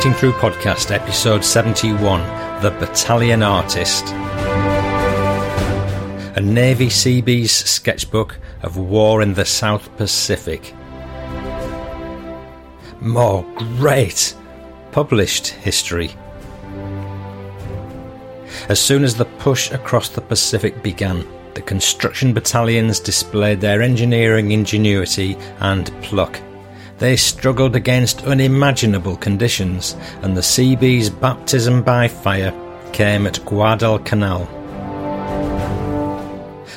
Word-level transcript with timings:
Fighting 0.00 0.14
Through 0.14 0.32
Podcast, 0.32 0.92
episode 0.92 1.44
71 1.44 2.22
The 2.62 2.70
Battalion 2.70 3.42
Artist. 3.42 4.06
A 6.36 6.40
Navy 6.42 6.88
Seabees 6.88 7.52
sketchbook 7.52 8.38
of 8.62 8.78
war 8.78 9.20
in 9.20 9.34
the 9.34 9.44
South 9.44 9.94
Pacific. 9.98 10.74
More 13.02 13.44
great 13.76 14.34
published 14.90 15.48
history. 15.48 16.12
As 18.70 18.80
soon 18.80 19.04
as 19.04 19.16
the 19.16 19.26
push 19.26 19.70
across 19.70 20.08
the 20.08 20.22
Pacific 20.22 20.82
began, 20.82 21.26
the 21.52 21.60
construction 21.60 22.32
battalions 22.32 23.00
displayed 23.00 23.60
their 23.60 23.82
engineering 23.82 24.52
ingenuity 24.52 25.36
and 25.58 25.92
pluck. 26.02 26.40
They 27.00 27.16
struggled 27.16 27.76
against 27.76 28.24
unimaginable 28.26 29.16
conditions, 29.16 29.96
and 30.20 30.36
the 30.36 30.42
Seabees' 30.42 31.08
baptism 31.08 31.82
by 31.82 32.08
fire 32.08 32.52
came 32.92 33.26
at 33.26 33.42
Guadalcanal. 33.46 34.44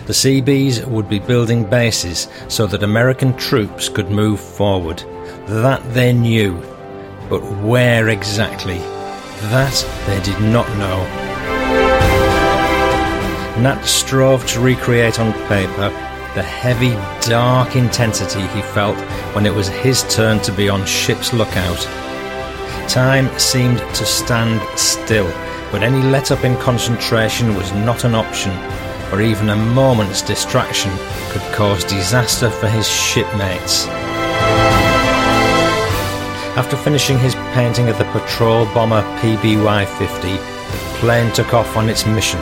The 0.06 0.14
Seabees 0.14 0.86
would 0.86 1.10
be 1.10 1.20
building 1.20 1.70
bases 1.70 2.30
so 2.48 2.66
that 2.68 2.84
American 2.84 3.36
troops 3.36 3.90
could 3.90 4.12
move 4.12 4.40
forward. 4.40 5.04
That 5.48 5.84
they 5.94 6.14
knew, 6.14 6.54
but 7.30 7.42
where 7.62 8.08
exactly? 8.08 8.78
That 9.52 9.76
they 10.08 10.22
did 10.22 10.40
not 10.40 10.70
know. 10.78 11.04
Nat 13.62 13.84
strove 13.84 14.48
to 14.48 14.62
recreate 14.62 15.20
on 15.20 15.34
paper 15.50 16.13
the 16.36 16.42
heavy, 16.42 16.94
dark 17.28 17.76
intensity 17.76 18.42
he 18.48 18.62
felt 18.62 18.98
when 19.36 19.46
it 19.46 19.54
was 19.54 19.68
his 19.68 20.04
turn 20.04 20.40
to 20.40 20.52
be 20.52 20.68
on 20.68 20.84
ship's 20.86 21.32
lookout. 21.32 21.80
Time 22.90 23.30
seemed 23.38 23.78
to 23.78 24.06
stand 24.06 24.60
still, 24.78 25.28
but 25.72 25.84
any 25.84 26.02
let 26.02 26.32
up 26.32 26.44
in 26.44 26.58
concentration 26.58 27.54
was 27.54 27.72
not 27.74 28.04
an 28.04 28.16
option, 28.16 28.52
or 29.12 29.22
even 29.22 29.50
a 29.50 29.56
moment's 29.56 30.24
distraction 30.24 30.92
could 31.30 31.44
cause 31.54 31.84
disaster 31.84 32.50
for 32.50 32.68
his 32.68 32.88
shipmates. 32.88 33.86
After 36.56 36.76
finishing 36.78 37.20
his 37.20 37.36
painting 37.54 37.90
of 37.90 37.98
the 38.00 38.06
patrol 38.06 38.66
bomber 38.74 39.04
PBY 39.20 39.86
50, 39.98 40.32
the 40.32 41.00
plane 41.00 41.32
took 41.34 41.54
off 41.54 41.78
on 41.78 41.90
its 41.90 42.06
mission 42.06 42.40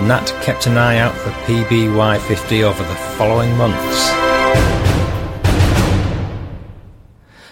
Nat 0.00 0.26
kept 0.42 0.68
an 0.68 0.78
eye 0.78 0.98
out 0.98 1.12
for 1.12 1.30
PBY 1.30 2.20
50 2.20 2.62
over 2.62 2.84
the 2.84 2.94
following 2.94 3.54
months. 3.56 4.08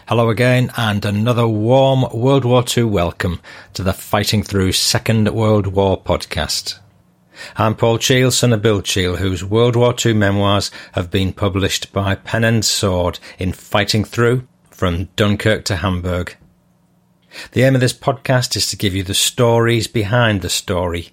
Hello 0.07 0.31
again, 0.31 0.71
and 0.77 1.05
another 1.05 1.49
warm 1.49 2.07
World 2.15 2.45
War 2.45 2.65
II 2.65 2.85
welcome 2.85 3.41
to 3.75 3.83
the 3.83 3.93
Fighting 3.93 4.45
Through 4.45 4.73
Second 4.73 5.29
World 5.35 5.67
War 5.67 6.01
podcast. 6.01 6.79
I'm 7.57 7.75
Paul 7.75 7.99
Cheall, 7.99 8.31
son 8.31 8.53
of 8.53 8.63
Bill 8.63 8.81
Cheall, 8.81 9.17
whose 9.17 9.45
World 9.45 9.75
War 9.75 9.93
II 10.05 10.15
memoirs 10.15 10.71
have 10.93 11.11
been 11.11 11.33
published 11.33 11.93
by 11.93 12.15
Pen 12.15 12.45
and 12.45 12.65
Sword 12.65 13.19
in 13.41 13.53
Fighting 13.53 14.05
Through 14.05 14.47
from 14.71 15.07
Dunkirk 15.17 15.65
to 15.65 15.77
Hamburg. 15.77 16.37
The 17.53 17.65
aim 17.65 17.75
of 17.75 17.81
this 17.81 17.93
podcast 17.93 18.55
is 18.55 18.71
to 18.71 18.77
give 18.77 18.95
you 18.95 19.03
the 19.03 19.15
stories 19.15 19.89
behind 19.89 20.43
the 20.43 20.49
story 20.49 21.11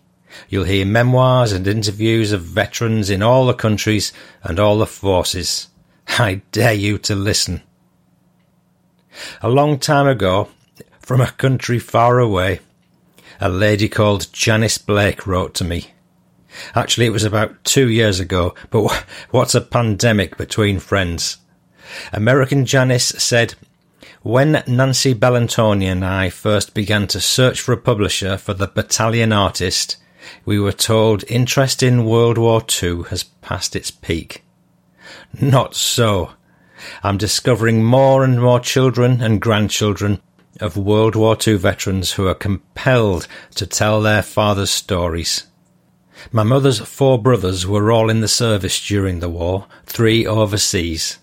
You'll 0.49 0.63
hear 0.65 0.85
memoirs 0.85 1.51
and 1.51 1.67
interviews 1.67 2.31
of 2.31 2.41
veterans 2.41 3.09
in 3.09 3.21
all 3.21 3.45
the 3.45 3.53
countries 3.53 4.13
and 4.43 4.59
all 4.59 4.77
the 4.77 4.87
forces. 4.87 5.67
I 6.07 6.41
dare 6.51 6.73
you 6.73 6.97
to 6.99 7.15
listen. 7.15 7.61
A 9.41 9.49
long 9.49 9.79
time 9.79 10.07
ago, 10.07 10.49
from 10.99 11.21
a 11.21 11.31
country 11.31 11.79
far 11.79 12.19
away, 12.19 12.59
a 13.39 13.49
lady 13.49 13.89
called 13.89 14.31
Janice 14.33 14.77
Blake 14.77 15.27
wrote 15.27 15.53
to 15.55 15.63
me. 15.63 15.91
Actually, 16.75 17.07
it 17.07 17.11
was 17.11 17.23
about 17.23 17.63
two 17.63 17.89
years 17.89 18.19
ago, 18.19 18.55
but 18.69 19.05
what's 19.31 19.55
a 19.55 19.61
pandemic 19.61 20.37
between 20.37 20.79
friends? 20.79 21.37
American 22.11 22.65
Janice 22.65 23.09
said, 23.17 23.55
when 24.21 24.63
Nancy 24.67 25.13
Bellantoni 25.13 25.83
and 25.85 26.05
I 26.05 26.29
first 26.29 26.73
began 26.73 27.07
to 27.07 27.19
search 27.19 27.59
for 27.59 27.73
a 27.73 27.77
publisher 27.77 28.37
for 28.37 28.53
the 28.53 28.67
Battalion 28.67 29.33
Artist, 29.33 29.97
we 30.45 30.59
were 30.59 30.71
told 30.71 31.23
interest 31.27 31.83
in 31.83 32.05
World 32.05 32.37
War 32.37 32.63
II 32.81 33.03
has 33.09 33.23
passed 33.23 33.75
its 33.75 33.91
peak. 33.91 34.43
Not 35.39 35.75
so. 35.75 36.31
I'm 37.03 37.17
discovering 37.17 37.83
more 37.83 38.23
and 38.23 38.41
more 38.41 38.59
children 38.59 39.21
and 39.21 39.41
grandchildren 39.41 40.21
of 40.59 40.77
World 40.77 41.15
War 41.15 41.37
II 41.45 41.55
veterans 41.55 42.13
who 42.13 42.27
are 42.27 42.35
compelled 42.35 43.27
to 43.55 43.65
tell 43.65 44.01
their 44.01 44.21
father's 44.21 44.69
stories. 44.69 45.47
My 46.31 46.43
mother's 46.43 46.79
four 46.79 47.21
brothers 47.21 47.65
were 47.65 47.91
all 47.91 48.09
in 48.09 48.21
the 48.21 48.27
service 48.27 48.85
during 48.85 49.19
the 49.19 49.29
war, 49.29 49.67
three 49.85 50.25
overseas. 50.25 51.17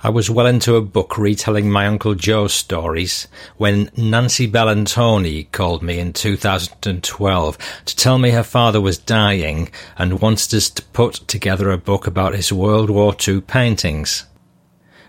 I 0.00 0.10
was 0.10 0.30
well 0.30 0.46
into 0.46 0.76
a 0.76 0.80
book 0.80 1.18
retelling 1.18 1.72
my 1.72 1.88
Uncle 1.88 2.14
Joe's 2.14 2.54
stories 2.54 3.26
when 3.56 3.90
Nancy 3.96 4.48
Bellantoni 4.48 5.50
called 5.50 5.82
me 5.82 5.98
in 5.98 6.12
2012 6.12 7.58
to 7.86 7.96
tell 7.96 8.16
me 8.18 8.30
her 8.30 8.44
father 8.44 8.80
was 8.80 8.96
dying 8.96 9.72
and 9.96 10.20
wanted 10.20 10.54
us 10.54 10.70
to 10.70 10.82
put 10.82 11.14
together 11.26 11.72
a 11.72 11.78
book 11.78 12.06
about 12.06 12.36
his 12.36 12.52
World 12.52 12.90
War 12.90 13.12
II 13.26 13.40
paintings. 13.40 14.24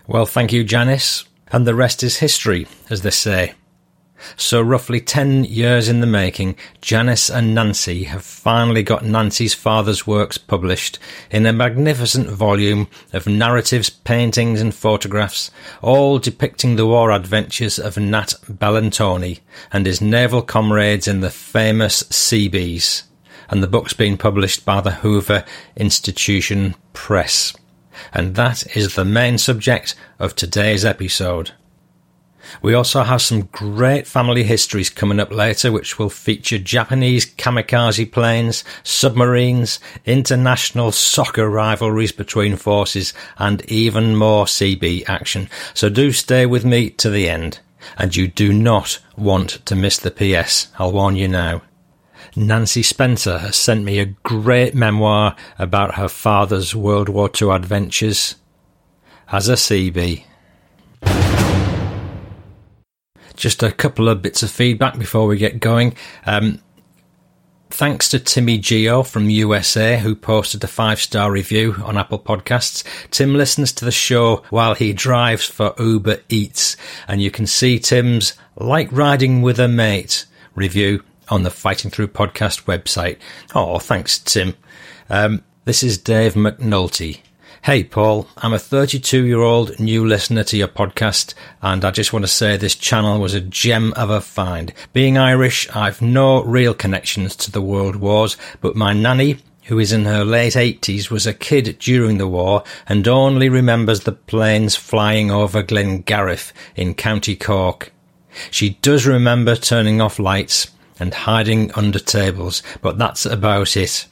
Well, 0.08 0.26
thank 0.26 0.52
you, 0.52 0.64
Janice, 0.64 1.24
and 1.52 1.68
the 1.68 1.76
rest 1.76 2.02
is 2.02 2.16
history, 2.16 2.66
as 2.88 3.02
they 3.02 3.10
say. 3.10 3.54
So, 4.36 4.60
roughly 4.60 5.00
10 5.00 5.44
years 5.44 5.88
in 5.88 6.00
the 6.00 6.06
making, 6.06 6.56
Janice 6.80 7.30
and 7.30 7.54
Nancy 7.54 8.04
have 8.04 8.24
finally 8.24 8.82
got 8.82 9.04
Nancy's 9.04 9.54
father's 9.54 10.06
works 10.06 10.38
published 10.38 10.98
in 11.30 11.46
a 11.46 11.52
magnificent 11.52 12.28
volume 12.28 12.88
of 13.12 13.26
narratives, 13.26 13.90
paintings, 13.90 14.60
and 14.60 14.74
photographs, 14.74 15.50
all 15.82 16.18
depicting 16.18 16.76
the 16.76 16.86
war 16.86 17.10
adventures 17.10 17.78
of 17.78 17.96
Nat 17.96 18.34
Bellantoni 18.50 19.40
and 19.72 19.86
his 19.86 20.00
naval 20.00 20.42
comrades 20.42 21.08
in 21.08 21.20
the 21.20 21.30
famous 21.30 22.04
Seabees. 22.10 23.04
And 23.48 23.62
the 23.62 23.68
book's 23.68 23.94
been 23.94 24.16
published 24.16 24.64
by 24.64 24.80
the 24.80 24.92
Hoover 24.92 25.44
Institution 25.76 26.76
Press. 26.92 27.52
And 28.12 28.36
that 28.36 28.76
is 28.76 28.94
the 28.94 29.04
main 29.04 29.38
subject 29.38 29.94
of 30.18 30.34
today's 30.34 30.84
episode. 30.84 31.52
We 32.62 32.74
also 32.74 33.02
have 33.02 33.22
some 33.22 33.42
great 33.52 34.06
family 34.06 34.42
histories 34.42 34.90
coming 34.90 35.20
up 35.20 35.30
later, 35.30 35.72
which 35.72 35.98
will 35.98 36.10
feature 36.10 36.58
Japanese 36.58 37.26
kamikaze 37.26 38.10
planes, 38.10 38.64
submarines, 38.82 39.80
international 40.04 40.92
soccer 40.92 41.48
rivalries 41.48 42.12
between 42.12 42.56
forces, 42.56 43.12
and 43.38 43.64
even 43.70 44.16
more 44.16 44.44
CB 44.44 45.08
action. 45.08 45.48
So 45.74 45.88
do 45.88 46.12
stay 46.12 46.46
with 46.46 46.64
me 46.64 46.90
to 46.90 47.10
the 47.10 47.28
end. 47.28 47.60
And 47.96 48.14
you 48.14 48.28
do 48.28 48.52
not 48.52 48.98
want 49.16 49.64
to 49.66 49.74
miss 49.74 49.98
the 49.98 50.10
PS. 50.10 50.68
I'll 50.78 50.92
warn 50.92 51.16
you 51.16 51.28
now. 51.28 51.62
Nancy 52.36 52.82
Spencer 52.82 53.38
has 53.38 53.56
sent 53.56 53.84
me 53.84 53.98
a 53.98 54.06
great 54.06 54.74
memoir 54.74 55.34
about 55.58 55.96
her 55.96 56.08
father's 56.08 56.76
World 56.76 57.08
War 57.08 57.30
II 57.40 57.50
adventures 57.50 58.36
as 59.32 59.48
a 59.48 59.54
Seabee. 59.54 60.24
Just 63.40 63.62
a 63.62 63.72
couple 63.72 64.10
of 64.10 64.20
bits 64.20 64.42
of 64.42 64.50
feedback 64.50 64.98
before 64.98 65.26
we 65.26 65.38
get 65.38 65.60
going. 65.60 65.94
Um, 66.26 66.60
thanks 67.70 68.10
to 68.10 68.18
Timmy 68.18 68.58
Geo 68.58 69.02
from 69.02 69.30
USA 69.30 69.98
who 69.98 70.14
posted 70.14 70.62
a 70.62 70.66
five 70.66 71.00
star 71.00 71.32
review 71.32 71.76
on 71.82 71.96
Apple 71.96 72.18
Podcasts. 72.18 72.84
Tim 73.10 73.32
listens 73.34 73.72
to 73.72 73.86
the 73.86 73.90
show 73.90 74.42
while 74.50 74.74
he 74.74 74.92
drives 74.92 75.46
for 75.46 75.74
Uber 75.78 76.18
Eats, 76.28 76.76
and 77.08 77.22
you 77.22 77.30
can 77.30 77.46
see 77.46 77.78
Tim's 77.78 78.34
Like 78.56 78.92
Riding 78.92 79.40
with 79.40 79.58
a 79.58 79.68
Mate 79.68 80.26
review 80.54 81.02
on 81.30 81.42
the 81.42 81.50
Fighting 81.50 81.90
Through 81.90 82.08
podcast 82.08 82.64
website. 82.64 83.16
Oh, 83.54 83.78
thanks, 83.78 84.18
Tim. 84.18 84.54
Um, 85.08 85.42
this 85.64 85.82
is 85.82 85.96
Dave 85.96 86.34
McNulty. 86.34 87.20
Hey, 87.62 87.84
Paul, 87.84 88.26
I'm 88.38 88.54
a 88.54 88.58
32 88.58 89.26
year 89.26 89.42
old 89.42 89.78
new 89.78 90.06
listener 90.06 90.44
to 90.44 90.56
your 90.56 90.66
podcast, 90.66 91.34
and 91.60 91.84
I 91.84 91.90
just 91.90 92.10
want 92.10 92.22
to 92.22 92.26
say 92.26 92.56
this 92.56 92.74
channel 92.74 93.20
was 93.20 93.34
a 93.34 93.40
gem 93.42 93.92
of 93.98 94.08
a 94.08 94.22
find. 94.22 94.72
Being 94.94 95.18
Irish, 95.18 95.68
I've 95.76 96.00
no 96.00 96.42
real 96.42 96.72
connections 96.72 97.36
to 97.36 97.50
the 97.50 97.60
world 97.60 97.96
wars, 97.96 98.38
but 98.62 98.76
my 98.76 98.94
nanny, 98.94 99.40
who 99.64 99.78
is 99.78 99.92
in 99.92 100.06
her 100.06 100.24
late 100.24 100.54
80s, 100.54 101.10
was 101.10 101.26
a 101.26 101.34
kid 101.34 101.78
during 101.78 102.16
the 102.16 102.26
war 102.26 102.64
and 102.88 103.06
only 103.06 103.50
remembers 103.50 104.00
the 104.00 104.12
planes 104.12 104.74
flying 104.74 105.30
over 105.30 105.62
Glengarriff 105.62 106.54
in 106.76 106.94
County 106.94 107.36
Cork. 107.36 107.92
She 108.50 108.78
does 108.80 109.04
remember 109.04 109.54
turning 109.54 110.00
off 110.00 110.18
lights 110.18 110.70
and 110.98 111.12
hiding 111.12 111.72
under 111.72 111.98
tables, 111.98 112.62
but 112.80 112.96
that's 112.96 113.26
about 113.26 113.76
it. 113.76 114.06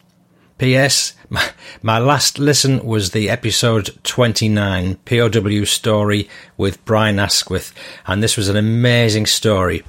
P.S. 0.59 1.15
My, 1.31 1.51
my 1.83 1.99
last 1.99 2.41
listen 2.41 2.85
was 2.85 3.13
the 3.13 3.31
episode 3.31 3.97
29, 4.03 4.97
POW 5.05 5.65
story 5.65 6.29
with 6.57 6.85
Brian 6.85 7.21
Asquith, 7.21 7.73
and 8.07 8.23
this 8.23 8.37
was 8.37 8.49
an 8.49 8.57
amazing 8.57 9.27
story. 9.27 9.85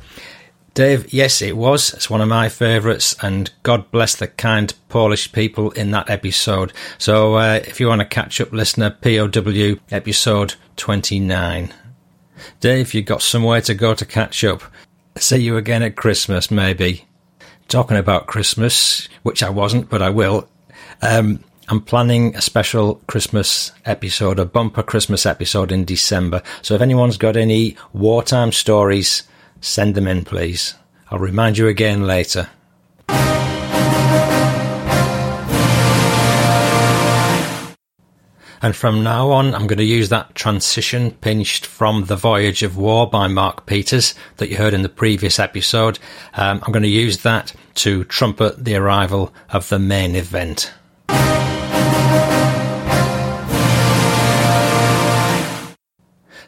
Dave, 0.76 1.12
yes, 1.12 1.42
it 1.42 1.58
was. 1.58 1.92
It's 1.94 2.10
one 2.10 2.22
of 2.22 2.28
my 2.28 2.50
favourites, 2.50 3.16
and 3.24 3.50
God 3.64 3.90
bless 3.90 4.16
the 4.16 4.28
kind 4.28 4.72
Polish 4.90 5.32
people 5.32 5.72
in 5.72 5.90
that 5.92 6.10
episode. 6.10 6.72
So, 7.00 7.36
uh, 7.36 7.62
if 7.66 7.80
you 7.80 7.88
want 7.88 8.02
to 8.02 8.06
catch 8.06 8.40
up, 8.40 8.52
listener, 8.52 8.92
POW 8.92 9.80
episode 9.90 10.54
29. 10.78 11.74
Dave, 12.60 12.94
you've 12.94 13.06
got 13.06 13.24
somewhere 13.24 13.62
to 13.62 13.74
go 13.74 13.96
to 13.96 14.06
catch 14.06 14.44
up. 14.44 14.62
See 15.18 15.38
you 15.38 15.58
again 15.58 15.82
at 15.82 15.96
Christmas, 15.96 16.52
maybe. 16.52 17.06
Talking 17.68 17.98
about 17.98 18.28
Christmas, 18.28 19.10
which 19.24 19.42
I 19.42 19.50
wasn't, 19.50 19.90
but 19.90 20.04
I 20.04 20.12
will. 20.12 20.48
Um, 21.02 21.44
I'm 21.70 21.82
planning 21.82 22.36
a 22.36 22.42
special 22.42 22.96
Christmas 23.08 23.72
episode, 23.86 24.40
a 24.40 24.46
bumper 24.46 24.84
Christmas 24.84 25.26
episode 25.26 25.72
in 25.72 25.86
December. 25.86 26.42
So 26.62 26.76
if 26.76 26.82
anyone's 26.82 27.18
got 27.18 27.38
any 27.38 27.78
wartime 27.94 28.52
stories, 28.52 29.24
send 29.62 29.96
them 29.96 30.08
in, 30.08 30.26
please. 30.26 30.76
I'll 31.12 31.20
remind 31.20 31.58
you 31.58 31.68
again 31.68 32.08
later. 32.08 32.50
And 38.62 38.76
from 38.76 39.04
now 39.04 39.30
on, 39.32 39.56
I'm 39.56 39.68
going 39.68 39.78
to 39.78 39.86
use 39.86 40.10
that 40.10 40.36
transition 40.36 41.12
pinched 41.12 41.66
from 41.66 42.06
The 42.06 42.18
Voyage 42.18 42.62
of 42.62 42.76
War 42.76 43.10
by 43.10 43.28
Mark 43.28 43.66
Peters 43.66 44.16
that 44.36 44.50
you 44.50 44.58
heard 44.58 44.74
in 44.74 44.82
the 44.82 44.90
previous 44.90 45.40
episode. 45.40 45.98
Um, 46.34 46.60
I'm 46.64 46.74
going 46.74 46.84
to 46.84 46.90
use 46.90 47.20
that 47.20 47.54
to 47.76 48.04
trumpet 48.06 48.66
the 48.66 48.76
arrival 48.76 49.34
of 49.52 49.70
the 49.70 49.80
main 49.80 50.16
event. 50.16 50.74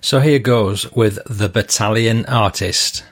So 0.03 0.19
here 0.19 0.39
goes 0.39 0.91
with 0.91 1.19
The 1.29 1.47
Battalion 1.47 2.25
Artist. 2.25 3.05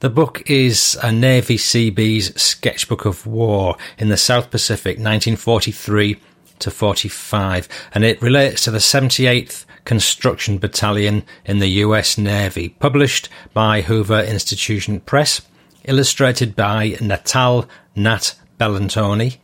The 0.00 0.08
book 0.08 0.48
is 0.48 0.96
a 1.02 1.12
Navy 1.12 1.58
Seabees 1.58 2.40
sketchbook 2.40 3.04
of 3.04 3.26
war 3.26 3.76
in 3.98 4.08
the 4.08 4.16
South 4.16 4.50
Pacific 4.50 4.96
1943 4.96 6.18
to 6.60 6.70
45 6.70 7.68
and 7.92 8.04
it 8.04 8.22
relates 8.22 8.64
to 8.64 8.70
the 8.70 8.78
78th 8.78 9.66
Construction 9.84 10.58
Battalion 10.58 11.24
in 11.44 11.58
the 11.58 11.68
US 11.84 12.16
Navy, 12.16 12.70
published 12.70 13.28
by 13.52 13.82
Hoover 13.82 14.22
Institution 14.22 15.00
Press, 15.00 15.42
illustrated 15.84 16.54
by 16.54 16.96
Natal 17.00 17.68
Nat 17.96 18.34
Bellantoni, 18.58 19.38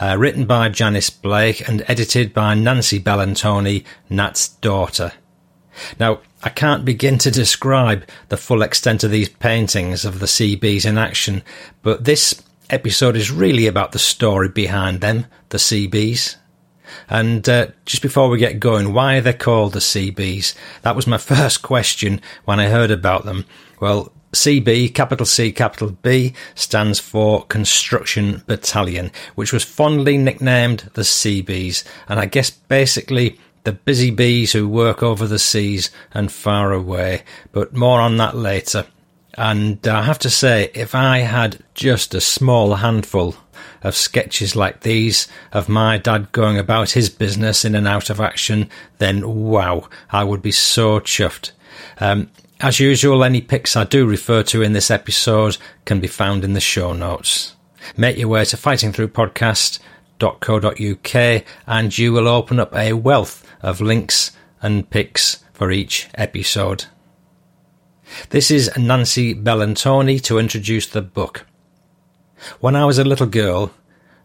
uh, 0.00 0.16
written 0.18 0.46
by 0.46 0.68
Janice 0.68 1.10
Blake 1.10 1.66
and 1.68 1.84
edited 1.88 2.32
by 2.32 2.54
Nancy 2.54 3.00
Bellantoni, 3.00 3.84
Nat's 4.08 4.48
daughter. 4.48 5.12
Now, 5.98 6.20
I 6.42 6.48
can't 6.48 6.84
begin 6.84 7.18
to 7.18 7.30
describe 7.30 8.04
the 8.28 8.36
full 8.36 8.62
extent 8.62 9.04
of 9.04 9.10
these 9.10 9.28
paintings 9.28 10.04
of 10.04 10.18
the 10.18 10.26
Seabees 10.26 10.84
in 10.84 10.98
action, 10.98 11.42
but 11.82 12.04
this 12.04 12.42
episode 12.70 13.16
is 13.16 13.30
really 13.30 13.66
about 13.66 13.92
the 13.92 13.98
story 13.98 14.48
behind 14.48 15.00
them, 15.00 15.26
the 15.50 15.58
Seabees. 15.58 16.36
And 17.08 17.48
uh, 17.48 17.68
just 17.84 18.02
before 18.02 18.28
we 18.28 18.38
get 18.38 18.60
going, 18.60 18.92
why 18.92 19.16
are 19.16 19.20
they 19.20 19.32
called 19.32 19.72
the 19.72 19.80
Seabees? 19.80 20.54
That 20.82 20.96
was 20.96 21.06
my 21.06 21.18
first 21.18 21.62
question 21.62 22.20
when 22.44 22.60
I 22.60 22.68
heard 22.68 22.90
about 22.90 23.24
them. 23.24 23.44
Well, 23.80 24.12
CB, 24.32 24.94
capital 24.94 25.26
C, 25.26 25.52
capital 25.52 25.90
B, 26.02 26.34
stands 26.54 27.00
for 27.00 27.44
Construction 27.46 28.42
Battalion, 28.46 29.10
which 29.34 29.52
was 29.52 29.64
fondly 29.64 30.16
nicknamed 30.16 30.90
the 30.94 31.04
Seabees. 31.04 31.84
And 32.08 32.20
I 32.20 32.26
guess 32.26 32.50
basically 32.50 33.38
the 33.64 33.72
busy 33.72 34.10
bees 34.10 34.52
who 34.52 34.68
work 34.68 35.02
over 35.02 35.26
the 35.26 35.38
seas 35.38 35.90
and 36.12 36.32
far 36.32 36.72
away. 36.72 37.22
But 37.52 37.74
more 37.74 38.00
on 38.00 38.16
that 38.18 38.36
later. 38.36 38.86
And 39.36 39.86
I 39.86 40.02
have 40.02 40.18
to 40.20 40.30
say, 40.30 40.70
if 40.74 40.94
I 40.94 41.18
had 41.18 41.62
just 41.74 42.14
a 42.14 42.20
small 42.20 42.76
handful 42.76 43.36
of 43.82 43.94
sketches 43.94 44.56
like 44.56 44.80
these 44.80 45.28
of 45.52 45.68
my 45.68 45.98
dad 45.98 46.32
going 46.32 46.58
about 46.58 46.90
his 46.90 47.08
business 47.08 47.64
in 47.64 47.74
and 47.74 47.88
out 47.88 48.10
of 48.10 48.20
action, 48.20 48.68
then 48.98 49.26
wow, 49.26 49.88
I 50.10 50.24
would 50.24 50.42
be 50.42 50.52
so 50.52 51.00
chuffed. 51.00 51.52
Um, 51.98 52.30
as 52.60 52.78
usual, 52.78 53.24
any 53.24 53.40
pics 53.40 53.74
I 53.74 53.82
do 53.84 54.06
refer 54.06 54.42
to 54.44 54.62
in 54.62 54.74
this 54.74 54.90
episode 54.90 55.56
can 55.84 55.98
be 56.00 56.06
found 56.06 56.44
in 56.44 56.52
the 56.52 56.60
show 56.60 56.92
notes. 56.92 57.56
Make 57.96 58.18
your 58.18 58.28
way 58.28 58.44
to 58.44 58.56
fightingthroughpodcast.co.uk 58.56 61.44
and 61.66 61.98
you 61.98 62.12
will 62.12 62.28
open 62.28 62.60
up 62.60 62.76
a 62.76 62.92
wealth 62.92 63.50
of 63.62 63.80
links 63.80 64.32
and 64.60 64.90
pics 64.90 65.42
for 65.54 65.70
each 65.70 66.10
episode. 66.14 66.84
This 68.28 68.50
is 68.50 68.70
Nancy 68.76 69.34
Bellantoni 69.34 70.22
to 70.24 70.38
introduce 70.38 70.86
the 70.86 71.00
book. 71.00 71.46
When 72.60 72.76
I 72.76 72.84
was 72.84 72.98
a 72.98 73.04
little 73.04 73.26
girl, 73.26 73.72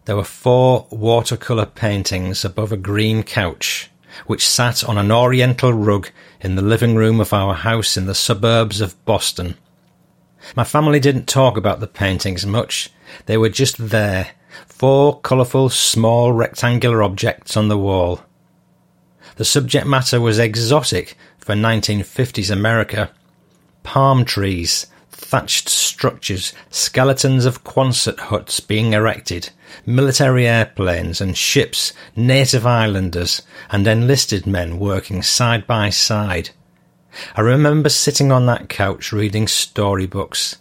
there 0.04 0.16
were 0.16 0.24
four 0.24 0.86
watercolour 0.90 1.64
paintings 1.66 2.44
above 2.44 2.72
a 2.72 2.76
green 2.76 3.22
couch, 3.22 3.90
which 4.26 4.48
sat 4.48 4.82
on 4.84 4.98
an 4.98 5.12
oriental 5.12 5.72
rug 5.72 6.10
in 6.40 6.56
the 6.56 6.62
living 6.62 6.94
room 6.94 7.20
of 7.20 7.32
our 7.32 7.54
house 7.54 7.96
in 7.96 8.06
the 8.06 8.14
suburbs 8.14 8.80
of 8.80 9.04
Boston. 9.04 9.56
My 10.54 10.64
family 10.64 11.00
didn't 11.00 11.26
talk 11.26 11.56
about 11.56 11.80
the 11.80 11.86
paintings 11.86 12.46
much. 12.46 12.90
They 13.26 13.36
were 13.36 13.48
just 13.48 13.88
there, 13.90 14.30
four 14.66 15.20
colourful 15.20 15.70
small 15.70 16.32
rectangular 16.32 17.02
objects 17.02 17.56
on 17.56 17.68
the 17.68 17.78
wall. 17.78 18.20
The 19.36 19.44
subject 19.44 19.86
matter 19.86 20.20
was 20.20 20.38
exotic 20.38 21.16
for 21.38 21.54
1950s 21.54 22.50
America. 22.50 23.10
Palm 23.82 24.24
trees, 24.24 24.86
thatched 25.26 25.68
structures, 25.68 26.52
skeletons 26.70 27.44
of 27.44 27.64
Quonset 27.64 28.18
huts 28.18 28.60
being 28.60 28.92
erected, 28.92 29.50
military 29.84 30.46
airplanes 30.46 31.20
and 31.20 31.36
ships, 31.36 31.92
native 32.14 32.64
islanders, 32.64 33.42
and 33.68 33.88
enlisted 33.88 34.46
men 34.46 34.78
working 34.78 35.22
side 35.22 35.66
by 35.66 35.90
side. 35.90 36.50
I 37.34 37.40
remember 37.40 37.88
sitting 37.88 38.30
on 38.30 38.46
that 38.46 38.68
couch 38.68 39.12
reading 39.12 39.48
storybooks, 39.48 40.56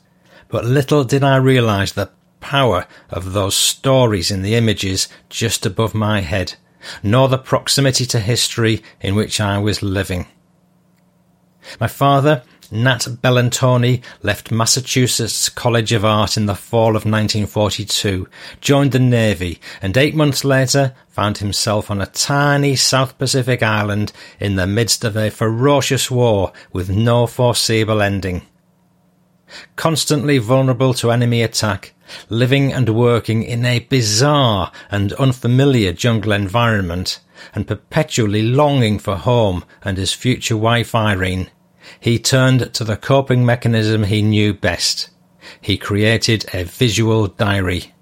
but 0.47 0.65
little 0.65 1.03
did 1.03 1.23
I 1.23 1.37
realize 1.37 1.93
the 1.93 2.09
power 2.39 2.87
of 3.11 3.33
those 3.33 3.55
stories 3.55 4.31
in 4.31 4.41
the 4.41 4.55
images 4.55 5.07
just 5.29 5.65
above 5.65 5.93
my 5.93 6.21
head, 6.21 6.55
nor 7.03 7.29
the 7.29 7.37
proximity 7.37 8.05
to 8.07 8.19
history 8.19 8.81
in 8.99 9.13
which 9.13 9.39
I 9.39 9.59
was 9.59 9.83
living. 9.83 10.25
My 11.79 11.87
father 11.87 12.43
Nat 12.71 13.07
Bellantoni 13.21 14.01
left 14.23 14.51
Massachusetts 14.51 15.49
College 15.49 15.91
of 15.91 16.03
Art 16.03 16.35
in 16.35 16.47
the 16.47 16.55
fall 16.55 16.89
of 16.95 17.05
1942, 17.05 18.27
joined 18.59 18.91
the 18.91 18.99
Navy, 18.99 19.59
and 19.81 19.95
eight 19.95 20.15
months 20.15 20.43
later 20.43 20.95
found 21.07 21.37
himself 21.37 21.91
on 21.91 22.01
a 22.01 22.07
tiny 22.07 22.75
South 22.75 23.17
Pacific 23.17 23.61
island 23.61 24.11
in 24.39 24.55
the 24.55 24.65
midst 24.65 25.03
of 25.03 25.15
a 25.15 25.29
ferocious 25.29 26.09
war 26.09 26.51
with 26.73 26.89
no 26.89 27.27
foreseeable 27.27 28.01
ending. 28.01 28.41
Constantly 29.75 30.39
vulnerable 30.39 30.93
to 30.95 31.11
enemy 31.11 31.43
attack, 31.43 31.93
living 32.29 32.73
and 32.73 32.89
working 32.89 33.43
in 33.43 33.63
a 33.63 33.79
bizarre 33.79 34.71
and 34.89 35.13
unfamiliar 35.13 35.93
jungle 35.93 36.31
environment, 36.31 37.19
and 37.53 37.67
perpetually 37.67 38.41
longing 38.41 38.97
for 38.97 39.17
home 39.17 39.63
and 39.83 39.97
his 39.97 40.13
future 40.13 40.57
wife 40.57 40.95
Irene, 40.95 41.49
he 42.05 42.19
turned 42.19 42.71
to 42.71 42.83
the 42.83 42.95
coping 42.95 43.43
mechanism 43.43 44.03
he 44.03 44.21
knew 44.21 44.53
best. 44.53 45.09
He 45.59 45.75
created 45.75 46.45
a 46.53 46.63
visual 46.63 47.25
diary. 47.25 47.95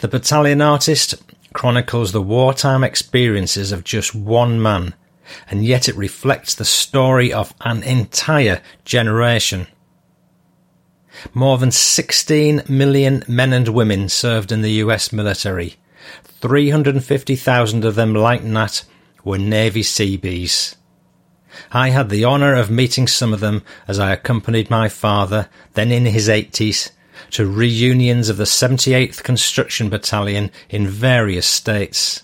The 0.00 0.08
battalion 0.08 0.60
artist 0.60 1.14
chronicles 1.54 2.12
the 2.12 2.20
wartime 2.20 2.84
experiences 2.84 3.72
of 3.72 3.82
just 3.82 4.14
one 4.14 4.60
man, 4.60 4.92
and 5.50 5.64
yet 5.64 5.88
it 5.88 5.96
reflects 5.96 6.54
the 6.54 6.66
story 6.66 7.32
of 7.32 7.54
an 7.62 7.82
entire 7.82 8.60
generation. 8.84 9.66
More 11.32 11.56
than 11.56 11.70
16 11.70 12.64
million 12.68 13.24
men 13.26 13.54
and 13.54 13.68
women 13.68 14.10
served 14.10 14.52
in 14.52 14.60
the 14.60 14.82
US 14.82 15.14
military. 15.14 15.76
350,000 16.42 17.86
of 17.86 17.94
them, 17.94 18.14
like 18.14 18.42
Nat, 18.42 18.84
were 19.24 19.38
Navy 19.38 19.82
Seabees. 19.82 20.76
I 21.72 21.90
had 21.90 22.08
the 22.08 22.24
honour 22.24 22.54
of 22.54 22.70
meeting 22.70 23.06
some 23.06 23.32
of 23.32 23.40
them 23.40 23.62
as 23.86 23.98
I 23.98 24.12
accompanied 24.12 24.70
my 24.70 24.88
father, 24.88 25.48
then 25.74 25.90
in 25.90 26.06
his 26.06 26.28
80s, 26.28 26.90
to 27.32 27.46
reunions 27.46 28.28
of 28.28 28.36
the 28.36 28.44
78th 28.44 29.22
Construction 29.22 29.88
Battalion 29.88 30.50
in 30.68 30.86
various 30.86 31.46
states. 31.46 32.22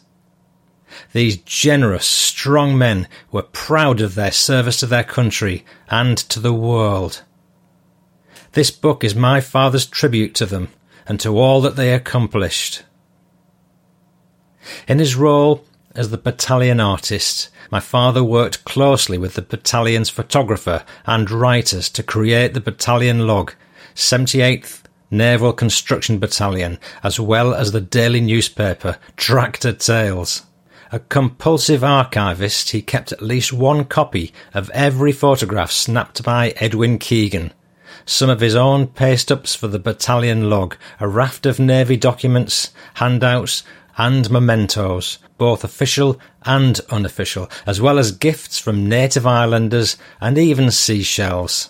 These 1.12 1.38
generous, 1.38 2.06
strong 2.06 2.76
men 2.76 3.08
were 3.30 3.42
proud 3.42 4.00
of 4.00 4.14
their 4.14 4.32
service 4.32 4.80
to 4.80 4.86
their 4.86 5.04
country 5.04 5.64
and 5.88 6.16
to 6.18 6.40
the 6.40 6.54
world. 6.54 7.22
This 8.52 8.70
book 8.70 9.04
is 9.04 9.14
my 9.14 9.40
father's 9.40 9.86
tribute 9.86 10.34
to 10.36 10.46
them 10.46 10.68
and 11.06 11.18
to 11.20 11.38
all 11.38 11.60
that 11.60 11.76
they 11.76 11.92
accomplished. 11.92 12.82
In 14.86 14.98
his 14.98 15.16
role 15.16 15.64
as 15.94 16.10
the 16.10 16.18
battalion 16.18 16.80
artist, 16.80 17.48
my 17.70 17.80
father 17.80 18.22
worked 18.22 18.64
closely 18.64 19.18
with 19.18 19.34
the 19.34 19.42
battalion's 19.42 20.08
photographer 20.08 20.84
and 21.06 21.30
writers 21.30 21.88
to 21.90 22.02
create 22.02 22.54
the 22.54 22.60
battalion 22.60 23.26
log, 23.26 23.54
78th 23.94 24.82
Naval 25.10 25.52
Construction 25.52 26.18
Battalion, 26.18 26.78
as 27.02 27.18
well 27.18 27.52
as 27.52 27.72
the 27.72 27.80
daily 27.80 28.20
newspaper 28.20 28.98
Tractor 29.16 29.72
Tales. 29.72 30.44
A 30.92 31.00
compulsive 31.00 31.82
archivist, 31.82 32.70
he 32.70 32.82
kept 32.82 33.10
at 33.12 33.22
least 33.22 33.52
one 33.52 33.84
copy 33.84 34.32
of 34.54 34.70
every 34.70 35.12
photograph 35.12 35.72
snapped 35.72 36.22
by 36.22 36.50
Edwin 36.56 36.98
Keegan, 36.98 37.52
some 38.06 38.30
of 38.30 38.40
his 38.40 38.54
own 38.56 38.86
paste 38.86 39.30
ups 39.30 39.54
for 39.54 39.68
the 39.68 39.78
battalion 39.78 40.48
log, 40.48 40.76
a 40.98 41.08
raft 41.08 41.46
of 41.46 41.60
Navy 41.60 41.96
documents, 41.96 42.70
handouts, 42.94 43.62
and 44.00 44.30
mementos, 44.30 45.18
both 45.36 45.62
official 45.62 46.18
and 46.46 46.80
unofficial, 46.88 47.50
as 47.66 47.82
well 47.82 47.98
as 47.98 48.12
gifts 48.12 48.58
from 48.58 48.88
native 48.88 49.26
islanders 49.26 49.98
and 50.22 50.38
even 50.38 50.70
seashells. 50.70 51.68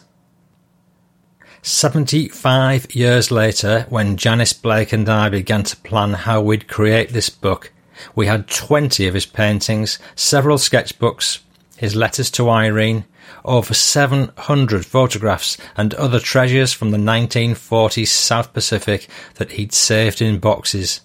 75 1.63 2.95
years 2.95 3.33
later, 3.33 3.85
when 3.89 4.17
Janice 4.17 4.53
Blake 4.53 4.93
and 4.93 5.09
I 5.09 5.29
began 5.29 5.65
to 5.65 5.77
plan 5.79 6.13
how 6.13 6.41
we'd 6.41 6.69
create 6.69 7.09
this 7.09 7.31
book, 7.31 7.73
we 8.15 8.27
had 8.27 8.47
20 8.47 9.09
of 9.09 9.15
his 9.15 9.27
paintings, 9.27 9.99
several 10.15 10.57
sketchbooks, 10.57 11.41
his 11.77 11.97
letters 11.97 12.31
to 12.31 12.49
Irene, 12.49 13.07
over 13.45 13.75
700 13.75 14.87
photographs 14.87 15.59
and 15.77 15.95
other 15.95 16.21
treasures 16.21 16.73
from 16.73 16.93
the 16.93 16.99
1940s 16.99 18.07
South 18.07 18.53
Pacific 18.53 19.09
that 19.35 19.53
he'd 19.53 19.73
saved 19.73 20.23
in 20.23 20.39
boxes. 20.39 21.01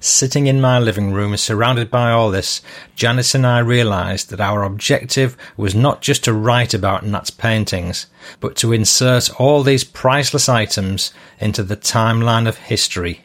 Sitting 0.00 0.46
in 0.46 0.60
my 0.60 0.78
living 0.78 1.12
room, 1.12 1.36
surrounded 1.36 1.90
by 1.90 2.10
all 2.10 2.30
this, 2.30 2.60
Janice 2.96 3.34
and 3.34 3.46
I 3.46 3.60
realised 3.60 4.30
that 4.30 4.40
our 4.40 4.62
objective 4.62 5.36
was 5.56 5.74
not 5.74 6.02
just 6.02 6.24
to 6.24 6.32
write 6.32 6.74
about 6.74 7.06
Nat's 7.06 7.30
paintings, 7.30 8.06
but 8.40 8.56
to 8.56 8.72
insert 8.72 9.40
all 9.40 9.62
these 9.62 9.84
priceless 9.84 10.48
items 10.48 11.12
into 11.38 11.62
the 11.62 11.76
timeline 11.76 12.48
of 12.48 12.56
history. 12.56 13.24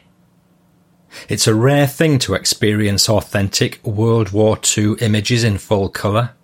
It's 1.28 1.46
a 1.46 1.54
rare 1.54 1.86
thing 1.86 2.18
to 2.20 2.34
experience 2.34 3.08
authentic 3.08 3.84
World 3.84 4.30
War 4.30 4.58
II 4.76 4.94
images 5.00 5.44
in 5.44 5.58
full 5.58 5.88
colour. 5.88 6.34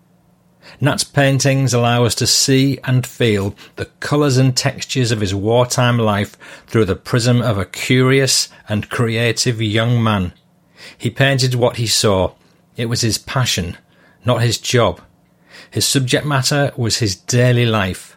Nat's 0.83 1.05
paintings 1.05 1.75
allow 1.75 2.05
us 2.05 2.15
to 2.15 2.27
see 2.27 2.79
and 2.85 3.07
feel 3.07 3.55
the 3.77 3.85
colours 4.01 4.39
and 4.39 4.57
textures 4.57 5.11
of 5.11 5.21
his 5.21 5.35
wartime 5.35 5.99
life 5.99 6.39
through 6.67 6.87
the 6.87 6.97
prism 6.97 7.43
of 7.43 7.59
a 7.59 7.67
curious 7.67 8.49
and 8.67 8.89
creative 8.89 9.61
young 9.61 10.03
man. 10.03 10.33
He 10.97 11.11
painted 11.11 11.55
what 11.55 11.77
he 11.77 11.87
saw. 11.87 12.33
It 12.79 12.87
was 12.87 13.03
his 13.03 13.19
passion, 13.19 13.77
not 14.25 14.43
his 14.43 14.57
job. 14.57 15.03
His 15.71 15.87
subject 15.87 16.25
matter 16.25 16.73
was 16.79 16.97
his 16.97 17.15
daily 17.15 17.67
life. 17.67 18.17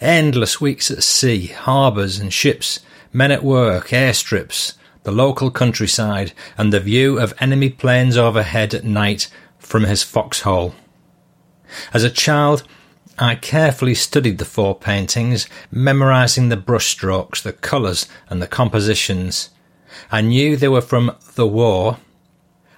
Endless 0.00 0.60
weeks 0.60 0.92
at 0.92 1.02
sea, 1.02 1.48
harbours 1.48 2.20
and 2.20 2.32
ships, 2.32 2.78
men 3.12 3.32
at 3.32 3.42
work, 3.42 3.88
airstrips, 3.88 4.74
the 5.02 5.10
local 5.10 5.50
countryside, 5.50 6.32
and 6.56 6.72
the 6.72 6.78
view 6.78 7.18
of 7.18 7.34
enemy 7.40 7.70
planes 7.70 8.16
overhead 8.16 8.72
at 8.72 8.84
night 8.84 9.28
from 9.58 9.82
his 9.82 10.04
foxhole. 10.04 10.76
As 11.92 12.04
a 12.04 12.10
child, 12.10 12.64
I 13.18 13.36
carefully 13.36 13.94
studied 13.94 14.38
the 14.38 14.44
four 14.44 14.74
paintings, 14.74 15.46
memorizing 15.70 16.48
the 16.48 16.56
brushstrokes, 16.56 17.42
the 17.42 17.52
colours, 17.52 18.08
and 18.28 18.42
the 18.42 18.48
compositions. 18.48 19.50
I 20.10 20.20
knew 20.20 20.56
they 20.56 20.68
were 20.68 20.80
from 20.80 21.16
the 21.34 21.46
war. 21.46 21.98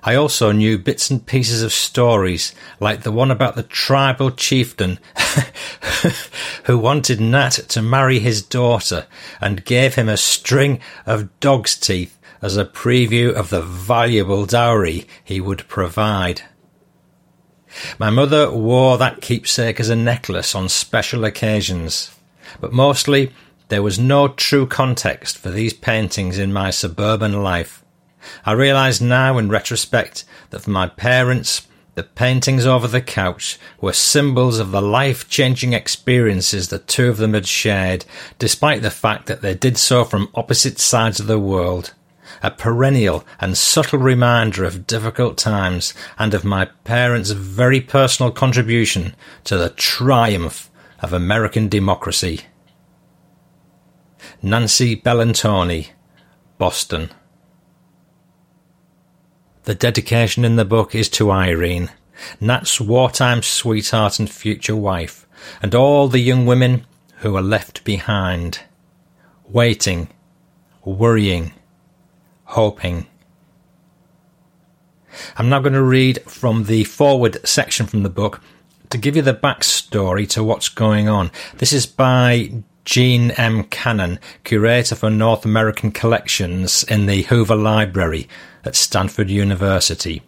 I 0.02 0.14
also 0.14 0.52
knew 0.52 0.78
bits 0.78 1.10
and 1.10 1.24
pieces 1.24 1.62
of 1.62 1.72
stories, 1.72 2.54
like 2.80 3.02
the 3.02 3.10
one 3.10 3.30
about 3.30 3.56
the 3.56 3.62
tribal 3.62 4.30
chieftain 4.30 4.98
who 6.64 6.78
wanted 6.78 7.18
Nat 7.18 7.52
to 7.68 7.82
marry 7.82 8.18
his 8.18 8.42
daughter 8.42 9.06
and 9.40 9.64
gave 9.64 9.94
him 9.94 10.08
a 10.08 10.16
string 10.16 10.80
of 11.06 11.40
dog's 11.40 11.76
teeth 11.76 12.18
as 12.42 12.56
a 12.56 12.64
preview 12.64 13.32
of 13.32 13.50
the 13.50 13.62
valuable 13.62 14.44
dowry 14.44 15.06
he 15.24 15.40
would 15.40 15.66
provide. 15.66 16.42
My 17.98 18.10
mother 18.10 18.50
wore 18.50 18.98
that 18.98 19.20
keepsake 19.20 19.80
as 19.80 19.88
a 19.88 19.96
necklace 19.96 20.54
on 20.54 20.68
special 20.68 21.24
occasions, 21.24 22.10
but 22.60 22.72
mostly 22.72 23.32
there 23.68 23.82
was 23.82 23.98
no 23.98 24.28
true 24.28 24.66
context 24.66 25.38
for 25.38 25.50
these 25.50 25.72
paintings 25.72 26.38
in 26.38 26.52
my 26.52 26.70
suburban 26.70 27.42
life. 27.42 27.84
I 28.44 28.52
realise 28.52 29.00
now 29.00 29.38
in 29.38 29.48
retrospect 29.48 30.24
that 30.50 30.60
for 30.60 30.70
my 30.70 30.88
parents, 30.88 31.66
the 31.94 32.02
paintings 32.02 32.66
over 32.66 32.86
the 32.86 33.00
couch 33.00 33.58
were 33.80 33.92
symbols 33.92 34.58
of 34.58 34.70
the 34.70 34.82
life 34.82 35.28
changing 35.28 35.72
experiences 35.72 36.68
the 36.68 36.78
two 36.78 37.08
of 37.08 37.16
them 37.16 37.34
had 37.34 37.46
shared, 37.46 38.04
despite 38.38 38.82
the 38.82 38.90
fact 38.90 39.26
that 39.26 39.42
they 39.42 39.54
did 39.54 39.78
so 39.78 40.04
from 40.04 40.28
opposite 40.34 40.78
sides 40.78 41.20
of 41.20 41.26
the 41.26 41.38
world 41.38 41.94
a 42.42 42.50
perennial 42.50 43.24
and 43.40 43.56
subtle 43.56 43.98
reminder 43.98 44.64
of 44.64 44.86
difficult 44.86 45.36
times 45.38 45.94
and 46.18 46.34
of 46.34 46.44
my 46.44 46.66
parents' 46.84 47.30
very 47.30 47.80
personal 47.80 48.30
contribution 48.30 49.14
to 49.44 49.56
the 49.56 49.70
triumph 49.70 50.70
of 51.00 51.12
American 51.12 51.68
democracy. 51.68 52.42
Nancy 54.42 54.96
Bellantoni, 54.96 55.88
Boston. 56.58 57.10
The 59.64 59.74
dedication 59.74 60.44
in 60.44 60.56
the 60.56 60.64
book 60.64 60.94
is 60.94 61.08
to 61.10 61.30
Irene, 61.30 61.90
Nat's 62.40 62.80
wartime 62.80 63.42
sweetheart 63.42 64.18
and 64.18 64.30
future 64.30 64.76
wife, 64.76 65.26
and 65.60 65.74
all 65.74 66.08
the 66.08 66.20
young 66.20 66.46
women 66.46 66.86
who 67.18 67.36
are 67.36 67.42
left 67.42 67.84
behind, 67.84 68.60
waiting, 69.48 70.08
worrying, 70.84 71.52
hoping. 72.46 73.06
I'm 75.36 75.48
now 75.48 75.60
going 75.60 75.72
to 75.72 75.82
read 75.82 76.22
from 76.22 76.64
the 76.64 76.84
forward 76.84 77.46
section 77.46 77.86
from 77.86 78.02
the 78.02 78.10
book 78.10 78.40
to 78.90 78.98
give 78.98 79.16
you 79.16 79.22
the 79.22 79.34
backstory 79.34 80.28
to 80.30 80.44
what's 80.44 80.68
going 80.68 81.08
on. 81.08 81.30
This 81.58 81.72
is 81.72 81.86
by 81.86 82.62
Jean 82.84 83.32
M. 83.32 83.64
Cannon, 83.64 84.18
curator 84.44 84.94
for 84.94 85.10
North 85.10 85.44
American 85.44 85.90
collections 85.90 86.84
in 86.84 87.06
the 87.06 87.22
Hoover 87.22 87.56
Library 87.56 88.28
at 88.64 88.76
Stanford 88.76 89.28
University. 89.28 90.22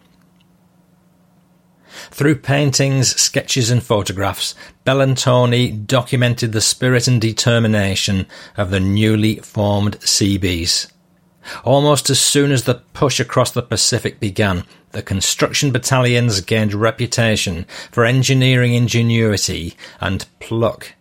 Through 2.11 2.39
paintings, 2.39 3.15
sketches, 3.19 3.69
and 3.69 3.83
photographs, 3.83 4.55
Bellantoni 4.85 5.85
documented 5.85 6.51
the 6.51 6.61
spirit 6.61 7.07
and 7.07 7.21
determination 7.21 8.25
of 8.57 8.71
the 8.71 8.79
newly 8.79 9.37
formed 9.37 10.01
Seabees. 10.01 10.91
Almost 11.63 12.09
as 12.09 12.19
soon 12.19 12.51
as 12.51 12.63
the 12.63 12.81
push 12.93 13.19
across 13.19 13.51
the 13.51 13.61
Pacific 13.61 14.19
began, 14.19 14.65
the 14.91 15.01
construction 15.01 15.71
battalions 15.71 16.41
gained 16.41 16.73
reputation 16.73 17.65
for 17.91 18.05
engineering 18.05 18.73
ingenuity 18.73 19.75
and 19.99 20.25
pluck. 20.39 20.93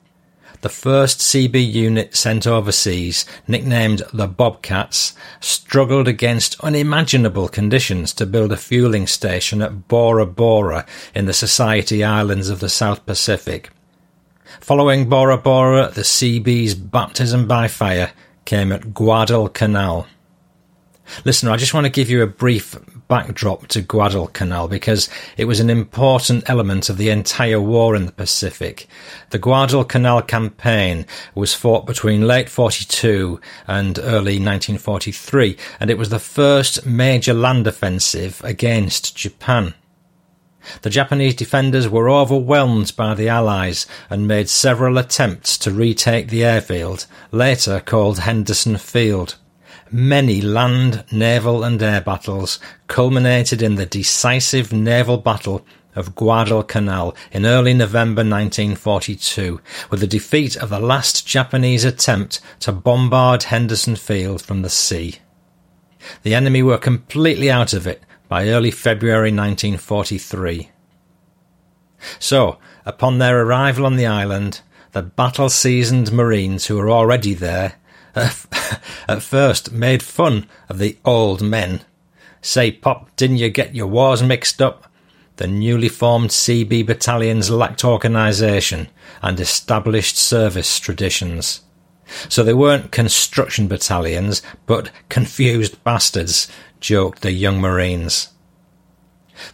The 0.61 0.69
first 0.69 1.21
CB 1.21 1.73
unit 1.73 2.17
sent 2.17 2.45
overseas, 2.45 3.25
nicknamed 3.47 4.03
the 4.13 4.27
Bobcats, 4.27 5.15
struggled 5.39 6.09
against 6.09 6.61
unimaginable 6.61 7.49
conditions 7.49 8.13
to 8.15 8.27
build 8.27 8.51
a 8.51 8.57
fueling 8.57 9.07
station 9.07 9.63
at 9.63 9.87
Bora 9.87 10.27
Bora 10.27 10.85
in 11.15 11.27
the 11.27 11.33
Society 11.33 12.03
Islands 12.03 12.49
of 12.49 12.59
the 12.59 12.69
South 12.69 13.07
Pacific. 13.07 13.71
Following 14.61 15.09
Bora 15.09 15.39
Bora, 15.39 15.93
the 15.95 16.03
CB's 16.03 16.75
baptism 16.75 17.47
by 17.47 17.69
fire 17.69 18.11
came 18.45 18.73
at 18.73 18.93
Guadalcanal. 18.93 20.09
Listener, 21.25 21.51
I 21.51 21.57
just 21.57 21.75
want 21.75 21.85
to 21.85 21.91
give 21.91 22.11
you 22.11 22.23
a 22.23 22.27
brief 22.27 22.77
backdrop 23.09 23.67
to 23.69 23.81
Guadalcanal 23.81 24.69
because 24.69 25.09
it 25.37 25.47
was 25.47 25.61
an 25.61 25.71
important 25.71 26.49
element 26.49 26.89
of 26.89 26.99
the 26.99 27.11
entire 27.11 27.61
war 27.61 27.97
in 27.97 28.07
the 28.07 28.13
Pacific. 28.13 28.87
The 29.31 29.39
Guadalcanal 29.39 30.23
campaign 30.23 31.07
was 31.35 31.55
fought 31.55 31.87
between 31.87 32.27
late 32.27 32.49
42 32.49 33.41
and 33.67 33.99
early 33.99 34.39
1943, 34.39 35.57
and 35.81 35.91
it 35.91 35.99
was 35.99 36.11
the 36.11 36.19
first 36.19 36.85
major 36.85 37.35
land 37.35 37.67
offensive 37.67 38.41
against 38.45 39.17
Japan. 39.17 39.75
The 40.83 40.91
Japanese 40.91 41.35
defenders 41.35 41.89
were 41.89 42.11
overwhelmed 42.11 42.95
by 42.95 43.15
the 43.15 43.29
Allies 43.29 43.87
and 44.11 44.29
made 44.29 44.51
several 44.51 44.99
attempts 44.99 45.57
to 45.59 45.71
retake 45.71 46.29
the 46.29 46.45
airfield, 46.45 47.07
later 47.33 47.81
called 47.81 48.21
Henderson 48.21 48.77
Field. 48.77 49.37
Many 49.91 50.43
land, 50.43 51.05
naval, 51.11 51.65
and 51.65 51.83
air 51.83 52.03
battles 52.03 52.59
culminated 52.89 53.63
in 53.63 53.77
the 53.77 53.87
decisive 53.87 54.73
naval 54.73 55.17
battle 55.17 55.65
of 55.95 56.15
Guadalcanal 56.15 57.17
in 57.33 57.47
early 57.47 57.73
November 57.73 58.21
1942, 58.21 59.61
with 59.91 60.01
the 60.01 60.07
defeat 60.07 60.57
of 60.57 60.69
the 60.69 60.79
last 60.79 61.27
Japanese 61.27 61.85
attempt 61.85 62.41
to 62.61 62.71
bombard 62.71 63.45
Henderson 63.45 63.97
Field 63.97 64.43
from 64.43 64.61
the 64.61 64.69
sea. 64.69 65.17
The 66.23 66.35
enemy 66.35 66.63
were 66.63 66.79
completely 66.79 67.51
out 67.51 67.73
of 67.73 67.87
it 67.87 68.03
by 68.29 68.49
early 68.49 68.71
February 68.71 69.33
1943. 69.33 70.71
So, 72.19 72.59
upon 72.85 73.19
their 73.19 73.41
arrival 73.41 73.87
on 73.87 73.97
the 73.97 74.07
island, 74.07 74.61
the 74.93 75.03
battle 75.03 75.49
seasoned 75.49 76.13
Marines 76.13 76.67
who 76.67 76.77
were 76.77 76.91
already 76.91 77.35
there 77.35 77.77
at 79.09 79.23
first 79.23 79.73
made 79.73 80.03
fun 80.03 80.47
of 80.69 80.79
the 80.79 80.99
old 81.05 81.43
men. 81.43 81.83
Say, 82.41 82.71
Pop, 82.71 83.15
didn't 83.17 83.39
you 83.39 83.49
get 83.49 83.75
your 83.75 83.87
wars 83.87 84.23
mixed 84.23 84.63
up? 84.63 84.91
The 85.37 85.47
newly 85.47 85.89
formed 85.89 86.31
CB 86.31 86.87
battalions 86.87 87.51
lacked 87.51 87.85
organisation 87.85 88.89
and 89.23 89.39
established 89.39 90.17
service 90.17 90.79
traditions. 90.79 91.61
So 92.29 92.43
they 92.43 92.55
weren't 92.55 92.91
construction 92.91 93.69
battalions, 93.69 94.43
but 94.67 94.91
confused 95.09 95.83
bastards, 95.85 96.49
joked 96.81 97.23
the 97.23 97.33
young 97.33 97.61
Marines. 97.61 98.31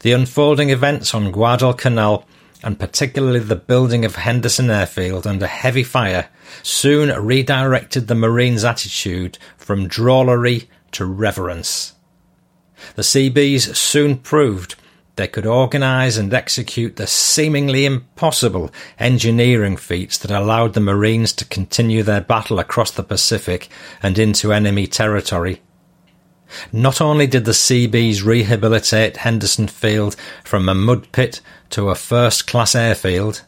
The 0.01 0.13
unfolding 0.13 0.71
events 0.71 1.15
on 1.15 1.33
Guadalcanal 1.33 2.27
and 2.65 2.81
particularly 2.81 3.41
the 3.41 3.55
building 3.55 4.05
of 4.05 4.17
Henderson 4.17 4.71
Airfield 4.71 5.27
under 5.27 5.47
heavy 5.47 5.85
fire, 5.85 6.29
soon 6.63 7.11
redirected 7.11 8.09
the 8.09 8.15
Marines' 8.15 8.65
attitude 8.65 9.39
from 9.59 9.87
drollery 9.87 10.67
to 10.93 11.05
reverence. 11.05 11.93
The 12.97 13.03
CBs 13.03 13.77
soon 13.77 14.17
proved 14.17 14.77
they 15.17 15.29
could 15.29 15.47
organise 15.47 16.17
and 16.17 16.33
execute 16.33 16.97
the 16.97 17.07
seemingly 17.07 17.85
impossible 17.85 18.71
engineering 18.99 19.77
feats 19.77 20.19
that 20.19 20.31
allowed 20.31 20.73
the 20.73 20.81
Marines 20.81 21.33
to 21.35 21.45
continue 21.45 22.03
their 22.03 22.23
battle 22.23 22.59
across 22.59 22.91
the 22.91 23.05
Pacific 23.05 23.69
and 24.03 24.19
into 24.19 24.53
enemy 24.53 24.87
territory. 24.87 25.61
Not 26.73 27.01
only 27.01 27.27
did 27.27 27.45
the 27.45 27.53
CBs 27.53 28.25
rehabilitate 28.25 29.19
Henderson 29.19 29.69
Field 29.69 30.17
from 30.45 30.69
a 30.69 30.75
mud 30.75 31.11
pit 31.13 31.41
to 31.71 31.91
a 31.91 31.95
first 31.95 32.47
class 32.47 32.75
airfield, 32.75 33.43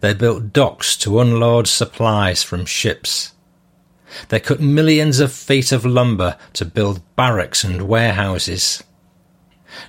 they 0.00 0.14
built 0.14 0.52
docks 0.52 0.96
to 0.98 1.20
unload 1.20 1.66
supplies 1.66 2.42
from 2.42 2.64
ships. 2.64 3.32
They 4.28 4.40
cut 4.40 4.60
millions 4.60 5.20
of 5.20 5.32
feet 5.32 5.72
of 5.72 5.84
lumber 5.84 6.36
to 6.54 6.64
build 6.64 7.02
barracks 7.16 7.64
and 7.64 7.82
warehouses. 7.82 8.82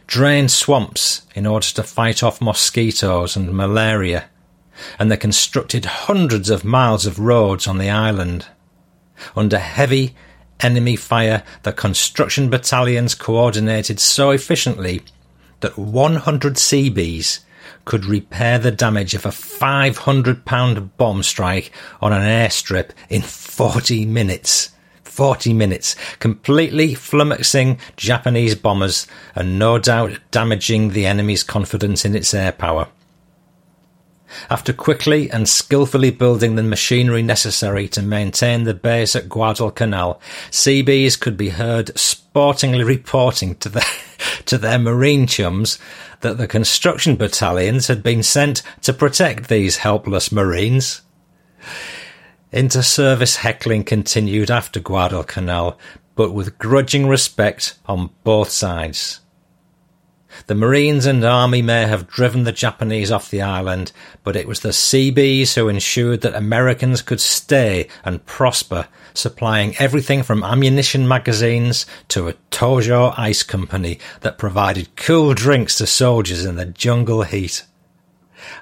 Drained 0.07 0.51
swamps 0.51 1.23
in 1.35 1.45
order 1.45 1.67
to 1.67 1.83
fight 1.83 2.21
off 2.21 2.41
mosquitoes 2.41 3.35
and 3.35 3.53
malaria. 3.53 4.25
And 4.97 5.11
they 5.11 5.17
constructed 5.17 5.85
hundreds 5.85 6.49
of 6.49 6.63
miles 6.63 7.05
of 7.05 7.19
roads 7.19 7.67
on 7.67 7.77
the 7.77 7.89
island. 7.89 8.47
Under 9.35 9.57
heavy 9.57 10.15
enemy 10.59 10.95
fire, 10.95 11.43
the 11.63 11.73
construction 11.73 12.49
battalions 12.49 13.15
coordinated 13.15 13.99
so 13.99 14.31
efficiently 14.31 15.01
that 15.61 15.77
100 15.77 16.55
CBs 16.55 17.39
could 17.85 18.05
repair 18.05 18.59
the 18.59 18.71
damage 18.71 19.13
of 19.13 19.25
a 19.25 19.31
500 19.31 20.45
pound 20.45 20.95
bomb 20.97 21.23
strike 21.23 21.71
on 22.01 22.13
an 22.13 22.21
airstrip 22.21 22.91
in 23.09 23.21
40 23.21 24.05
minutes. 24.05 24.71
40 25.03 25.53
minutes, 25.53 25.95
completely 26.19 26.93
flummoxing 26.93 27.77
Japanese 27.97 28.55
bombers 28.55 29.05
and 29.35 29.59
no 29.59 29.77
doubt 29.77 30.17
damaging 30.31 30.91
the 30.91 31.05
enemy's 31.05 31.43
confidence 31.43 32.05
in 32.05 32.15
its 32.15 32.33
air 32.33 32.53
power. 32.53 32.87
After 34.49 34.73
quickly 34.73 35.29
and 35.31 35.47
skillfully 35.47 36.11
building 36.11 36.55
the 36.55 36.63
machinery 36.63 37.21
necessary 37.21 37.87
to 37.89 38.01
maintain 38.01 38.63
the 38.63 38.73
base 38.73 39.15
at 39.15 39.29
Guadalcanal, 39.29 40.21
CBs 40.51 41.19
could 41.19 41.37
be 41.37 41.49
heard 41.49 41.97
sportingly 41.97 42.83
reporting 42.83 43.55
to 43.55 43.69
their, 43.69 43.83
to 44.45 44.57
their 44.57 44.79
marine 44.79 45.27
chums 45.27 45.79
that 46.21 46.37
the 46.37 46.47
construction 46.47 47.15
battalions 47.15 47.87
had 47.87 48.03
been 48.03 48.23
sent 48.23 48.61
to 48.81 48.93
protect 48.93 49.49
these 49.49 49.77
helpless 49.77 50.31
marines. 50.31 51.01
Inter-service 52.51 53.37
heckling 53.37 53.83
continued 53.83 54.49
after 54.49 54.79
Guadalcanal, 54.79 55.77
but 56.15 56.31
with 56.31 56.57
grudging 56.57 57.07
respect 57.07 57.77
on 57.85 58.09
both 58.23 58.49
sides. 58.49 59.21
The 60.47 60.55
Marines 60.55 61.05
and 61.05 61.23
Army 61.23 61.61
may 61.61 61.85
have 61.85 62.07
driven 62.07 62.43
the 62.43 62.51
Japanese 62.51 63.11
off 63.11 63.29
the 63.29 63.41
island, 63.41 63.91
but 64.23 64.35
it 64.35 64.47
was 64.47 64.61
the 64.61 64.69
CBs 64.69 65.55
who 65.55 65.67
ensured 65.69 66.21
that 66.21 66.35
Americans 66.35 67.01
could 67.01 67.21
stay 67.21 67.87
and 68.03 68.25
prosper, 68.25 68.87
supplying 69.13 69.75
everything 69.77 70.23
from 70.23 70.43
ammunition 70.43 71.07
magazines 71.07 71.85
to 72.09 72.27
a 72.27 72.33
Tojo 72.51 73.13
ice 73.17 73.43
company 73.43 73.99
that 74.21 74.37
provided 74.37 74.95
cool 74.95 75.33
drinks 75.33 75.77
to 75.77 75.87
soldiers 75.87 76.45
in 76.45 76.55
the 76.55 76.65
jungle 76.65 77.23
heat. 77.23 77.65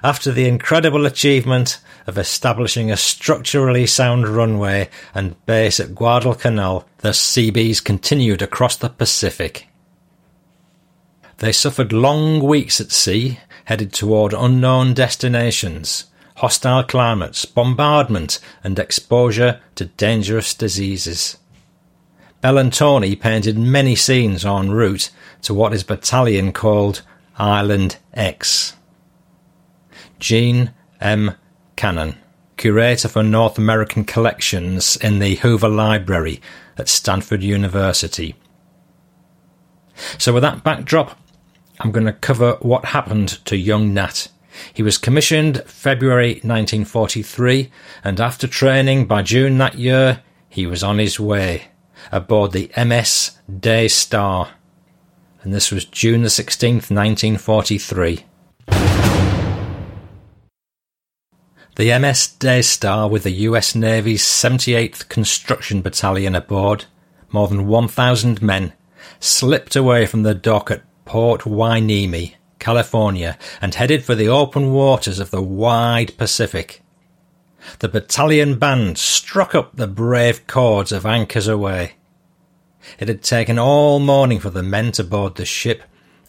After 0.02 0.32
the 0.32 0.48
incredible 0.48 1.06
achievement 1.06 1.78
of 2.06 2.18
establishing 2.18 2.90
a 2.90 2.96
structurally 2.96 3.86
sound 3.86 4.26
runway 4.26 4.90
and 5.14 5.36
base 5.46 5.78
at 5.78 5.94
Guadalcanal, 5.94 6.88
the 6.98 7.10
CBs 7.10 7.82
continued 7.82 8.42
across 8.42 8.76
the 8.76 8.88
Pacific. 8.88 9.67
They 11.38 11.52
suffered 11.52 11.92
long 11.92 12.40
weeks 12.40 12.80
at 12.80 12.90
sea, 12.90 13.38
headed 13.66 13.92
toward 13.92 14.32
unknown 14.32 14.94
destinations, 14.94 16.06
hostile 16.36 16.82
climates, 16.82 17.44
bombardment, 17.44 18.40
and 18.64 18.78
exposure 18.78 19.60
to 19.76 19.84
dangerous 19.84 20.52
diseases. 20.52 21.38
Bellantoni 22.42 23.18
painted 23.18 23.56
many 23.56 23.94
scenes 23.94 24.44
en 24.44 24.70
route 24.70 25.10
to 25.42 25.54
what 25.54 25.72
his 25.72 25.84
battalion 25.84 26.52
called 26.52 27.02
Island 27.36 27.98
X. 28.14 28.74
Jean 30.18 30.72
M. 31.00 31.36
Cannon, 31.76 32.16
curator 32.56 33.08
for 33.08 33.22
North 33.22 33.58
American 33.58 34.04
collections 34.04 34.96
in 34.96 35.20
the 35.20 35.36
Hoover 35.36 35.68
Library 35.68 36.40
at 36.76 36.88
Stanford 36.88 37.44
University. 37.44 38.34
So, 40.16 40.32
with 40.32 40.42
that 40.42 40.64
backdrop, 40.64 41.16
I'm 41.80 41.92
going 41.92 42.06
to 42.06 42.12
cover 42.12 42.58
what 42.60 42.86
happened 42.86 43.44
to 43.46 43.56
young 43.56 43.94
Nat. 43.94 44.28
He 44.74 44.82
was 44.82 44.98
commissioned 44.98 45.62
February 45.66 46.40
1943, 46.42 47.70
and 48.02 48.20
after 48.20 48.48
training 48.48 49.06
by 49.06 49.22
June 49.22 49.58
that 49.58 49.78
year, 49.78 50.22
he 50.48 50.66
was 50.66 50.82
on 50.82 50.98
his 50.98 51.20
way 51.20 51.68
aboard 52.10 52.52
the 52.52 52.70
MS 52.76 53.38
Day 53.60 53.86
Star. 53.88 54.50
And 55.42 55.54
this 55.54 55.70
was 55.70 55.84
June 55.84 56.22
the 56.22 56.28
16th, 56.28 56.90
1943. 56.90 58.24
The 61.76 61.96
MS 61.96 62.26
Daystar, 62.40 63.08
with 63.08 63.22
the 63.22 63.30
US 63.30 63.76
Navy's 63.76 64.24
78th 64.24 65.08
Construction 65.08 65.80
Battalion 65.80 66.34
aboard, 66.34 66.86
more 67.30 67.46
than 67.46 67.68
1,000 67.68 68.42
men, 68.42 68.72
slipped 69.20 69.76
away 69.76 70.04
from 70.04 70.24
the 70.24 70.34
dock 70.34 70.72
at 70.72 70.82
Port 71.08 71.40
Hueneme, 71.40 72.34
California, 72.58 73.38
and 73.62 73.74
headed 73.74 74.04
for 74.04 74.14
the 74.14 74.28
open 74.28 74.74
waters 74.74 75.18
of 75.18 75.30
the 75.30 75.40
wide 75.40 76.14
Pacific. 76.18 76.82
The 77.78 77.88
battalion 77.88 78.58
band 78.58 78.98
struck 78.98 79.54
up 79.54 79.74
the 79.74 79.86
brave 79.86 80.46
chords 80.46 80.92
of 80.92 81.06
Anchors 81.06 81.48
Aweigh. 81.48 81.92
It 82.98 83.08
had 83.08 83.22
taken 83.22 83.58
all 83.58 84.00
morning 84.00 84.38
for 84.38 84.50
the 84.50 84.62
men 84.62 84.92
to 84.92 85.02
board 85.02 85.36
the 85.36 85.46
ship, 85.46 85.82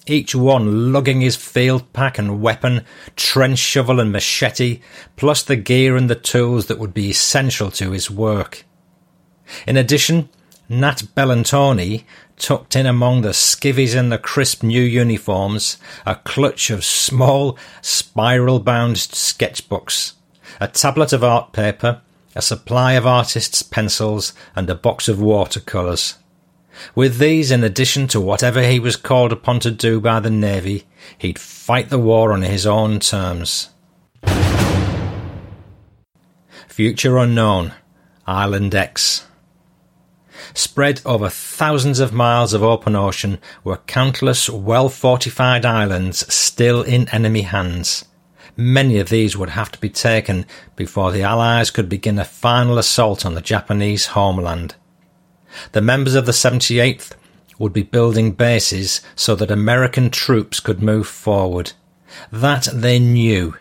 each 0.08 0.34
one 0.34 0.94
lugging 0.94 1.20
his 1.20 1.36
field 1.36 1.92
pack 1.92 2.18
and 2.18 2.42
weapon, 2.42 2.86
trench 3.18 3.60
shovel 3.60 4.00
and 4.00 4.14
machete, 4.14 4.80
plus 5.18 5.44
the 5.44 5.58
gear 5.58 5.98
and 5.98 6.10
the 6.10 6.16
tools 6.16 6.68
that 6.68 6.80
would 6.80 6.94
be 6.94 7.10
essential 7.10 7.70
to 7.72 7.92
his 7.92 8.10
work. 8.10 8.64
In 9.68 9.76
addition, 9.76 10.30
Nat 10.70 11.04
Bellantoni 11.18 12.06
tucked 12.40 12.76
in 12.76 12.86
among 12.86 13.22
the 13.22 13.30
skivvies 13.30 13.96
and 13.96 14.12
the 14.12 14.18
crisp 14.18 14.64
new 14.64 14.82
uniforms, 14.82 15.78
a 16.06 16.16
clutch 16.16 16.70
of 16.70 16.84
small, 16.84 17.58
spiral 17.82 18.60
bound 18.60 18.96
sketchbooks, 18.96 20.14
a 20.60 20.68
tablet 20.68 21.14
of 21.14 21.24
art 21.24 21.52
paper, 21.52 22.02
a 22.36 22.42
supply 22.42 22.94
of 22.94 23.06
artists' 23.06 23.62
pencils, 23.62 24.34
and 24.56 24.70
a 24.70 24.76
box 24.76 25.08
of 25.08 25.22
watercolours. 25.22 26.16
With 26.96 27.18
these, 27.18 27.52
in 27.52 27.64
addition 27.64 28.08
to 28.10 28.22
whatever 28.22 28.64
he 28.64 28.80
was 28.80 28.96
called 28.96 29.32
upon 29.32 29.60
to 29.62 29.72
do 29.72 30.00
by 30.00 30.20
the 30.20 30.30
Navy, 30.30 30.86
he'd 31.18 31.38
fight 31.38 31.90
the 31.90 32.00
war 32.00 32.32
on 32.32 32.44
his 32.44 32.66
own 32.66 33.00
terms. 33.00 33.70
Future 36.68 37.18
Unknown, 37.18 37.74
Island 38.26 38.74
X. 38.74 39.26
Spread 40.54 41.02
over 41.06 41.30
thousands 41.30 42.00
of 42.00 42.14
miles 42.14 42.54
of 42.54 42.64
open 42.64 42.96
ocean 42.96 43.40
were 43.64 43.78
countless 43.88 44.50
well 44.50 44.90
fortified 44.90 45.66
islands 45.66 46.32
still 46.34 46.82
in 46.82 47.08
enemy 47.10 47.42
hands. 47.44 48.06
Many 48.58 48.98
of 49.00 49.10
these 49.10 49.38
would 49.38 49.52
have 49.52 49.72
to 49.72 49.80
be 49.80 49.90
taken 49.90 50.46
before 50.76 51.12
the 51.12 51.24
Allies 51.24 51.72
could 51.72 51.88
begin 51.88 52.20
a 52.20 52.26
final 52.26 52.78
assault 52.78 53.26
on 53.26 53.34
the 53.34 53.42
Japanese 53.42 54.08
homeland. 54.08 54.76
The 55.72 55.82
members 55.82 56.16
of 56.16 56.26
the 56.26 56.32
78th 56.32 57.14
would 57.58 57.74
be 57.74 57.84
building 57.84 58.32
bases 58.32 59.02
so 59.16 59.36
that 59.36 59.52
American 59.52 60.10
troops 60.10 60.60
could 60.60 60.82
move 60.82 61.08
forward. 61.08 61.74
That 62.32 62.68
they 62.74 63.00
knew. 63.00 63.56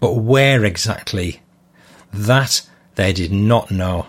But 0.00 0.14
where 0.14 0.64
exactly? 0.64 1.42
That 2.12 2.62
they 2.94 3.12
did 3.12 3.32
not 3.32 3.70
know. 3.70 4.06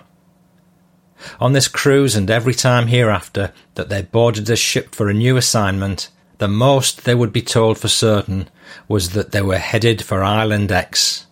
On 1.39 1.53
this 1.53 1.67
cruise 1.67 2.15
and 2.15 2.29
every 2.29 2.53
time 2.53 2.87
hereafter 2.87 3.51
that 3.75 3.89
they 3.89 4.01
boarded 4.01 4.49
a 4.49 4.55
ship 4.55 4.93
for 4.93 5.09
a 5.09 5.13
new 5.13 5.37
assignment, 5.37 6.09
the 6.37 6.47
most 6.47 7.05
they 7.05 7.15
would 7.15 7.31
be 7.31 7.41
told 7.41 7.77
for 7.77 7.87
certain 7.87 8.49
was 8.87 9.11
that 9.11 9.31
they 9.31 9.41
were 9.41 9.57
headed 9.57 10.03
for 10.03 10.23
Island 10.23 10.71
X. 10.71 11.25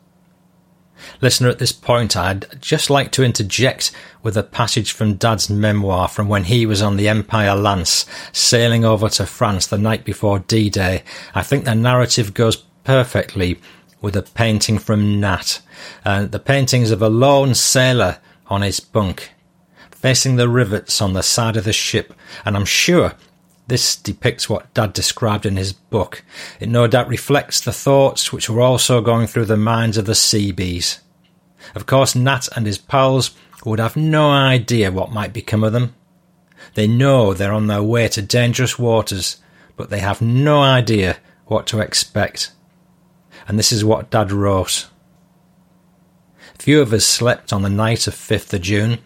Listener, 1.19 1.49
at 1.49 1.59
this 1.59 1.71
point, 1.71 2.15
I'd 2.15 2.61
just 2.61 2.89
like 2.89 3.11
to 3.11 3.23
interject 3.23 3.91
with 4.23 4.37
a 4.37 4.43
passage 4.43 4.91
from 4.91 5.15
Dad's 5.15 5.49
memoir 5.49 6.07
from 6.07 6.27
when 6.27 6.45
he 6.45 6.65
was 6.65 6.81
on 6.81 6.97
the 6.97 7.09
Empire 7.09 7.55
Lance, 7.55 8.05
sailing 8.31 8.85
over 8.85 9.09
to 9.09 9.25
France 9.25 9.67
the 9.67 9.77
night 9.77 10.05
before 10.05 10.39
D 10.39 10.69
Day. 10.69 11.03
I 11.35 11.43
think 11.43 11.65
the 11.65 11.75
narrative 11.75 12.33
goes 12.33 12.57
perfectly 12.83 13.59
with 14.01 14.15
a 14.15 14.23
painting 14.23 14.79
from 14.79 15.19
Nat. 15.19 15.61
Uh, 16.03 16.25
the 16.25 16.39
paintings 16.39 16.91
of 16.91 17.01
a 17.01 17.09
lone 17.09 17.53
sailor 17.53 18.17
on 18.47 18.61
his 18.61 18.79
bunk, 18.79 19.31
facing 20.01 20.35
the 20.35 20.49
rivets 20.49 21.01
on 21.01 21.13
the 21.13 21.21
side 21.23 21.55
of 21.55 21.63
the 21.63 21.73
ship, 21.73 22.13
and 22.43 22.55
I'm 22.55 22.65
sure 22.65 23.13
this 23.67 23.95
depicts 23.95 24.49
what 24.49 24.73
Dad 24.73 24.93
described 24.93 25.45
in 25.45 25.55
his 25.55 25.71
book. 25.71 26.23
It 26.59 26.67
no 26.67 26.87
doubt 26.87 27.07
reflects 27.07 27.61
the 27.61 27.71
thoughts 27.71 28.33
which 28.33 28.49
were 28.49 28.61
also 28.61 28.99
going 28.99 29.27
through 29.27 29.45
the 29.45 29.57
minds 29.57 29.97
of 29.97 30.05
the 30.05 30.15
Seabees. 30.15 30.99
Of 31.75 31.85
course, 31.85 32.15
Nat 32.15 32.49
and 32.55 32.65
his 32.65 32.79
pals 32.79 33.31
would 33.63 33.79
have 33.79 33.95
no 33.95 34.31
idea 34.31 34.91
what 34.91 35.11
might 35.11 35.33
become 35.33 35.63
of 35.63 35.71
them. 35.71 35.93
They 36.73 36.87
know 36.87 37.33
they're 37.33 37.53
on 37.53 37.67
their 37.67 37.83
way 37.83 38.07
to 38.09 38.21
dangerous 38.21 38.79
waters, 38.79 39.37
but 39.77 39.89
they 39.89 39.99
have 39.99 40.21
no 40.21 40.61
idea 40.61 41.17
what 41.45 41.67
to 41.67 41.79
expect. 41.79 42.51
And 43.47 43.59
this 43.59 43.71
is 43.71 43.85
what 43.85 44.09
Dad 44.09 44.31
wrote. 44.31 44.87
Few 46.57 46.81
of 46.81 46.91
us 46.91 47.05
slept 47.05 47.53
on 47.53 47.61
the 47.61 47.69
night 47.69 48.07
of 48.07 48.15
5th 48.15 48.53
of 48.53 48.61
June. 48.61 48.99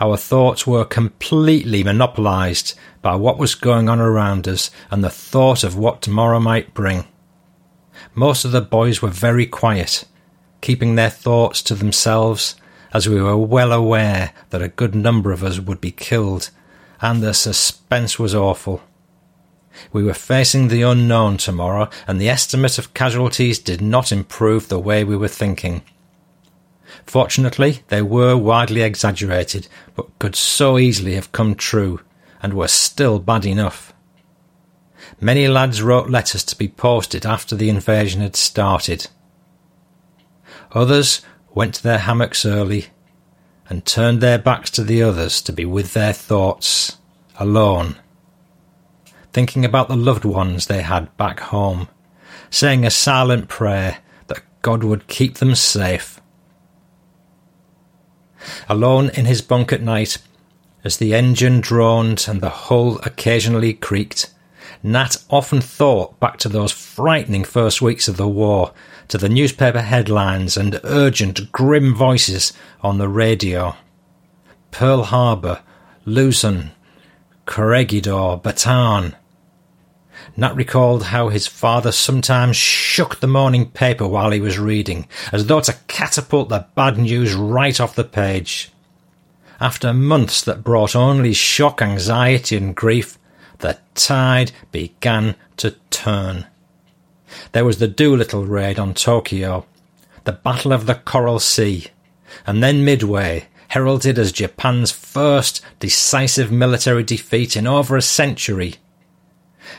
Our 0.00 0.16
thoughts 0.16 0.66
were 0.66 0.84
completely 0.84 1.82
monopolised 1.82 2.74
by 3.02 3.16
what 3.16 3.38
was 3.38 3.56
going 3.56 3.88
on 3.88 4.00
around 4.00 4.46
us 4.46 4.70
and 4.90 5.02
the 5.02 5.10
thought 5.10 5.64
of 5.64 5.76
what 5.76 6.02
tomorrow 6.02 6.38
might 6.38 6.72
bring. 6.72 7.04
Most 8.14 8.44
of 8.44 8.52
the 8.52 8.60
boys 8.60 9.02
were 9.02 9.08
very 9.08 9.44
quiet, 9.44 10.04
keeping 10.60 10.94
their 10.94 11.10
thoughts 11.10 11.62
to 11.62 11.74
themselves, 11.74 12.54
as 12.92 13.08
we 13.08 13.20
were 13.20 13.36
well 13.36 13.72
aware 13.72 14.32
that 14.50 14.62
a 14.62 14.68
good 14.68 14.94
number 14.94 15.32
of 15.32 15.42
us 15.42 15.58
would 15.58 15.80
be 15.80 15.90
killed, 15.90 16.50
and 17.00 17.20
the 17.20 17.34
suspense 17.34 18.18
was 18.18 18.34
awful. 18.34 18.82
We 19.92 20.02
were 20.02 20.14
facing 20.14 20.68
the 20.68 20.82
unknown 20.82 21.38
tomorrow, 21.38 21.90
and 22.06 22.20
the 22.20 22.28
estimate 22.28 22.78
of 22.78 22.94
casualties 22.94 23.58
did 23.58 23.80
not 23.80 24.12
improve 24.12 24.68
the 24.68 24.78
way 24.78 25.04
we 25.04 25.16
were 25.16 25.28
thinking. 25.28 25.82
Fortunately, 27.08 27.80
they 27.88 28.02
were 28.02 28.36
widely 28.36 28.82
exaggerated, 28.82 29.66
but 29.96 30.18
could 30.18 30.36
so 30.36 30.76
easily 30.76 31.14
have 31.14 31.32
come 31.32 31.54
true, 31.54 32.00
and 32.42 32.52
were 32.52 32.68
still 32.68 33.18
bad 33.18 33.46
enough. 33.46 33.94
Many 35.18 35.48
lads 35.48 35.80
wrote 35.80 36.10
letters 36.10 36.44
to 36.44 36.54
be 36.54 36.68
posted 36.68 37.24
after 37.24 37.56
the 37.56 37.70
invasion 37.70 38.20
had 38.20 38.36
started. 38.36 39.08
Others 40.72 41.22
went 41.54 41.76
to 41.76 41.82
their 41.82 41.96
hammocks 41.96 42.44
early 42.44 42.88
and 43.70 43.86
turned 43.86 44.20
their 44.20 44.38
backs 44.38 44.68
to 44.72 44.84
the 44.84 45.02
others 45.02 45.40
to 45.40 45.52
be 45.52 45.64
with 45.64 45.94
their 45.94 46.12
thoughts, 46.12 46.98
alone, 47.38 47.96
thinking 49.32 49.64
about 49.64 49.88
the 49.88 49.96
loved 49.96 50.26
ones 50.26 50.66
they 50.66 50.82
had 50.82 51.16
back 51.16 51.40
home, 51.40 51.88
saying 52.50 52.84
a 52.84 52.90
silent 52.90 53.48
prayer 53.48 54.00
that 54.26 54.42
God 54.60 54.84
would 54.84 55.06
keep 55.06 55.38
them 55.38 55.54
safe. 55.54 56.20
Alone 58.68 59.10
in 59.10 59.24
his 59.24 59.42
bunk 59.42 59.72
at 59.72 59.82
night, 59.82 60.18
as 60.84 60.96
the 60.96 61.14
engine 61.14 61.60
droned 61.60 62.26
and 62.28 62.40
the 62.40 62.48
hull 62.48 62.98
occasionally 63.04 63.74
creaked, 63.74 64.32
Nat 64.82 65.16
often 65.28 65.60
thought 65.60 66.18
back 66.20 66.36
to 66.38 66.48
those 66.48 66.72
frightening 66.72 67.44
first 67.44 67.82
weeks 67.82 68.06
of 68.06 68.16
the 68.16 68.28
war, 68.28 68.72
to 69.08 69.18
the 69.18 69.28
newspaper 69.28 69.80
headlines 69.80 70.56
and 70.56 70.80
urgent, 70.84 71.50
grim 71.50 71.94
voices 71.94 72.52
on 72.80 72.98
the 72.98 73.08
radio. 73.08 73.74
Pearl 74.70 75.04
Harbor, 75.04 75.62
Luzon, 76.04 76.70
Corregidor, 77.46 78.40
Bataan. 78.40 79.14
Nat 80.38 80.54
recalled 80.54 81.02
how 81.06 81.30
his 81.30 81.48
father 81.48 81.90
sometimes 81.90 82.56
shook 82.56 83.18
the 83.18 83.26
morning 83.26 83.66
paper 83.66 84.06
while 84.06 84.30
he 84.30 84.40
was 84.40 84.56
reading, 84.56 85.08
as 85.32 85.46
though 85.46 85.58
to 85.58 85.76
catapult 85.88 86.48
the 86.48 86.64
bad 86.76 86.96
news 86.96 87.34
right 87.34 87.80
off 87.80 87.96
the 87.96 88.04
page. 88.04 88.70
After 89.60 89.92
months 89.92 90.40
that 90.42 90.62
brought 90.62 90.94
only 90.94 91.32
shock, 91.32 91.82
anxiety, 91.82 92.56
and 92.56 92.72
grief, 92.76 93.18
the 93.58 93.78
tide 93.96 94.52
began 94.70 95.34
to 95.56 95.72
turn. 95.90 96.46
There 97.50 97.64
was 97.64 97.78
the 97.78 97.88
Doolittle 97.88 98.46
raid 98.46 98.78
on 98.78 98.94
Tokyo, 98.94 99.66
the 100.22 100.30
Battle 100.30 100.72
of 100.72 100.86
the 100.86 100.94
Coral 100.94 101.40
Sea, 101.40 101.88
and 102.46 102.62
then 102.62 102.84
Midway, 102.84 103.48
heralded 103.70 104.20
as 104.20 104.30
Japan's 104.30 104.92
first 104.92 105.62
decisive 105.80 106.52
military 106.52 107.02
defeat 107.02 107.56
in 107.56 107.66
over 107.66 107.96
a 107.96 108.02
century. 108.02 108.76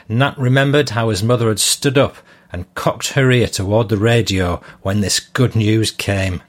Nat 0.08 0.38
remembered 0.38 0.92
how 0.92 1.10
his 1.10 1.24
mother 1.24 1.50
had 1.50 1.60
stood 1.60 1.98
up 1.98 2.18
and 2.52 2.74
cocked 2.76 3.14
her 3.14 3.32
ear 3.32 3.48
toward 3.48 3.90
the 3.90 3.98
radio 3.98 4.62
when 4.82 5.02
this 5.02 5.20
good 5.20 5.56
news 5.56 5.92
came. 5.92 6.42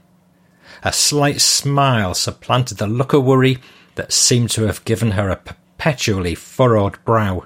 A 0.83 0.91
slight 0.91 1.41
smile 1.41 2.13
supplanted 2.13 2.77
the 2.77 2.87
look 2.87 3.13
of 3.13 3.23
worry 3.23 3.59
that 3.95 4.11
seemed 4.11 4.49
to 4.51 4.63
have 4.63 4.83
given 4.85 5.11
her 5.11 5.29
a 5.29 5.35
perpetually 5.35 6.35
furrowed 6.35 6.97
brow. 7.05 7.45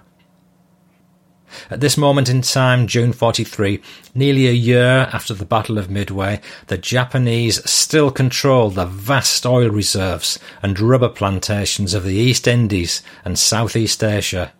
At 1.69 1.79
this 1.79 1.97
moment 1.97 2.27
in 2.29 2.41
time, 2.41 2.87
June 2.87 3.13
43, 3.13 3.81
nearly 4.13 4.47
a 4.47 4.51
year 4.51 5.09
after 5.13 5.33
the 5.33 5.45
Battle 5.45 5.77
of 5.77 5.89
Midway, 5.89 6.41
the 6.67 6.77
Japanese 6.77 7.63
still 7.69 8.11
controlled 8.11 8.75
the 8.75 8.85
vast 8.85 9.45
oil 9.45 9.69
reserves 9.69 10.37
and 10.61 10.79
rubber 10.79 11.09
plantations 11.09 11.93
of 11.93 12.03
the 12.03 12.15
East 12.15 12.47
Indies 12.47 13.01
and 13.23 13.39
Southeast 13.39 14.03
Asia. 14.03 14.51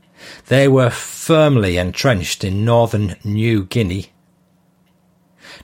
They 0.47 0.67
were 0.67 0.89
firmly 0.89 1.77
entrenched 1.77 2.43
in 2.43 2.65
northern 2.65 3.15
New 3.23 3.65
Guinea. 3.65 4.11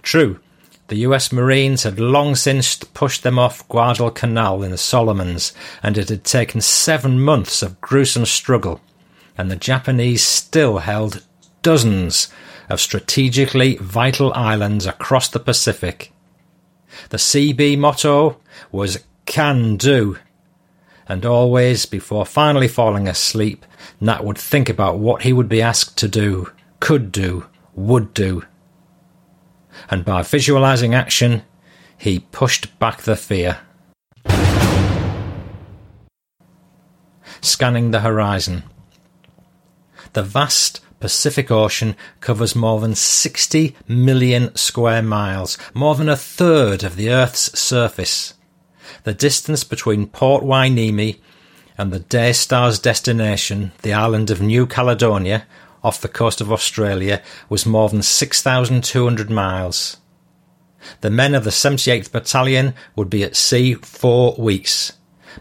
True, 0.02 0.40
the 0.88 1.08
US 1.08 1.32
Marines 1.32 1.84
had 1.84 2.00
long 2.00 2.36
since 2.36 2.76
pushed 2.76 3.24
them 3.24 3.40
off 3.40 3.68
Guadalcanal 3.70 4.62
in 4.62 4.72
the 4.72 4.78
Solomons, 4.78 5.54
and 5.82 5.98
it 5.98 6.10
had 6.10 6.26
taken 6.26 6.60
seven 6.60 7.22
months 7.22 7.62
of 7.62 7.80
gruesome 7.80 8.26
struggle, 8.26 8.82
and 9.38 9.50
the 9.50 9.56
Japanese 9.56 10.22
still 10.22 10.80
held 10.80 11.24
dozens 11.62 12.28
of 12.70 12.82
strategically 12.82 13.78
vital 13.78 14.34
islands 14.34 14.86
across 14.86 15.30
the 15.30 15.40
Pacific. 15.40 16.12
The 17.10 17.18
CB 17.18 17.78
motto 17.78 18.42
was 18.72 19.00
can 19.26 19.78
do, 19.78 20.18
and 21.08 21.26
always 21.26 21.86
before 21.86 22.26
finally 22.26 22.68
falling 22.68 23.08
asleep, 23.08 23.66
Nat 24.02 24.26
would 24.26 24.38
think 24.38 24.68
about 24.68 25.00
what 25.00 25.22
he 25.22 25.32
would 25.32 25.48
be 25.48 25.62
asked 25.62 25.98
to 26.00 26.08
do, 26.08 26.52
could 26.80 27.12
do, 27.12 27.46
would 27.76 28.14
do 28.14 28.44
and 29.90 30.06
by 30.06 30.22
visualizing 30.22 30.94
action, 30.94 31.44
he 31.98 32.20
pushed 32.20 32.78
back 32.80 33.02
the 33.02 33.16
fear. 33.16 33.60
Scanning 37.42 37.92
the 37.92 38.02
horizon. 38.02 38.64
The 40.14 40.24
vast 40.24 40.82
Pacific 41.00 41.50
Ocean 41.50 41.96
covers 42.20 42.56
more 42.56 42.80
than 42.80 42.94
60 42.94 43.76
million 43.88 44.56
square 44.56 45.02
miles, 45.02 45.58
more 45.74 45.96
than 45.96 46.10
a 46.10 46.18
third 46.18 46.84
of 46.84 46.96
the 46.96 47.10
Earth's 47.10 47.58
surface. 47.60 48.36
The 49.04 49.14
distance 49.14 49.64
between 49.64 50.08
Port 50.08 50.44
Hueneme 50.44 51.20
and 51.82 51.92
the 51.92 52.00
Daystar's 52.00 52.78
destination, 52.78 53.72
the 53.82 53.92
island 53.92 54.30
of 54.30 54.40
New 54.40 54.68
Caledonia, 54.68 55.48
off 55.84 56.00
the 56.00 56.08
coast 56.08 56.40
of 56.40 56.52
Australia 56.52 57.24
was 57.50 57.66
more 57.66 57.90
than 57.90 58.04
6,200 58.04 59.32
miles. 59.32 59.98
The 61.00 61.10
men 61.10 61.34
of 61.34 61.44
the 61.44 61.50
78th 61.50 62.12
Battalion 62.12 62.76
would 62.96 63.10
be 63.10 63.24
at 63.24 63.36
sea 63.36 63.74
four 63.74 64.36
weeks, 64.38 64.94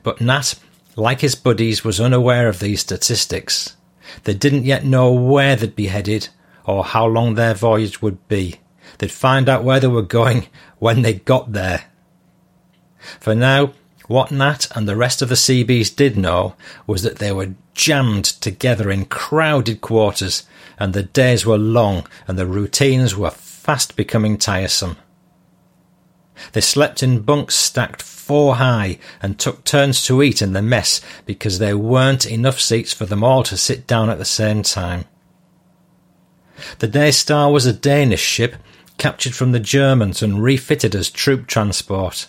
but 0.03 0.23
Nat, 0.23 0.55
like 0.97 1.21
his 1.21 1.35
buddies, 1.35 1.85
was 1.85 2.01
unaware 2.01 2.49
of 2.49 2.59
these 2.59 2.81
statistics. 2.81 3.77
They 4.25 4.33
didn't 4.33 4.65
yet 4.65 4.83
know 4.83 5.13
where 5.13 5.57
they'd 5.57 5.77
be 5.77 5.89
headed 5.89 6.31
or 6.65 6.85
how 6.85 7.05
long 7.05 7.35
their 7.35 7.53
voyage 7.53 8.01
would 8.01 8.27
be. 8.29 8.61
They'd 8.97 9.13
find 9.13 9.47
out 9.47 9.63
where 9.63 9.79
they 9.79 9.89
were 9.89 10.01
going 10.01 10.47
when 10.79 11.03
they 11.03 11.13
got 11.13 11.53
there. 11.53 11.85
For 13.19 13.35
now, 13.35 13.75
What 14.11 14.33
Nat 14.33 14.67
and 14.75 14.89
the 14.89 14.97
rest 14.97 15.23
of 15.23 15.29
the 15.29 15.37
Seabees 15.37 15.89
did 15.89 16.17
know 16.17 16.57
was 16.85 17.05
that 17.05 17.21
they 17.21 17.31
were 17.31 17.55
jammed 17.75 18.25
together 18.25 18.91
in 18.91 19.05
crowded 19.05 19.81
quarters, 19.81 20.43
and 20.81 20.93
the 20.93 21.05
days 21.05 21.47
were 21.47 21.57
long 21.57 22.09
and 22.27 22.37
the 22.37 22.45
routines 22.45 23.15
were 23.15 23.31
fast 23.31 23.95
becoming 23.95 24.37
tiresome. 24.37 24.97
They 26.55 26.61
slept 26.61 27.05
in 27.05 27.21
bunks 27.21 27.55
stacked 27.55 28.03
four 28.03 28.57
high 28.57 28.99
and 29.23 29.39
took 29.39 29.63
turns 29.63 30.05
to 30.07 30.25
eat 30.25 30.43
in 30.43 30.55
the 30.55 30.61
mess 30.61 31.01
because 31.25 31.61
there 31.61 31.79
weren't 31.79 32.27
enough 32.27 32.59
seats 32.59 32.93
for 32.93 33.07
them 33.07 33.23
all 33.23 33.45
to 33.45 33.57
sit 33.57 33.87
down 33.87 34.11
at 34.11 34.19
the 34.19 34.25
same 34.25 34.65
time. 34.65 35.05
The 36.81 36.89
Daystar 36.89 37.53
was 37.53 37.65
a 37.65 37.73
Danish 37.73 38.25
ship 38.25 38.57
captured 38.99 39.37
from 39.37 39.53
the 39.53 39.61
Germans 39.61 40.21
and 40.21 40.43
refitted 40.43 40.97
as 40.97 41.11
troop 41.11 41.47
transport. 41.47 42.27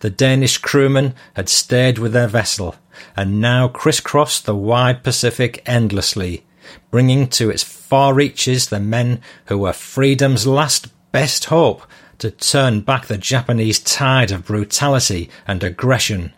The 0.00 0.10
Danish 0.10 0.58
crewmen 0.58 1.14
had 1.34 1.48
stayed 1.48 1.98
with 1.98 2.12
their 2.12 2.28
vessel 2.28 2.76
and 3.16 3.40
now 3.40 3.68
crisscrossed 3.68 4.46
the 4.46 4.54
wide 4.54 5.02
Pacific 5.02 5.62
endlessly, 5.66 6.44
bringing 6.90 7.28
to 7.28 7.50
its 7.50 7.62
far 7.62 8.14
reaches 8.14 8.68
the 8.68 8.80
men 8.80 9.20
who 9.46 9.58
were 9.58 9.72
freedom's 9.72 10.46
last 10.46 10.88
best 11.12 11.46
hope 11.46 11.82
to 12.18 12.30
turn 12.30 12.80
back 12.80 13.06
the 13.06 13.18
Japanese 13.18 13.78
tide 13.78 14.30
of 14.32 14.46
brutality 14.46 15.30
and 15.46 15.62
aggression. 15.62 16.32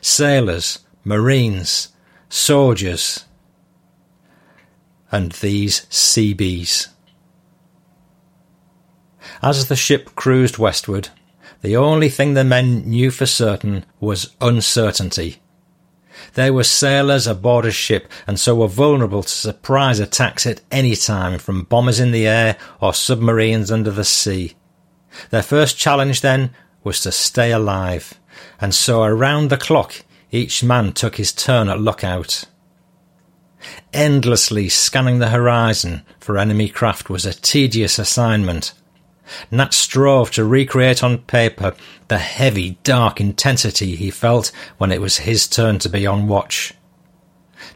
Sailors, 0.00 0.80
marines, 1.04 1.88
soldiers, 2.28 3.24
and 5.10 5.32
these 5.32 5.86
Seabees. 5.90 6.88
As 9.42 9.66
the 9.68 9.76
ship 9.76 10.14
cruised 10.14 10.58
westward, 10.58 11.08
the 11.62 11.76
only 11.76 12.08
thing 12.08 12.34
the 12.34 12.44
men 12.44 12.88
knew 12.88 13.10
for 13.10 13.26
certain 13.26 13.84
was 13.98 14.34
uncertainty. 14.40 15.40
They 16.34 16.50
were 16.50 16.64
sailors 16.64 17.26
aboard 17.26 17.64
a 17.64 17.70
ship 17.70 18.10
and 18.26 18.38
so 18.38 18.54
were 18.54 18.68
vulnerable 18.68 19.22
to 19.22 19.28
surprise 19.28 19.98
attacks 19.98 20.46
at 20.46 20.60
any 20.70 20.96
time 20.96 21.38
from 21.38 21.64
bombers 21.64 22.00
in 22.00 22.12
the 22.12 22.26
air 22.26 22.56
or 22.80 22.94
submarines 22.94 23.70
under 23.70 23.90
the 23.90 24.04
sea. 24.04 24.54
Their 25.30 25.42
first 25.42 25.76
challenge 25.76 26.20
then 26.20 26.50
was 26.84 27.00
to 27.02 27.12
stay 27.12 27.52
alive, 27.52 28.14
and 28.60 28.74
so 28.74 29.02
around 29.02 29.50
the 29.50 29.56
clock 29.56 30.04
each 30.30 30.62
man 30.62 30.92
took 30.92 31.16
his 31.16 31.32
turn 31.32 31.68
at 31.68 31.80
lookout. 31.80 32.44
Endlessly 33.92 34.68
scanning 34.68 35.18
the 35.18 35.30
horizon 35.30 36.02
for 36.18 36.38
enemy 36.38 36.68
craft 36.68 37.10
was 37.10 37.26
a 37.26 37.34
tedious 37.34 37.98
assignment. 37.98 38.72
Nat 39.50 39.72
strove 39.74 40.30
to 40.32 40.44
recreate 40.44 41.02
on 41.02 41.18
paper 41.18 41.74
the 42.08 42.18
heavy, 42.18 42.78
dark 42.82 43.20
intensity 43.20 43.96
he 43.96 44.10
felt 44.10 44.52
when 44.78 44.92
it 44.92 45.00
was 45.00 45.18
his 45.18 45.46
turn 45.46 45.78
to 45.80 45.88
be 45.88 46.06
on 46.06 46.28
watch. 46.28 46.74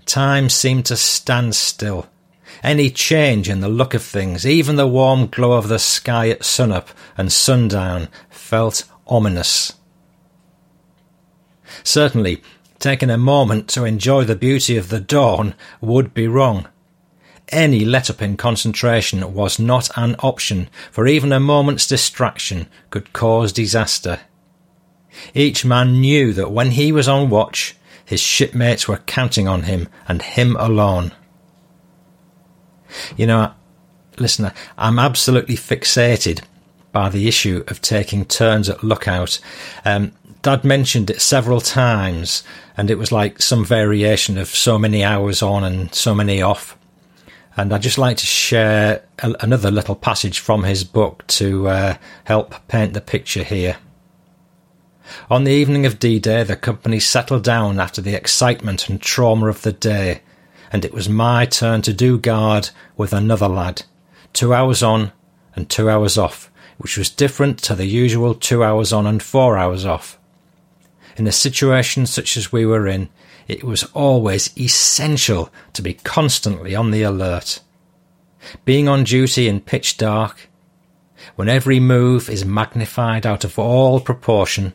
Time 0.06 0.48
seemed 0.48 0.86
to 0.86 0.96
stand 0.96 1.54
still. 1.54 2.06
Any 2.62 2.90
change 2.90 3.48
in 3.48 3.60
the 3.60 3.68
look 3.68 3.94
of 3.94 4.02
things, 4.02 4.46
even 4.46 4.76
the 4.76 4.86
warm 4.86 5.26
glow 5.26 5.52
of 5.52 5.68
the 5.68 5.78
sky 5.78 6.30
at 6.30 6.44
sunup 6.44 6.88
and 7.16 7.32
sundown, 7.32 8.08
felt 8.30 8.84
ominous. 9.06 9.72
Certainly, 11.82 12.42
taking 12.78 13.10
a 13.10 13.18
moment 13.18 13.68
to 13.68 13.84
enjoy 13.84 14.24
the 14.24 14.36
beauty 14.36 14.76
of 14.76 14.88
the 14.88 15.00
dawn 15.00 15.54
would 15.80 16.14
be 16.14 16.28
wrong. 16.28 16.68
Any 17.48 17.85
let 17.85 18.09
up 18.11 18.22
in 18.22 18.37
concentration 18.37 19.35
was 19.35 19.59
not 19.59 19.90
an 19.96 20.16
option, 20.20 20.68
for 20.90 21.07
even 21.07 21.33
a 21.33 21.40
moment's 21.40 21.87
distraction 21.87 22.68
could 22.90 23.12
cause 23.12 23.52
disaster. 23.52 24.20
Each 25.35 25.64
man 25.64 26.00
knew 26.00 26.33
that 26.33 26.50
when 26.50 26.72
he 26.72 26.90
was 26.90 27.09
on 27.09 27.30
watch, 27.30 27.76
his 28.04 28.20
shipmates 28.20 28.88
were 28.88 28.98
counting 28.98 29.48
on 29.48 29.62
him 29.62 29.88
and 30.09 30.22
him 30.22 30.57
alone. 30.57 31.12
You 33.16 33.26
know, 33.26 33.52
listener, 34.18 34.52
I'm 34.76 34.98
absolutely 34.98 35.57
fixated 35.57 36.42
by 36.92 37.09
the 37.09 37.26
issue 37.26 37.64
of 37.68 37.80
taking 37.80 38.24
turns 38.24 38.68
at 38.68 38.85
lookout. 38.85 39.40
Um, 39.85 40.12
Dad 40.42 40.62
mentioned 40.64 41.11
it 41.11 41.20
several 41.20 41.61
times, 41.61 42.44
and 42.76 42.90
it 42.90 42.98
was 42.98 43.11
like 43.11 43.42
some 43.42 43.64
variation 43.64 44.38
of 44.38 44.48
so 44.48 44.78
many 44.78 45.02
hours 45.02 45.42
on 45.42 45.64
and 45.64 45.92
so 45.94 46.14
many 46.14 46.40
off. 46.40 46.76
And 47.56 47.72
I'd 47.72 47.82
just 47.82 47.98
like 47.98 48.16
to 48.16 48.26
share 48.26 49.04
a, 49.20 49.34
another 49.40 49.70
little 49.70 49.94
passage 49.94 50.40
from 50.40 50.64
his 50.64 50.84
book 50.84 51.26
to 51.28 51.68
uh, 51.68 51.96
help 52.24 52.54
paint 52.68 52.94
the 52.94 53.00
picture 53.00 53.44
here. 53.44 53.76
On 55.30 55.44
the 55.44 55.52
evening 55.52 55.86
of 55.86 55.98
D 55.98 56.18
Day, 56.18 56.42
the 56.42 56.56
company 56.56 56.98
settled 56.98 57.44
down 57.44 57.78
after 57.78 58.00
the 58.00 58.14
excitement 58.14 58.88
and 58.88 59.00
trauma 59.00 59.48
of 59.48 59.62
the 59.62 59.72
day, 59.72 60.22
and 60.72 60.84
it 60.84 60.94
was 60.94 61.08
my 61.08 61.46
turn 61.46 61.82
to 61.82 61.92
do 61.92 62.18
guard 62.18 62.70
with 62.96 63.12
another 63.12 63.48
lad. 63.48 63.82
Two 64.32 64.54
hours 64.54 64.82
on 64.82 65.12
and 65.54 65.68
two 65.68 65.88
hours 65.88 66.18
off, 66.18 66.50
which 66.78 66.96
was 66.96 67.10
different 67.10 67.58
to 67.62 67.74
the 67.74 67.86
usual 67.86 68.34
two 68.34 68.64
hours 68.64 68.92
on 68.92 69.06
and 69.06 69.22
four 69.22 69.56
hours 69.56 69.84
off. 69.84 70.18
In 71.16 71.26
a 71.28 71.32
situation 71.32 72.06
such 72.06 72.36
as 72.36 72.50
we 72.50 72.66
were 72.66 72.88
in, 72.88 73.08
it 73.48 73.64
was 73.64 73.85
always 73.94 74.57
essential 74.59 75.50
to 75.72 75.83
be 75.83 75.94
constantly 75.94 76.74
on 76.74 76.90
the 76.90 77.02
alert. 77.02 77.61
Being 78.64 78.88
on 78.88 79.04
duty 79.04 79.48
in 79.48 79.61
pitch 79.61 79.96
dark, 79.96 80.48
when 81.37 81.48
every 81.48 81.80
move 81.80 82.28
is 82.28 82.44
magnified 82.44 83.26
out 83.26 83.44
of 83.44 83.59
all 83.59 84.00
proportion, 84.00 84.72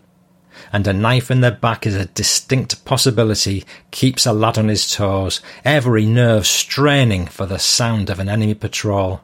and 0.73 0.88
a 0.88 0.93
knife 0.93 1.32
in 1.32 1.41
the 1.41 1.51
back 1.51 1.86
is 1.86 1.95
a 1.95 2.05
distinct 2.05 2.84
possibility, 2.86 3.65
keeps 3.91 4.25
a 4.25 4.34
lad 4.34 4.58
on 4.58 4.67
his 4.67 4.93
toes, 4.93 5.41
every 5.63 6.05
nerve 6.05 6.45
straining 6.45 7.25
for 7.25 7.45
the 7.45 7.60
sound 7.60 8.10
of 8.10 8.19
an 8.19 8.29
enemy 8.29 8.53
patrol. 8.53 9.21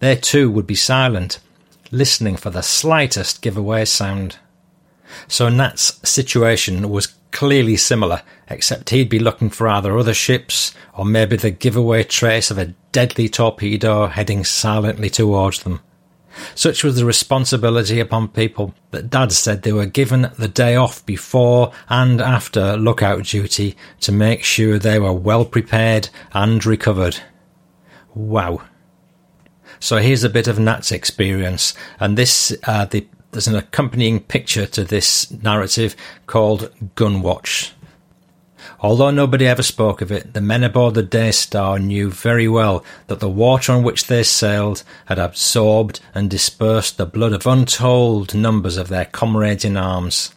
They 0.00 0.16
too 0.16 0.50
would 0.50 0.66
be 0.66 0.74
silent, 0.74 1.38
listening 1.90 2.36
for 2.36 2.50
the 2.50 2.62
slightest 2.62 3.42
giveaway 3.42 3.84
sound. 3.84 4.38
So 5.28 5.48
Nat's 5.48 6.00
situation 6.08 6.90
was 6.90 7.14
clearly 7.30 7.76
similar, 7.76 8.22
except 8.48 8.90
he'd 8.90 9.08
be 9.08 9.18
looking 9.18 9.50
for 9.50 9.68
either 9.68 9.98
other 9.98 10.14
ships 10.14 10.74
or 10.94 11.04
maybe 11.04 11.36
the 11.36 11.50
giveaway 11.50 12.02
trace 12.02 12.50
of 12.50 12.58
a 12.58 12.74
deadly 12.92 13.28
torpedo 13.28 14.06
heading 14.06 14.44
silently 14.44 15.10
towards 15.10 15.62
them. 15.62 15.80
Such 16.54 16.84
was 16.84 16.96
the 16.96 17.04
responsibility 17.04 18.00
upon 18.00 18.28
people 18.28 18.74
that 18.90 19.10
Dad 19.10 19.32
said 19.32 19.62
they 19.62 19.72
were 19.72 19.86
given 19.86 20.30
the 20.38 20.48
day 20.48 20.76
off 20.76 21.04
before 21.06 21.72
and 21.88 22.20
after 22.20 22.76
lookout 22.76 23.24
duty 23.24 23.76
to 24.00 24.12
make 24.12 24.44
sure 24.44 24.78
they 24.78 24.98
were 24.98 25.12
well 25.12 25.44
prepared 25.44 26.10
and 26.32 26.64
recovered. 26.64 27.18
Wow. 28.14 28.62
So 29.80 29.98
here's 29.98 30.24
a 30.24 30.30
bit 30.30 30.48
of 30.48 30.58
Nat's 30.58 30.92
experience, 30.92 31.74
and 32.00 32.16
this 32.16 32.56
uh, 32.64 32.86
the 32.86 33.06
there's 33.36 33.46
an 33.46 33.54
accompanying 33.54 34.18
picture 34.18 34.64
to 34.64 34.82
this 34.82 35.30
narrative 35.30 35.94
called 36.26 36.72
Gunwatch. 36.94 37.72
Although 38.80 39.10
nobody 39.10 39.46
ever 39.46 39.62
spoke 39.62 40.00
of 40.00 40.10
it, 40.10 40.32
the 40.32 40.40
men 40.40 40.64
aboard 40.64 40.94
the 40.94 41.02
Daystar 41.02 41.78
knew 41.78 42.10
very 42.10 42.48
well 42.48 42.82
that 43.08 43.20
the 43.20 43.28
water 43.28 43.72
on 43.72 43.82
which 43.82 44.06
they 44.06 44.22
sailed 44.22 44.84
had 45.04 45.18
absorbed 45.18 46.00
and 46.14 46.30
dispersed 46.30 46.96
the 46.96 47.04
blood 47.04 47.34
of 47.34 47.46
untold 47.46 48.34
numbers 48.34 48.78
of 48.78 48.88
their 48.88 49.04
comrades 49.04 49.66
in 49.66 49.76
arms. 49.76 50.34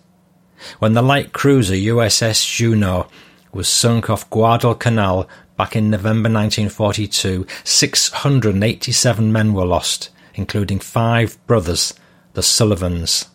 When 0.80 0.92
the 0.92 1.02
light 1.02 1.32
cruiser 1.32 1.76
USS 1.76 2.46
Juneau 2.54 3.08
was 3.54 3.70
sunk 3.70 4.10
off 4.10 4.30
Guadalcanal 4.30 5.30
back 5.56 5.74
in 5.74 5.90
November 5.90 6.28
1942, 6.28 7.48
687 7.64 9.32
men 9.32 9.54
were 9.54 9.66
lost, 9.66 10.10
including 10.34 10.80
five 10.80 11.38
brothers 11.48 11.94
the 12.34 12.44
Sullivans. 12.44 13.28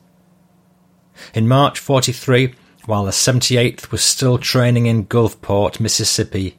In 1.33 1.49
March 1.49 1.79
43, 1.79 2.55
while 2.87 3.05
the 3.05 3.11
78th 3.11 3.91
was 3.91 4.03
still 4.03 4.39
training 4.39 4.87
in 4.87 5.07
Gulfport, 5.07 5.81
Mississippi, 5.81 6.59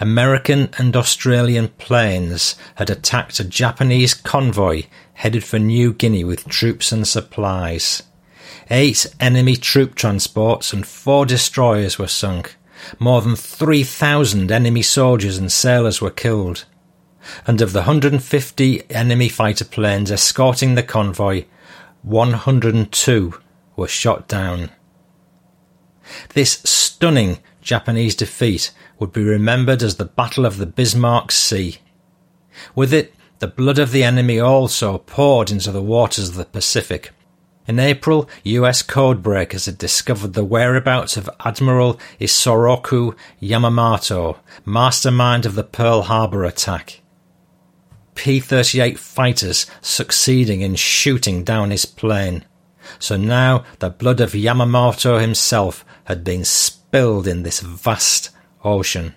American 0.00 0.70
and 0.78 0.96
Australian 0.96 1.68
planes 1.68 2.56
had 2.76 2.90
attacked 2.90 3.40
a 3.40 3.44
Japanese 3.44 4.14
convoy 4.14 4.84
headed 5.14 5.44
for 5.44 5.58
New 5.58 5.92
Guinea 5.92 6.24
with 6.24 6.48
troops 6.48 6.92
and 6.92 7.06
supplies. 7.06 8.02
Eight 8.70 9.06
enemy 9.20 9.56
troop 9.56 9.94
transports 9.94 10.72
and 10.72 10.86
four 10.86 11.26
destroyers 11.26 11.98
were 11.98 12.08
sunk. 12.08 12.56
More 12.98 13.20
than 13.20 13.36
3,000 13.36 14.50
enemy 14.50 14.82
soldiers 14.82 15.38
and 15.38 15.50
sailors 15.50 16.00
were 16.00 16.10
killed. 16.10 16.64
And 17.46 17.60
of 17.60 17.72
the 17.72 17.80
150 17.80 18.90
enemy 18.90 19.28
fighter 19.28 19.64
planes 19.64 20.10
escorting 20.10 20.74
the 20.74 20.82
convoy, 20.82 21.44
102 22.04 23.34
were 23.76 23.88
shot 23.88 24.28
down. 24.28 24.70
This 26.34 26.60
stunning 26.64 27.38
Japanese 27.62 28.14
defeat 28.14 28.72
would 28.98 29.10
be 29.10 29.24
remembered 29.24 29.82
as 29.82 29.96
the 29.96 30.04
Battle 30.04 30.44
of 30.44 30.58
the 30.58 30.66
Bismarck 30.66 31.32
Sea. 31.32 31.78
With 32.74 32.92
it, 32.92 33.14
the 33.38 33.46
blood 33.46 33.78
of 33.78 33.90
the 33.90 34.04
enemy 34.04 34.38
also 34.38 34.98
poured 34.98 35.50
into 35.50 35.72
the 35.72 35.82
waters 35.82 36.28
of 36.28 36.34
the 36.34 36.44
Pacific. 36.44 37.10
In 37.66 37.78
April, 37.78 38.28
US 38.44 38.82
codebreakers 38.82 39.64
had 39.64 39.78
discovered 39.78 40.34
the 40.34 40.44
whereabouts 40.44 41.16
of 41.16 41.30
Admiral 41.40 41.98
Isoroku 42.20 43.16
Yamamoto, 43.40 44.36
mastermind 44.66 45.46
of 45.46 45.54
the 45.54 45.64
Pearl 45.64 46.02
Harbor 46.02 46.44
attack. 46.44 47.00
P 48.14 48.40
38 48.40 48.98
fighters 48.98 49.66
succeeding 49.80 50.60
in 50.60 50.74
shooting 50.76 51.44
down 51.44 51.70
his 51.70 51.84
plane. 51.84 52.44
So 52.98 53.16
now 53.16 53.64
the 53.78 53.90
blood 53.90 54.20
of 54.20 54.32
Yamamoto 54.32 55.20
himself 55.20 55.84
had 56.04 56.24
been 56.24 56.44
spilled 56.44 57.26
in 57.26 57.42
this 57.42 57.60
vast 57.60 58.30
ocean. 58.62 59.14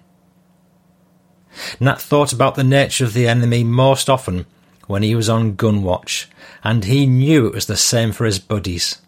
Nat 1.79 1.99
thought 1.99 2.33
about 2.33 2.55
the 2.55 2.63
nature 2.63 3.03
of 3.03 3.13
the 3.13 3.27
enemy 3.27 3.63
most 3.63 4.09
often 4.09 4.45
when 4.87 5.03
he 5.03 5.15
was 5.15 5.27
on 5.27 5.55
gun 5.55 5.83
watch, 5.83 6.29
and 6.63 6.85
he 6.85 7.05
knew 7.05 7.47
it 7.47 7.53
was 7.53 7.65
the 7.65 7.77
same 7.77 8.11
for 8.11 8.25
his 8.25 8.39
buddies. 8.39 9.01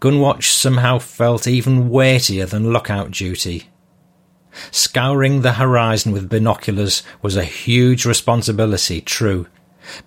Gunwatch 0.00 0.44
somehow 0.44 0.98
felt 0.98 1.46
even 1.46 1.88
weightier 1.88 2.46
than 2.46 2.72
lookout 2.72 3.10
duty. 3.10 3.68
Scouring 4.70 5.42
the 5.42 5.54
horizon 5.54 6.12
with 6.12 6.28
binoculars 6.28 7.02
was 7.22 7.36
a 7.36 7.44
huge 7.44 8.04
responsibility, 8.04 9.00
true, 9.00 9.46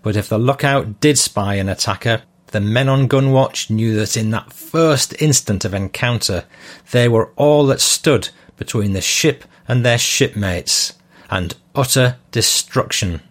but 0.01 0.15
if 0.15 0.29
the 0.29 0.37
lookout 0.37 0.99
did 0.99 1.17
spy 1.17 1.55
an 1.55 1.69
attacker, 1.69 2.21
the 2.47 2.61
men 2.61 2.87
on 2.87 3.09
gunwatch 3.09 3.69
knew 3.69 3.95
that 3.95 4.15
in 4.15 4.31
that 4.31 4.53
first 4.53 5.19
instant 5.21 5.65
of 5.65 5.73
encounter, 5.73 6.45
they 6.91 7.09
were 7.09 7.31
all 7.35 7.65
that 7.67 7.81
stood 7.81 8.29
between 8.55 8.93
the 8.93 9.01
ship 9.01 9.43
and 9.67 9.83
their 9.83 9.97
shipmates, 9.97 10.93
and 11.29 11.55
utter 11.73 12.17
destruction. 12.31 13.21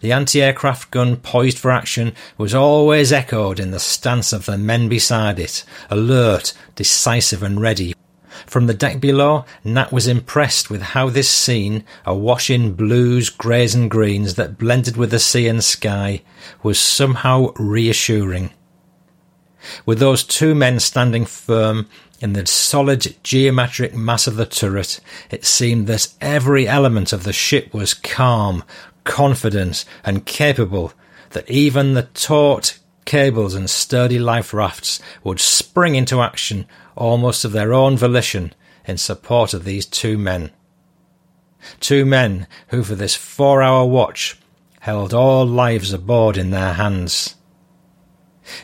The 0.00 0.12
anti-aircraft 0.12 0.90
gun 0.90 1.16
poised 1.16 1.58
for 1.58 1.70
action 1.70 2.12
was 2.36 2.54
always 2.54 3.12
echoed 3.12 3.58
in 3.58 3.70
the 3.70 3.78
stance 3.80 4.32
of 4.32 4.46
the 4.46 4.58
men 4.58 4.88
beside 4.88 5.38
it, 5.38 5.64
alert, 5.88 6.52
decisive 6.74 7.42
and 7.42 7.60
ready. 7.60 7.94
From 8.46 8.66
the 8.66 8.74
deck 8.74 9.00
below, 9.00 9.44
Nat 9.64 9.92
was 9.92 10.06
impressed 10.06 10.70
with 10.70 10.82
how 10.82 11.08
this 11.08 11.28
scene, 11.28 11.84
awash 12.04 12.50
in 12.50 12.74
blues, 12.74 13.30
greys 13.30 13.74
and 13.74 13.90
greens 13.90 14.34
that 14.34 14.58
blended 14.58 14.96
with 14.96 15.10
the 15.10 15.18
sea 15.18 15.48
and 15.48 15.62
sky, 15.62 16.22
was 16.62 16.78
somehow 16.78 17.52
reassuring. 17.56 18.50
With 19.84 19.98
those 19.98 20.22
two 20.22 20.54
men 20.54 20.80
standing 20.80 21.24
firm 21.24 21.88
in 22.20 22.32
the 22.32 22.46
solid 22.46 23.16
geometric 23.22 23.94
mass 23.94 24.26
of 24.26 24.36
the 24.36 24.46
turret, 24.46 25.00
it 25.30 25.44
seemed 25.44 25.86
that 25.86 26.08
every 26.20 26.66
element 26.66 27.12
of 27.12 27.24
the 27.24 27.32
ship 27.32 27.72
was 27.74 27.94
calm, 27.94 28.64
confident, 29.04 29.84
and 30.04 30.26
capable 30.26 30.92
that 31.30 31.50
even 31.50 31.94
the 31.94 32.02
taut 32.02 32.78
cables 33.04 33.54
and 33.54 33.70
sturdy 33.70 34.18
life 34.18 34.52
rafts 34.52 35.00
would 35.24 35.40
spring 35.40 35.94
into 35.94 36.20
action 36.20 36.66
almost 36.98 37.44
of 37.44 37.52
their 37.52 37.72
own 37.72 37.96
volition 37.96 38.52
in 38.86 38.98
support 38.98 39.54
of 39.54 39.64
these 39.64 39.86
two 39.86 40.18
men. 40.18 40.50
Two 41.80 42.04
men 42.04 42.46
who, 42.68 42.82
for 42.82 42.94
this 42.94 43.14
four 43.14 43.62
hour 43.62 43.84
watch, 43.84 44.38
held 44.80 45.12
all 45.12 45.46
lives 45.46 45.92
aboard 45.92 46.36
in 46.36 46.50
their 46.50 46.74
hands. 46.74 47.36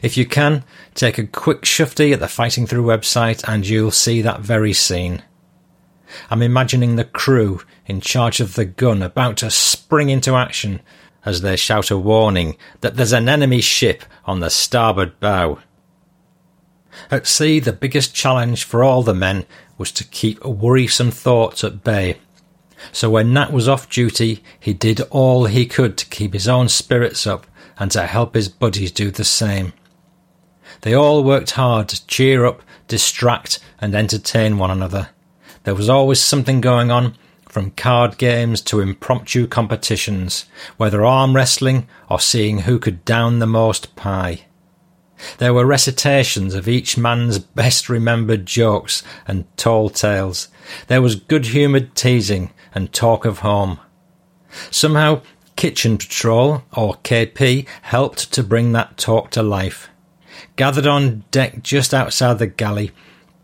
If 0.02 0.16
you 0.16 0.24
can, 0.24 0.64
take 0.94 1.18
a 1.18 1.26
quick 1.26 1.62
shufty 1.62 2.12
at 2.12 2.20
the 2.20 2.28
Fighting 2.28 2.66
Through 2.66 2.84
website 2.84 3.46
and 3.46 3.66
you'll 3.66 3.90
see 3.90 4.22
that 4.22 4.40
very 4.40 4.72
scene. 4.72 5.22
I'm 6.30 6.42
imagining 6.42 6.96
the 6.96 7.04
crew 7.04 7.60
in 7.86 8.00
charge 8.00 8.40
of 8.40 8.54
the 8.54 8.64
gun 8.64 9.02
about 9.02 9.38
to 9.38 9.50
spring 9.50 10.08
into 10.08 10.36
action 10.36 10.80
as 11.24 11.40
they 11.40 11.56
shout 11.56 11.90
a 11.90 11.98
warning 11.98 12.56
that 12.80 12.96
there's 12.96 13.12
an 13.12 13.28
enemy 13.28 13.60
ship 13.60 14.04
on 14.24 14.40
the 14.40 14.50
starboard 14.50 15.18
bow. 15.20 15.58
At 17.10 17.26
sea, 17.26 17.60
the 17.60 17.72
biggest 17.72 18.14
challenge 18.14 18.64
for 18.64 18.82
all 18.84 19.02
the 19.02 19.14
men 19.14 19.46
was 19.78 19.90
to 19.92 20.04
keep 20.04 20.44
worrisome 20.44 21.10
thoughts 21.10 21.64
at 21.64 21.84
bay. 21.84 22.18
So 22.92 23.10
when 23.10 23.32
Nat 23.32 23.52
was 23.52 23.68
off 23.68 23.88
duty, 23.88 24.42
he 24.58 24.74
did 24.74 25.00
all 25.10 25.46
he 25.46 25.66
could 25.66 25.96
to 25.98 26.06
keep 26.06 26.32
his 26.32 26.48
own 26.48 26.68
spirits 26.68 27.26
up 27.26 27.46
and 27.78 27.90
to 27.92 28.06
help 28.06 28.34
his 28.34 28.48
buddies 28.48 28.92
do 28.92 29.10
the 29.10 29.24
same. 29.24 29.72
They 30.82 30.94
all 30.94 31.24
worked 31.24 31.52
hard 31.52 31.88
to 31.88 32.06
cheer 32.06 32.44
up, 32.44 32.62
distract, 32.88 33.58
and 33.80 33.94
entertain 33.94 34.58
one 34.58 34.70
another. 34.70 35.10
There 35.64 35.74
was 35.74 35.88
always 35.88 36.20
something 36.20 36.60
going 36.60 36.90
on, 36.90 37.16
from 37.48 37.70
card 37.70 38.18
games 38.18 38.60
to 38.60 38.80
impromptu 38.80 39.46
competitions, 39.46 40.44
whether 40.76 41.04
arm 41.04 41.36
wrestling 41.36 41.86
or 42.10 42.18
seeing 42.18 42.60
who 42.60 42.78
could 42.78 43.04
down 43.04 43.38
the 43.38 43.46
most 43.46 43.94
pie. 43.96 44.46
There 45.38 45.54
were 45.54 45.66
recitations 45.66 46.54
of 46.54 46.68
each 46.68 46.98
man's 46.98 47.38
best 47.38 47.88
remembered 47.88 48.46
jokes 48.46 49.02
and 49.26 49.44
tall 49.56 49.90
tales. 49.90 50.48
There 50.88 51.02
was 51.02 51.14
good 51.16 51.46
humoured 51.46 51.94
teasing 51.94 52.52
and 52.74 52.92
talk 52.92 53.24
of 53.24 53.40
home. 53.40 53.78
Somehow, 54.70 55.22
Kitchen 55.56 55.98
Patrol, 55.98 56.64
or 56.72 56.94
KP, 57.04 57.66
helped 57.82 58.32
to 58.32 58.42
bring 58.42 58.72
that 58.72 58.96
talk 58.96 59.30
to 59.32 59.42
life. 59.42 59.88
Gathered 60.56 60.86
on 60.86 61.24
deck 61.30 61.62
just 61.62 61.94
outside 61.94 62.38
the 62.38 62.46
galley, 62.46 62.92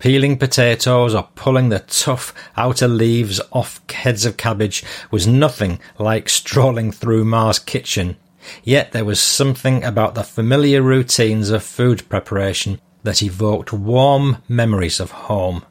Peeling 0.01 0.39
potatoes 0.39 1.15
or 1.15 1.29
pulling 1.35 1.69
the 1.69 1.81
tough 1.81 2.33
outer 2.57 2.89
leaves 2.89 3.39
off 3.53 3.87
heads 3.91 4.25
of 4.25 4.39
cabbage 4.39 4.83
was 5.11 5.27
nothing 5.27 5.79
like 5.99 6.31
strolling 6.31 6.91
through 6.91 7.23
Ma's 7.27 7.59
kitchen. 7.59 8.17
Yet 8.65 8.93
there 8.93 9.05
was 9.05 9.21
something 9.21 9.85
about 9.85 10.15
the 10.15 10.25
familiar 10.25 10.83
routines 10.83 11.51
of 11.51 11.63
food 11.63 12.09
preparation 12.09 12.81
that 13.03 13.23
evoked 13.23 13.73
warm 13.73 14.39
memories 14.49 15.01
of 15.01 15.11
home. 15.11 15.65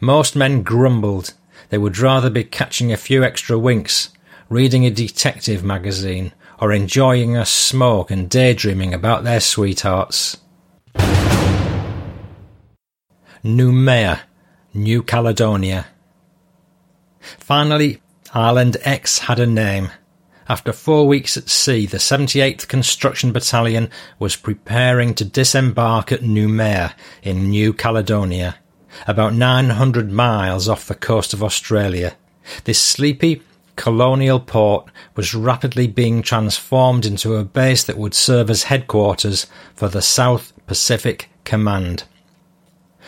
Most 0.00 0.36
men 0.36 0.62
grumbled. 0.62 1.34
They 1.70 1.78
would 1.78 1.98
rather 1.98 2.30
be 2.30 2.44
catching 2.44 2.92
a 2.92 2.96
few 2.96 3.24
extra 3.24 3.58
winks, 3.58 4.10
reading 4.48 4.84
a 4.86 4.90
detective 4.90 5.64
magazine, 5.64 6.32
or 6.60 6.72
enjoying 6.72 7.36
a 7.36 7.44
smoke 7.44 8.10
and 8.10 8.30
daydreaming 8.30 8.94
about 8.94 9.24
their 9.24 9.40
sweethearts. 9.40 10.38
Noumea, 13.44 14.20
New 14.74 15.02
Caledonia. 15.02 15.86
Finally, 17.20 18.00
Island 18.32 18.76
X 18.82 19.20
had 19.20 19.38
a 19.38 19.46
name. 19.46 19.90
After 20.48 20.72
four 20.72 21.08
weeks 21.08 21.36
at 21.36 21.48
sea, 21.48 21.86
the 21.86 21.96
78th 21.96 22.68
Construction 22.68 23.32
Battalion 23.32 23.90
was 24.20 24.36
preparing 24.36 25.12
to 25.14 25.24
disembark 25.24 26.12
at 26.12 26.20
Noumea 26.20 26.94
in 27.22 27.50
New 27.50 27.72
Caledonia, 27.72 28.56
about 29.08 29.34
900 29.34 30.12
miles 30.12 30.68
off 30.68 30.86
the 30.86 30.94
coast 30.94 31.34
of 31.34 31.42
Australia. 31.42 32.16
This 32.62 32.80
sleepy, 32.80 33.42
colonial 33.74 34.38
port 34.38 34.88
was 35.16 35.34
rapidly 35.34 35.88
being 35.88 36.22
transformed 36.22 37.04
into 37.04 37.34
a 37.34 37.44
base 37.44 37.82
that 37.82 37.98
would 37.98 38.14
serve 38.14 38.48
as 38.48 38.64
headquarters 38.64 39.46
for 39.74 39.88
the 39.88 40.02
South 40.02 40.52
Pacific 40.68 41.28
Command. 41.44 42.04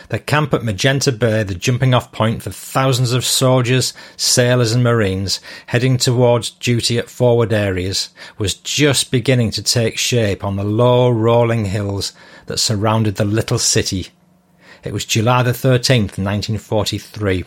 The 0.09 0.17
camp 0.17 0.55
at 0.55 0.63
Magenta 0.63 1.11
Bay, 1.11 1.43
the 1.43 1.53
jumping 1.53 1.93
off 1.93 2.11
point 2.11 2.41
for 2.41 2.49
thousands 2.49 3.11
of 3.11 3.23
soldiers, 3.23 3.93
sailors, 4.17 4.71
and 4.71 4.83
marines 4.83 5.39
heading 5.67 5.97
towards 5.97 6.49
duty 6.49 6.97
at 6.97 7.11
forward 7.11 7.53
areas, 7.53 8.09
was 8.39 8.55
just 8.55 9.11
beginning 9.11 9.51
to 9.51 9.61
take 9.61 9.99
shape 9.99 10.43
on 10.43 10.55
the 10.55 10.63
low, 10.63 11.11
rolling 11.11 11.65
hills 11.65 12.13
that 12.47 12.57
surrounded 12.57 13.15
the 13.15 13.25
little 13.25 13.59
city. 13.59 14.07
It 14.83 14.93
was 14.93 15.05
July 15.05 15.43
the 15.43 15.51
13th, 15.51 16.17
1943. 16.17 17.45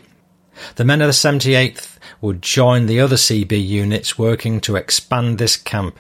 The 0.77 0.85
men 0.85 1.01
of 1.03 1.09
the 1.09 1.13
78th 1.13 1.99
would 2.21 2.43
join 2.43 2.87
the 2.87 3.01
other 3.01 3.17
CB 3.17 3.67
units 3.67 4.17
working 4.17 4.61
to 4.61 4.77
expand 4.77 5.39
this 5.39 5.57
camp. 5.57 5.99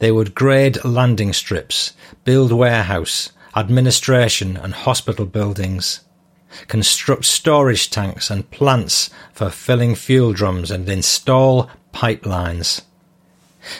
They 0.00 0.10
would 0.10 0.34
grade 0.34 0.84
landing 0.84 1.32
strips, 1.32 1.92
build 2.24 2.50
warehouse, 2.50 3.30
administration 3.56 4.56
and 4.56 4.74
hospital 4.74 5.26
buildings, 5.26 6.00
construct 6.68 7.24
storage 7.24 7.90
tanks 7.90 8.30
and 8.30 8.50
plants 8.50 9.10
for 9.32 9.50
filling 9.50 9.94
fuel 9.94 10.32
drums 10.32 10.70
and 10.70 10.88
install 10.88 11.70
pipelines. 11.92 12.82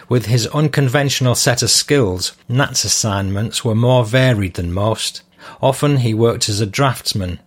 With 0.09 0.27
his 0.27 0.47
unconventional 0.49 1.35
set 1.35 1.63
of 1.63 1.71
skills, 1.71 2.33
Nat's 2.49 2.85
assignments 2.85 3.65
were 3.65 3.75
more 3.75 4.05
varied 4.05 4.55
than 4.55 4.73
most. 4.73 5.23
Often 5.61 5.99
he 5.99 6.15
worked 6.15 6.49
as 6.49 6.61
a 6.61 6.67
draftsman. 6.67 7.41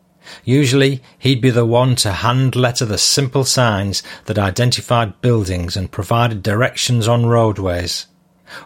Usually 0.44 1.02
he'd 1.18 1.42
be 1.42 1.50
the 1.50 1.66
one 1.66 1.96
to 1.98 2.12
hand 2.12 2.56
letter 2.56 2.86
the 2.86 2.98
simple 2.98 3.44
signs 3.44 4.04
that 4.26 4.38
identified 4.38 5.20
buildings 5.22 5.76
and 5.76 5.92
provided 5.92 6.44
directions 6.44 7.08
on 7.08 7.26
roadways. 7.26 8.06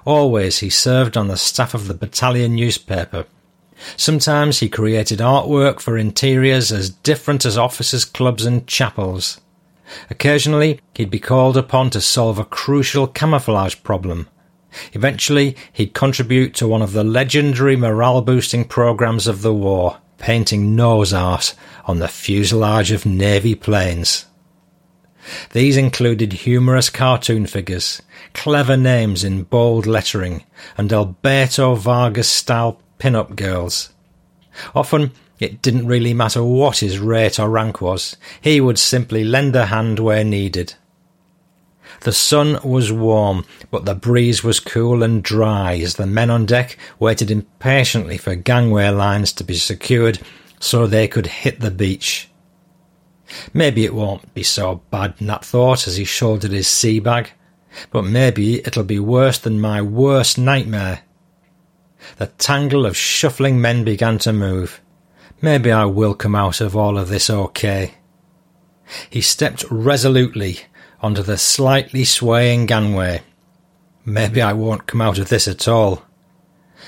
Always 0.06 0.60
he 0.60 0.70
served 0.70 1.16
on 1.16 1.28
the 1.28 1.38
staff 1.38 1.74
of 1.74 1.88
the 1.88 1.94
battalion 1.94 2.56
newspaper 2.56 3.26
Sometimes 3.98 4.60
he 4.60 4.70
created 4.70 5.20
artwork 5.20 5.80
for 5.80 5.98
interiors 5.98 6.72
as 6.72 6.90
different 6.90 7.46
as 7.46 7.58
officers' 7.58 8.06
clubs 8.06 8.46
and 8.46 8.68
chapels. 8.68 9.42
Occasionally, 10.10 10.80
he'd 10.96 11.12
be 11.12 11.20
called 11.20 11.58
upon 11.58 11.90
to 11.92 12.02
solve 12.02 12.40
a 12.40 12.46
crucial 12.46 13.08
camouflage 13.08 13.76
problem. 13.84 14.28
Eventually, 14.94 15.56
he'd 15.74 15.94
contribute 15.94 16.54
to 16.56 16.68
one 16.68 16.82
of 16.82 16.94
the 16.94 17.04
legendary 17.04 17.76
morale 17.76 18.22
boosting 18.22 18.64
programs 18.64 19.28
of 19.28 19.42
the 19.42 19.54
war, 19.54 19.98
painting 20.18 20.76
nose 20.76 21.12
art 21.12 21.54
on 21.86 22.00
the 22.00 22.08
fuselage 22.08 22.92
of 22.92 23.06
Navy 23.06 23.56
planes. 23.56 24.26
These 25.52 25.78
included 25.78 26.34
humorous 26.34 26.90
cartoon 26.90 27.46
figures, 27.46 28.02
clever 28.34 28.78
names 28.78 29.24
in 29.24 29.44
bold 29.44 29.86
lettering, 29.86 30.44
and 30.78 30.92
Alberto 30.92 31.76
Vargas 31.76 32.30
style 32.30 32.82
pin-up 33.02 33.36
girls. 33.36 33.90
Often, 34.76 35.14
it 35.40 35.64
didn't 35.64 35.88
really 35.88 36.14
matter 36.14 36.44
what 36.44 36.78
his 36.78 37.00
rate 37.00 37.40
or 37.40 37.50
rank 37.50 37.82
was, 37.82 38.16
he 38.42 38.62
would 38.62 38.78
simply 38.78 39.24
lend 39.24 39.56
a 39.56 39.66
hand 39.66 39.98
where 39.98 40.24
needed. 40.24 40.76
The 42.02 42.12
sun 42.12 42.60
was 42.64 42.92
warm, 42.92 43.44
but 43.72 43.86
the 43.86 43.96
breeze 43.96 44.44
was 44.44 44.60
cool 44.60 45.02
and 45.02 45.24
dry 45.24 45.80
as 45.80 45.96
the 45.96 46.06
men 46.06 46.30
on 46.30 46.46
deck 46.46 46.78
waited 47.00 47.32
impatiently 47.32 48.20
for 48.20 48.36
gangway 48.36 48.90
lines 48.90 49.34
to 49.34 49.44
be 49.44 49.56
secured 49.56 50.20
so 50.60 50.86
they 50.86 51.08
could 51.08 51.26
hit 51.26 51.60
the 51.60 51.72
beach. 51.72 52.30
Maybe 53.52 53.84
it 53.84 53.96
won't 53.96 54.32
be 54.36 54.44
so 54.44 54.84
bad, 54.92 55.20
Nat 55.20 55.44
thought 55.44 55.88
as 55.88 55.96
he 55.96 56.06
shouldered 56.06 56.52
his 56.52 56.68
sea 56.68 57.00
bag, 57.00 57.32
but 57.90 58.04
maybe 58.04 58.60
it'll 58.60 58.84
be 58.84 59.00
worse 59.00 59.40
than 59.40 59.60
my 59.60 59.82
worst 59.82 60.38
nightmare. 60.38 61.02
The 62.18 62.28
tangle 62.28 62.86
of 62.86 62.98
shuffling 62.98 63.62
men 63.62 63.84
began 63.84 64.18
to 64.20 64.34
move. 64.34 64.82
Maybe 65.42 65.72
I 65.72 65.86
will 65.86 66.14
come 66.14 66.36
out 66.36 66.62
of 66.62 66.76
all 66.76 66.98
of 66.98 67.10
this 67.10 67.30
okay. 67.30 67.96
He 69.10 69.22
stepped 69.22 69.64
resolutely 69.70 70.62
onto 71.02 71.24
the 71.24 71.38
slightly 71.38 72.04
swaying 72.04 72.68
gangway. 72.68 73.24
Maybe 74.06 74.42
I 74.42 74.54
won't 74.54 74.88
come 74.88 75.02
out 75.02 75.18
of 75.18 75.30
this 75.30 75.48
at 75.48 75.68
all. 75.68 76.04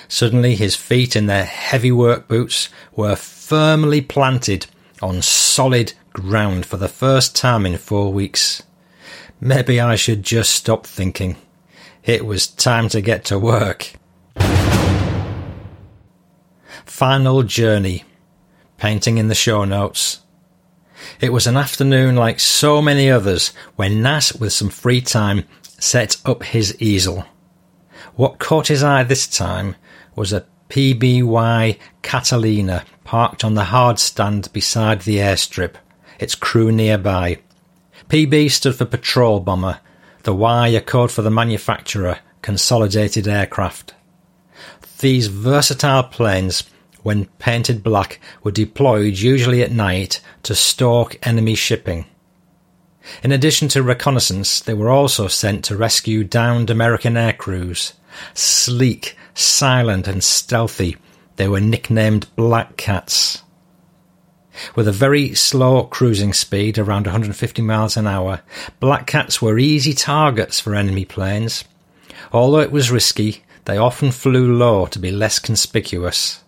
Suddenly 0.07 0.55
his 0.55 0.75
feet 0.75 1.15
in 1.15 1.25
their 1.25 1.45
heavy 1.45 1.91
work 1.91 2.27
boots 2.27 2.69
were 2.95 3.15
firmly 3.15 4.01
planted 4.01 4.67
on 5.01 5.21
solid 5.21 5.93
ground 6.11 6.65
for 6.65 6.77
the 6.77 6.87
first 6.87 7.35
time 7.35 7.65
in 7.65 7.77
four 7.77 8.11
weeks. 8.13 8.63
Maybe 9.39 9.79
I 9.79 9.95
should 9.95 10.23
just 10.23 10.51
stop 10.51 10.85
thinking. 10.85 11.37
It 12.03 12.25
was 12.25 12.47
time 12.47 12.89
to 12.89 13.01
get 13.01 13.25
to 13.25 13.39
work. 13.39 13.93
Final 16.85 17.43
journey. 17.43 18.03
Painting 18.77 19.17
in 19.17 19.27
the 19.27 19.35
show 19.35 19.63
notes. 19.63 20.19
It 21.19 21.31
was 21.31 21.47
an 21.47 21.57
afternoon 21.57 22.15
like 22.15 22.39
so 22.39 22.81
many 22.81 23.09
others 23.09 23.53
when 23.75 24.01
Nat, 24.01 24.31
with 24.39 24.53
some 24.53 24.69
free 24.69 25.01
time, 25.01 25.45
set 25.63 26.17
up 26.25 26.43
his 26.43 26.79
easel. 26.81 27.25
What 28.15 28.39
caught 28.39 28.67
his 28.67 28.83
eye 28.83 29.03
this 29.03 29.27
time 29.27 29.75
was 30.15 30.33
a 30.33 30.45
PBY 30.69 31.77
Catalina 32.01 32.85
parked 33.03 33.43
on 33.43 33.53
the 33.53 33.65
hard 33.65 33.99
stand 33.99 34.51
beside 34.53 35.01
the 35.01 35.17
airstrip, 35.17 35.75
its 36.19 36.35
crew 36.35 36.71
nearby. 36.71 37.39
PB 38.09 38.51
stood 38.51 38.75
for 38.75 38.85
Patrol 38.85 39.39
Bomber, 39.39 39.79
the 40.23 40.33
Y 40.33 40.67
a 40.69 40.81
code 40.81 41.11
for 41.11 41.21
the 41.21 41.31
manufacturer, 41.31 42.19
Consolidated 42.41 43.27
Aircraft. 43.27 43.93
These 44.99 45.27
versatile 45.27 46.03
planes 46.03 46.63
when 47.03 47.25
painted 47.37 47.83
black, 47.83 48.19
were 48.41 48.51
deployed 48.51 49.17
usually 49.17 49.61
at 49.61 49.71
night 49.71 50.19
to 50.43 50.55
stalk 50.55 51.15
enemy 51.25 51.55
shipping. 51.55 52.05
In 53.21 53.31
addition 53.31 53.67
to 53.69 53.83
reconnaissance, 53.83 54.61
they 54.61 54.73
were 54.73 54.89
also 54.89 55.27
sent 55.27 55.65
to 55.65 55.77
rescue 55.77 56.23
downed 56.23 56.69
American 56.69 57.17
air 57.17 57.33
crews. 57.33 57.93
Sleek, 58.33 59.17
silent, 59.33 60.07
and 60.07 60.23
stealthy, 60.23 60.97
they 61.35 61.47
were 61.47 61.59
nicknamed 61.59 62.27
Black 62.35 62.77
Cats. 62.77 63.43
With 64.75 64.87
a 64.87 64.91
very 64.91 65.33
slow 65.33 65.83
cruising 65.83 66.31
speed, 66.31 66.77
around 66.77 67.07
150 67.07 67.61
miles 67.61 67.97
an 67.97 68.07
hour, 68.07 68.41
Black 68.79 69.07
Cats 69.07 69.41
were 69.41 69.57
easy 69.57 69.93
targets 69.93 70.59
for 70.59 70.75
enemy 70.75 71.05
planes. 71.05 71.65
Although 72.31 72.59
it 72.59 72.71
was 72.71 72.91
risky, 72.91 73.43
they 73.65 73.77
often 73.77 74.11
flew 74.11 74.55
low 74.55 74.85
to 74.87 74.99
be 74.99 75.11
less 75.11 75.39
conspicuous. 75.39 76.42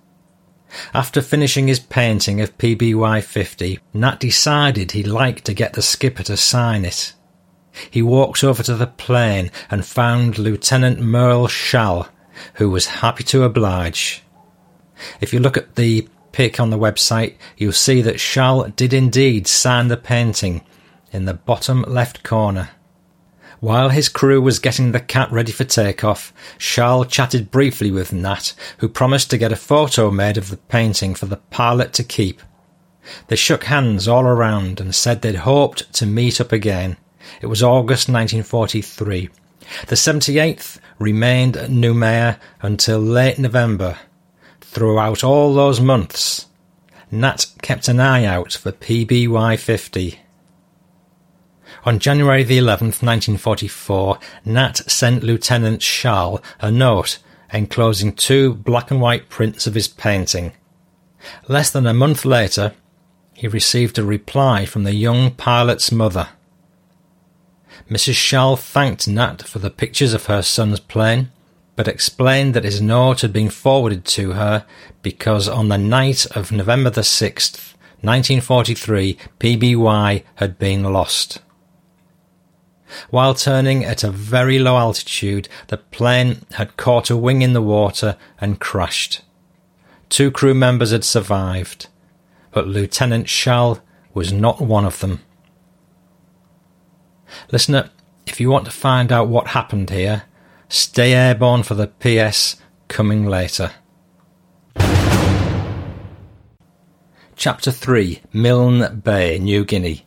After 0.94 1.22
finishing 1.22 1.68
his 1.68 1.80
painting 1.80 2.42
of 2.42 2.58
PBY 2.58 3.24
50, 3.24 3.80
Nat 3.94 4.20
decided 4.20 4.92
he'd 4.92 5.08
like 5.08 5.42
to 5.42 5.54
get 5.54 5.74
the 5.74 5.82
skipper 5.82 6.24
to 6.24 6.38
sign 6.38 6.86
it. 6.86 7.14
He 7.90 8.02
walked 8.02 8.44
over 8.44 8.64
to 8.64 8.76
the 8.76 8.88
plane 8.88 9.52
and 9.70 9.86
found 9.86 10.38
Lieutenant 10.38 11.00
Merle 11.00 11.48
Schall, 11.48 12.08
who 12.56 12.70
was 12.70 12.86
happy 12.88 13.24
to 13.26 13.44
oblige. 13.44 14.24
If 15.20 15.34
you 15.34 15.40
look 15.40 15.58
at 15.58 15.76
the 15.76 16.08
pic 16.32 16.60
on 16.60 16.70
the 16.70 16.80
website, 16.80 17.36
you'll 17.58 17.72
see 17.72 18.02
that 18.02 18.20
Schall 18.20 18.68
did 18.70 18.94
indeed 18.94 19.48
sign 19.48 19.88
the 19.88 19.98
painting 19.98 20.62
in 21.12 21.26
the 21.26 21.34
bottom 21.34 21.84
left 21.84 22.24
corner. 22.24 22.70
While 23.66 23.90
his 23.90 24.10
crew 24.10 24.44
was 24.44 24.60
getting 24.60 24.92
the 24.92 25.00
cat 25.00 25.32
ready 25.32 25.52
for 25.52 25.64
takeoff, 25.64 26.32
Schall 26.60 27.04
chatted 27.04 27.50
briefly 27.50 27.90
with 27.90 28.14
Nat, 28.14 28.54
who 28.78 28.88
promised 28.88 29.32
to 29.32 29.40
get 29.40 29.52
a 29.52 29.56
photo 29.56 30.12
made 30.12 30.38
of 30.38 30.52
the 30.52 30.58
painting 30.58 31.16
for 31.16 31.26
the 31.26 31.38
pilot 31.50 31.92
to 31.94 32.04
keep. 32.04 32.44
They 33.26 33.36
shook 33.36 33.64
hands 33.64 34.08
all 34.08 34.28
around 34.28 34.80
and 34.80 34.94
said 34.94 35.24
they'd 35.24 35.48
hoped 35.48 35.92
to 35.94 36.06
meet 36.06 36.40
up 36.40 36.52
again. 36.52 36.98
It 37.42 37.48
was 37.48 37.64
August 37.64 38.08
1943. 38.08 39.30
The 39.88 39.96
78th 39.96 40.78
remained 41.00 41.58
at 41.58 41.72
Noumea 41.72 42.38
until 42.62 43.00
late 43.00 43.40
November. 43.40 43.98
Throughout 44.62 45.24
all 45.24 45.56
those 45.56 45.82
months, 45.82 46.46
Nat 47.10 47.48
kept 47.64 47.88
an 47.88 48.00
eye 48.00 48.26
out 48.26 48.54
for 48.54 48.72
PBY 48.72 49.58
50. 49.58 50.20
On 51.86 52.00
January 52.00 52.44
the 52.44 52.58
11th, 52.58 53.04
1944, 53.04 54.18
Nat 54.44 54.78
sent 54.90 55.24
Lieutenant 55.24 55.84
Schall 55.84 56.42
a 56.60 56.72
note 56.72 57.20
enclosing 57.54 58.12
two 58.12 58.56
black 58.56 58.90
and 58.90 59.00
white 59.00 59.30
prints 59.30 59.68
of 59.68 59.76
his 59.76 59.88
painting. 59.88 60.54
Less 61.48 61.70
than 61.70 61.86
a 61.86 61.94
month 61.94 62.26
later, 62.26 62.74
he 63.36 63.48
received 63.48 64.00
a 64.00 64.04
reply 64.04 64.66
from 64.66 64.84
the 64.84 64.96
young 64.96 65.30
pilot's 65.30 65.92
mother. 65.92 66.30
Mrs. 67.88 68.16
Schall 68.16 68.56
thanked 68.56 69.08
Nat 69.08 69.44
for 69.44 69.60
the 69.60 69.70
pictures 69.70 70.16
of 70.16 70.26
her 70.26 70.42
son's 70.42 70.80
plane, 70.80 71.30
but 71.76 71.88
explained 71.88 72.56
that 72.56 72.64
his 72.64 72.82
note 72.82 73.22
had 73.22 73.32
been 73.32 73.52
forwarded 73.52 74.06
to 74.06 74.32
her 74.32 74.66
because 75.04 75.48
on 75.48 75.68
the 75.68 75.78
night 75.78 76.26
of 76.36 76.52
November 76.52 76.90
the 76.90 77.02
6th, 77.02 77.74
1943, 78.02 79.20
PBY 79.40 80.24
had 80.36 80.58
been 80.58 80.84
lost. 80.84 81.42
While 83.10 83.34
turning 83.34 83.84
at 83.84 84.04
a 84.04 84.12
very 84.12 84.60
low 84.60 84.78
altitude, 84.78 85.50
the 85.68 85.78
plane 85.78 86.46
had 86.54 86.78
caught 86.78 87.10
a 87.10 87.18
wing 87.18 87.42
in 87.42 87.54
the 87.54 87.62
water 87.62 88.18
and 88.40 88.60
crashed. 88.60 89.22
Two 90.10 90.32
crew 90.32 90.54
members 90.54 90.92
had 90.92 91.04
survived, 91.04 91.88
but 92.52 92.68
Lieutenant 92.68 93.28
Schall 93.28 93.80
was 94.14 94.32
not 94.32 94.62
one 94.62 94.86
of 94.86 95.00
them. 95.00 95.22
Listener, 97.52 97.90
if 98.26 98.40
you 98.40 98.50
want 98.50 98.66
to 98.66 98.72
find 98.72 99.12
out 99.12 99.28
what 99.28 99.48
happened 99.48 99.90
here, 99.90 100.24
stay 100.70 101.14
airborne 101.14 101.64
for 101.64 101.76
the 101.76 101.88
PS 101.88 102.58
coming 102.88 103.26
later. 103.26 103.72
Chapter 107.36 107.72
3 107.72 108.22
Milne 108.32 109.02
Bay, 109.02 109.38
New 109.38 109.66
Guinea. 109.66 110.06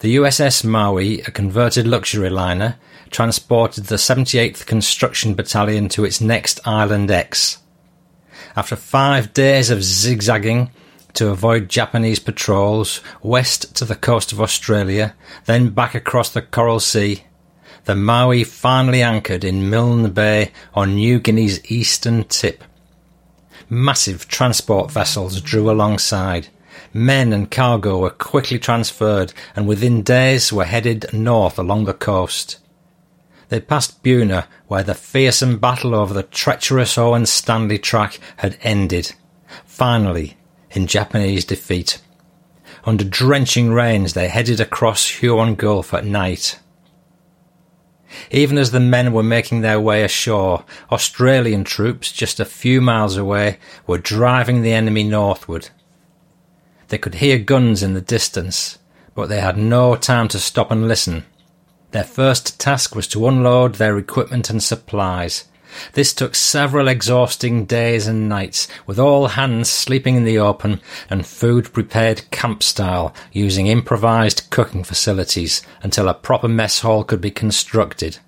The 0.00 0.16
USS 0.16 0.64
Maui, 0.64 1.20
a 1.22 1.30
converted 1.30 1.86
luxury 1.86 2.30
liner, 2.30 2.76
transported 3.10 3.84
the 3.84 3.96
78th 3.96 4.66
Construction 4.66 5.34
Battalion 5.34 5.88
to 5.90 6.04
its 6.04 6.20
next 6.20 6.60
Island 6.66 7.10
X. 7.10 7.58
After 8.56 8.76
five 8.76 9.32
days 9.32 9.70
of 9.70 9.82
zigzagging 9.82 10.70
to 11.14 11.28
avoid 11.28 11.68
Japanese 11.68 12.18
patrols, 12.18 13.00
west 13.22 13.74
to 13.76 13.84
the 13.84 13.96
coast 13.96 14.32
of 14.32 14.40
Australia, 14.40 15.14
then 15.46 15.70
back 15.70 15.94
across 15.94 16.30
the 16.30 16.42
Coral 16.42 16.80
Sea, 16.80 17.24
the 17.84 17.94
Maui 17.94 18.44
finally 18.44 19.02
anchored 19.02 19.44
in 19.44 19.70
Milne 19.70 20.10
Bay 20.10 20.52
on 20.74 20.94
New 20.94 21.18
Guinea's 21.18 21.64
eastern 21.70 22.24
tip. 22.24 22.62
Massive 23.68 24.28
transport 24.28 24.90
vessels 24.90 25.40
drew 25.40 25.70
alongside, 25.70 26.48
Men 26.92 27.32
and 27.32 27.50
cargo 27.50 27.98
were 27.98 28.10
quickly 28.10 28.58
transferred 28.58 29.32
and 29.54 29.68
within 29.68 30.02
days 30.02 30.52
were 30.52 30.64
headed 30.64 31.12
north 31.12 31.58
along 31.58 31.84
the 31.84 31.94
coast. 31.94 32.58
They 33.48 33.60
passed 33.60 34.02
Buna, 34.02 34.46
where 34.68 34.82
the 34.82 34.94
fearsome 34.94 35.58
battle 35.58 35.94
over 35.94 36.14
the 36.14 36.22
treacherous 36.22 36.96
Owen 36.96 37.26
Stanley 37.26 37.78
track 37.78 38.20
had 38.36 38.56
ended, 38.62 39.12
finally, 39.66 40.36
in 40.70 40.86
Japanese 40.86 41.44
defeat. 41.44 42.00
Under 42.84 43.04
drenching 43.04 43.72
rains, 43.72 44.14
they 44.14 44.28
headed 44.28 44.60
across 44.60 45.08
Huon 45.08 45.56
Gulf 45.56 45.92
at 45.92 46.04
night. 46.04 46.60
Even 48.30 48.56
as 48.56 48.70
the 48.70 48.80
men 48.80 49.12
were 49.12 49.22
making 49.22 49.60
their 49.60 49.80
way 49.80 50.02
ashore, 50.02 50.64
Australian 50.90 51.64
troops 51.64 52.10
just 52.10 52.40
a 52.40 52.44
few 52.44 52.80
miles 52.80 53.16
away 53.16 53.58
were 53.86 53.98
driving 53.98 54.62
the 54.62 54.72
enemy 54.72 55.04
northward. 55.04 55.70
They 56.90 56.98
could 56.98 57.14
hear 57.14 57.38
guns 57.38 57.84
in 57.84 57.94
the 57.94 58.00
distance, 58.00 58.78
but 59.14 59.28
they 59.28 59.40
had 59.40 59.56
no 59.56 59.94
time 59.94 60.26
to 60.28 60.40
stop 60.40 60.72
and 60.72 60.88
listen. 60.88 61.24
Their 61.92 62.04
first 62.04 62.58
task 62.58 62.96
was 62.96 63.06
to 63.08 63.28
unload 63.28 63.76
their 63.76 63.96
equipment 63.96 64.50
and 64.50 64.60
supplies. 64.60 65.44
This 65.92 66.12
took 66.12 66.34
several 66.34 66.88
exhausting 66.88 67.64
days 67.64 68.08
and 68.08 68.28
nights, 68.28 68.66
with 68.88 68.98
all 68.98 69.28
hands 69.28 69.70
sleeping 69.70 70.16
in 70.16 70.24
the 70.24 70.38
open 70.38 70.80
and 71.08 71.24
food 71.24 71.72
prepared 71.72 72.28
camp 72.32 72.60
style 72.60 73.14
using 73.30 73.68
improvised 73.68 74.50
cooking 74.50 74.82
facilities 74.82 75.62
until 75.84 76.08
a 76.08 76.14
proper 76.14 76.48
mess 76.48 76.80
hall 76.80 77.04
could 77.04 77.20
be 77.20 77.30
constructed. 77.30 78.18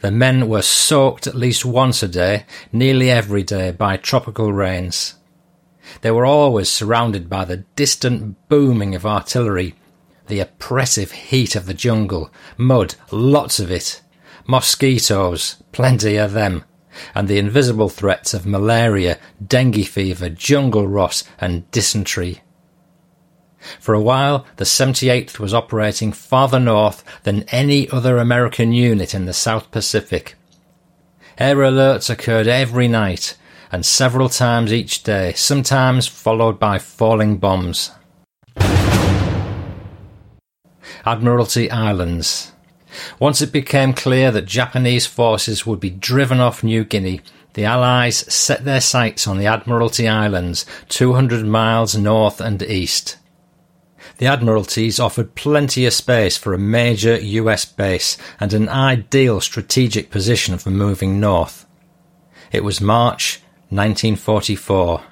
The 0.00 0.10
men 0.10 0.48
were 0.48 0.62
soaked 0.62 1.26
at 1.26 1.34
least 1.34 1.66
once 1.66 2.02
a 2.02 2.08
day, 2.08 2.46
nearly 2.72 3.10
every 3.10 3.42
day, 3.42 3.72
by 3.72 3.98
tropical 3.98 4.54
rains. 4.54 5.16
They 6.00 6.10
were 6.10 6.26
always 6.26 6.68
surrounded 6.68 7.28
by 7.28 7.44
the 7.44 7.58
distant 7.76 8.48
booming 8.48 8.94
of 8.94 9.06
artillery, 9.06 9.74
the 10.26 10.40
oppressive 10.40 11.12
heat 11.12 11.54
of 11.54 11.66
the 11.66 11.74
jungle, 11.74 12.30
mud, 12.56 12.94
lots 13.10 13.60
of 13.60 13.70
it, 13.70 14.00
mosquitoes, 14.46 15.56
plenty 15.72 16.16
of 16.16 16.32
them, 16.32 16.64
and 17.14 17.28
the 17.28 17.38
invisible 17.38 17.88
threats 17.88 18.34
of 18.34 18.46
malaria, 18.46 19.18
dengue 19.46 19.86
fever, 19.86 20.28
jungle 20.28 20.86
rot, 20.88 21.22
and 21.40 21.70
dysentery. 21.70 22.42
For 23.78 23.94
a 23.94 24.00
while, 24.00 24.44
the 24.56 24.64
78th 24.64 25.38
was 25.38 25.54
operating 25.54 26.12
farther 26.12 26.58
north 26.58 27.04
than 27.22 27.44
any 27.50 27.88
other 27.90 28.18
American 28.18 28.72
unit 28.72 29.14
in 29.14 29.26
the 29.26 29.32
South 29.32 29.70
Pacific. 29.70 30.34
Air 31.38 31.56
alerts 31.56 32.10
occurred 32.10 32.48
every 32.48 32.88
night 32.88 33.36
and 33.72 33.84
several 33.86 34.28
times 34.28 34.72
each 34.72 35.02
day, 35.02 35.32
sometimes 35.32 36.06
followed 36.06 36.58
by 36.60 36.78
falling 36.78 37.38
bombs. 37.38 37.90
Admiralty 41.04 41.70
Islands. 41.70 42.52
Once 43.18 43.40
it 43.40 43.50
became 43.50 43.94
clear 43.94 44.30
that 44.30 44.44
Japanese 44.44 45.06
forces 45.06 45.66
would 45.66 45.80
be 45.80 45.90
driven 45.90 46.38
off 46.38 46.62
New 46.62 46.84
Guinea, 46.84 47.22
the 47.54 47.64
Allies 47.64 48.18
set 48.32 48.64
their 48.64 48.80
sights 48.80 49.26
on 49.26 49.38
the 49.38 49.46
Admiralty 49.46 50.06
Islands, 50.06 50.66
200 50.90 51.44
miles 51.44 51.96
north 51.96 52.40
and 52.40 52.62
east. 52.62 53.16
The 54.18 54.26
Admiralties 54.26 55.00
offered 55.00 55.34
plenty 55.34 55.86
of 55.86 55.94
space 55.94 56.36
for 56.36 56.52
a 56.52 56.58
major 56.58 57.18
US 57.18 57.64
base 57.64 58.18
and 58.38 58.52
an 58.52 58.68
ideal 58.68 59.40
strategic 59.40 60.10
position 60.10 60.58
for 60.58 60.70
moving 60.70 61.18
north. 61.18 61.66
It 62.52 62.64
was 62.64 62.80
March 62.80 63.40
1944. 63.72 65.02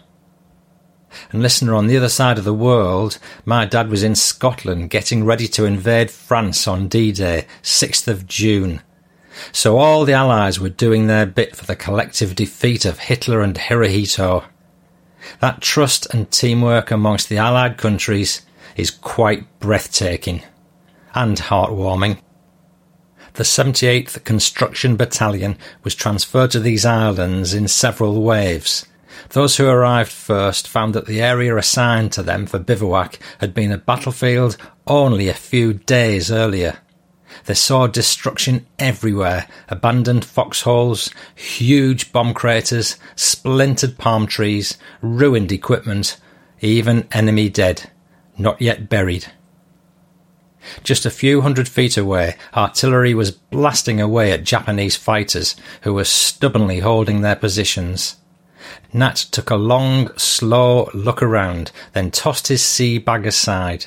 And 1.32 1.42
listener, 1.42 1.74
on 1.74 1.86
the 1.86 1.96
other 1.96 2.08
side 2.08 2.38
of 2.38 2.44
the 2.44 2.54
world, 2.54 3.18
my 3.44 3.64
dad 3.64 3.88
was 3.88 4.02
in 4.02 4.14
Scotland 4.14 4.90
getting 4.90 5.24
ready 5.24 5.48
to 5.48 5.64
invade 5.64 6.10
France 6.10 6.68
on 6.68 6.86
D-Day, 6.86 7.46
6th 7.62 8.06
of 8.06 8.26
June. 8.26 8.82
So 9.50 9.78
all 9.78 10.04
the 10.04 10.12
Allies 10.12 10.60
were 10.60 10.68
doing 10.68 11.06
their 11.06 11.26
bit 11.26 11.56
for 11.56 11.64
the 11.64 11.74
collective 11.74 12.34
defeat 12.34 12.84
of 12.84 12.98
Hitler 12.98 13.40
and 13.40 13.56
Hirohito. 13.56 14.44
That 15.40 15.60
trust 15.60 16.06
and 16.12 16.30
teamwork 16.30 16.90
amongst 16.90 17.28
the 17.28 17.38
Allied 17.38 17.78
countries 17.78 18.42
is 18.76 18.90
quite 18.90 19.58
breathtaking 19.58 20.42
and 21.14 21.36
heartwarming. 21.36 22.18
The 23.40 23.44
78th 23.44 24.22
Construction 24.24 24.96
Battalion 24.96 25.56
was 25.82 25.94
transferred 25.94 26.50
to 26.50 26.60
these 26.60 26.84
islands 26.84 27.54
in 27.54 27.68
several 27.68 28.20
waves. 28.20 28.84
Those 29.30 29.56
who 29.56 29.66
arrived 29.66 30.12
first 30.12 30.68
found 30.68 30.94
that 30.94 31.06
the 31.06 31.22
area 31.22 31.56
assigned 31.56 32.12
to 32.12 32.22
them 32.22 32.44
for 32.44 32.58
bivouac 32.58 33.18
had 33.38 33.54
been 33.54 33.72
a 33.72 33.78
battlefield 33.78 34.58
only 34.86 35.26
a 35.26 35.32
few 35.32 35.72
days 35.72 36.30
earlier. 36.30 36.80
They 37.46 37.54
saw 37.54 37.86
destruction 37.86 38.66
everywhere 38.78 39.46
abandoned 39.70 40.26
foxholes, 40.26 41.10
huge 41.34 42.12
bomb 42.12 42.34
craters, 42.34 42.98
splintered 43.16 43.96
palm 43.96 44.26
trees, 44.26 44.76
ruined 45.00 45.50
equipment, 45.50 46.20
even 46.60 47.08
enemy 47.10 47.48
dead, 47.48 47.90
not 48.36 48.60
yet 48.60 48.90
buried. 48.90 49.32
Just 50.82 51.06
a 51.06 51.10
few 51.10 51.40
hundred 51.40 51.68
feet 51.68 51.96
away, 51.96 52.36
artillery 52.54 53.14
was 53.14 53.30
blasting 53.30 54.00
away 54.00 54.32
at 54.32 54.44
Japanese 54.44 54.96
fighters 54.96 55.56
who 55.82 55.94
were 55.94 56.04
stubbornly 56.04 56.80
holding 56.80 57.20
their 57.20 57.36
positions. 57.36 58.16
Nat 58.92 59.16
took 59.16 59.50
a 59.50 59.56
long, 59.56 60.16
slow 60.16 60.90
look 60.92 61.22
around, 61.22 61.72
then 61.92 62.10
tossed 62.10 62.48
his 62.48 62.64
sea 62.64 62.98
bag 62.98 63.26
aside. 63.26 63.86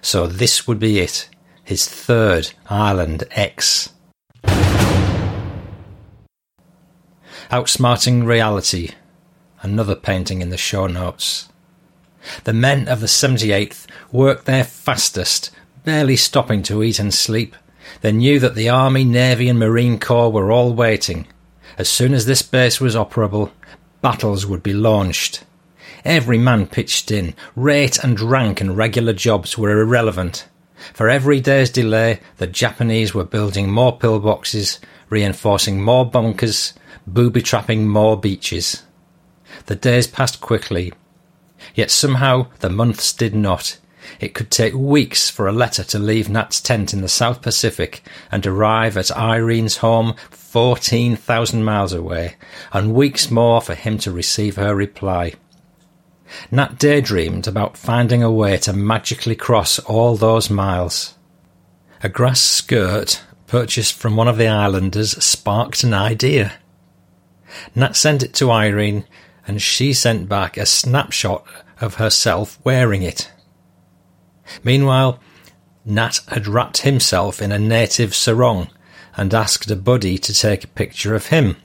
So 0.00 0.26
this 0.26 0.66
would 0.66 0.78
be 0.78 1.00
it, 1.00 1.28
his 1.64 1.86
third 1.86 2.52
Island 2.68 3.24
X. 3.32 3.90
Outsmarting 7.50 8.26
Reality, 8.26 8.90
another 9.62 9.94
painting 9.94 10.42
in 10.42 10.50
the 10.50 10.58
show 10.58 10.86
notes. 10.86 11.48
The 12.44 12.52
men 12.52 12.88
of 12.88 13.00
the 13.00 13.06
78th 13.06 13.86
worked 14.12 14.44
their 14.44 14.64
fastest, 14.64 15.50
barely 15.84 16.16
stopping 16.16 16.62
to 16.64 16.82
eat 16.82 16.98
and 16.98 17.12
sleep. 17.12 17.56
They 18.00 18.12
knew 18.12 18.38
that 18.40 18.54
the 18.54 18.68
Army, 18.68 19.04
Navy, 19.04 19.48
and 19.48 19.58
Marine 19.58 19.98
Corps 19.98 20.30
were 20.30 20.52
all 20.52 20.72
waiting. 20.72 21.26
As 21.76 21.88
soon 21.88 22.12
as 22.12 22.26
this 22.26 22.42
base 22.42 22.80
was 22.80 22.94
operable, 22.94 23.50
battles 24.00 24.46
would 24.46 24.62
be 24.62 24.72
launched. 24.72 25.44
Every 26.04 26.38
man 26.38 26.66
pitched 26.66 27.10
in. 27.10 27.34
Rate 27.56 27.98
and 27.98 28.20
rank 28.20 28.60
and 28.60 28.76
regular 28.76 29.12
jobs 29.12 29.58
were 29.58 29.80
irrelevant. 29.80 30.46
For 30.94 31.08
every 31.08 31.40
day's 31.40 31.70
delay, 31.70 32.20
the 32.36 32.46
Japanese 32.46 33.14
were 33.14 33.24
building 33.24 33.70
more 33.70 33.98
pillboxes, 33.98 34.78
reinforcing 35.10 35.82
more 35.82 36.08
bunkers, 36.08 36.72
booby 37.06 37.42
trapping 37.42 37.88
more 37.88 38.16
beaches. 38.18 38.84
The 39.66 39.76
days 39.76 40.06
passed 40.06 40.40
quickly. 40.40 40.92
Yet 41.74 41.90
somehow 41.90 42.46
the 42.60 42.70
months 42.70 43.12
did 43.12 43.34
not. 43.34 43.78
It 44.20 44.34
could 44.34 44.50
take 44.50 44.74
weeks 44.74 45.30
for 45.30 45.46
a 45.46 45.52
letter 45.52 45.84
to 45.84 45.98
leave 45.98 46.28
Nat's 46.28 46.60
tent 46.60 46.92
in 46.92 47.02
the 47.02 47.08
South 47.08 47.40
Pacific 47.40 48.02
and 48.32 48.44
arrive 48.46 48.96
at 48.96 49.16
Irene's 49.16 49.78
home 49.78 50.14
14,000 50.30 51.62
miles 51.62 51.92
away, 51.92 52.34
and 52.72 52.94
weeks 52.94 53.30
more 53.30 53.60
for 53.60 53.74
him 53.74 53.98
to 53.98 54.10
receive 54.10 54.56
her 54.56 54.74
reply. 54.74 55.34
Nat 56.50 56.78
daydreamed 56.78 57.46
about 57.46 57.76
finding 57.76 58.22
a 58.22 58.30
way 58.30 58.56
to 58.58 58.72
magically 58.72 59.36
cross 59.36 59.78
all 59.80 60.16
those 60.16 60.50
miles. 60.50 61.14
A 62.02 62.08
grass 62.08 62.40
skirt 62.40 63.22
purchased 63.46 63.94
from 63.94 64.16
one 64.16 64.28
of 64.28 64.36
the 64.36 64.48
islanders 64.48 65.12
sparked 65.24 65.84
an 65.84 65.94
idea. 65.94 66.54
Nat 67.74 67.96
sent 67.96 68.22
it 68.22 68.34
to 68.34 68.50
Irene, 68.50 69.04
and 69.46 69.62
she 69.62 69.92
sent 69.92 70.28
back 70.28 70.56
a 70.56 70.66
snapshot 70.66 71.46
of 71.80 71.94
herself 71.94 72.58
wearing 72.64 73.02
it. 73.02 73.30
Meanwhile, 74.62 75.20
Nat 75.84 76.20
had 76.28 76.46
wrapped 76.46 76.78
himself 76.78 77.40
in 77.40 77.52
a 77.52 77.58
native 77.58 78.14
sarong 78.14 78.68
and 79.16 79.34
asked 79.34 79.70
a 79.70 79.76
buddy 79.76 80.18
to 80.18 80.34
take 80.34 80.64
a 80.64 80.68
picture 80.68 81.14
of 81.14 81.26
him. 81.26 81.56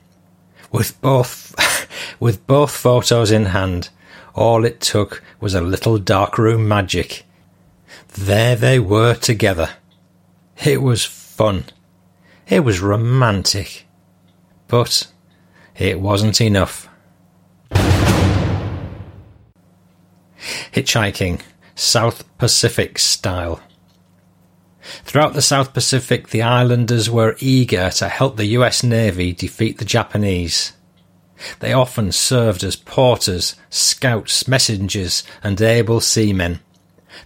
With 0.72 1.00
both, 1.00 1.54
with 2.20 2.46
both 2.46 2.70
photos 2.70 3.30
in 3.30 3.46
hand, 3.46 3.90
all 4.34 4.64
it 4.64 4.80
took 4.80 5.22
was 5.40 5.54
a 5.54 5.60
little 5.60 5.98
darkroom 5.98 6.66
magic. 6.66 7.24
There 8.14 8.56
they 8.56 8.78
were 8.78 9.14
together. 9.14 9.70
It 10.64 10.82
was 10.82 11.04
fun. 11.04 11.64
It 12.48 12.60
was 12.60 12.80
romantic. 12.80 13.86
But 14.68 15.08
it 15.76 16.00
wasn't 16.00 16.40
enough. 16.40 16.88
Hitchhiking 20.72 21.40
South 21.74 22.24
Pacific 22.38 22.98
style. 22.98 23.60
Throughout 25.04 25.34
the 25.34 25.42
South 25.42 25.72
Pacific, 25.72 26.28
the 26.28 26.42
islanders 26.42 27.10
were 27.10 27.36
eager 27.40 27.90
to 27.90 28.08
help 28.08 28.36
the 28.36 28.46
US 28.58 28.82
Navy 28.82 29.32
defeat 29.32 29.78
the 29.78 29.84
Japanese. 29.84 30.72
They 31.58 31.72
often 31.72 32.12
served 32.12 32.62
as 32.62 32.76
porters, 32.76 33.56
scouts, 33.70 34.46
messengers, 34.46 35.24
and 35.42 35.60
able 35.60 36.00
seamen. 36.00 36.60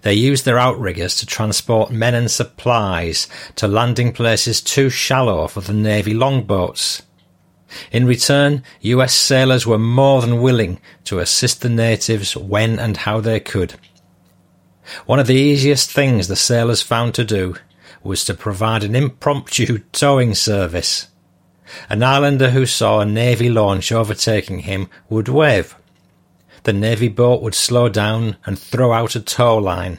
They 0.03 0.15
used 0.15 0.45
their 0.45 0.59
outriggers 0.59 1.17
to 1.17 1.27
transport 1.27 1.91
men 1.91 2.15
and 2.15 2.31
supplies 2.31 3.29
to 3.57 3.69
landing 3.69 4.13
places 4.13 4.61
too 4.61 4.89
shallow 4.89 5.47
for 5.49 5.61
the 5.61 5.75
Navy 5.75 6.15
longboats. 6.15 7.03
In 7.91 8.07
return, 8.07 8.63
US 8.81 9.15
sailors 9.15 9.67
were 9.67 9.79
more 9.79 10.23
than 10.23 10.41
willing 10.41 10.81
to 11.05 11.19
assist 11.19 11.61
the 11.61 11.69
natives 11.69 12.35
when 12.35 12.79
and 12.79 12.97
how 12.97 13.21
they 13.21 13.41
could. 13.41 13.75
One 15.07 15.19
of 15.19 15.27
the 15.27 15.35
easiest 15.35 15.91
things 15.91 16.29
the 16.29 16.37
sailors 16.37 16.83
found 16.83 17.15
to 17.15 17.25
do 17.25 17.57
was 18.03 18.25
to 18.25 18.35
provide 18.35 18.85
an 18.85 18.95
impromptu 18.95 19.79
towing 19.93 20.35
service. 20.35 21.09
An 21.91 22.03
islander 22.03 22.51
who 22.51 22.65
saw 22.65 23.01
a 23.01 23.05
Navy 23.05 23.51
launch 23.51 23.93
overtaking 23.93 24.61
him 24.61 24.89
would 25.11 25.29
wave. 25.29 25.77
The 26.63 26.73
Navy 26.73 27.09
boat 27.09 27.43
would 27.43 27.55
slow 27.55 27.89
down 27.89 28.37
and 28.47 28.59
throw 28.59 28.93
out 28.93 29.15
a 29.15 29.21
tow 29.21 29.59
line. 29.59 29.99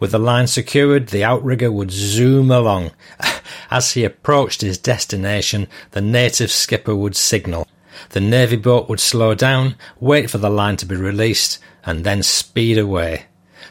With 0.00 0.12
the 0.12 0.18
line 0.18 0.46
secured, 0.46 1.08
the 1.08 1.24
outrigger 1.24 1.70
would 1.70 1.90
zoom 1.90 2.50
along. 2.50 2.92
As 3.70 3.92
he 3.92 4.04
approached 4.04 4.62
his 4.62 4.78
destination, 4.78 5.66
the 5.90 6.00
native 6.00 6.50
skipper 6.50 6.94
would 6.94 7.16
signal. 7.16 7.68
The 8.10 8.20
Navy 8.20 8.56
boat 8.56 8.88
would 8.88 9.00
slow 9.00 9.34
down, 9.34 9.76
wait 10.00 10.30
for 10.30 10.38
the 10.38 10.50
line 10.50 10.76
to 10.78 10.86
be 10.86 10.96
released, 10.96 11.58
and 11.84 12.04
then 12.04 12.22
speed 12.22 12.78
away. 12.78 13.26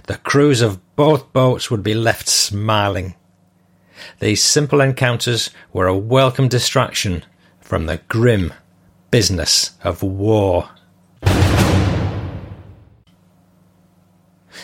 The 0.06 0.18
crews 0.18 0.62
of 0.62 0.96
both 0.98 1.32
boats 1.32 1.72
would 1.72 1.82
be 1.82 1.94
left 1.94 2.28
smiling. 2.28 3.16
These 4.20 4.44
simple 4.44 4.82
encounters 4.82 5.50
were 5.72 5.88
a 5.88 5.98
welcome 5.98 6.50
distraction 6.50 7.24
from 7.62 7.86
the 7.86 8.02
grim 8.10 8.54
business 9.12 9.72
of 9.82 10.04
war. 10.04 10.70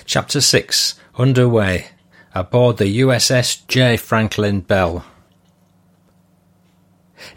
Chapter 0.04 0.42
6 0.42 0.96
Underway 1.18 1.88
aboard 2.36 2.78
the 2.78 3.00
USS 3.00 3.66
J. 3.68 3.96
Franklin 3.96 4.60
Bell. 4.60 5.06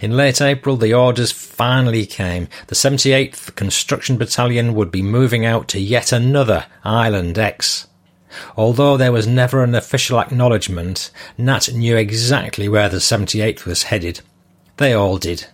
In 0.00 0.16
late 0.16 0.40
April, 0.40 0.76
the 0.76 0.94
orders 0.94 1.32
finally 1.32 2.06
came. 2.06 2.48
The 2.66 2.74
78th 2.74 3.54
Construction 3.54 4.16
Battalion 4.16 4.74
would 4.74 4.90
be 4.90 5.02
moving 5.02 5.44
out 5.44 5.68
to 5.68 5.80
yet 5.80 6.12
another 6.12 6.66
Island 6.84 7.38
X. 7.38 7.88
Although 8.56 8.96
there 8.96 9.12
was 9.12 9.26
never 9.26 9.62
an 9.62 9.74
official 9.74 10.18
acknowledgement, 10.18 11.10
Nat 11.36 11.72
knew 11.72 11.96
exactly 11.96 12.68
where 12.68 12.88
the 12.88 12.98
78th 12.98 13.64
was 13.64 13.84
headed. 13.84 14.20
They 14.76 14.92
all 14.92 15.18
did. 15.18 15.46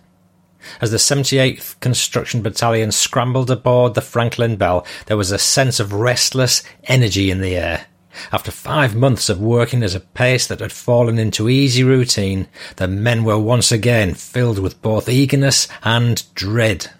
As 0.81 0.91
the 0.91 0.97
78th 0.97 1.79
Construction 1.79 2.41
Battalion 2.41 2.91
scrambled 2.91 3.49
aboard 3.49 3.93
the 3.93 4.01
Franklin 4.01 4.55
Bell, 4.55 4.85
there 5.05 5.17
was 5.17 5.31
a 5.31 5.39
sense 5.39 5.79
of 5.79 5.93
restless 5.93 6.63
energy 6.85 7.31
in 7.31 7.41
the 7.41 7.55
air. 7.55 7.85
After 8.31 8.51
five 8.51 8.95
months 8.95 9.29
of 9.29 9.39
working 9.39 9.83
at 9.83 9.95
a 9.95 9.99
pace 9.99 10.47
that 10.47 10.59
had 10.59 10.71
fallen 10.71 11.17
into 11.17 11.47
easy 11.47 11.83
routine, 11.83 12.47
the 12.75 12.87
men 12.87 13.23
were 13.23 13.37
once 13.37 13.71
again 13.71 14.13
filled 14.15 14.59
with 14.59 14.81
both 14.81 15.07
eagerness 15.07 15.67
and 15.83 16.23
dread. 16.35 16.91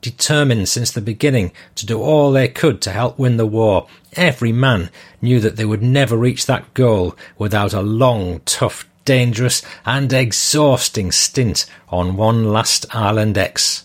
Determined 0.00 0.68
since 0.68 0.90
the 0.90 1.00
beginning 1.00 1.50
to 1.74 1.86
do 1.86 2.00
all 2.00 2.30
they 2.30 2.46
could 2.46 2.80
to 2.82 2.92
help 2.92 3.18
win 3.18 3.38
the 3.38 3.46
war, 3.46 3.88
every 4.16 4.52
man 4.52 4.90
knew 5.20 5.40
that 5.40 5.56
they 5.56 5.64
would 5.64 5.82
never 5.82 6.16
reach 6.16 6.46
that 6.46 6.74
goal 6.74 7.16
without 7.38 7.72
a 7.72 7.82
long, 7.82 8.40
tough, 8.44 8.88
dangerous, 9.04 9.62
and 9.84 10.12
exhausting 10.12 11.12
stint 11.12 11.66
on 11.88 12.16
one 12.16 12.52
last 12.52 12.86
Island 12.94 13.38
X. 13.38 13.84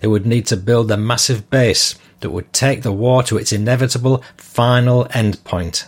They 0.00 0.08
would 0.08 0.26
need 0.26 0.46
to 0.46 0.56
build 0.56 0.90
a 0.90 0.96
massive 0.96 1.50
base 1.50 1.94
that 2.20 2.30
would 2.30 2.52
take 2.52 2.82
the 2.82 2.92
war 2.92 3.22
to 3.24 3.36
its 3.36 3.52
inevitable 3.52 4.22
final 4.36 5.06
endpoint. 5.06 5.86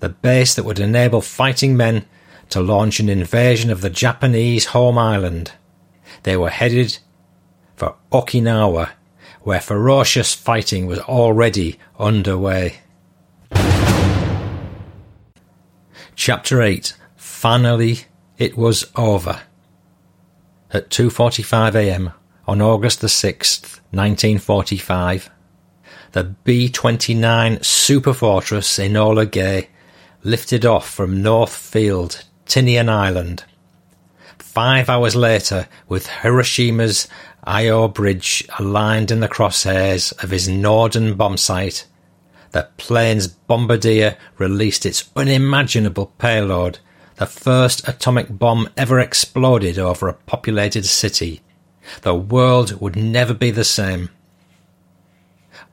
The 0.00 0.08
base 0.08 0.54
that 0.54 0.64
would 0.64 0.78
enable 0.78 1.20
fighting 1.20 1.76
men 1.76 2.06
to 2.50 2.60
launch 2.60 3.00
an 3.00 3.08
invasion 3.08 3.70
of 3.70 3.80
the 3.80 3.90
Japanese 3.90 4.66
home 4.66 4.96
island. 4.96 5.52
They 6.22 6.36
were 6.36 6.50
headed 6.50 6.98
for 7.76 7.94
Okinawa, 8.10 8.90
where 9.42 9.60
ferocious 9.60 10.34
fighting 10.34 10.86
was 10.86 10.98
already 11.00 11.78
underway. 11.98 12.80
Chapter 16.14 16.62
8 16.62 16.94
Finally, 17.16 18.00
it 18.38 18.56
was 18.56 18.90
over. 18.96 19.42
At 20.72 20.90
2:45 20.90 21.74
a.m. 21.76 22.12
on 22.46 22.60
August 22.60 23.00
the 23.00 23.06
6th, 23.06 23.80
1945, 23.92 25.30
the 26.12 26.24
B-29 26.24 27.60
Superfortress 27.60 28.78
Enola 28.78 29.30
Gay 29.30 29.68
lifted 30.24 30.66
off 30.66 30.90
from 30.90 31.22
North 31.22 31.54
Field, 31.54 32.24
Tinian 32.46 32.88
Island. 32.88 33.44
Five 34.38 34.88
hours 34.88 35.14
later, 35.14 35.68
with 35.88 36.08
Hiroshima's 36.08 37.06
Aoi 37.46 37.88
Bridge 37.88 38.46
aligned 38.58 39.10
in 39.10 39.20
the 39.20 39.28
crosshairs 39.28 40.12
of 40.22 40.30
his 40.30 40.48
Norden 40.48 41.14
bombsight, 41.14 41.84
the 42.52 42.68
plane's 42.78 43.26
bombardier 43.26 44.16
released 44.38 44.86
its 44.86 45.10
unimaginable 45.14 46.06
payload, 46.18 46.78
the 47.16 47.26
first 47.26 47.86
atomic 47.86 48.38
bomb 48.38 48.68
ever 48.76 48.98
exploded 48.98 49.78
over 49.78 50.08
a 50.08 50.14
populated 50.14 50.86
city. 50.86 51.42
The 52.02 52.14
world 52.14 52.80
would 52.80 52.96
never 52.96 53.34
be 53.34 53.50
the 53.50 53.64
same. 53.64 54.10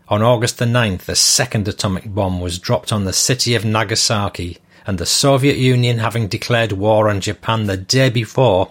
On 0.08 0.22
August 0.22 0.60
the 0.60 0.66
9th, 0.66 1.08
a 1.10 1.16
second 1.16 1.68
atomic 1.68 2.14
bomb 2.14 2.42
was 2.42 2.60
dropped 2.60 2.92
on 2.92 3.06
the 3.06 3.14
city 3.14 3.56
of 3.56 3.66
Nagasaki, 3.66 4.58
and 4.86 4.98
the 4.98 5.06
Soviet 5.06 5.58
Union, 5.58 5.98
having 6.00 6.28
declared 6.28 6.74
war 6.74 7.10
on 7.10 7.22
Japan 7.22 7.66
the 7.66 7.78
day 7.78 8.10
before, 8.10 8.70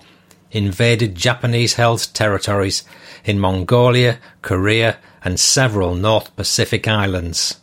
invaded 0.55 1.15
Japanese 1.17 1.75
held 1.75 2.09
territories 2.15 2.85
in 3.25 3.39
Mongolia, 3.39 4.19
Korea, 4.41 4.99
and 5.23 5.39
several 5.39 5.95
North 5.95 6.35
Pacific 6.37 6.87
islands. 6.89 7.61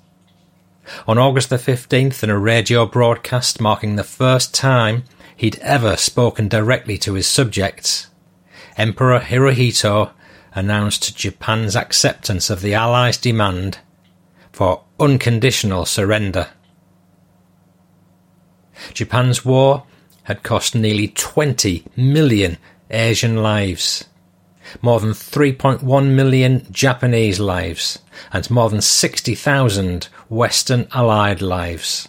On 1.08 1.18
August 1.18 1.50
the 1.50 1.58
15th, 1.58 2.24
in 2.24 2.30
a 2.30 2.38
radio 2.38 2.86
broadcast 2.86 3.62
marking 3.62 3.96
the 3.96 4.04
first 4.04 4.54
time 4.54 5.04
he'd 5.36 5.58
ever 5.60 5.96
spoken 5.96 6.48
directly 6.48 6.98
to 6.98 7.14
his 7.14 7.28
subjects, 7.28 8.08
Emperor 8.78 9.20
Hirohito 9.20 10.12
announced 10.54 11.16
Japan's 11.16 11.76
acceptance 11.76 12.50
of 12.50 12.62
the 12.62 12.74
Allies' 12.74 13.18
demand 13.18 13.80
for 14.52 14.84
unconditional 15.00 15.86
surrender. 15.86 16.50
Japan's 18.94 19.46
war 19.46 19.84
had 20.24 20.44
cost 20.44 20.76
nearly 20.76 21.08
20 21.08 21.86
million 21.96 22.58
Asian 22.92 23.42
lives, 23.42 24.06
more 24.82 25.00
than 25.00 25.12
3.1 25.12 25.82
million 26.14 26.66
Japanese 26.72 27.40
lives, 27.40 28.00
and 28.32 28.50
more 28.50 28.70
than 28.70 28.82
60,000 28.82 30.08
Western 30.30 30.88
Allied 30.94 31.42
lives. 31.42 32.08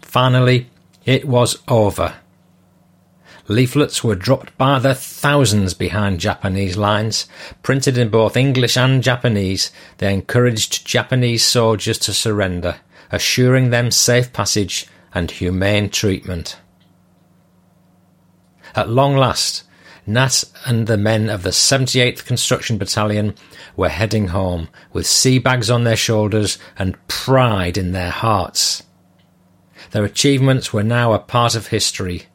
Finally, 0.00 0.70
it 1.04 1.26
was 1.26 1.58
over. 1.68 2.14
Leaflets 3.46 4.02
were 4.02 4.14
dropped 4.14 4.56
by 4.56 4.78
the 4.78 4.94
thousands 4.94 5.74
behind 5.74 6.18
Japanese 6.18 6.78
lines. 6.78 7.26
Printed 7.62 7.98
in 7.98 8.08
both 8.08 8.38
English 8.38 8.76
and 8.76 9.02
Japanese, 9.02 9.70
they 9.98 10.14
encouraged 10.14 10.86
Japanese 10.86 11.44
soldiers 11.44 11.98
to 11.98 12.14
surrender, 12.14 12.76
assuring 13.12 13.68
them 13.68 13.90
safe 13.90 14.32
passage 14.32 14.86
and 15.12 15.30
humane 15.30 15.90
treatment. 15.90 16.56
At 18.74 18.88
long 18.88 19.14
last, 19.14 19.64
Nat 20.06 20.44
and 20.66 20.86
the 20.86 20.96
men 20.96 21.30
of 21.30 21.42
the 21.42 21.50
78th 21.50 22.24
Construction 22.24 22.78
Battalion 22.78 23.34
were 23.76 23.88
heading 23.88 24.28
home 24.28 24.68
with 24.92 25.06
sea 25.06 25.38
bags 25.38 25.70
on 25.70 25.84
their 25.84 25.96
shoulders 25.96 26.58
and 26.78 26.96
pride 27.08 27.78
in 27.78 27.92
their 27.92 28.10
hearts. 28.10 28.82
Their 29.92 30.04
achievements 30.04 30.72
were 30.72 30.82
now 30.82 31.12
a 31.12 31.18
part 31.18 31.54
of 31.54 31.68
history 31.68 32.26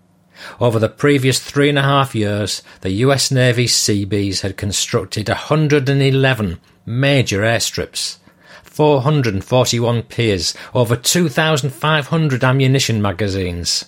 over 0.60 0.80
the 0.80 0.90
previous 0.90 1.40
three 1.40 1.70
and 1.70 1.78
a 1.78 1.84
half 1.84 2.16
years, 2.16 2.64
the 2.82 2.92
US 3.06 3.32
Navy 3.32 3.68
Seabees 3.68 4.42
had 4.42 4.58
constructed 4.58 5.28
111 5.28 6.60
major 6.86 7.42
airstrips, 7.42 8.18
441 8.64 10.04
piers, 10.04 10.54
over 10.74 10.96
2,500 10.96 12.44
ammunition 12.44 13.02
magazines, 13.02 13.86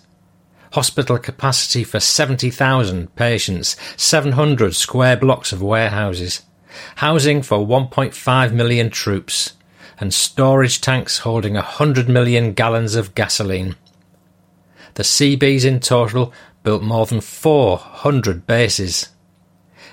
hospital 0.71 1.17
capacity 1.17 1.83
for 1.83 1.99
70,000 1.99 3.15
patients, 3.15 3.75
700 3.97 4.75
square 4.75 5.17
blocks 5.17 5.51
of 5.51 5.61
warehouses, 5.61 6.41
housing 6.97 7.41
for 7.41 7.59
1.5 7.59 8.53
million 8.53 8.89
troops, 8.89 9.53
and 9.99 10.13
storage 10.13 10.81
tanks 10.81 11.19
holding 11.19 11.53
100 11.53 12.09
million 12.09 12.53
gallons 12.53 12.95
of 12.95 13.13
gasoline. 13.13 13.75
The 14.95 15.03
Seabees 15.03 15.63
in 15.63 15.79
total 15.79 16.33
built 16.63 16.83
more 16.83 17.05
than 17.05 17.21
400 17.21 18.45
bases. 18.45 19.09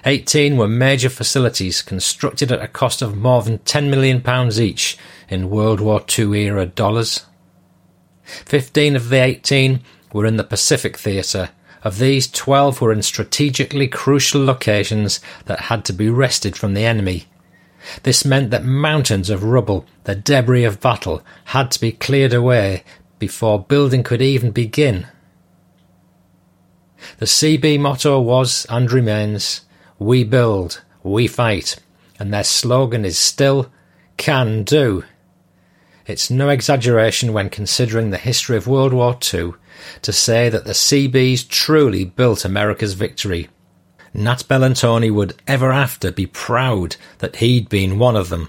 18 0.04 0.56
were 0.56 0.68
major 0.68 1.10
facilities 1.10 1.82
constructed 1.82 2.52
at 2.52 2.62
a 2.62 2.68
cost 2.68 3.02
of 3.02 3.16
more 3.16 3.42
than 3.42 3.58
£10 3.58 3.90
million 3.90 4.22
each 4.60 4.96
in 5.28 5.50
World 5.50 5.80
War 5.80 6.04
II 6.16 6.40
era 6.40 6.66
dollars. 6.66 7.26
15 8.24 8.96
of 8.96 9.08
the 9.08 9.22
18 9.22 9.82
were 10.12 10.26
in 10.26 10.36
the 10.36 10.44
Pacific 10.44 10.96
Theatre. 10.96 11.50
Of 11.82 11.98
these, 11.98 12.28
12 12.28 12.80
were 12.80 12.92
in 12.92 13.02
strategically 13.02 13.86
crucial 13.86 14.44
locations 14.44 15.20
that 15.46 15.60
had 15.60 15.84
to 15.86 15.92
be 15.92 16.08
wrested 16.08 16.56
from 16.56 16.74
the 16.74 16.84
enemy. 16.84 17.26
This 18.02 18.24
meant 18.24 18.50
that 18.50 18.64
mountains 18.64 19.30
of 19.30 19.44
rubble, 19.44 19.86
the 20.04 20.14
debris 20.14 20.64
of 20.64 20.80
battle, 20.80 21.22
had 21.46 21.70
to 21.72 21.80
be 21.80 21.92
cleared 21.92 22.34
away 22.34 22.82
before 23.18 23.62
building 23.62 24.02
could 24.02 24.22
even 24.22 24.50
begin. 24.50 25.06
The 27.18 27.26
CB 27.26 27.78
motto 27.78 28.20
was 28.20 28.66
and 28.68 28.90
remains 28.90 29.62
We 29.98 30.24
build, 30.24 30.82
we 31.02 31.26
fight, 31.28 31.76
and 32.18 32.32
their 32.32 32.44
slogan 32.44 33.04
is 33.04 33.18
still 33.18 33.70
Can 34.16 34.64
do. 34.64 35.04
It's 36.06 36.30
no 36.30 36.48
exaggeration 36.48 37.32
when 37.32 37.50
considering 37.50 38.10
the 38.10 38.18
history 38.18 38.56
of 38.56 38.66
World 38.66 38.92
War 38.92 39.16
II 39.32 39.52
to 40.02 40.12
say 40.12 40.48
that 40.48 40.64
the 40.64 40.72
CBs 40.72 41.48
truly 41.48 42.04
built 42.04 42.44
America's 42.44 42.94
victory. 42.94 43.48
Nat 44.14 44.44
Bellantoni 44.48 45.12
would 45.12 45.40
ever 45.46 45.70
after 45.70 46.10
be 46.10 46.26
proud 46.26 46.96
that 47.18 47.36
he'd 47.36 47.68
been 47.68 47.98
one 47.98 48.16
of 48.16 48.28
them. 48.28 48.48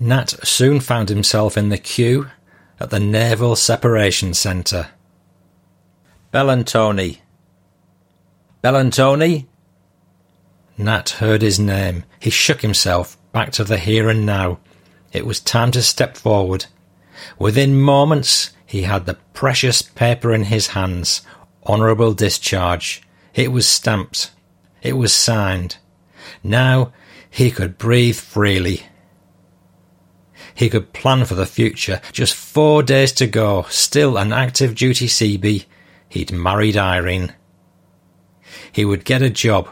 Nat 0.00 0.30
soon 0.42 0.80
found 0.80 1.08
himself 1.08 1.56
in 1.56 1.68
the 1.68 1.78
queue 1.78 2.28
at 2.80 2.90
the 2.90 2.98
Naval 2.98 3.54
Separation 3.54 4.34
Centre. 4.34 4.88
Bellantoni. 6.32 7.18
Bellantoni? 8.64 9.46
Nat 10.78 11.10
heard 11.10 11.42
his 11.42 11.60
name. 11.60 12.04
He 12.18 12.30
shook 12.30 12.62
himself 12.62 13.16
back 13.32 13.52
to 13.52 13.64
the 13.64 13.78
here 13.78 14.08
and 14.08 14.26
now. 14.26 14.58
It 15.12 15.26
was 15.26 15.38
time 15.38 15.70
to 15.72 15.82
step 15.82 16.16
forward. 16.16 16.66
Within 17.38 17.78
moments, 17.78 18.52
he 18.66 18.82
had 18.82 19.06
the 19.06 19.18
precious 19.34 19.82
paper 19.82 20.32
in 20.32 20.44
his 20.44 20.68
hands. 20.68 21.22
Honourable 21.66 22.14
discharge. 22.14 23.02
It 23.34 23.52
was 23.52 23.66
stamped. 23.66 24.30
It 24.82 24.94
was 24.94 25.12
signed. 25.12 25.76
Now 26.42 26.92
he 27.30 27.50
could 27.50 27.78
breathe 27.78 28.16
freely. 28.16 28.82
He 30.54 30.68
could 30.68 30.92
plan 30.92 31.24
for 31.24 31.34
the 31.34 31.46
future. 31.46 32.00
Just 32.12 32.34
four 32.34 32.82
days 32.82 33.12
to 33.12 33.26
go. 33.26 33.66
Still 33.70 34.16
an 34.16 34.32
active 34.32 34.74
duty 34.74 35.06
CB. 35.06 35.64
He'd 36.08 36.32
married 36.32 36.76
Irene. 36.76 37.34
He 38.70 38.84
would 38.84 39.04
get 39.04 39.22
a 39.22 39.30
job. 39.30 39.68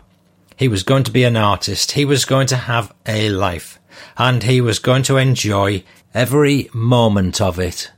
He 0.57 0.69
was 0.69 0.83
going 0.83 1.05
to 1.05 1.11
be 1.11 1.25
an 1.25 1.37
artist. 1.37 1.93
He 1.93 2.05
was 2.05 2.25
going 2.25 2.47
to 2.49 2.57
have 2.57 2.95
a 3.07 3.29
life. 3.31 3.79
And 4.17 4.43
he 4.43 4.61
was 4.61 4.79
going 4.79 5.03
to 5.05 5.17
enjoy 5.17 5.85
every 6.15 6.69
moment 6.73 7.41
of 7.41 7.59
it. 7.59 7.91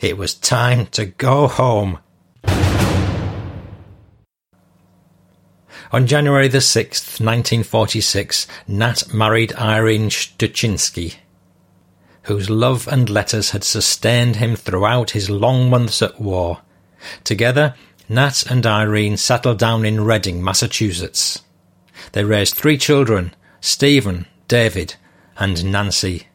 It 0.00 0.16
was 0.16 0.34
time 0.34 0.86
to 0.86 1.06
go 1.06 1.46
home. 1.48 1.98
On 5.92 6.06
January 6.06 6.48
the 6.48 6.58
6th, 6.58 7.20
1946, 7.20 8.46
Nat 8.66 9.12
married 9.12 9.52
Irene 9.54 10.08
Stuczynski 10.08 11.16
whose 12.24 12.48
love 12.48 12.86
and 12.88 13.10
letters 13.10 13.50
had 13.50 13.64
sustained 13.64 14.36
him 14.36 14.54
throughout 14.54 15.10
his 15.10 15.28
long 15.28 15.68
months 15.68 16.02
at 16.02 16.20
war. 16.20 16.60
Together, 17.24 17.74
Nat 18.08 18.44
and 18.48 18.64
Irene 18.64 19.16
settled 19.16 19.58
down 19.58 19.84
in 19.84 20.04
Reading, 20.04 20.42
Massachusetts. 20.42 21.42
They 22.12 22.24
raised 22.24 22.54
three 22.54 22.78
children 22.78 23.34
Stephen, 23.60 24.26
David, 24.48 24.96
and 25.36 25.64
Nancy. 25.64 26.28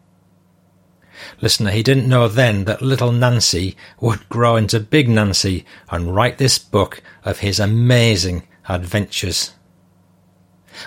Listener, 1.41 1.71
he 1.71 1.83
didn't 1.83 2.07
know 2.07 2.27
then 2.27 2.65
that 2.65 2.81
little 2.81 3.11
Nancy 3.11 3.75
would 3.99 4.27
grow 4.29 4.55
into 4.55 4.79
big 4.79 5.09
Nancy 5.09 5.65
and 5.89 6.15
write 6.15 6.37
this 6.37 6.57
book 6.57 7.01
of 7.23 7.39
his 7.39 7.59
amazing 7.59 8.47
adventures. 8.69 9.53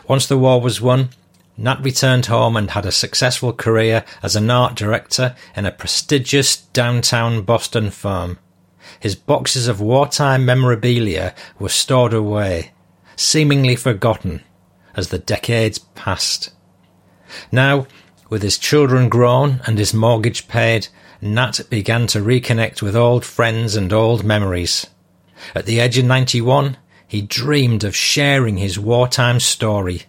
Once 0.06 0.26
the 0.26 0.38
war 0.38 0.60
was 0.60 0.80
won, 0.80 1.10
Nat 1.56 1.82
returned 1.82 2.26
home 2.26 2.56
and 2.56 2.70
had 2.70 2.86
a 2.86 2.92
successful 2.92 3.52
career 3.52 4.04
as 4.22 4.34
an 4.34 4.50
art 4.50 4.74
director 4.74 5.36
in 5.54 5.66
a 5.66 5.72
prestigious 5.72 6.56
downtown 6.56 7.42
Boston 7.42 7.90
firm. 7.90 8.38
His 8.98 9.14
boxes 9.14 9.68
of 9.68 9.80
wartime 9.80 10.44
memorabilia 10.44 11.34
were 11.58 11.68
stored 11.68 12.14
away, 12.14 12.72
seemingly 13.14 13.76
forgotten, 13.76 14.42
as 14.96 15.08
the 15.08 15.18
decades 15.18 15.78
passed. 15.78 16.50
Now, 17.52 17.86
with 18.30 18.42
his 18.42 18.56
children 18.56 19.10
grown 19.10 19.60
and 19.66 19.76
his 19.76 19.92
mortgage 19.92 20.48
paid, 20.48 20.88
Nat 21.20 21.60
began 21.68 22.06
to 22.06 22.20
reconnect 22.20 22.80
with 22.80 22.96
old 22.96 23.26
friends 23.26 23.76
and 23.76 23.92
old 23.92 24.24
memories. 24.24 24.86
At 25.54 25.66
the 25.66 25.80
age 25.80 25.98
of 25.98 26.06
91, 26.06 26.78
he 27.06 27.20
dreamed 27.20 27.84
of 27.84 27.94
sharing 27.94 28.56
his 28.56 28.78
wartime 28.78 29.40
story 29.40 30.04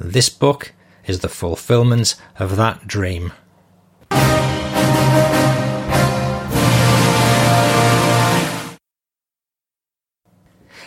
this 0.00 0.28
book 0.28 0.72
is 1.06 1.20
the 1.20 1.28
fulfillment 1.28 2.16
of 2.38 2.56
that 2.56 2.86
dream. 2.86 3.32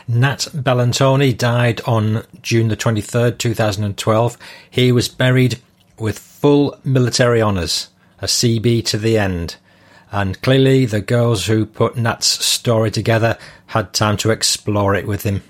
Nat 0.09 0.47
Bellantoni 0.53 1.37
died 1.37 1.81
on 1.85 2.23
June 2.41 2.69
the 2.69 2.77
23rd, 2.77 3.37
2012. 3.37 4.37
He 4.69 4.91
was 4.91 5.09
buried 5.09 5.59
with 5.99 6.19
full 6.19 6.77
military 6.83 7.41
honours, 7.41 7.89
a 8.19 8.25
CB 8.25 8.85
to 8.85 8.97
the 8.97 9.17
end. 9.17 9.57
And 10.11 10.41
clearly, 10.41 10.85
the 10.85 11.01
girls 11.01 11.47
who 11.47 11.65
put 11.65 11.97
Nat's 11.97 12.27
story 12.27 12.91
together 12.91 13.37
had 13.67 13.93
time 13.93 14.17
to 14.17 14.31
explore 14.31 14.95
it 14.95 15.05
with 15.07 15.23
him. 15.23 15.43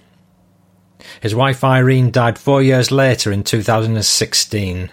His 1.21 1.35
wife 1.35 1.63
Irene 1.63 2.11
died 2.11 2.39
four 2.39 2.61
years 2.61 2.91
later 2.91 3.31
in 3.31 3.43
2016. 3.43 4.91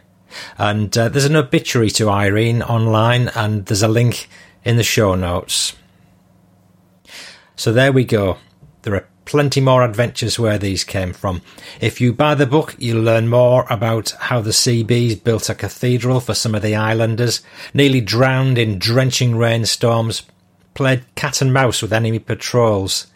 And 0.58 0.98
uh, 0.98 1.08
there's 1.08 1.24
an 1.24 1.36
obituary 1.36 1.90
to 1.90 2.10
Irene 2.10 2.62
online, 2.62 3.28
and 3.28 3.66
there's 3.66 3.82
a 3.82 3.88
link 3.88 4.28
in 4.64 4.76
the 4.76 4.82
show 4.82 5.14
notes. 5.14 5.74
So 7.56 7.72
there 7.72 7.92
we 7.92 8.04
go. 8.04 8.38
There 8.82 8.94
are 8.94 9.08
plenty 9.24 9.60
more 9.60 9.82
adventures 9.84 10.38
where 10.38 10.58
these 10.58 10.84
came 10.84 11.12
from. 11.12 11.42
If 11.80 12.00
you 12.00 12.12
buy 12.12 12.34
the 12.34 12.46
book, 12.46 12.74
you'll 12.78 13.02
learn 13.02 13.28
more 13.28 13.66
about 13.70 14.10
how 14.10 14.40
the 14.40 14.50
CBs 14.50 15.22
built 15.22 15.48
a 15.48 15.54
cathedral 15.54 16.20
for 16.20 16.34
some 16.34 16.54
of 16.54 16.62
the 16.62 16.74
islanders, 16.74 17.40
nearly 17.72 18.00
drowned 18.00 18.58
in 18.58 18.78
drenching 18.78 19.36
rainstorms, 19.36 20.22
played 20.74 21.04
cat 21.14 21.40
and 21.40 21.52
mouse 21.52 21.82
with 21.82 21.92
enemy 21.92 22.18
patrols, 22.18 23.06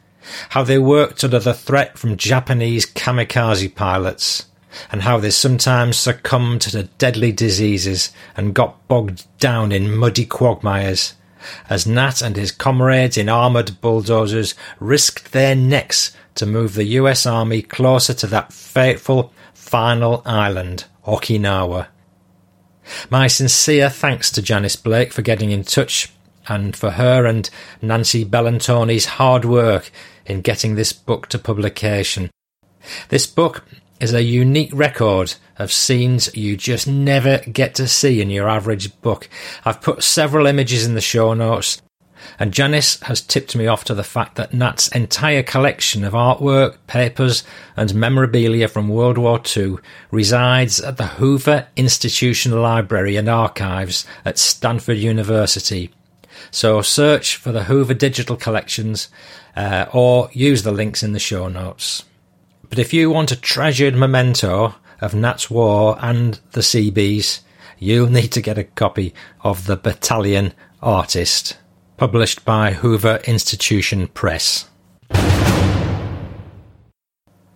how 0.50 0.62
they 0.62 0.78
worked 0.78 1.24
under 1.24 1.38
the 1.38 1.54
threat 1.54 1.98
from 1.98 2.16
Japanese 2.16 2.86
kamikaze 2.86 3.74
pilots, 3.74 4.46
and 4.92 5.02
how 5.02 5.18
they 5.18 5.30
sometimes 5.30 5.96
succumbed 5.96 6.60
to 6.60 6.82
deadly 6.98 7.32
diseases 7.32 8.10
and 8.36 8.54
got 8.54 8.86
bogged 8.88 9.26
down 9.38 9.72
in 9.72 9.94
muddy 9.94 10.24
quagmires, 10.24 11.14
as 11.68 11.86
Nat 11.86 12.22
and 12.22 12.36
his 12.36 12.52
comrades 12.52 13.16
in 13.16 13.28
armoured 13.28 13.80
bulldozers 13.80 14.54
risked 14.80 15.32
their 15.32 15.54
necks 15.54 16.16
to 16.34 16.46
move 16.46 16.74
the 16.74 16.84
US 16.84 17.26
Army 17.26 17.62
closer 17.62 18.14
to 18.14 18.26
that 18.28 18.52
fateful 18.52 19.32
final 19.54 20.22
island, 20.24 20.84
Okinawa. 21.06 21.88
My 23.10 23.26
sincere 23.26 23.90
thanks 23.90 24.30
to 24.32 24.42
Janice 24.42 24.76
Blake 24.76 25.12
for 25.12 25.22
getting 25.22 25.50
in 25.50 25.64
touch 25.64 26.12
and 26.46 26.74
for 26.74 26.92
her 26.92 27.26
and 27.26 27.48
Nancy 27.82 28.24
Bellantoni's 28.24 29.04
hard 29.04 29.44
work 29.44 29.90
in 30.24 30.40
getting 30.40 30.74
this 30.74 30.92
book 30.92 31.28
to 31.28 31.38
publication. 31.38 32.30
This 33.08 33.26
book 33.26 33.64
is 34.00 34.14
a 34.14 34.22
unique 34.22 34.70
record 34.72 35.34
of 35.56 35.72
scenes 35.72 36.34
you 36.36 36.56
just 36.56 36.86
never 36.86 37.38
get 37.38 37.74
to 37.76 37.88
see 37.88 38.20
in 38.20 38.30
your 38.30 38.48
average 38.48 39.00
book. 39.00 39.28
I've 39.64 39.80
put 39.80 40.02
several 40.02 40.46
images 40.46 40.86
in 40.86 40.94
the 40.94 41.00
show 41.00 41.34
notes, 41.34 41.82
and 42.38 42.52
Janice 42.52 43.00
has 43.02 43.20
tipped 43.20 43.56
me 43.56 43.66
off 43.66 43.84
to 43.84 43.94
the 43.94 44.04
fact 44.04 44.36
that 44.36 44.54
Nat's 44.54 44.88
entire 44.88 45.42
collection 45.42 46.04
of 46.04 46.12
artwork, 46.12 46.76
papers, 46.86 47.44
and 47.76 47.94
memorabilia 47.94 48.68
from 48.68 48.88
World 48.88 49.18
War 49.18 49.40
II 49.56 49.76
resides 50.10 50.80
at 50.80 50.96
the 50.96 51.06
Hoover 51.06 51.66
Institution 51.76 52.60
Library 52.60 53.16
and 53.16 53.28
Archives 53.28 54.04
at 54.24 54.38
Stanford 54.38 54.98
University. 54.98 55.90
So 56.50 56.82
search 56.82 57.36
for 57.36 57.52
the 57.52 57.64
Hoover 57.64 57.94
Digital 57.94 58.36
Collections 58.36 59.08
uh, 59.56 59.86
or 59.92 60.30
use 60.32 60.62
the 60.62 60.72
links 60.72 61.02
in 61.02 61.12
the 61.12 61.18
show 61.18 61.48
notes. 61.48 62.04
But 62.68 62.78
if 62.78 62.92
you 62.92 63.10
want 63.10 63.32
a 63.32 63.36
treasured 63.36 63.94
memento 63.94 64.74
of 65.00 65.14
Nat's 65.14 65.50
War 65.50 65.96
and 66.00 66.38
the 66.52 66.60
CBs, 66.60 67.40
you'll 67.78 68.10
need 68.10 68.32
to 68.32 68.42
get 68.42 68.58
a 68.58 68.64
copy 68.64 69.14
of 69.40 69.66
The 69.66 69.76
Battalion 69.76 70.52
Artist, 70.82 71.56
published 71.96 72.44
by 72.44 72.72
Hoover 72.72 73.20
Institution 73.24 74.08
Press. 74.08 74.68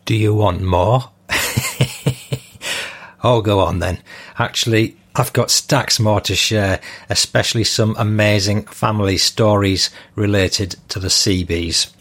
Do 0.04 0.16
you 0.16 0.34
want 0.34 0.62
more? 0.62 1.10
oh, 3.22 3.42
go 3.42 3.60
on 3.60 3.80
then. 3.80 4.02
Actually, 4.38 4.96
I've 5.14 5.32
got 5.32 5.50
stacks 5.50 6.00
more 6.00 6.22
to 6.22 6.34
share, 6.34 6.80
especially 7.10 7.64
some 7.64 7.94
amazing 7.98 8.62
family 8.62 9.18
stories 9.18 9.90
related 10.14 10.76
to 10.88 10.98
the 10.98 11.08
CBs. 11.08 11.92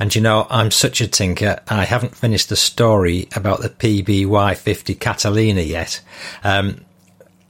And 0.00 0.12
you 0.14 0.20
know, 0.20 0.46
I'm 0.50 0.72
such 0.72 1.00
a 1.00 1.06
tinker, 1.06 1.60
I 1.68 1.84
haven't 1.84 2.16
finished 2.16 2.48
the 2.48 2.56
story 2.56 3.28
about 3.36 3.60
the 3.60 3.68
PBY 3.68 4.56
50 4.56 4.94
Catalina 4.96 5.60
yet. 5.60 6.00
Um, 6.42 6.84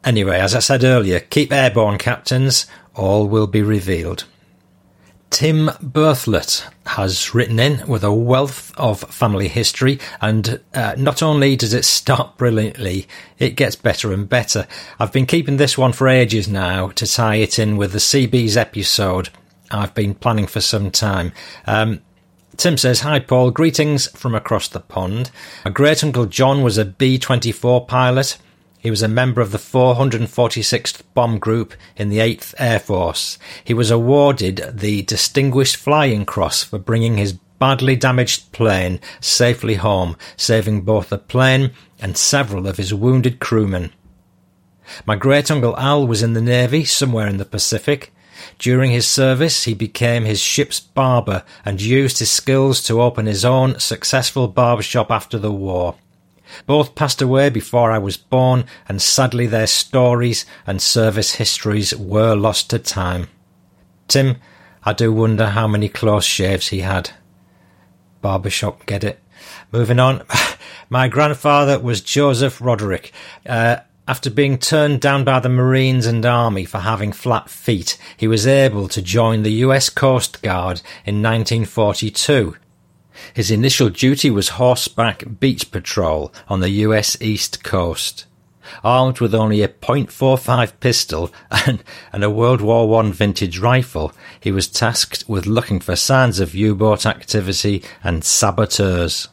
Anyway, 0.05 0.39
as 0.39 0.55
I 0.55 0.61
said 0.61 0.83
earlier, 0.83 1.21
keep 1.21 1.53
airborne, 1.53 1.99
captains. 1.99 2.67
All 2.95 3.29
will 3.29 3.47
be 3.47 3.63
revealed. 3.63 4.25
Tim 5.29 5.69
Berthlet 5.81 6.69
has 6.87 7.35
written 7.35 7.61
in 7.61 7.87
with 7.87 8.03
a 8.03 8.13
wealth 8.13 8.73
of 8.77 9.01
family 9.01 9.47
history, 9.47 10.01
and 10.21 10.59
uh, 10.75 10.95
not 10.99 11.23
only 11.23 11.55
does 11.55 11.73
it 11.73 11.85
start 11.85 12.37
brilliantly, 12.37 13.07
it 13.39 13.51
gets 13.51 13.77
better 13.77 14.13
and 14.13 14.29
better. 14.29 14.67
I've 14.99 15.13
been 15.13 15.27
keeping 15.27 15.57
this 15.57 15.79
one 15.79 15.93
for 15.93 16.09
ages 16.09 16.49
now 16.49 16.89
to 16.89 17.07
tie 17.07 17.37
it 17.37 17.59
in 17.59 17.77
with 17.77 17.93
the 17.93 17.99
CB's 17.99 18.57
episode 18.57 19.29
I've 19.71 19.95
been 19.95 20.15
planning 20.15 20.47
for 20.47 20.61
some 20.61 20.91
time. 20.91 21.33
Um, 21.67 22.01
Tim 22.61 22.77
says, 22.77 23.01
Hi 23.01 23.21
Paul, 23.21 23.53
greetings 23.53 24.07
from 24.09 24.35
across 24.35 24.69
the 24.69 24.81
pond. 24.81 25.31
My 25.65 25.71
great 25.71 26.05
uncle 26.05 26.27
John 26.27 26.63
was 26.63 26.77
a 26.77 26.85
B 26.85 27.19
24 27.19 27.87
pilot. 27.87 28.37
He 28.77 28.91
was 28.91 29.01
a 29.01 29.09
member 29.09 29.41
of 29.41 29.51
the 29.51 29.57
446th 29.57 31.01
Bomb 31.15 31.39
Group 31.39 31.73
in 31.97 32.11
the 32.11 32.19
8th 32.19 32.53
Air 32.59 32.79
Force. 32.79 33.39
He 33.65 33.73
was 33.73 33.91
awarded 33.91 34.75
the 34.75 35.01
Distinguished 35.01 35.77
Flying 35.77 36.27
Cross 36.27 36.65
for 36.65 36.79
bringing 36.79 37.17
his 37.17 37.33
badly 37.33 37.97
damaged 37.97 38.53
plane 38.53 39.01
safely 39.21 39.77
home, 39.77 40.19
saving 40.37 40.83
both 40.83 41.09
the 41.09 41.17
plane 41.17 41.71
and 41.99 42.15
several 42.15 42.67
of 42.67 42.77
his 42.77 42.93
wounded 42.93 43.41
crewmen. 43.41 43.91
My 45.07 45.17
great 45.17 45.51
uncle 45.51 45.75
Al 45.79 46.07
was 46.07 46.23
in 46.23 46.35
the 46.35 46.43
Navy, 46.43 46.85
somewhere 46.85 47.27
in 47.27 47.39
the 47.39 47.47
Pacific. 47.47 48.13
During 48.61 48.91
his 48.91 49.07
service, 49.07 49.65
he 49.65 49.73
became 49.73 50.27
his 50.27 50.39
ship's 50.39 50.81
barber 50.81 51.45
and 51.65 51.81
used 51.81 52.19
his 52.19 52.31
skills 52.31 52.83
to 52.83 53.01
open 53.01 53.25
his 53.25 53.43
own 53.43 53.81
successful 53.81 54.49
barber 54.49 54.83
shop 54.83 55.11
after 55.11 55.39
the 55.39 55.51
war. 55.51 55.95
Both 56.67 56.95
passed 56.95 57.23
away 57.23 57.49
before 57.49 57.91
I 57.91 57.97
was 57.97 58.19
born, 58.19 58.67
and 58.87 59.01
sadly 59.01 59.47
their 59.47 59.67
stories 59.67 60.45
and 60.67 60.83
service 60.83 61.37
histories 61.37 61.97
were 61.97 62.35
lost 62.35 62.69
to 62.71 62.79
time. 62.79 63.29
Tim, 64.09 64.37
I 64.85 64.93
do 64.93 65.11
wonder 65.11 65.47
how 65.47 65.67
many 65.67 65.89
close 65.89 66.27
shaves 66.27 66.69
he 66.69 66.81
had. 66.81 67.13
Barbershop, 68.21 68.85
get 68.85 69.05
it? 69.05 69.21
Moving 69.73 69.99
on. 69.99 70.23
My 70.91 71.09
grandfather 71.09 71.79
was 71.79 72.03
Joseph 72.03 72.61
Roderick. 72.61 73.13
Uh, 73.47 73.79
after 74.11 74.29
being 74.29 74.59
turned 74.59 75.01
down 75.01 75.23
by 75.23 75.39
the 75.39 75.49
Marines 75.49 76.05
and 76.05 76.27
Army 76.27 76.65
for 76.65 76.79
having 76.79 77.13
flat 77.13 77.49
feet, 77.49 77.97
he 78.17 78.27
was 78.27 78.45
able 78.45 78.89
to 78.89 79.01
join 79.01 79.45
the 79.45 79.63
US 79.67 79.89
Coast 79.89 80.43
Guard 80.43 80.83
in 81.07 81.23
1942. 81.23 82.57
His 83.35 83.53
initial 83.53 83.89
duty 83.89 84.29
was 84.29 84.59
horseback 84.59 85.39
beach 85.39 85.71
patrol 85.71 86.35
on 86.49 86.59
the 86.59 86.71
US 86.87 87.23
East 87.23 87.63
Coast. 87.63 88.27
Armed 88.83 89.21
with 89.21 89.33
only 89.33 89.63
a 89.63 89.69
.45 89.69 90.73
pistol 90.81 91.33
and, 91.65 91.85
and 92.13 92.25
a 92.25 92.31
World 92.31 92.61
War 92.61 93.01
I 93.01 93.11
vintage 93.13 93.61
rifle, 93.61 94.13
he 94.41 94.51
was 94.51 94.67
tasked 94.67 95.23
with 95.29 95.47
looking 95.47 95.79
for 95.79 95.95
signs 95.95 96.41
of 96.41 96.53
U-boat 96.53 97.07
activity 97.07 97.85
and 98.03 98.25
saboteurs. 98.25 99.29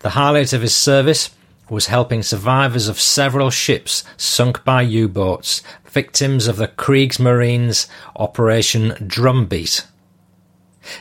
The 0.00 0.10
highlight 0.10 0.52
of 0.52 0.60
his 0.60 0.74
service 0.74 1.30
was 1.70 1.86
helping 1.86 2.22
survivors 2.22 2.88
of 2.88 3.00
several 3.00 3.50
ships 3.50 4.04
sunk 4.16 4.64
by 4.64 4.82
U-boats, 4.82 5.62
victims 5.84 6.46
of 6.46 6.56
the 6.56 6.68
Kriegsmarine's 6.68 7.88
Operation 8.16 8.94
Drumbeat. 9.06 9.86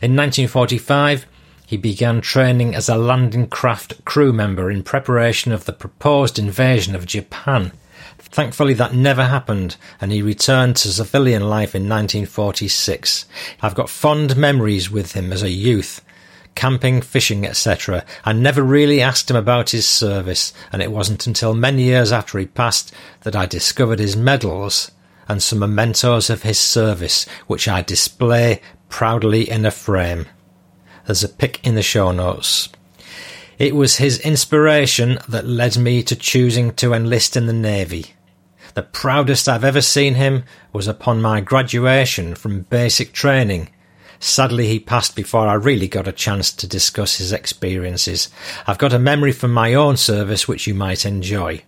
In 0.02 0.16
1945, 0.16 1.26
he 1.66 1.78
began 1.78 2.22
training 2.22 2.74
as 2.76 2.88
a 2.88 2.98
landing 2.98 3.48
craft 3.48 4.06
crew 4.06 4.32
member 4.32 4.72
in 4.72 4.84
preparation 4.84 5.52
of 5.52 5.66
the 5.66 5.74
proposed 5.74 6.40
invasion 6.40 6.96
of 6.96 7.06
Japan. 7.06 7.74
Thankfully, 8.18 8.74
that 8.76 8.94
never 8.94 9.26
happened, 9.26 9.76
and 10.00 10.12
he 10.12 10.22
returned 10.22 10.76
to 10.78 10.94
civilian 10.94 11.44
life 11.44 11.76
in 11.76 11.84
1946. 11.84 13.26
I've 13.62 13.76
got 13.76 13.90
fond 13.90 14.38
memories 14.38 14.90
with 14.90 15.14
him 15.14 15.34
as 15.34 15.44
a 15.44 15.50
youth, 15.50 16.02
camping, 16.58 17.02
fishing, 17.02 17.46
etc. 17.46 18.04
I 18.26 18.34
never 18.34 18.64
really 18.64 19.00
asked 19.00 19.30
him 19.30 19.38
about 19.38 19.70
his 19.70 19.86
service, 19.86 20.52
and 20.72 20.82
it 20.82 20.92
wasn't 20.92 21.28
until 21.28 21.54
many 21.54 21.84
years 21.84 22.12
after 22.12 22.40
he 22.40 22.48
passed 22.48 22.92
that 23.22 23.36
I 23.36 23.46
discovered 23.46 24.00
his 24.00 24.18
medals 24.18 24.92
and 25.28 25.42
some 25.42 25.60
mementos 25.60 26.32
of 26.32 26.42
his 26.42 26.58
service, 26.58 27.28
which 27.46 27.68
I 27.68 27.84
display 27.84 28.60
proudly 28.90 29.48
in 29.48 29.68
a 29.68 29.72
frame. 29.72 30.26
There's 31.06 31.24
a 31.24 31.30
pic 31.30 31.60
in 31.64 31.76
the 31.76 31.84
show 31.84 32.12
notes. 32.12 32.70
It 33.60 33.76
was 33.76 33.98
his 33.98 34.20
inspiration 34.22 35.20
that 35.30 35.46
led 35.46 35.78
me 35.78 36.02
to 36.04 36.16
choosing 36.16 36.74
to 36.74 36.94
enlist 36.94 37.38
in 37.38 37.46
the 37.46 37.54
Navy. 37.54 38.16
The 38.74 38.82
proudest 38.82 39.48
I've 39.48 39.64
ever 39.64 39.82
seen 39.82 40.16
him 40.16 40.44
was 40.74 40.88
upon 40.88 41.22
my 41.22 41.40
graduation 41.40 42.34
from 42.34 42.62
basic 42.62 43.14
training 43.14 43.70
Sadly, 44.20 44.68
he 44.68 44.80
passed 44.80 45.16
before 45.16 45.48
I 45.48 45.54
really 45.54 45.88
got 45.88 46.08
a 46.08 46.12
chance 46.12 46.52
to 46.54 46.68
discuss 46.68 47.18
his 47.18 47.32
experiences. 47.32 48.30
I've 48.66 48.78
got 48.78 48.94
a 48.94 49.00
memory 49.00 49.32
from 49.32 49.54
my 49.54 49.74
own 49.74 49.98
service 49.98 50.48
which 50.48 50.68
you 50.68 50.74
might 50.74 51.06
enjoy. 51.06 51.64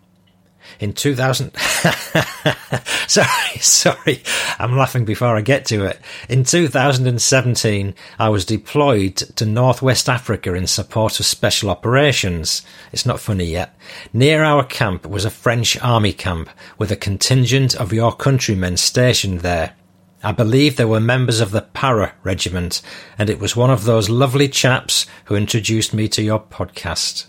In 0.79 0.93
2000, 0.93 1.51
sorry, 3.07 3.57
sorry, 3.59 4.23
I'm 4.59 4.77
laughing 4.77 5.03
before 5.03 5.35
I 5.35 5.41
get 5.41 5.65
to 5.65 5.83
it. 5.85 5.99
In 6.29 6.43
2017, 6.43 7.95
I 8.17 8.29
was 8.29 8.45
deployed 8.45 9.15
to 9.17 9.45
Northwest 9.45 10.07
Africa 10.07 10.53
in 10.53 10.67
support 10.67 11.19
of 11.19 11.25
special 11.25 11.69
operations. 11.69 12.61
It's 12.93 13.05
not 13.05 13.19
funny 13.19 13.45
yet. 13.45 13.75
Near 14.13 14.43
our 14.43 14.63
camp 14.63 15.05
was 15.05 15.25
a 15.25 15.31
French 15.31 15.81
army 15.81 16.13
camp 16.13 16.49
with 16.77 16.91
a 16.91 16.95
contingent 16.95 17.75
of 17.75 17.91
your 17.91 18.13
countrymen 18.13 18.77
stationed 18.77 19.41
there. 19.41 19.73
I 20.21 20.33
believe 20.33 20.75
they 20.75 20.85
were 20.85 20.99
members 20.99 21.39
of 21.39 21.51
the 21.51 21.61
Para 21.61 22.13
Regiment, 22.23 22.81
and 23.17 23.29
it 23.29 23.39
was 23.39 23.55
one 23.55 23.69
of 23.69 23.85
those 23.85 24.09
lovely 24.09 24.49
chaps 24.49 25.05
who 25.25 25.35
introduced 25.35 25.93
me 25.93 26.09
to 26.09 26.21
your 26.21 26.41
podcast. 26.41 27.27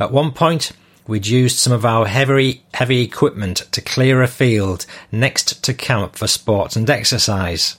At 0.00 0.10
one 0.10 0.32
point, 0.32 0.72
we'd 1.06 1.28
used 1.28 1.58
some 1.58 1.72
of 1.72 1.86
our 1.86 2.06
heavy, 2.06 2.64
heavy 2.74 3.02
equipment 3.02 3.58
to 3.70 3.80
clear 3.80 4.22
a 4.22 4.26
field 4.26 4.86
next 5.12 5.62
to 5.62 5.72
camp 5.72 6.16
for 6.16 6.26
sports 6.26 6.74
and 6.74 6.90
exercise. 6.90 7.76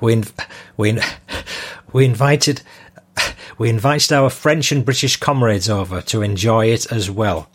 We, 0.00 0.16
inv- 0.16 0.46
we, 0.78 0.98
we 1.92 2.06
invited, 2.06 2.62
we 3.58 3.68
invited 3.68 4.10
our 4.10 4.30
French 4.30 4.72
and 4.72 4.86
British 4.86 5.18
comrades 5.18 5.68
over 5.68 6.00
to 6.00 6.22
enjoy 6.22 6.68
it 6.68 6.90
as 6.90 7.10
well. 7.10 7.50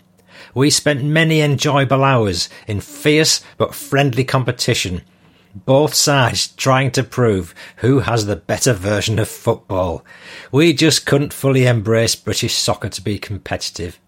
We 0.53 0.69
spent 0.69 1.03
many 1.03 1.41
enjoyable 1.41 2.03
hours 2.03 2.47
in 2.67 2.79
fierce 2.79 3.43
but 3.57 3.73
friendly 3.73 4.23
competition 4.23 5.01
both 5.55 5.93
sides 5.93 6.49
trying 6.49 6.91
to 6.91 7.03
prove 7.03 7.55
who 7.77 7.99
has 7.99 8.25
the 8.25 8.35
better 8.35 8.73
version 8.73 9.19
of 9.19 9.29
football. 9.29 10.03
We 10.51 10.73
just 10.73 11.05
couldn't 11.05 11.33
fully 11.33 11.65
embrace 11.65 12.15
British 12.15 12.55
soccer 12.55 12.89
to 12.89 13.01
be 13.01 13.17
competitive. 13.17 13.99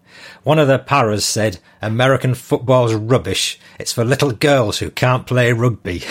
One 0.42 0.58
of 0.58 0.68
the 0.68 0.78
paras 0.78 1.24
said, 1.24 1.58
American 1.80 2.34
football's 2.34 2.94
rubbish. 2.94 3.58
It's 3.78 3.92
for 3.92 4.04
little 4.04 4.32
girls 4.32 4.78
who 4.78 4.90
can't 4.90 5.26
play 5.26 5.52
rugby. 5.52 6.02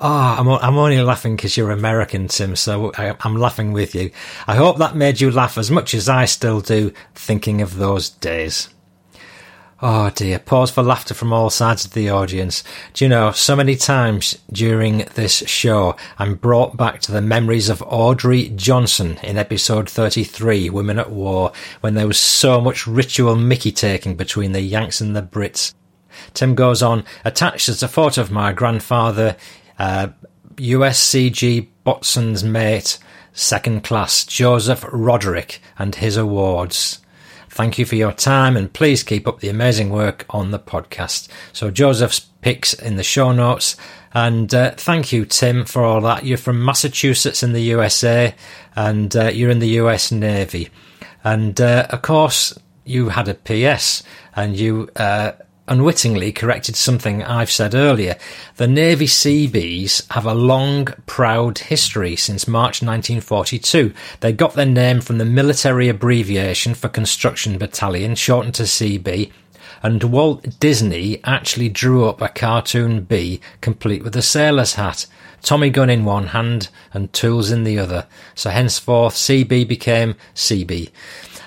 I'm, 0.00 0.48
I'm 0.48 0.76
only 0.76 1.00
laughing 1.02 1.36
because 1.36 1.56
you're 1.56 1.70
American, 1.70 2.28
Tim, 2.28 2.56
so 2.56 2.92
I, 2.96 3.14
I'm 3.20 3.36
laughing 3.36 3.72
with 3.72 3.94
you. 3.94 4.10
I 4.46 4.56
hope 4.56 4.78
that 4.78 4.96
made 4.96 5.20
you 5.20 5.30
laugh 5.30 5.56
as 5.58 5.70
much 5.70 5.94
as 5.94 6.08
I 6.08 6.24
still 6.24 6.60
do 6.60 6.92
thinking 7.14 7.62
of 7.62 7.76
those 7.76 8.10
days. 8.10 8.68
Oh 9.86 10.08
dear, 10.08 10.38
pause 10.38 10.70
for 10.70 10.82
laughter 10.82 11.12
from 11.12 11.30
all 11.30 11.50
sides 11.50 11.84
of 11.84 11.92
the 11.92 12.08
audience. 12.08 12.64
Do 12.94 13.04
you 13.04 13.08
know, 13.10 13.32
so 13.32 13.54
many 13.54 13.76
times 13.76 14.38
during 14.50 15.04
this 15.12 15.46
show, 15.46 15.94
I'm 16.18 16.36
brought 16.36 16.74
back 16.74 17.02
to 17.02 17.12
the 17.12 17.20
memories 17.20 17.68
of 17.68 17.82
Audrey 17.82 18.48
Johnson 18.48 19.18
in 19.22 19.36
episode 19.36 19.90
33, 19.90 20.70
Women 20.70 20.98
at 20.98 21.10
War, 21.10 21.52
when 21.82 21.92
there 21.92 22.06
was 22.06 22.18
so 22.18 22.62
much 22.62 22.86
ritual 22.86 23.36
mickey 23.36 23.70
taking 23.70 24.16
between 24.16 24.52
the 24.52 24.62
Yanks 24.62 25.02
and 25.02 25.14
the 25.14 25.20
Brits. 25.20 25.74
Tim 26.32 26.54
goes 26.54 26.82
on, 26.82 27.04
attached 27.22 27.68
is 27.68 27.82
a 27.82 27.86
photo 27.86 28.22
of 28.22 28.30
my 28.30 28.54
grandfather, 28.54 29.36
uh, 29.78 30.08
USCG 30.54 31.68
Boatswain's 31.84 32.42
mate, 32.42 32.96
second 33.34 33.84
class, 33.84 34.24
Joseph 34.24 34.86
Roderick, 34.90 35.60
and 35.78 35.96
his 35.96 36.16
awards. 36.16 37.03
Thank 37.54 37.78
you 37.78 37.86
for 37.86 37.94
your 37.94 38.10
time 38.10 38.56
and 38.56 38.72
please 38.72 39.04
keep 39.04 39.28
up 39.28 39.38
the 39.38 39.48
amazing 39.48 39.90
work 39.90 40.26
on 40.28 40.50
the 40.50 40.58
podcast. 40.58 41.28
So 41.52 41.70
Joseph's 41.70 42.18
picks 42.18 42.74
in 42.74 42.96
the 42.96 43.04
show 43.04 43.30
notes. 43.30 43.76
And 44.12 44.52
uh, 44.52 44.72
thank 44.72 45.12
you, 45.12 45.24
Tim, 45.24 45.64
for 45.64 45.84
all 45.84 46.00
that. 46.00 46.24
You're 46.24 46.36
from 46.36 46.64
Massachusetts 46.64 47.44
in 47.44 47.52
the 47.52 47.62
USA 47.62 48.34
and 48.74 49.14
uh, 49.14 49.26
you're 49.28 49.50
in 49.50 49.60
the 49.60 49.78
US 49.80 50.10
Navy. 50.10 50.68
And 51.22 51.60
uh, 51.60 51.86
of 51.90 52.02
course, 52.02 52.58
you 52.84 53.10
had 53.10 53.28
a 53.28 53.34
PS 53.34 54.02
and 54.34 54.56
you 54.56 54.88
uh, 54.96 55.32
unwittingly 55.66 56.32
corrected 56.32 56.76
something 56.76 57.22
I've 57.22 57.50
said 57.50 57.74
earlier. 57.74 58.16
The 58.56 58.68
Navy 58.68 59.06
Seabees 59.06 60.06
have 60.10 60.26
a 60.26 60.34
long, 60.34 60.86
proud 61.06 61.58
history 61.58 62.16
since 62.16 62.46
March 62.46 62.82
1942. 62.82 63.92
They 64.20 64.32
got 64.32 64.54
their 64.54 64.66
name 64.66 65.00
from 65.00 65.18
the 65.18 65.24
military 65.24 65.88
abbreviation 65.88 66.74
for 66.74 66.88
Construction 66.88 67.56
Battalion, 67.58 68.14
shortened 68.14 68.54
to 68.56 68.64
CB, 68.64 69.30
and 69.82 70.02
Walt 70.04 70.58
Disney 70.60 71.20
actually 71.24 71.68
drew 71.68 72.06
up 72.06 72.20
a 72.20 72.28
cartoon 72.28 73.02
bee 73.04 73.40
complete 73.60 74.02
with 74.02 74.16
a 74.16 74.22
sailor's 74.22 74.74
hat, 74.74 75.06
Tommy 75.42 75.68
gun 75.70 75.90
in 75.90 76.04
one 76.04 76.28
hand 76.28 76.68
and 76.92 77.12
tools 77.12 77.50
in 77.50 77.64
the 77.64 77.78
other. 77.78 78.06
So 78.34 78.50
henceforth, 78.50 79.14
CB 79.14 79.68
became 79.68 80.16
Seabee. 80.34 80.90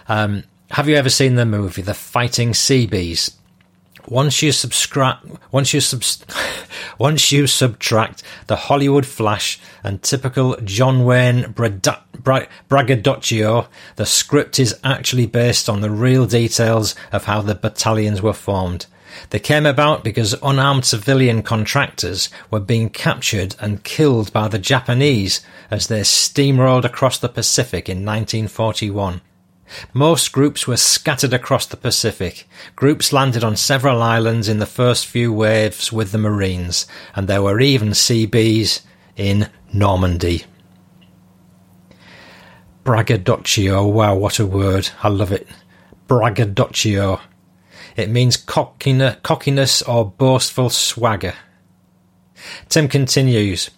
Um, 0.08 0.44
have 0.72 0.88
you 0.88 0.96
ever 0.96 1.10
seen 1.10 1.36
the 1.36 1.46
movie 1.46 1.82
The 1.82 1.94
Fighting 1.94 2.54
Seabees? 2.54 3.32
Once 4.10 4.42
you 4.42 4.54
subscribe, 4.54 5.18
once 5.52 5.74
you 5.74 5.82
once 6.98 7.30
you 7.30 7.46
subtract 7.46 8.24
the 8.48 8.56
Hollywood 8.56 9.06
flash 9.06 9.60
and 9.84 10.02
typical 10.02 10.56
John 10.64 11.04
Wayne 11.04 11.54
Brada- 11.54 12.00
Bra- 12.18 12.46
braggadocio, 12.70 13.68
the 13.98 14.06
script 14.06 14.60
is 14.60 14.80
actually 14.82 15.26
based 15.26 15.68
on 15.68 15.82
the 15.82 15.90
real 15.90 16.26
details 16.26 16.96
of 17.12 17.26
how 17.26 17.42
the 17.42 17.54
battalions 17.54 18.22
were 18.22 18.32
formed. 18.32 18.86
They 19.32 19.40
came 19.40 19.66
about 19.66 20.06
because 20.06 20.36
unarmed 20.42 20.86
civilian 20.86 21.44
contractors 21.44 22.30
were 22.50 22.62
being 22.62 22.90
captured 22.90 23.56
and 23.60 23.84
killed 23.84 24.32
by 24.32 24.48
the 24.48 24.60
Japanese 24.60 25.42
as 25.70 25.88
they 25.88 26.02
steamrolled 26.02 26.86
across 26.86 27.18
the 27.18 27.28
Pacific 27.28 27.90
in 27.90 28.06
1941. 28.06 29.20
Most 29.94 30.32
groups 30.32 30.68
were 30.68 30.78
scattered 30.78 31.34
across 31.34 31.66
the 31.66 31.78
Pacific. 31.78 32.48
Groups 32.76 33.12
landed 33.12 33.44
on 33.44 33.56
several 33.56 34.02
islands 34.02 34.48
in 34.48 34.60
the 34.60 34.66
first 34.66 35.06
few 35.06 35.34
waves 35.34 35.92
with 35.92 36.12
the 36.12 36.18
Marines, 36.18 36.88
and 37.16 37.28
there 37.28 37.42
were 37.42 37.60
even 37.60 37.94
Seabees 37.94 38.82
in 39.16 39.50
Normandy. 39.74 40.46
Braggadocio, 42.84 43.86
wow, 43.86 44.16
what 44.16 44.40
a 44.40 44.46
word. 44.46 44.90
I 45.04 45.10
love 45.10 45.32
it. 45.32 45.48
Braggadocio. 46.08 47.20
It 47.98 48.10
means 48.10 48.38
cockiness 48.38 49.82
or 49.82 50.06
boastful 50.06 50.70
swagger. 50.70 51.34
Tim 52.70 52.88
continues. 52.88 53.70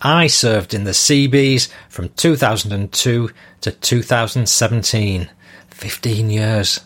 I 0.00 0.28
served 0.28 0.74
in 0.74 0.84
the 0.84 0.94
Seabees 0.94 1.68
from 1.88 2.10
2002 2.10 3.30
to 3.62 3.70
2017, 3.72 5.30
15 5.70 6.30
years, 6.30 6.80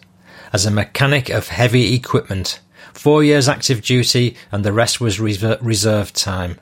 as 0.52 0.64
a 0.64 0.70
mechanic 0.70 1.28
of 1.28 1.48
heavy 1.48 1.94
equipment, 1.94 2.60
four 2.94 3.22
years 3.22 3.48
active 3.48 3.82
duty 3.82 4.36
and 4.50 4.64
the 4.64 4.72
rest 4.72 5.00
was 5.00 5.20
reserve 5.20 6.12
time. 6.12 6.58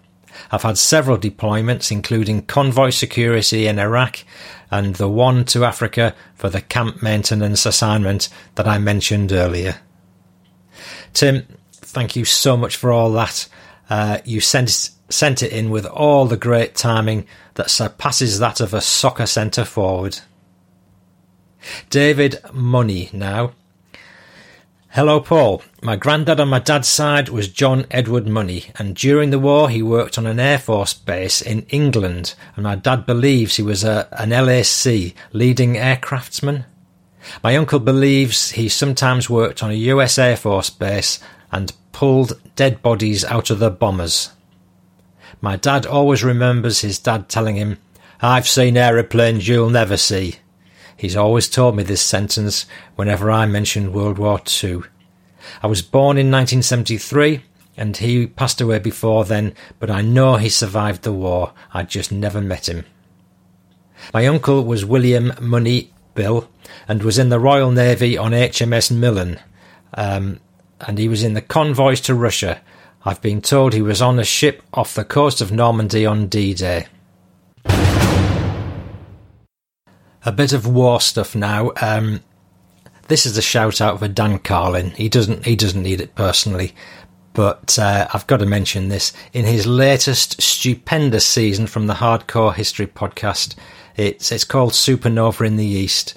I've 0.50 0.62
had 0.62 0.78
several 0.78 1.18
deployments, 1.18 1.92
including 1.92 2.46
convoy 2.46 2.90
security 2.90 3.66
in 3.66 3.78
Iraq 3.78 4.24
and 4.70 4.96
the 4.96 5.08
one 5.08 5.44
to 5.46 5.64
Africa 5.64 6.14
for 6.34 6.48
the 6.48 6.60
camp 6.60 7.02
maintenance 7.02 7.66
assignment 7.66 8.28
that 8.54 8.66
I 8.66 8.78
mentioned 8.78 9.32
earlier. 9.32 9.76
Tim, 11.12 11.46
thank 11.72 12.16
you 12.16 12.24
so 12.24 12.56
much 12.56 12.76
for 12.76 12.90
all 12.90 13.12
that. 13.12 13.48
Uh, 13.88 14.18
you 14.24 14.40
sent 14.40 14.90
sent 15.10 15.42
it 15.42 15.52
in 15.52 15.70
with 15.70 15.86
all 15.86 16.26
the 16.26 16.36
great 16.36 16.74
timing 16.74 17.26
that 17.54 17.70
surpasses 17.70 18.38
that 18.38 18.60
of 18.60 18.72
a 18.72 18.80
soccer 18.80 19.26
centre 19.26 19.64
forward. 19.64 20.20
David 21.90 22.38
Money 22.52 23.10
now. 23.12 23.52
Hello, 24.94 25.20
Paul. 25.20 25.62
My 25.82 25.94
granddad 25.94 26.40
on 26.40 26.48
my 26.48 26.58
dad's 26.58 26.88
side 26.88 27.28
was 27.28 27.46
John 27.48 27.86
Edward 27.92 28.26
Money, 28.26 28.72
and 28.76 28.96
during 28.96 29.30
the 29.30 29.38
war 29.38 29.70
he 29.70 29.82
worked 29.82 30.18
on 30.18 30.26
an 30.26 30.40
Air 30.40 30.58
Force 30.58 30.94
base 30.94 31.40
in 31.40 31.62
England, 31.68 32.34
and 32.56 32.64
my 32.64 32.74
dad 32.74 33.06
believes 33.06 33.56
he 33.56 33.62
was 33.62 33.84
a, 33.84 34.08
an 34.12 34.30
LAC, 34.30 35.14
leading 35.32 35.74
aircraftsman. 35.74 36.64
My 37.44 37.54
uncle 37.56 37.78
believes 37.78 38.52
he 38.52 38.68
sometimes 38.68 39.30
worked 39.30 39.62
on 39.62 39.70
a 39.70 39.74
US 39.74 40.18
Air 40.18 40.36
Force 40.36 40.70
base 40.70 41.20
and 41.52 41.72
pulled 41.92 42.40
dead 42.56 42.82
bodies 42.82 43.24
out 43.24 43.50
of 43.50 43.60
the 43.60 43.70
bombers. 43.70 44.30
My 45.40 45.56
dad 45.56 45.86
always 45.86 46.22
remembers 46.22 46.80
his 46.80 46.98
dad 46.98 47.28
telling 47.28 47.56
him, 47.56 47.78
I've 48.20 48.46
seen 48.46 48.76
aeroplanes 48.76 49.48
you'll 49.48 49.70
never 49.70 49.96
see. 49.96 50.36
He's 50.96 51.16
always 51.16 51.48
told 51.48 51.76
me 51.76 51.82
this 51.82 52.02
sentence 52.02 52.66
whenever 52.96 53.30
I 53.30 53.46
mention 53.46 53.92
World 53.92 54.18
War 54.18 54.40
II. 54.62 54.82
I 55.62 55.66
was 55.66 55.80
born 55.80 56.18
in 56.18 56.30
1973 56.30 57.42
and 57.76 57.96
he 57.96 58.26
passed 58.26 58.60
away 58.60 58.78
before 58.78 59.24
then, 59.24 59.54
but 59.78 59.90
I 59.90 60.02
know 60.02 60.36
he 60.36 60.50
survived 60.50 61.02
the 61.02 61.12
war. 61.12 61.54
I 61.72 61.84
just 61.84 62.12
never 62.12 62.42
met 62.42 62.68
him. 62.68 62.84
My 64.12 64.26
uncle 64.26 64.64
was 64.64 64.84
William 64.84 65.32
Money 65.40 65.94
Bill 66.14 66.50
and 66.86 67.02
was 67.02 67.18
in 67.18 67.30
the 67.30 67.40
Royal 67.40 67.70
Navy 67.70 68.18
on 68.18 68.32
HMS 68.32 68.90
Milne. 68.90 69.38
Um, 69.94 70.40
and 70.82 70.98
he 70.98 71.08
was 71.08 71.22
in 71.22 71.32
the 71.32 71.40
convoys 71.40 72.02
to 72.02 72.14
Russia. 72.14 72.60
I've 73.02 73.22
been 73.22 73.40
told 73.40 73.72
he 73.72 73.80
was 73.80 74.02
on 74.02 74.18
a 74.18 74.24
ship 74.24 74.62
off 74.74 74.94
the 74.94 75.04
coast 75.04 75.40
of 75.40 75.50
Normandy 75.50 76.04
on 76.04 76.26
D 76.26 76.52
Day. 76.52 76.86
A 80.22 80.32
bit 80.34 80.52
of 80.52 80.66
war 80.66 81.00
stuff 81.00 81.34
now. 81.34 81.72
Um, 81.80 82.20
this 83.08 83.24
is 83.24 83.38
a 83.38 83.42
shout 83.42 83.80
out 83.80 84.00
for 84.00 84.08
Dan 84.08 84.38
Carlin. 84.38 84.90
He 84.90 85.08
doesn't 85.08 85.46
he 85.46 85.56
doesn't 85.56 85.82
need 85.82 86.02
it 86.02 86.14
personally, 86.14 86.74
but 87.32 87.78
uh, 87.78 88.06
I've 88.12 88.26
got 88.26 88.36
to 88.40 88.46
mention 88.46 88.88
this 88.90 89.14
in 89.32 89.46
his 89.46 89.66
latest 89.66 90.42
stupendous 90.42 91.26
season 91.26 91.66
from 91.66 91.86
the 91.86 91.94
Hardcore 91.94 92.54
History 92.54 92.86
podcast. 92.86 93.54
It's 93.96 94.30
it's 94.30 94.44
called 94.44 94.72
Supernova 94.72 95.46
in 95.46 95.56
the 95.56 95.64
East. 95.64 96.12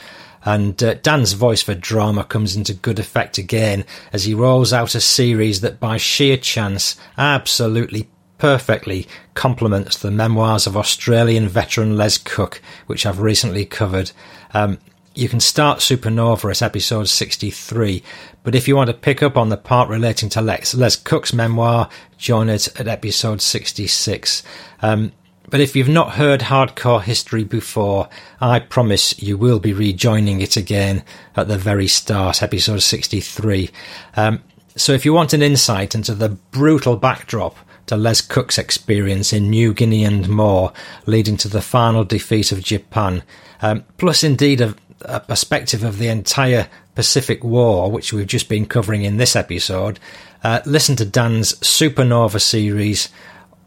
And 0.46 0.82
uh, 0.84 0.96
Dan's 0.96 1.34
voice 1.34 1.62
for 1.62 1.74
drama 1.74 2.24
comes 2.24 2.56
into 2.56 2.74
good 2.74 3.00
effect 3.00 3.38
again 3.38 3.86
as 4.12 4.26
he 4.26 4.34
rolls 4.34 4.74
out 4.74 4.96
a 4.96 5.02
series 5.02 5.62
that, 5.62 5.80
by 5.80 5.98
sheer 5.98 6.38
chance, 6.38 6.98
absolutely 7.18 8.10
perfectly 8.38 9.08
complements 9.36 9.98
the 9.98 10.12
memoirs 10.12 10.68
of 10.68 10.76
Australian 10.76 11.48
veteran 11.48 11.96
Les 11.96 12.18
Cook, 12.18 12.62
which 12.88 13.06
I've 13.06 13.22
recently 13.22 13.66
covered. 13.66 14.12
Um, 14.54 14.80
you 15.16 15.30
can 15.30 15.40
start 15.40 15.80
Supernova 15.80 16.52
at 16.52 16.62
episode 16.62 17.08
63, 17.08 18.04
but 18.44 18.56
if 18.56 18.68
you 18.68 18.76
want 18.76 18.90
to 18.90 18.96
pick 18.96 19.24
up 19.24 19.38
on 19.38 19.50
the 19.50 19.58
part 19.58 19.88
relating 19.88 20.28
to 20.30 20.42
Les, 20.42 20.74
Les 20.74 20.96
Cook's 20.96 21.34
memoir, 21.34 21.90
join 22.18 22.50
it 22.50 22.68
at 22.80 22.88
episode 22.88 23.42
66. 23.42 24.44
Um, 24.82 25.12
but 25.50 25.60
if 25.60 25.76
you've 25.76 25.90
not 25.90 26.14
heard 26.14 26.42
hardcore 26.42 27.02
history 27.02 27.44
before, 27.44 28.10
I 28.40 28.60
promise 28.60 29.22
you 29.22 29.38
will 29.38 29.60
be 29.60 29.74
rejoining 29.74 30.42
it 30.42 30.58
again 30.58 31.04
at 31.36 31.48
the 31.48 31.58
very 31.58 31.88
start, 31.88 32.42
episode 32.42 32.82
63. 32.82 33.70
Um, 34.16 34.42
so 34.76 34.94
if 34.94 35.06
you 35.06 35.14
want 35.14 35.34
an 35.34 35.42
insight 35.42 35.94
into 35.94 36.16
the 36.16 36.30
brutal 36.30 36.96
backdrop 36.96 37.58
to 37.88 37.98
Les 37.98 38.22
Cook's 38.22 38.58
experience 38.58 39.34
in 39.34 39.50
New 39.50 39.74
Guinea 39.74 40.06
and 40.06 40.30
more, 40.30 40.72
leading 41.06 41.38
to 41.38 41.48
the 41.48 41.62
final 41.62 42.04
defeat 42.04 42.52
of 42.52 42.64
Japan, 42.64 43.24
um, 43.62 43.84
plus 43.98 44.24
indeed 44.24 44.62
a, 44.62 44.76
a, 45.02 45.20
perspective 45.20 45.84
of 45.84 46.00
the 46.00 46.08
entire 46.08 46.70
Pacific 46.96 47.44
War, 47.44 47.92
which 47.92 48.14
we've 48.14 48.28
just 48.28 48.50
been 48.50 48.66
covering 48.66 49.04
in 49.04 49.18
this 49.18 49.36
episode, 49.36 50.00
uh, 50.44 50.62
listen 50.66 50.96
to 50.96 51.06
Dan's 51.06 51.54
Supernova 51.56 52.42
series 52.42 53.10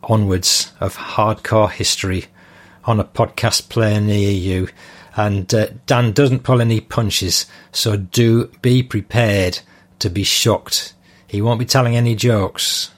onwards 0.06 0.72
of 0.80 0.96
hardcore 0.96 1.70
history 1.70 2.26
on 2.84 2.98
a 2.98 3.04
podcast 3.04 3.68
player 3.68 4.00
near 4.00 4.30
you. 4.30 4.68
And 5.16 5.52
uh, 5.54 5.68
Dan 5.86 6.12
doesn't 6.12 6.42
pull 6.42 6.60
any 6.60 6.80
punches, 6.80 7.46
so 7.72 7.96
do 7.96 8.46
be 8.60 8.82
prepared 8.82 9.60
to 9.98 10.10
be 10.10 10.24
shocked. 10.24 10.94
He 11.26 11.40
won't 11.40 11.58
be 11.58 11.64
telling 11.64 11.96
any 11.96 12.14
jokes. 12.14 12.90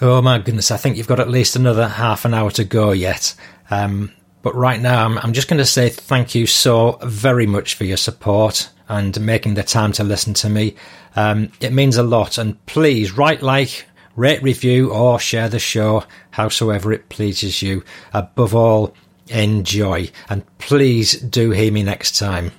Oh 0.00 0.20
my 0.20 0.38
goodness, 0.38 0.70
I 0.72 0.76
think 0.76 0.96
you've 0.96 1.06
got 1.06 1.20
at 1.20 1.28
least 1.30 1.54
another 1.54 1.86
half 1.86 2.24
an 2.24 2.34
hour 2.34 2.50
to 2.52 2.64
go 2.64 2.90
yet. 2.90 3.34
Um, 3.70 4.12
but 4.42 4.54
right 4.56 4.80
now, 4.80 5.04
I'm, 5.04 5.16
I'm 5.18 5.32
just 5.32 5.46
going 5.48 5.58
to 5.58 5.64
say 5.64 5.88
thank 5.88 6.34
you 6.34 6.46
so 6.46 6.98
very 7.02 7.46
much 7.46 7.74
for 7.74 7.84
your 7.84 7.96
support 7.96 8.68
and 8.92 9.18
making 9.22 9.54
the 9.54 9.62
time 9.62 9.90
to 9.92 10.04
listen 10.04 10.34
to 10.34 10.50
me. 10.50 10.76
Um, 11.16 11.50
it 11.60 11.72
means 11.72 11.96
a 11.96 12.02
lot. 12.02 12.36
And 12.36 12.64
please 12.66 13.12
write 13.12 13.42
like, 13.42 13.86
rate, 14.16 14.42
review, 14.42 14.92
or 14.92 15.18
share 15.18 15.48
the 15.48 15.58
show, 15.58 16.04
howsoever 16.32 16.92
it 16.92 17.08
pleases 17.08 17.62
you. 17.62 17.84
Above 18.12 18.54
all, 18.54 18.94
enjoy. 19.28 20.10
And 20.28 20.44
please 20.58 21.18
do 21.18 21.52
hear 21.52 21.72
me 21.72 21.82
next 21.82 22.18
time. 22.18 22.52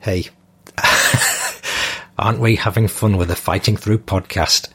Hey, 0.00 0.26
aren't 2.18 2.40
we 2.40 2.56
having 2.56 2.88
fun 2.88 3.16
with 3.16 3.28
the 3.28 3.36
Fighting 3.36 3.76
Through 3.76 3.98
podcast? 3.98 4.68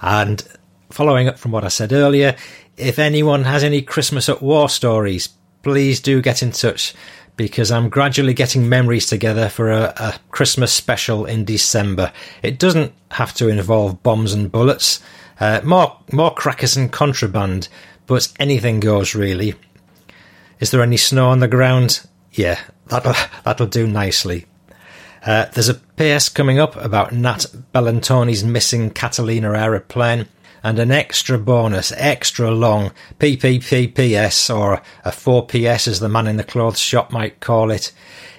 And 0.00 0.42
following 0.90 1.28
up 1.28 1.38
from 1.38 1.52
what 1.52 1.64
I 1.64 1.68
said 1.68 1.92
earlier, 1.92 2.34
if 2.78 2.98
anyone 2.98 3.44
has 3.44 3.62
any 3.62 3.82
Christmas 3.82 4.30
at 4.30 4.40
War 4.40 4.70
stories, 4.70 5.28
please 5.62 6.00
do 6.00 6.22
get 6.22 6.42
in 6.42 6.52
touch 6.52 6.94
because 7.40 7.70
I'm 7.70 7.88
gradually 7.88 8.34
getting 8.34 8.68
memories 8.68 9.06
together 9.06 9.48
for 9.48 9.70
a, 9.70 9.94
a, 9.96 10.20
Christmas 10.30 10.72
special 10.74 11.24
in 11.24 11.46
December. 11.46 12.12
It 12.42 12.58
doesn't 12.58 12.92
have 13.12 13.32
to 13.34 13.48
involve 13.48 14.02
bombs 14.02 14.34
and 14.34 14.52
bullets, 14.52 15.00
uh, 15.40 15.62
more 15.64 15.96
more 16.12 16.34
crackers 16.34 16.76
and 16.76 16.92
contraband, 16.92 17.68
but 18.06 18.30
anything 18.38 18.78
goes 18.78 19.14
really. 19.14 19.54
Is 20.58 20.70
there 20.70 20.82
any 20.82 20.98
snow 20.98 21.30
on 21.30 21.38
the 21.38 21.48
ground? 21.48 22.06
Yeah, 22.32 22.60
that'll 22.88 23.14
that'll 23.44 23.66
do 23.66 23.86
nicely. 23.86 24.44
Uh, 25.24 25.46
there's 25.46 25.70
a 25.70 25.74
PS 25.96 26.28
coming 26.28 26.58
up 26.58 26.76
about 26.76 27.12
Nat 27.12 27.46
Bellantoni's 27.74 28.44
missing 28.44 28.90
Catalina 28.90 29.52
aeroplane, 29.52 30.28
and 30.62 30.78
an 30.78 30.90
extra 30.90 31.38
bonus, 31.38 31.92
extra 31.96 32.50
long 32.50 32.92
PPPPS, 33.18 34.54
or 34.54 34.74
a 35.04 35.10
4PS 35.10 35.88
as 35.88 36.00
the 36.00 36.08
man 36.08 36.26
in 36.26 36.36
the 36.36 36.44
clothes 36.44 36.78
shop 36.78 37.10
might 37.10 37.40
call 37.40 37.70
it. 37.70 37.92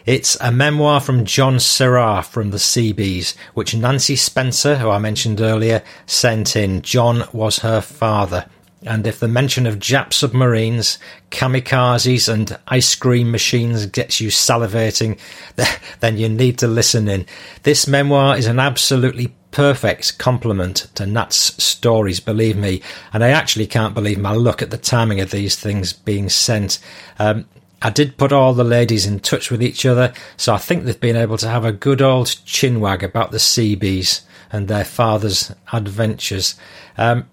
It's 0.06 0.36
a 0.42 0.52
memoir 0.52 1.00
from 1.00 1.26
John 1.26 1.60
Serra 1.60 2.24
from 2.24 2.50
the 2.50 2.60
Seabees, 2.60 3.36
which 3.54 3.76
Nancy 3.76 4.16
Spencer, 4.16 4.78
who 4.78 4.90
I 4.90 4.98
mentioned 4.98 5.40
earlier, 5.40 5.84
sent 6.08 6.56
in. 6.56 6.82
John 6.82 7.28
was 7.32 7.60
her 7.60 7.82
father. 7.82 8.48
And 8.84 9.06
if 9.06 9.20
the 9.20 9.28
mention 9.28 9.68
of 9.68 9.78
Jap 9.78 10.12
submarines, 10.12 10.98
kamikazes, 11.30 12.28
and 12.28 12.58
ice 12.68 12.96
cream 12.96 13.30
machines 13.30 13.86
gets 13.86 14.20
you 14.20 14.30
salivating, 14.30 15.20
then 16.00 16.18
you 16.18 16.28
need 16.28 16.58
to 16.60 16.68
listen 16.68 17.08
in. 17.08 17.28
This 17.62 17.88
memoir 17.88 18.38
is 18.38 18.48
an 18.48 18.58
absolutely 18.60 19.36
perfect 19.52 20.18
complement 20.18 20.88
to 20.96 21.06
Nat's 21.06 21.62
stories, 21.64 22.20
believe 22.20 22.58
me. 22.58 22.82
And 23.14 23.24
I 23.24 23.30
actually 23.30 23.68
can't 23.68 23.94
believe 23.94 24.18
my 24.18 24.34
luck 24.34 24.62
at 24.62 24.72
the 24.72 24.78
timing 24.78 25.20
of 25.20 25.32
these 25.32 25.56
things 25.56 25.94
being 25.94 26.30
sent. 26.30 26.80
Um, 27.20 27.46
I 27.82 27.90
did 27.90 28.18
put 28.18 28.32
all 28.32 28.54
the 28.54 28.64
ladies 28.64 29.06
in 29.06 29.20
touch 29.20 29.50
with 29.50 29.62
each 29.62 29.86
other, 29.86 30.14
so 30.38 30.54
I 30.54 30.58
think 30.58 30.84
they've 30.84 31.00
been 31.00 31.16
able 31.16 31.38
to 31.38 31.50
have 31.50 31.66
a 31.66 31.72
good 31.72 32.02
old 32.02 32.28
chinwag 32.28 33.02
about 33.02 33.32
the 33.32 33.40
Seabees 33.40 34.22
and 34.52 34.68
their 34.68 34.86
father's 34.86 35.52
adventures. 35.74 36.56
Um, 36.98 37.28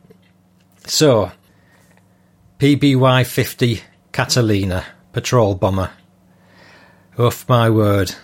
so, 0.87 1.33
PBY 2.59 3.27
50 3.27 3.83
Catalina, 4.13 4.87
patrol 5.13 5.55
bomber. 5.55 5.91
Oof 7.21 7.47
my 7.49 7.69
word. 7.69 8.15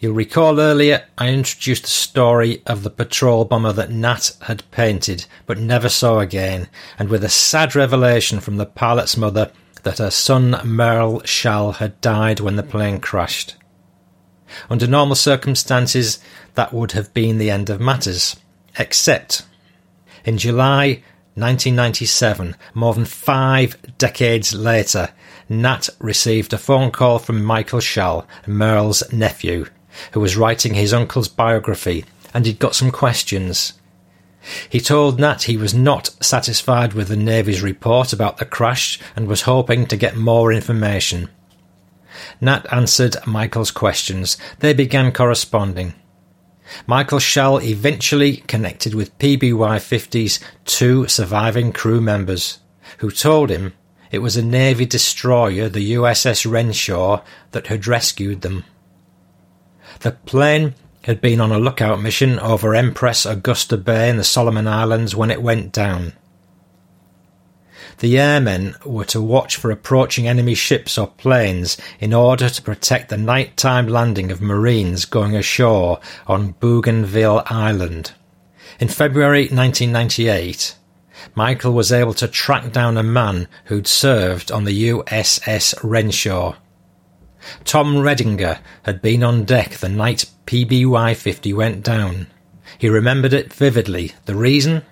You'll 0.00 0.14
recall 0.14 0.58
earlier 0.58 1.04
I 1.18 1.28
introduced 1.28 1.82
the 1.82 1.90
story 1.90 2.62
of 2.64 2.84
the 2.84 2.90
patrol 2.90 3.44
bomber 3.44 3.74
that 3.74 3.90
Nat 3.90 4.34
had 4.40 4.68
painted 4.70 5.26
but 5.44 5.58
never 5.58 5.90
saw 5.90 6.20
again, 6.20 6.68
and 6.98 7.10
with 7.10 7.22
a 7.22 7.28
sad 7.28 7.76
revelation 7.76 8.40
from 8.40 8.56
the 8.56 8.64
pilot's 8.64 9.18
mother 9.18 9.52
that 9.82 9.98
her 9.98 10.10
son 10.10 10.58
Merle 10.64 11.22
Schall 11.26 11.72
had 11.72 12.00
died 12.00 12.40
when 12.40 12.56
the 12.56 12.62
plane 12.62 12.98
crashed. 12.98 13.56
Under 14.70 14.86
normal 14.86 15.16
circumstances, 15.16 16.18
that 16.54 16.72
would 16.72 16.92
have 16.92 17.12
been 17.12 17.36
the 17.36 17.50
end 17.50 17.68
of 17.68 17.78
matters. 17.78 18.36
Except, 18.78 19.42
in 20.24 20.38
July 20.38 21.02
1997, 21.34 22.56
more 22.72 22.94
than 22.94 23.04
five 23.04 23.76
decades 23.98 24.54
later, 24.54 25.10
Nat 25.50 25.90
received 25.98 26.54
a 26.54 26.58
phone 26.58 26.90
call 26.90 27.18
from 27.18 27.44
Michael 27.44 27.80
Schall, 27.80 28.26
Merle's 28.46 29.02
nephew, 29.12 29.66
who 30.12 30.20
was 30.20 30.36
writing 30.36 30.74
his 30.74 30.92
uncle's 30.92 31.28
biography, 31.28 32.04
and 32.32 32.46
he'd 32.46 32.58
got 32.58 32.74
some 32.74 32.90
questions. 32.90 33.74
He 34.68 34.80
told 34.80 35.20
Nat 35.20 35.42
he 35.42 35.56
was 35.56 35.74
not 35.74 36.10
satisfied 36.20 36.94
with 36.94 37.08
the 37.08 37.16
Navy's 37.16 37.62
report 37.62 38.12
about 38.12 38.38
the 38.38 38.44
crash 38.44 38.98
and 39.14 39.26
was 39.28 39.42
hoping 39.42 39.86
to 39.86 39.96
get 39.96 40.16
more 40.16 40.52
information. 40.52 41.28
Nat 42.40 42.66
answered 42.72 43.16
Michael's 43.26 43.70
questions. 43.70 44.36
They 44.60 44.72
began 44.72 45.12
corresponding. 45.12 45.94
Michael 46.86 47.18
Schall 47.18 47.60
eventually 47.60 48.38
connected 48.38 48.94
with 48.94 49.18
PBY 49.18 49.76
50's 49.76 50.40
two 50.64 51.06
surviving 51.08 51.72
crew 51.72 52.00
members, 52.00 52.60
who 52.98 53.10
told 53.10 53.50
him 53.50 53.74
it 54.10 54.18
was 54.18 54.36
a 54.36 54.42
Navy 54.42 54.86
destroyer, 54.86 55.68
the 55.68 55.94
USS 55.94 56.50
Renshaw, 56.50 57.22
that 57.52 57.66
had 57.68 57.86
rescued 57.86 58.40
them. 58.40 58.64
The 60.00 60.12
plane 60.12 60.74
had 61.04 61.20
been 61.20 61.42
on 61.42 61.52
a 61.52 61.58
lookout 61.58 62.00
mission 62.00 62.38
over 62.38 62.74
Empress 62.74 63.26
Augusta 63.26 63.76
Bay 63.76 64.08
in 64.08 64.16
the 64.16 64.24
Solomon 64.24 64.66
Islands 64.66 65.14
when 65.14 65.30
it 65.30 65.42
went 65.42 65.72
down. 65.72 66.14
The 67.98 68.18
airmen 68.18 68.76
were 68.86 69.04
to 69.06 69.20
watch 69.20 69.56
for 69.56 69.70
approaching 69.70 70.26
enemy 70.26 70.54
ships 70.54 70.96
or 70.96 71.08
planes 71.08 71.76
in 71.98 72.14
order 72.14 72.48
to 72.48 72.62
protect 72.62 73.10
the 73.10 73.18
nighttime 73.18 73.88
landing 73.88 74.30
of 74.30 74.40
Marines 74.40 75.04
going 75.04 75.36
ashore 75.36 76.00
on 76.26 76.52
Bougainville 76.52 77.42
Island. 77.44 78.12
In 78.78 78.88
February 78.88 79.48
1998, 79.48 80.76
Michael 81.34 81.74
was 81.74 81.92
able 81.92 82.14
to 82.14 82.26
track 82.26 82.72
down 82.72 82.96
a 82.96 83.02
man 83.02 83.48
who'd 83.66 83.86
served 83.86 84.50
on 84.50 84.64
the 84.64 84.88
USS 84.88 85.74
Renshaw. 85.82 86.56
Tom 87.64 87.96
Redinger 87.96 88.58
had 88.82 89.02
been 89.02 89.22
on 89.22 89.44
deck 89.44 89.72
the 89.72 89.88
night 89.88 90.26
PBY 90.46 91.16
50 91.16 91.52
went 91.52 91.82
down. 91.82 92.26
He 92.78 92.88
remembered 92.88 93.32
it 93.32 93.52
vividly. 93.52 94.12
The 94.24 94.34
reason? 94.34 94.82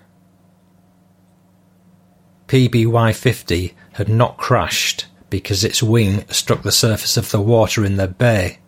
PBY 2.47 3.15
50 3.15 3.75
had 3.93 4.09
not 4.09 4.37
crashed 4.37 5.05
because 5.29 5.63
its 5.63 5.83
wing 5.83 6.25
struck 6.29 6.63
the 6.63 6.71
surface 6.71 7.17
of 7.17 7.31
the 7.31 7.41
water 7.41 7.85
in 7.85 7.97
the 7.97 8.07
bay. 8.07 8.59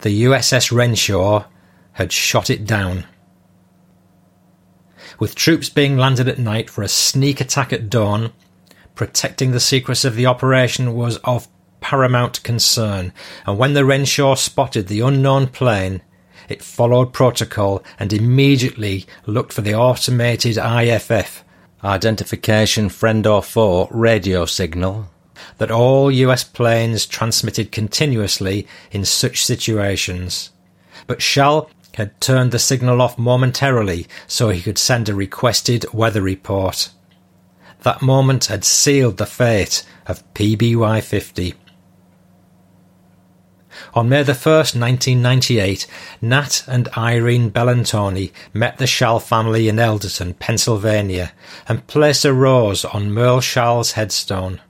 The 0.00 0.24
USS 0.24 0.72
Renshaw 0.72 1.44
had 1.92 2.12
shot 2.12 2.48
it 2.48 2.64
down. 2.66 3.04
With 5.18 5.34
troops 5.34 5.68
being 5.68 5.98
landed 5.98 6.28
at 6.28 6.38
night 6.38 6.70
for 6.70 6.82
a 6.82 6.88
sneak 6.88 7.40
attack 7.40 7.72
at 7.72 7.90
dawn, 7.90 8.32
protecting 8.94 9.50
the 9.50 9.60
secrets 9.60 10.04
of 10.04 10.14
the 10.14 10.26
operation 10.26 10.94
was 10.94 11.18
of 11.18 11.48
paramount 11.80 12.42
concern, 12.42 13.12
and 13.46 13.58
when 13.58 13.74
the 13.74 13.84
Renshaw 13.84 14.34
spotted 14.34 14.88
the 14.88 15.00
unknown 15.00 15.48
plane, 15.48 16.02
it 16.48 16.62
followed 16.62 17.12
protocol 17.12 17.82
and 17.98 18.12
immediately 18.12 19.06
looked 19.26 19.52
for 19.52 19.60
the 19.60 19.74
automated 19.74 20.58
IFF 20.58 21.44
identification 21.82 22.88
friend 22.88 23.26
or 23.26 23.42
foe 23.42 23.88
radio 23.90 24.44
signal 24.44 25.08
that 25.58 25.70
all 25.70 26.10
US 26.10 26.44
planes 26.44 27.06
transmitted 27.06 27.72
continuously 27.72 28.66
in 28.90 29.04
such 29.04 29.44
situations. 29.44 30.50
But 31.06 31.22
Schall 31.22 31.70
had 31.94 32.20
turned 32.20 32.52
the 32.52 32.58
signal 32.58 33.00
off 33.02 33.18
momentarily 33.18 34.06
so 34.26 34.48
he 34.48 34.60
could 34.60 34.78
send 34.78 35.08
a 35.08 35.14
requested 35.14 35.86
weather 35.92 36.22
report. 36.22 36.90
That 37.82 38.02
moment 38.02 38.46
had 38.46 38.64
sealed 38.64 39.16
the 39.16 39.26
fate 39.26 39.84
of 40.06 40.22
PBY 40.34 41.02
50. 41.02 41.54
On 43.94 44.08
May 44.08 44.22
the 44.22 44.32
1st, 44.32 44.78
1998, 44.80 45.86
Nat 46.22 46.62
and 46.66 46.88
Irene 46.96 47.50
Bellantoni 47.50 48.32
met 48.52 48.78
the 48.78 48.86
Schall 48.86 49.20
family 49.20 49.68
in 49.68 49.76
Elderton, 49.78 50.38
Pennsylvania, 50.38 51.32
and 51.68 51.86
placed 51.86 52.24
a 52.24 52.32
rose 52.32 52.84
on 52.84 53.12
Merle 53.12 53.40
Schall's 53.40 53.92
headstone. 53.92 54.60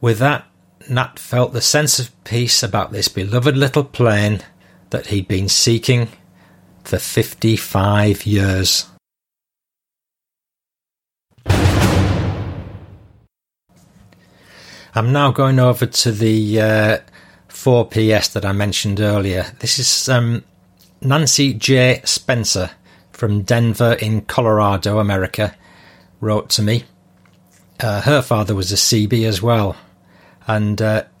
With 0.00 0.18
that, 0.18 0.46
Nat 0.88 1.18
felt 1.18 1.52
the 1.52 1.60
sense 1.60 1.98
of 1.98 2.24
peace 2.24 2.62
about 2.62 2.92
this 2.92 3.08
beloved 3.08 3.56
little 3.56 3.84
plane 3.84 4.40
that 4.90 5.08
he'd 5.08 5.28
been 5.28 5.48
seeking 5.48 6.08
for 6.84 6.98
55 6.98 8.24
years. 8.24 8.86
I'm 14.94 15.12
now 15.12 15.30
going 15.30 15.58
over 15.58 15.86
to 15.86 16.12
the 16.12 16.60
uh, 16.60 16.98
4PS 17.58 18.32
that 18.34 18.44
I 18.44 18.52
mentioned 18.52 19.00
earlier. 19.00 19.46
This 19.58 19.80
is 19.80 20.08
um, 20.08 20.44
Nancy 21.00 21.52
J. 21.52 22.00
Spencer 22.04 22.70
from 23.10 23.42
Denver 23.42 23.94
in 23.94 24.20
Colorado, 24.20 25.00
America, 25.00 25.56
wrote 26.20 26.50
to 26.50 26.62
me. 26.62 26.84
Uh, 27.80 28.02
her 28.02 28.22
father 28.22 28.54
was 28.54 28.70
a 28.70 28.76
Seabee 28.76 29.26
as 29.26 29.42
well. 29.42 29.76
And 30.46 30.80
uh, 30.80 31.02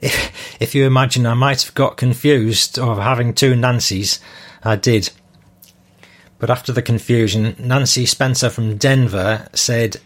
if, 0.00 0.56
if 0.60 0.72
you 0.72 0.86
imagine, 0.86 1.26
I 1.26 1.34
might 1.34 1.62
have 1.62 1.74
got 1.74 1.96
confused 1.96 2.78
of 2.78 2.98
having 2.98 3.34
two 3.34 3.54
Nancys. 3.54 4.20
I 4.62 4.76
did. 4.76 5.10
But 6.38 6.48
after 6.48 6.70
the 6.70 6.82
confusion, 6.82 7.56
Nancy 7.58 8.06
Spencer 8.06 8.50
from 8.50 8.76
Denver 8.76 9.48
said, 9.52 9.96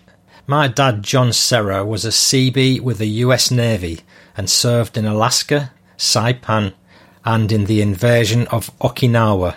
My 0.48 0.68
dad, 0.68 1.02
John 1.02 1.32
Serra, 1.32 1.84
was 1.84 2.04
a 2.04 2.10
Seabee 2.10 2.80
with 2.80 2.98
the 2.98 3.08
US 3.24 3.50
Navy 3.50 4.02
and 4.36 4.48
served 4.48 4.96
in 4.96 5.04
Alaska, 5.04 5.72
Saipan, 5.98 6.72
and 7.24 7.50
in 7.50 7.64
the 7.64 7.82
invasion 7.82 8.46
of 8.48 8.70
Okinawa. 8.78 9.56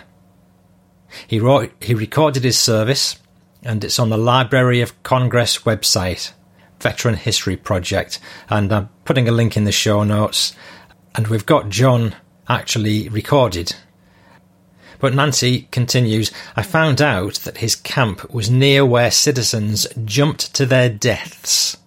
He 1.28 1.38
wrote, 1.38 1.72
he 1.80 1.94
recorded 1.94 2.42
his 2.42 2.58
service, 2.58 3.20
and 3.62 3.84
it's 3.84 4.00
on 4.00 4.08
the 4.08 4.18
Library 4.18 4.80
of 4.80 5.00
Congress 5.04 5.58
website, 5.58 6.32
Veteran 6.80 7.14
History 7.14 7.56
Project, 7.56 8.18
and 8.48 8.72
I'm 8.72 8.88
putting 9.04 9.28
a 9.28 9.32
link 9.32 9.56
in 9.56 9.64
the 9.64 9.72
show 9.72 10.02
notes. 10.02 10.56
And 11.14 11.28
we've 11.28 11.46
got 11.46 11.68
John 11.68 12.16
actually 12.48 13.08
recorded. 13.08 13.76
But 15.00 15.14
Nancy 15.14 15.68
continues, 15.72 16.30
I 16.56 16.62
found 16.62 17.00
out 17.00 17.34
that 17.40 17.58
his 17.58 17.74
camp 17.74 18.32
was 18.32 18.50
near 18.50 18.84
where 18.84 19.10
citizens 19.10 19.86
jumped 20.04 20.54
to 20.54 20.66
their 20.66 20.88
deaths 20.88 21.78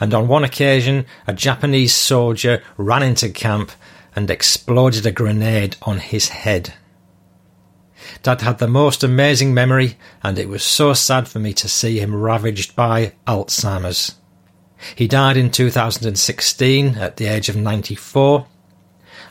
and 0.00 0.12
on 0.14 0.28
one 0.28 0.44
occasion 0.44 1.06
a 1.26 1.32
Japanese 1.32 1.94
soldier 1.94 2.62
ran 2.76 3.02
into 3.02 3.28
camp 3.28 3.72
and 4.14 4.30
exploded 4.30 5.06
a 5.06 5.12
grenade 5.12 5.76
on 5.82 5.98
his 5.98 6.28
head. 6.28 6.74
Dad 8.22 8.40
had 8.40 8.58
the 8.58 8.68
most 8.68 9.02
amazing 9.02 9.52
memory, 9.52 9.98
and 10.22 10.38
it 10.38 10.48
was 10.48 10.62
so 10.62 10.94
sad 10.94 11.28
for 11.28 11.38
me 11.38 11.52
to 11.54 11.68
see 11.68 11.98
him 11.98 12.14
ravaged 12.14 12.76
by 12.76 13.12
Alzheimer's. 13.26 14.14
He 14.94 15.08
died 15.08 15.36
in 15.36 15.50
2016 15.50 16.96
at 16.96 17.16
the 17.16 17.26
age 17.26 17.48
of 17.48 17.56
94. 17.56 18.46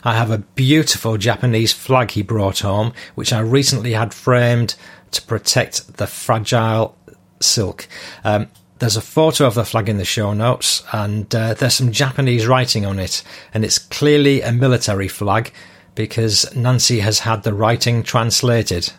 I 0.06 0.14
have 0.14 0.30
a 0.30 0.38
beautiful 0.38 1.16
Japanese 1.16 1.72
flag 1.72 2.12
he 2.12 2.22
brought 2.22 2.60
home, 2.60 2.92
which 3.16 3.32
I 3.32 3.40
recently 3.40 3.94
had 3.94 4.14
framed 4.14 4.76
to 5.10 5.20
protect 5.20 5.96
the 5.96 6.06
fragile 6.06 6.96
silk. 7.40 7.88
Um, 8.22 8.46
there's 8.78 8.96
a 8.96 9.00
photo 9.00 9.48
of 9.48 9.54
the 9.54 9.64
flag 9.64 9.88
in 9.88 9.96
the 9.96 10.04
show 10.04 10.32
notes, 10.32 10.84
and 10.92 11.34
uh, 11.34 11.54
there's 11.54 11.74
some 11.74 11.90
Japanese 11.90 12.46
writing 12.46 12.86
on 12.86 13.00
it, 13.00 13.24
and 13.52 13.64
it's 13.64 13.78
clearly 13.78 14.42
a 14.42 14.52
military 14.52 15.08
flag 15.08 15.52
because 15.96 16.54
Nancy 16.54 17.00
has 17.00 17.18
had 17.18 17.42
the 17.42 17.52
writing 17.52 18.04
translated. 18.04 18.92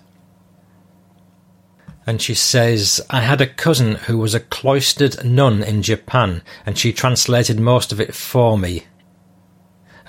And 2.05 2.21
she 2.21 2.34
says, 2.34 2.99
I 3.09 3.21
had 3.21 3.39
a 3.39 3.47
cousin 3.47 3.95
who 3.95 4.17
was 4.17 4.35
a 4.35 4.41
cloistered 4.41 5.23
nun 5.23 5.63
in 5.63 5.84
Japan, 5.84 6.41
and 6.65 6.77
she 6.77 6.91
translated 6.91 7.61
most 7.61 7.93
of 7.93 8.01
it 8.01 8.13
for 8.13 8.57
me. 8.57 8.84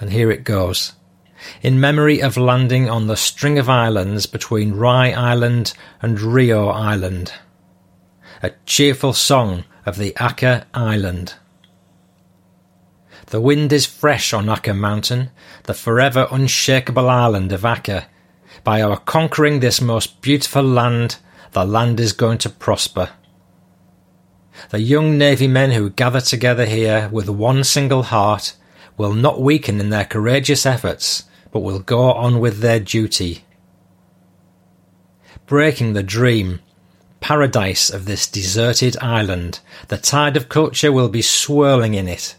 And 0.00 0.10
here 0.10 0.30
it 0.30 0.44
goes. 0.44 0.92
In 1.62 1.80
memory 1.80 2.20
of 2.20 2.36
landing 2.36 2.88
on 2.88 3.06
the 3.06 3.16
string 3.16 3.58
of 3.58 3.68
islands 3.68 4.26
between 4.26 4.74
Rye 4.74 5.12
Island 5.12 5.72
and 6.02 6.20
Rio 6.20 6.68
Island. 6.68 7.32
A 8.42 8.52
cheerful 8.66 9.12
song 9.12 9.64
of 9.86 9.96
the 9.96 10.14
Aka 10.20 10.64
Island. 10.74 11.34
The 13.26 13.40
wind 13.40 13.72
is 13.72 13.86
fresh 13.86 14.32
on 14.32 14.48
Aka 14.48 14.72
Mountain, 14.72 15.30
the 15.64 15.74
forever 15.74 16.26
unshakable 16.30 17.10
island 17.10 17.52
of 17.52 17.64
Aka. 17.64 18.06
By 18.64 18.80
our 18.80 18.96
conquering 18.96 19.60
this 19.60 19.80
most 19.80 20.22
beautiful 20.22 20.62
land, 20.62 21.16
the 21.52 21.64
land 21.64 22.00
is 22.00 22.12
going 22.12 22.38
to 22.38 22.50
prosper. 22.50 23.10
The 24.70 24.80
young 24.80 25.18
Navy 25.18 25.46
men 25.46 25.72
who 25.72 25.90
gather 25.90 26.20
together 26.20 26.64
here 26.64 27.08
with 27.12 27.28
one 27.28 27.64
single 27.64 28.04
heart 28.04 28.54
will 28.98 29.14
not 29.14 29.40
weaken 29.40 29.80
in 29.80 29.88
their 29.88 30.04
courageous 30.04 30.66
efforts, 30.66 31.24
but 31.50 31.60
will 31.60 31.78
go 31.78 32.12
on 32.12 32.40
with 32.40 32.58
their 32.58 32.80
duty. 32.80 33.44
Breaking 35.46 35.94
the 35.94 36.02
dream, 36.02 36.60
paradise 37.20 37.88
of 37.88 38.04
this 38.04 38.26
deserted 38.26 38.98
island, 39.00 39.60
the 39.88 39.96
tide 39.96 40.36
of 40.36 40.50
culture 40.50 40.92
will 40.92 41.08
be 41.08 41.22
swirling 41.22 41.94
in 41.94 42.06
it 42.06 42.34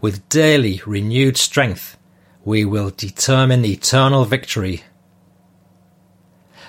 with 0.00 0.28
daily 0.28 0.80
renewed 0.86 1.36
strength, 1.36 1.96
we 2.44 2.64
will 2.64 2.90
determine 2.90 3.64
eternal 3.64 4.24
victory. 4.24 4.82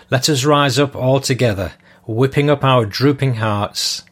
Let 0.09 0.29
us 0.29 0.45
rise 0.45 0.79
up 0.79 0.95
all 0.95 1.19
together, 1.19 1.73
whipping 2.05 2.49
up 2.49 2.63
our 2.63 2.85
drooping 2.85 3.35
hearts. 3.35 4.03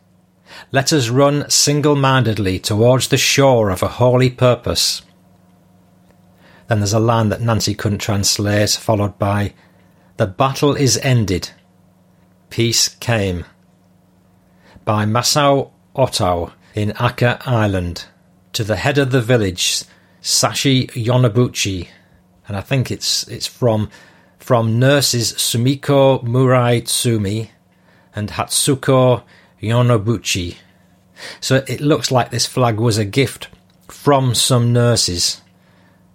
Let 0.72 0.92
us 0.92 1.10
run 1.10 1.50
single 1.50 1.96
mindedly 1.96 2.60
towards 2.60 3.08
the 3.08 3.18
shore 3.18 3.70
of 3.70 3.82
a 3.82 3.88
holy 3.88 4.30
purpose. 4.30 5.02
Then 6.68 6.80
there's 6.80 6.94
a 6.94 7.00
line 7.00 7.30
that 7.30 7.42
Nancy 7.42 7.76
couldn't 7.76 8.00
translate, 8.00 8.72
followed 8.72 9.20
by, 9.20 9.54
The 10.18 10.28
battle 10.28 10.76
is 10.76 10.98
ended. 10.98 11.52
Peace 12.50 12.90
came. 12.90 13.46
By 14.84 15.06
Masao 15.06 15.72
Otao 15.96 16.54
in 16.74 16.94
Aka 17.00 17.40
Island 17.46 18.06
to 18.54 18.64
the 18.64 18.76
head 18.78 18.98
of 18.98 19.12
the 19.12 19.22
village, 19.22 19.84
Sashi 20.22 20.88
Yonobuchi, 20.92 21.88
and 22.48 22.58
I 22.58 22.62
think 22.62 22.92
it's 22.92 23.28
it's 23.28 23.48
from 23.48 23.90
from 24.40 24.80
nurses 24.80 25.34
Sumiko 25.34 26.24
Murai 26.24 26.82
Tsumi 26.84 27.50
and 28.16 28.30
Hatsuko 28.30 29.24
Yonobuchi. 29.62 30.56
So 31.40 31.64
it 31.68 31.82
looks 31.82 32.12
like 32.12 32.30
this 32.30 32.46
flag 32.46 32.80
was 32.80 32.98
a 32.98 33.06
gift 33.06 33.48
from 33.88 34.36
some 34.36 34.74
nurses, 34.74 35.42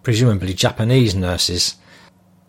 presumably 0.03 0.55
Japanese 0.55 1.15
nurses. 1.15 1.77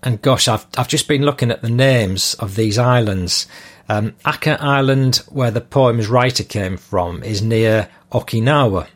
And 0.03 0.21
gosh, 0.21 0.47
I've 0.47 0.65
I've 0.77 0.87
just 0.87 1.07
been 1.07 1.23
looking 1.23 1.51
at 1.51 1.61
the 1.61 1.69
names 1.69 2.33
of 2.35 2.55
these 2.55 2.77
islands. 2.77 3.47
Um, 3.87 4.15
Aka 4.25 4.55
Island, 4.57 5.17
where 5.29 5.51
the 5.51 5.61
poem's 5.61 6.07
writer 6.07 6.43
came 6.43 6.77
from, 6.77 7.23
is 7.23 7.41
near 7.41 7.89
Okinawa 8.11 8.87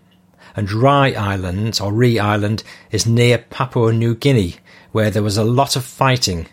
and 0.56 0.72
Rai 0.72 1.16
Island, 1.16 1.80
or 1.82 1.92
Ri 1.92 2.18
Island, 2.18 2.64
is 2.92 3.06
near 3.06 3.38
Papua 3.38 3.92
New 3.92 4.16
Guinea, 4.16 4.56
where 4.92 5.12
there 5.12 5.24
was 5.24 5.38
a 5.38 5.44
lot 5.44 5.76
of 5.76 5.84
fighting, 5.84 6.48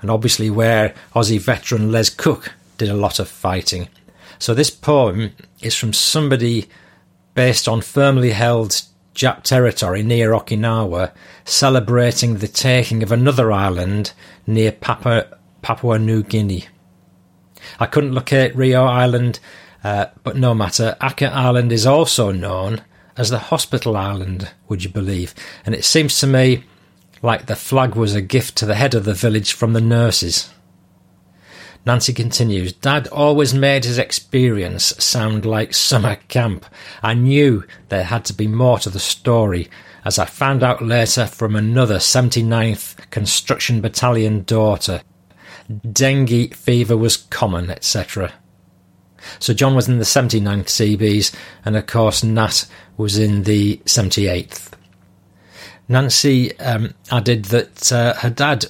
and 0.00 0.10
obviously 0.10 0.48
where 0.48 0.94
Aussie 1.14 1.40
veteran 1.40 1.90
Les 1.90 2.08
Cook 2.08 2.52
did 2.76 2.88
a 2.88 2.94
lot 2.94 3.18
of 3.18 3.28
fighting. 3.28 3.88
So 4.38 4.54
this 4.54 4.70
poem 4.70 5.32
is 5.60 5.74
from 5.74 5.92
somebody 5.92 6.68
based 7.34 7.66
on 7.66 7.80
firmly 7.80 8.30
held 8.30 8.82
Jap 9.18 9.42
territory 9.42 10.04
near 10.04 10.30
Okinawa, 10.30 11.10
celebrating 11.44 12.36
the 12.36 12.46
taking 12.46 13.02
of 13.02 13.10
another 13.10 13.50
island 13.50 14.12
near 14.46 14.70
Papua, 14.70 15.26
Papua 15.60 15.98
New 15.98 16.22
Guinea. 16.22 16.66
I 17.80 17.86
couldn't 17.86 18.14
locate 18.14 18.54
Rio 18.54 18.84
Island, 18.84 19.40
uh, 19.82 20.06
but 20.22 20.36
no 20.36 20.54
matter. 20.54 20.96
Aka 21.00 21.26
Island 21.30 21.72
is 21.72 21.84
also 21.84 22.30
known 22.30 22.82
as 23.16 23.30
the 23.30 23.40
hospital 23.40 23.96
island, 23.96 24.52
would 24.68 24.84
you 24.84 24.90
believe? 24.90 25.34
And 25.66 25.74
it 25.74 25.84
seems 25.84 26.20
to 26.20 26.28
me 26.28 26.62
like 27.20 27.46
the 27.46 27.56
flag 27.56 27.96
was 27.96 28.14
a 28.14 28.22
gift 28.22 28.54
to 28.58 28.66
the 28.66 28.76
head 28.76 28.94
of 28.94 29.04
the 29.04 29.14
village 29.14 29.52
from 29.52 29.72
the 29.72 29.80
nurses. 29.80 30.48
Nancy 31.88 32.12
continues, 32.12 32.74
Dad 32.74 33.08
always 33.08 33.54
made 33.54 33.86
his 33.86 33.96
experience 33.96 34.92
sound 35.02 35.46
like 35.46 35.72
summer 35.72 36.16
camp. 36.28 36.66
I 37.02 37.14
knew 37.14 37.64
there 37.88 38.04
had 38.04 38.26
to 38.26 38.34
be 38.34 38.46
more 38.46 38.78
to 38.80 38.90
the 38.90 38.98
story, 38.98 39.70
as 40.04 40.18
I 40.18 40.26
found 40.26 40.62
out 40.62 40.84
later 40.84 41.24
from 41.24 41.56
another 41.56 41.96
79th 41.96 43.08
Construction 43.10 43.80
Battalion 43.80 44.42
daughter. 44.42 45.00
Dengue 45.90 46.54
fever 46.54 46.94
was 46.94 47.16
common, 47.16 47.70
etc. 47.70 48.34
So 49.38 49.54
John 49.54 49.74
was 49.74 49.88
in 49.88 49.96
the 49.96 50.04
79th 50.04 50.68
Seabees, 50.68 51.32
and 51.64 51.74
of 51.74 51.86
course 51.86 52.22
Nat 52.22 52.66
was 52.98 53.16
in 53.16 53.44
the 53.44 53.78
78th. 53.86 54.72
Nancy 55.88 56.54
um, 56.58 56.92
added 57.10 57.46
that 57.46 57.90
uh, 57.90 58.12
her 58.16 58.28
dad 58.28 58.66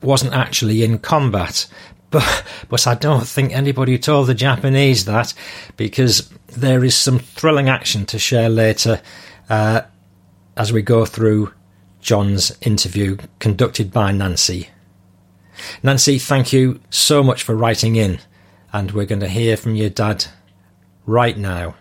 wasn't 0.00 0.32
actually 0.32 0.82
in 0.82 0.98
combat, 0.98 1.66
but 2.10 2.44
but 2.68 2.86
I 2.86 2.94
don't 2.94 3.26
think 3.26 3.52
anybody 3.52 3.98
told 3.98 4.26
the 4.26 4.34
Japanese 4.34 5.04
that 5.04 5.34
because 5.76 6.30
there 6.46 6.84
is 6.84 6.96
some 6.96 7.18
thrilling 7.18 7.68
action 7.68 8.06
to 8.06 8.18
share 8.18 8.48
later 8.48 9.00
uh, 9.48 9.82
as 10.56 10.72
we 10.72 10.82
go 10.82 11.04
through 11.04 11.52
John's 12.00 12.56
interview 12.60 13.16
conducted 13.38 13.92
by 13.92 14.12
Nancy. 14.12 14.68
Nancy, 15.82 16.18
thank 16.18 16.52
you 16.52 16.80
so 16.90 17.22
much 17.22 17.42
for 17.42 17.56
writing 17.56 17.96
in 17.96 18.20
and 18.72 18.92
we're 18.92 19.06
going 19.06 19.20
to 19.20 19.28
hear 19.28 19.56
from 19.56 19.74
your 19.74 19.90
dad 19.90 20.26
right 21.06 21.36
now. 21.36 21.74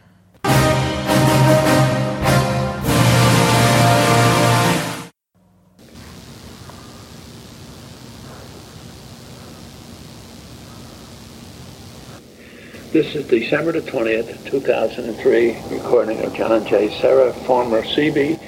This 12.98 13.14
is 13.14 13.28
December 13.28 13.74
the 13.74 13.82
20th, 13.82 14.50
2003, 14.50 15.56
recording 15.70 16.20
of 16.26 16.34
John 16.34 16.66
J. 16.66 16.90
Serra, 17.00 17.32
former 17.32 17.84
Seabee, 17.84 18.40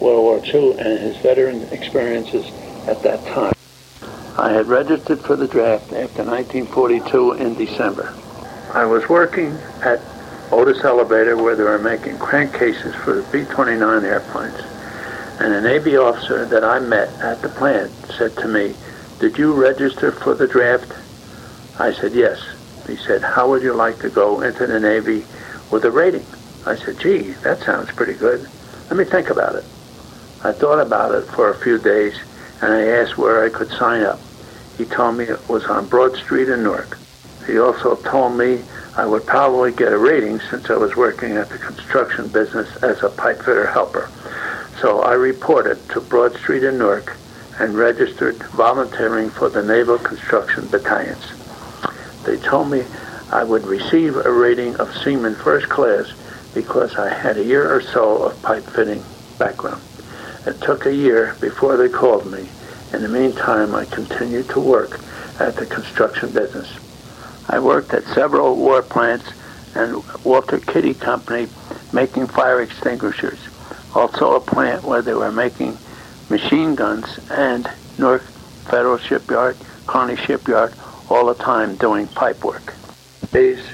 World 0.00 0.22
War 0.22 0.40
II, 0.42 0.80
and 0.80 0.98
his 0.98 1.18
veteran 1.18 1.64
experiences 1.64 2.46
at 2.88 3.02
that 3.02 3.22
time. 3.26 3.52
I 4.38 4.50
had 4.50 4.66
registered 4.66 5.20
for 5.20 5.36
the 5.36 5.46
draft 5.46 5.92
after 5.92 6.24
1942 6.24 7.32
in 7.32 7.54
December. 7.56 8.14
I 8.72 8.86
was 8.86 9.06
working 9.10 9.52
at 9.82 10.00
Otis 10.52 10.82
Elevator 10.84 11.36
where 11.36 11.54
they 11.54 11.64
were 11.64 11.78
making 11.78 12.16
crankcases 12.16 12.94
for 13.04 13.12
the 13.12 13.30
B-29 13.30 14.04
airplanes. 14.04 14.58
And 15.38 15.52
a 15.52 15.60
Navy 15.60 15.98
officer 15.98 16.46
that 16.46 16.64
I 16.64 16.78
met 16.78 17.10
at 17.20 17.42
the 17.42 17.50
plant 17.50 17.92
said 18.16 18.34
to 18.38 18.48
me, 18.48 18.74
did 19.20 19.36
you 19.36 19.52
register 19.52 20.12
for 20.12 20.32
the 20.32 20.48
draft? 20.48 20.94
I 21.78 21.92
said, 21.92 22.14
yes. 22.14 22.40
He 22.88 22.96
said, 22.96 23.22
how 23.22 23.48
would 23.50 23.62
you 23.62 23.74
like 23.74 24.00
to 24.00 24.08
go 24.08 24.40
into 24.40 24.66
the 24.66 24.80
Navy 24.80 25.24
with 25.70 25.84
a 25.84 25.90
rating? 25.90 26.24
I 26.66 26.74
said, 26.74 26.98
gee, 26.98 27.32
that 27.44 27.60
sounds 27.60 27.92
pretty 27.92 28.14
good. 28.14 28.48
Let 28.88 28.96
me 28.96 29.04
think 29.04 29.30
about 29.30 29.54
it. 29.54 29.64
I 30.42 30.52
thought 30.52 30.80
about 30.80 31.14
it 31.14 31.26
for 31.26 31.50
a 31.50 31.58
few 31.58 31.78
days 31.78 32.18
and 32.62 32.72
I 32.72 32.86
asked 32.86 33.18
where 33.18 33.44
I 33.44 33.50
could 33.50 33.68
sign 33.68 34.02
up. 34.02 34.18
He 34.78 34.86
told 34.86 35.16
me 35.16 35.24
it 35.24 35.48
was 35.48 35.64
on 35.66 35.86
Broad 35.88 36.16
Street 36.16 36.48
in 36.48 36.62
Newark. 36.62 36.98
He 37.46 37.58
also 37.58 37.96
told 37.96 38.36
me 38.38 38.62
I 38.96 39.06
would 39.06 39.26
probably 39.26 39.72
get 39.72 39.92
a 39.92 39.98
rating 39.98 40.40
since 40.40 40.70
I 40.70 40.76
was 40.76 40.96
working 40.96 41.36
at 41.36 41.50
the 41.50 41.58
construction 41.58 42.28
business 42.28 42.74
as 42.82 43.02
a 43.02 43.08
pipe 43.08 43.38
fitter 43.38 43.66
helper. 43.66 44.10
So 44.80 45.02
I 45.02 45.14
reported 45.14 45.88
to 45.90 46.00
Broad 46.00 46.34
Street 46.36 46.64
in 46.64 46.78
Newark 46.78 47.16
and 47.58 47.74
registered 47.74 48.36
volunteering 48.54 49.30
for 49.30 49.48
the 49.48 49.62
Naval 49.62 49.98
Construction 49.98 50.66
Battalions. 50.68 51.32
They 52.28 52.36
told 52.36 52.70
me 52.70 52.84
I 53.30 53.42
would 53.42 53.64
receive 53.64 54.14
a 54.14 54.30
rating 54.30 54.76
of 54.76 54.94
Seaman 54.94 55.34
First 55.34 55.70
Class 55.70 56.12
because 56.52 56.94
I 56.96 57.08
had 57.08 57.38
a 57.38 57.42
year 57.42 57.74
or 57.74 57.80
so 57.80 58.24
of 58.24 58.42
pipe 58.42 58.64
fitting 58.64 59.02
background. 59.38 59.80
It 60.44 60.60
took 60.60 60.84
a 60.84 60.94
year 60.94 61.34
before 61.40 61.78
they 61.78 61.88
called 61.88 62.30
me. 62.30 62.46
In 62.92 63.00
the 63.00 63.08
meantime, 63.08 63.74
I 63.74 63.86
continued 63.86 64.50
to 64.50 64.60
work 64.60 65.00
at 65.40 65.56
the 65.56 65.64
construction 65.64 66.30
business. 66.30 66.68
I 67.48 67.60
worked 67.60 67.94
at 67.94 68.04
several 68.04 68.56
war 68.56 68.82
plants 68.82 69.32
and 69.74 70.04
Walter 70.22 70.58
Kidde 70.58 71.00
Company 71.00 71.48
making 71.94 72.26
fire 72.26 72.60
extinguishers. 72.60 73.38
Also 73.94 74.34
a 74.34 74.40
plant 74.40 74.84
where 74.84 75.00
they 75.00 75.14
were 75.14 75.32
making 75.32 75.78
machine 76.28 76.74
guns 76.74 77.18
and 77.30 77.70
North 77.96 78.28
Federal 78.70 78.98
Shipyard, 78.98 79.56
Kearny 79.86 80.18
Shipyard, 80.18 80.74
all 81.10 81.26
the 81.26 81.34
time 81.34 81.76
doing 81.76 82.06
pipe 82.08 82.44
work. 82.44 82.74
Days 83.32 83.64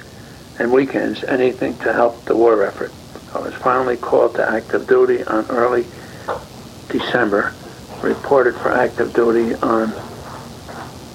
and 0.59 0.73
weekends, 0.73 1.25
anything 1.25 1.77
to 1.79 1.93
help 1.93 2.25
the 2.25 2.37
war 2.37 2.63
effort. 2.63 2.93
I 3.35 3.41
was 3.41 3.55
finally 3.55 3.97
called 3.97 4.37
to 4.37 4.49
active 4.49 4.87
duty 4.87 5.25
on 5.25 5.47
early 5.47 5.85
December, 6.89 7.53
reported 8.03 8.55
for 8.55 8.71
active 8.71 9.13
duty 9.13 9.55
on 9.57 9.89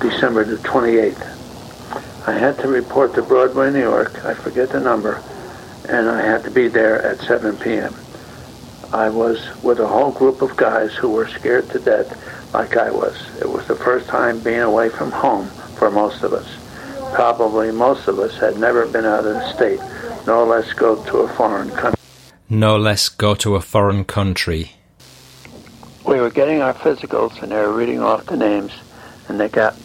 December 0.01 0.43
the 0.43 0.57
28th. 0.57 2.27
I 2.27 2.33
had 2.33 2.57
to 2.59 2.67
report 2.67 3.15
to 3.15 3.21
Broadway, 3.21 3.71
New 3.71 3.79
York, 3.79 4.25
I 4.25 4.33
forget 4.33 4.69
the 4.69 4.79
number, 4.79 5.23
and 5.87 6.09
I 6.09 6.21
had 6.21 6.43
to 6.43 6.51
be 6.51 6.67
there 6.67 7.01
at 7.01 7.19
7 7.21 7.55
p.m. 7.57 7.95
I 8.91 9.09
was 9.09 9.39
with 9.63 9.79
a 9.79 9.87
whole 9.87 10.11
group 10.11 10.41
of 10.41 10.57
guys 10.57 10.93
who 10.95 11.09
were 11.09 11.27
scared 11.27 11.69
to 11.69 11.79
death 11.79 12.53
like 12.53 12.75
I 12.75 12.91
was. 12.91 13.15
It 13.39 13.47
was 13.49 13.67
the 13.67 13.75
first 13.75 14.07
time 14.07 14.39
being 14.39 14.61
away 14.61 14.89
from 14.89 15.11
home 15.11 15.49
for 15.79 15.89
most 15.89 16.21
of 16.23 16.33
us. 16.33 16.47
Probably 17.15 17.71
most 17.71 18.07
of 18.07 18.19
us 18.19 18.37
had 18.37 18.59
never 18.59 18.85
been 18.85 19.05
out 19.05 19.25
of 19.25 19.33
the 19.33 19.53
state, 19.53 19.79
no 20.27 20.45
less 20.45 20.73
go 20.73 21.01
to 21.05 21.19
a 21.19 21.27
foreign 21.29 21.71
country. 21.71 21.99
No 22.49 22.77
less 22.77 23.09
go 23.09 23.33
to 23.35 23.55
a 23.55 23.61
foreign 23.61 24.03
country. 24.03 24.73
We 26.05 26.19
were 26.19 26.29
getting 26.29 26.61
our 26.61 26.73
physicals 26.73 27.41
and 27.41 27.51
they 27.51 27.55
were 27.55 27.73
reading 27.73 28.01
off 28.01 28.25
the 28.25 28.37
names 28.37 28.73
and 29.27 29.39
they 29.39 29.47
got 29.47 29.75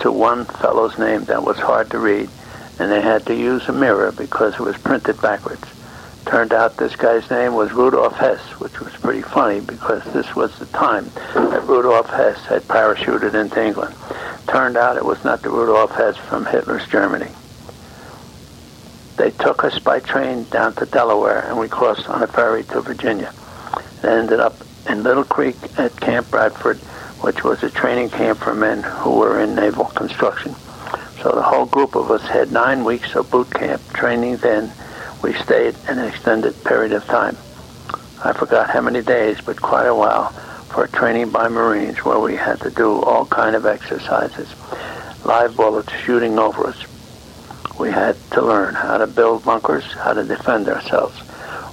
to 0.00 0.10
one 0.10 0.44
fellow's 0.46 0.98
name 0.98 1.24
that 1.24 1.42
was 1.42 1.58
hard 1.58 1.90
to 1.90 1.98
read 1.98 2.28
and 2.78 2.90
they 2.90 3.00
had 3.00 3.26
to 3.26 3.34
use 3.34 3.68
a 3.68 3.72
mirror 3.72 4.10
because 4.12 4.54
it 4.54 4.60
was 4.60 4.76
printed 4.78 5.20
backwards. 5.20 5.64
Turned 6.26 6.52
out 6.52 6.76
this 6.76 6.96
guy's 6.96 7.28
name 7.30 7.54
was 7.54 7.72
Rudolf 7.72 8.14
Hess, 8.14 8.40
which 8.60 8.80
was 8.80 8.92
pretty 8.94 9.22
funny 9.22 9.60
because 9.60 10.02
this 10.12 10.34
was 10.34 10.58
the 10.58 10.66
time 10.66 11.10
that 11.34 11.64
Rudolf 11.66 12.08
Hess 12.08 12.38
had 12.46 12.62
parachuted 12.62 13.34
into 13.34 13.64
England. 13.64 13.94
Turned 14.50 14.76
out 14.76 14.96
it 14.96 15.04
was 15.04 15.22
not 15.22 15.42
the 15.42 15.48
Rudolf 15.48 15.92
Hess 15.92 16.16
from 16.16 16.44
Hitler's 16.44 16.84
Germany. 16.88 17.30
They 19.16 19.30
took 19.30 19.62
us 19.62 19.78
by 19.78 20.00
train 20.00 20.42
down 20.50 20.74
to 20.74 20.86
Delaware 20.86 21.44
and 21.46 21.56
we 21.56 21.68
crossed 21.68 22.08
on 22.08 22.20
a 22.20 22.26
ferry 22.26 22.64
to 22.64 22.80
Virginia. 22.80 23.32
It 24.02 24.06
ended 24.06 24.40
up 24.40 24.56
in 24.88 25.04
Little 25.04 25.22
Creek 25.22 25.54
at 25.78 25.94
Camp 26.00 26.32
Bradford, 26.32 26.78
which 27.20 27.44
was 27.44 27.62
a 27.62 27.70
training 27.70 28.10
camp 28.10 28.40
for 28.40 28.52
men 28.52 28.82
who 28.82 29.20
were 29.20 29.40
in 29.40 29.54
naval 29.54 29.84
construction. 29.84 30.56
So 31.22 31.30
the 31.30 31.42
whole 31.42 31.66
group 31.66 31.94
of 31.94 32.10
us 32.10 32.22
had 32.22 32.50
nine 32.50 32.82
weeks 32.82 33.14
of 33.14 33.30
boot 33.30 33.52
camp 33.52 33.80
training 33.92 34.38
then 34.38 34.72
we 35.22 35.32
stayed 35.34 35.76
an 35.86 36.00
extended 36.00 36.64
period 36.64 36.90
of 36.90 37.04
time. 37.04 37.36
I 38.24 38.32
forgot 38.32 38.70
how 38.70 38.80
many 38.80 39.02
days, 39.02 39.40
but 39.40 39.62
quite 39.62 39.86
a 39.86 39.94
while 39.94 40.34
for 40.70 40.86
training 40.86 41.30
by 41.30 41.48
Marines 41.48 41.98
where 42.04 42.20
we 42.20 42.36
had 42.36 42.60
to 42.60 42.70
do 42.70 43.02
all 43.02 43.26
kind 43.26 43.56
of 43.56 43.66
exercises. 43.66 44.48
Live 45.24 45.56
bullets 45.56 45.92
shooting 45.92 46.38
over 46.38 46.68
us. 46.68 46.84
We 47.78 47.90
had 47.90 48.16
to 48.32 48.42
learn 48.42 48.74
how 48.74 48.98
to 48.98 49.06
build 49.06 49.44
bunkers, 49.44 49.84
how 49.92 50.12
to 50.12 50.24
defend 50.24 50.68
ourselves. 50.68 51.20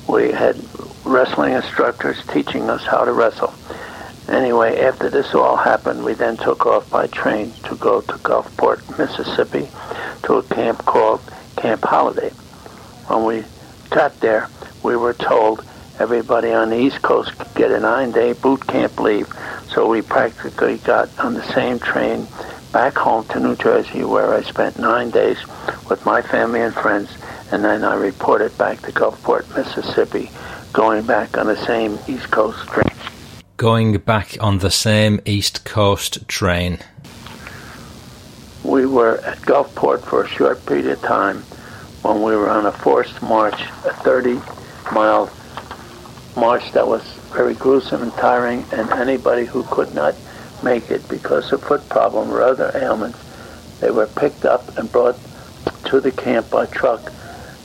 We 0.08 0.32
had 0.32 0.58
wrestling 1.06 1.54
instructors 1.54 2.22
teaching 2.28 2.70
us 2.70 2.84
how 2.86 3.06
to 3.06 3.14
wrestle. 3.14 3.54
Anyway, 4.30 4.80
after 4.80 5.10
this 5.10 5.34
all 5.34 5.56
happened, 5.56 6.04
we 6.04 6.14
then 6.14 6.36
took 6.38 6.66
off 6.66 6.90
by 6.90 7.08
train 7.08 7.52
to 7.64 7.76
go 7.76 8.02
to 8.02 8.14
Gulfport, 8.14 8.98
Mississippi, 8.98 9.70
to 10.24 10.36
a 10.36 10.44
camp 10.44 10.84
called 10.86 11.22
Camp 11.56 11.84
Holiday. 11.84 12.30
When 13.08 13.26
we 13.26 13.44
got 13.90 14.20
there, 14.20 14.50
we 14.84 14.96
were 14.96 15.14
told 15.14 15.67
everybody 16.00 16.52
on 16.52 16.70
the 16.70 16.78
East 16.78 17.02
Coast 17.02 17.38
could 17.38 17.54
get 17.56 17.72
a 17.72 17.80
nine-day 17.80 18.34
boot 18.34 18.66
camp 18.68 19.00
leave. 19.00 19.28
So 19.70 19.88
we 19.88 20.02
practically 20.02 20.78
got 20.78 21.10
on 21.20 21.34
the 21.34 21.44
same 21.54 21.80
train 21.80 22.28
back 22.72 22.96
home 22.96 23.26
to 23.30 23.40
New 23.40 23.56
Jersey, 23.56 24.04
where 24.04 24.34
I 24.34 24.42
spent 24.42 24.78
nine 24.78 25.10
days 25.10 25.38
with 25.90 26.06
my 26.06 26.22
family 26.22 26.62
and 26.62 26.74
friends, 26.74 27.10
and 27.52 27.64
then 27.64 27.84
I 27.84 27.96
reported 27.96 28.58
back 28.58 28.82
to 28.82 28.92
Gulfport, 28.92 29.56
Mississippi, 29.56 30.30
going 30.74 31.06
back 31.06 31.38
on 31.38 31.48
the 31.48 31.58
same 31.66 31.98
East 32.08 32.30
Coast 32.30 32.68
train. 32.68 32.84
Going 33.58 33.98
back 33.98 34.38
on 34.42 34.60
the 34.60 34.70
same 34.70 35.20
East 35.26 35.64
Coast 35.66 36.28
train. 36.28 36.80
We 38.64 38.86
were 38.86 39.18
at 39.22 39.40
Gulfport 39.40 40.02
for 40.02 40.24
a 40.24 40.28
short 40.28 40.64
period 40.66 40.88
of 40.88 41.02
time 41.02 41.38
when 42.04 42.22
we 42.22 42.36
were 42.36 42.50
on 42.50 42.66
a 42.66 42.72
forced 42.72 43.22
march, 43.22 43.60
a 43.86 43.94
30 43.94 44.40
mile 44.94 45.28
march 46.38 46.72
that 46.74 46.88
was 46.88 47.04
very 47.34 47.56
gruesome 47.56 48.04
and 48.04 48.14
tiring, 48.14 48.64
and 48.72 48.90
anybody 48.92 49.46
who 49.46 49.64
could 49.64 49.94
not 49.94 50.16
make 50.64 50.90
it 50.92 51.08
because 51.10 51.52
of 51.52 51.64
foot 51.64 51.88
problem 51.90 52.30
or 52.30 52.42
other 52.42 52.72
ailments, 52.76 53.20
they 53.80 53.92
were 53.92 54.08
picked 54.08 54.46
up 54.46 54.78
and 54.78 54.92
brought 54.92 55.20
to 55.86 56.00
the 56.00 56.12
camp 56.12 56.50
by 56.50 56.66
truck, 56.68 57.12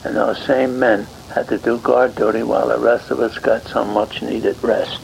and 0.04 0.16
those 0.16 0.42
same 0.44 0.78
men 0.78 1.06
had 1.34 1.48
to 1.48 1.58
do 1.58 1.78
guard 1.78 2.14
duty 2.14 2.42
while 2.42 2.68
the 2.68 2.78
rest 2.78 3.10
of 3.10 3.20
us 3.20 3.38
got 3.38 3.62
some 3.62 3.92
much 3.94 4.22
needed 4.22 4.56
rest. 4.62 5.00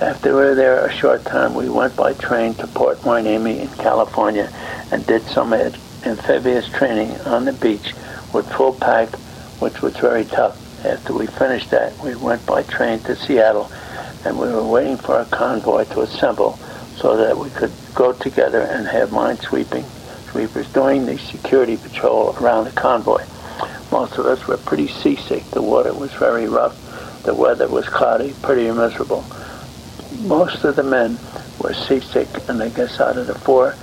After 0.00 0.30
we 0.34 0.42
were 0.42 0.54
there 0.54 0.86
a 0.86 0.92
short 0.92 1.24
time, 1.24 1.54
we 1.54 1.68
went 1.68 1.94
by 1.94 2.14
train 2.14 2.54
to 2.54 2.66
Port 2.66 2.98
Hueneme 2.98 3.60
in 3.60 3.68
California 3.68 4.50
and 4.90 5.06
did 5.06 5.22
some 5.22 5.52
amphibious 5.52 6.68
training 6.70 7.20
on 7.22 7.44
the 7.44 7.52
beach 7.52 7.92
with 8.32 8.50
full 8.52 8.72
pack, 8.72 9.10
which 9.60 9.82
was 9.82 9.96
very 9.98 10.24
tough. 10.24 10.69
After 10.84 11.12
we 11.12 11.26
finished 11.26 11.70
that, 11.70 11.98
we 11.98 12.14
went 12.14 12.46
by 12.46 12.62
train 12.62 13.00
to 13.00 13.14
Seattle, 13.14 13.70
and 14.24 14.38
we 14.38 14.48
were 14.48 14.66
waiting 14.66 14.96
for 14.96 15.18
a 15.18 15.26
convoy 15.26 15.84
to 15.84 16.00
assemble 16.00 16.58
so 16.96 17.16
that 17.16 17.36
we 17.36 17.50
could 17.50 17.72
go 17.94 18.12
together 18.12 18.62
and 18.62 18.86
have 18.86 19.12
mine 19.12 19.38
sweeping 19.38 19.84
sweepers 20.30 20.68
doing 20.72 21.06
the 21.06 21.18
security 21.18 21.76
patrol 21.76 22.36
around 22.40 22.64
the 22.64 22.70
convoy. 22.70 23.22
Most 23.90 24.16
of 24.18 24.26
us 24.26 24.46
were 24.46 24.56
pretty 24.56 24.88
seasick. 24.88 25.44
The 25.50 25.62
water 25.62 25.92
was 25.92 26.12
very 26.12 26.46
rough. 26.46 27.22
The 27.24 27.34
weather 27.34 27.68
was 27.68 27.88
cloudy, 27.88 28.34
pretty 28.40 28.70
miserable. 28.70 29.24
Most 30.20 30.64
of 30.64 30.76
the 30.76 30.82
men 30.82 31.18
were 31.58 31.74
seasick, 31.74 32.28
and 32.48 32.62
I 32.62 32.68
guess 32.68 33.00
out 33.00 33.16
of 33.16 33.26
the 33.26 33.34
four 33.34 33.74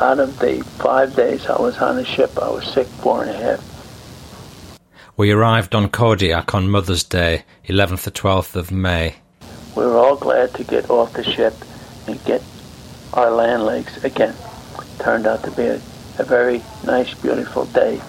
out 0.00 0.20
of 0.20 0.38
the 0.38 0.62
five 0.78 1.16
days 1.16 1.46
I 1.46 1.60
was 1.60 1.76
on 1.78 1.96
the 1.96 2.04
ship, 2.04 2.38
I 2.40 2.50
was 2.50 2.64
sick 2.72 2.86
four 2.86 3.22
and 3.22 3.30
a 3.30 3.36
half. 3.36 3.77
We 5.18 5.32
arrived 5.32 5.74
on 5.74 5.88
Kodiak 5.88 6.54
on 6.54 6.70
Mother's 6.70 7.02
Day, 7.02 7.42
11th 7.66 8.04
to 8.04 8.12
12th 8.12 8.54
of 8.54 8.70
May. 8.70 9.16
We 9.76 9.84
were 9.84 9.96
all 9.96 10.14
glad 10.14 10.54
to 10.54 10.62
get 10.62 10.88
off 10.90 11.12
the 11.12 11.24
ship 11.24 11.54
and 12.06 12.24
get 12.24 12.40
our 13.12 13.28
land 13.32 13.64
legs 13.64 14.04
again. 14.04 14.36
Turned 15.00 15.26
out 15.26 15.42
to 15.42 15.50
be 15.50 15.64
a, 15.64 15.80
a 16.20 16.22
very 16.22 16.62
nice, 16.86 17.14
beautiful 17.14 17.64
day 17.64 18.00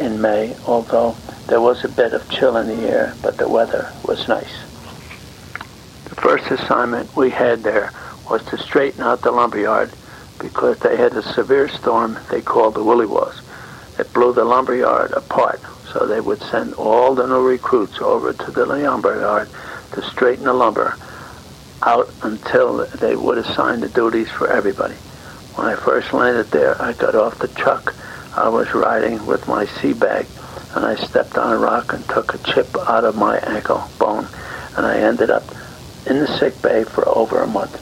in 0.00 0.20
May, 0.20 0.56
although 0.66 1.14
there 1.46 1.60
was 1.60 1.84
a 1.84 1.88
bit 1.88 2.12
of 2.12 2.28
chill 2.28 2.56
in 2.56 2.66
the 2.66 2.88
air, 2.88 3.14
but 3.22 3.36
the 3.36 3.48
weather 3.48 3.92
was 4.04 4.26
nice. 4.26 4.62
The 6.08 6.16
first 6.16 6.50
assignment 6.50 7.14
we 7.14 7.30
had 7.30 7.62
there 7.62 7.92
was 8.28 8.44
to 8.46 8.58
straighten 8.58 9.02
out 9.02 9.20
the 9.20 9.30
lumberyard 9.30 9.92
because 10.40 10.80
they 10.80 10.96
had 10.96 11.12
a 11.12 11.22
severe 11.22 11.68
storm 11.68 12.18
they 12.32 12.42
called 12.42 12.74
the 12.74 12.82
Woolly 12.82 13.06
Williwaws. 13.06 14.00
It 14.00 14.12
blew 14.12 14.32
the 14.32 14.44
lumberyard 14.44 15.12
apart, 15.12 15.60
so 15.92 16.06
they 16.06 16.20
would 16.20 16.40
send 16.42 16.74
all 16.74 17.14
the 17.14 17.26
new 17.26 17.46
recruits 17.46 17.98
over 18.00 18.32
to 18.32 18.50
the 18.50 18.66
lumber 18.66 19.20
yard 19.20 19.48
to 19.92 20.02
straighten 20.02 20.44
the 20.44 20.52
lumber 20.52 20.96
out 21.82 22.12
until 22.22 22.86
they 22.86 23.16
would 23.16 23.38
assign 23.38 23.80
the 23.80 23.88
duties 23.88 24.28
for 24.30 24.48
everybody. 24.48 24.94
When 25.54 25.66
I 25.66 25.76
first 25.76 26.12
landed 26.12 26.50
there, 26.50 26.80
I 26.80 26.92
got 26.92 27.14
off 27.14 27.38
the 27.38 27.48
truck. 27.48 27.94
I 28.36 28.48
was 28.48 28.72
riding 28.74 29.24
with 29.26 29.48
my 29.48 29.66
sea 29.66 29.92
bag, 29.92 30.26
and 30.74 30.84
I 30.84 30.96
stepped 30.96 31.36
on 31.38 31.52
a 31.52 31.58
rock 31.58 31.92
and 31.92 32.04
took 32.08 32.34
a 32.34 32.52
chip 32.52 32.68
out 32.76 33.04
of 33.04 33.16
my 33.16 33.38
ankle 33.38 33.88
bone, 33.98 34.28
and 34.76 34.86
I 34.86 34.98
ended 34.98 35.30
up 35.30 35.44
in 36.06 36.18
the 36.18 36.38
sick 36.38 36.60
bay 36.62 36.84
for 36.84 37.08
over 37.08 37.40
a 37.40 37.46
month. 37.46 37.76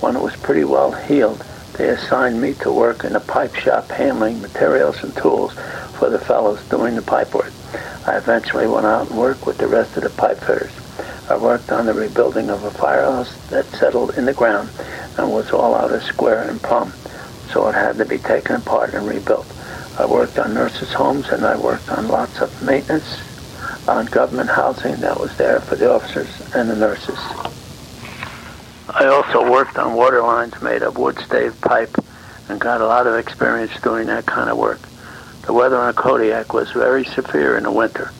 When 0.00 0.14
it 0.14 0.22
was 0.22 0.36
pretty 0.36 0.64
well 0.64 0.92
healed, 0.92 1.44
they 1.76 1.88
assigned 1.88 2.40
me 2.40 2.54
to 2.54 2.72
work 2.72 3.04
in 3.04 3.16
a 3.16 3.20
pipe 3.20 3.54
shop 3.54 3.88
handling 3.88 4.40
materials 4.40 5.02
and 5.02 5.14
tools 5.16 5.56
for 5.98 6.08
the 6.08 6.18
fellows 6.18 6.64
doing 6.68 6.94
the 6.94 7.02
pipe 7.02 7.34
work. 7.34 7.52
I 8.06 8.16
eventually 8.16 8.66
went 8.66 8.86
out 8.86 9.10
and 9.10 9.18
worked 9.18 9.44
with 9.46 9.58
the 9.58 9.66
rest 9.66 9.96
of 9.96 10.04
the 10.04 10.10
pipe 10.10 10.38
fitters. 10.38 10.72
I 11.28 11.36
worked 11.36 11.70
on 11.70 11.86
the 11.86 11.92
rebuilding 11.92 12.48
of 12.48 12.64
a 12.64 12.70
firehouse 12.70 13.36
that 13.50 13.66
settled 13.66 14.16
in 14.16 14.24
the 14.24 14.32
ground 14.32 14.70
and 15.18 15.30
was 15.30 15.50
all 15.50 15.74
out 15.74 15.92
of 15.92 16.02
square 16.02 16.48
and 16.48 16.62
plumb, 16.62 16.92
so 17.52 17.68
it 17.68 17.74
had 17.74 17.98
to 17.98 18.04
be 18.04 18.18
taken 18.18 18.56
apart 18.56 18.94
and 18.94 19.06
rebuilt. 19.06 19.46
I 19.98 20.06
worked 20.06 20.38
on 20.38 20.54
nurses' 20.54 20.92
homes 20.92 21.28
and 21.28 21.44
I 21.44 21.56
worked 21.58 21.90
on 21.90 22.08
lots 22.08 22.40
of 22.40 22.62
maintenance 22.62 23.20
on 23.88 24.06
government 24.06 24.50
housing 24.50 24.96
that 24.96 25.18
was 25.18 25.36
there 25.36 25.60
for 25.60 25.74
the 25.74 25.92
officers 25.92 26.28
and 26.54 26.70
the 26.70 26.76
nurses. 26.76 27.18
I 28.88 29.06
also 29.06 29.50
worked 29.50 29.76
on 29.76 29.94
water 29.94 30.22
lines 30.22 30.60
made 30.62 30.82
of 30.82 30.96
wood 30.96 31.18
stave 31.18 31.60
pipe 31.60 31.94
and 32.48 32.60
got 32.60 32.80
a 32.80 32.86
lot 32.86 33.06
of 33.06 33.16
experience 33.16 33.72
doing 33.82 34.06
that 34.06 34.24
kind 34.24 34.48
of 34.48 34.56
work. 34.56 34.80
The 35.48 35.54
weather 35.54 35.78
on 35.78 35.94
Kodiak 35.94 36.52
was 36.52 36.70
very 36.72 37.06
severe 37.06 37.56
in 37.56 37.62
the 37.62 37.70
winter. 37.70 38.12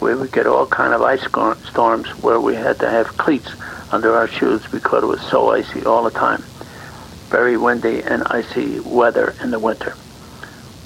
We 0.00 0.16
would 0.16 0.32
get 0.32 0.48
all 0.48 0.66
kind 0.66 0.92
of 0.92 1.00
ice 1.00 1.22
storms 1.22 2.08
where 2.20 2.40
we 2.40 2.56
had 2.56 2.80
to 2.80 2.90
have 2.90 3.16
cleats 3.16 3.52
under 3.92 4.16
our 4.16 4.26
shoes 4.26 4.66
because 4.66 5.04
it 5.04 5.06
was 5.06 5.20
so 5.20 5.50
icy 5.50 5.84
all 5.84 6.02
the 6.02 6.10
time. 6.10 6.42
Very 7.28 7.56
windy 7.56 8.02
and 8.02 8.24
icy 8.26 8.80
weather 8.80 9.32
in 9.40 9.52
the 9.52 9.60
winter. 9.60 9.94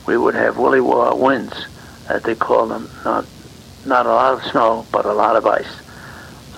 We 0.04 0.18
would 0.18 0.34
have 0.34 0.56
williwaw 0.56 1.16
winds, 1.16 1.64
as 2.10 2.22
they 2.24 2.34
call 2.34 2.66
them, 2.66 2.90
not 3.02 3.24
not 3.86 4.04
a 4.04 4.10
lot 4.10 4.34
of 4.34 4.50
snow, 4.50 4.86
but 4.92 5.06
a 5.06 5.14
lot 5.14 5.36
of 5.36 5.46
ice. 5.46 5.80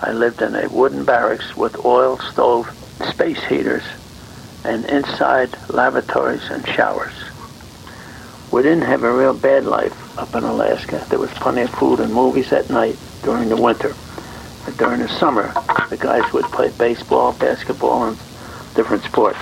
I 0.01 0.11
lived 0.11 0.41
in 0.41 0.53
a 0.53 0.67
wooden 0.67 1.05
barracks 1.05 1.55
with 1.55 1.85
oil 1.85 2.19
stove, 2.19 2.69
space 3.09 3.41
heaters, 3.45 3.83
and 4.65 4.83
inside 4.83 5.55
lavatories 5.69 6.49
and 6.49 6.67
showers. 6.67 7.28
We 8.51 8.63
didn't 8.63 8.85
have 8.85 9.03
a 9.03 9.13
real 9.13 9.35
bad 9.35 9.65
life 9.65 10.17
up 10.17 10.33
in 10.33 10.43
Alaska. 10.43 11.05
There 11.09 11.19
was 11.19 11.29
plenty 11.31 11.61
of 11.61 11.69
food 11.69 11.99
and 11.99 12.11
movies 12.11 12.51
at 12.51 12.69
night 12.69 12.97
during 13.23 13.47
the 13.49 13.61
winter. 13.61 13.93
But 14.65 14.77
during 14.77 15.01
the 15.01 15.07
summer, 15.07 15.53
the 15.89 15.97
guys 15.97 16.33
would 16.33 16.45
play 16.45 16.71
baseball, 16.77 17.33
basketball, 17.33 18.05
and 18.05 18.17
different 18.75 19.03
sports. 19.03 19.39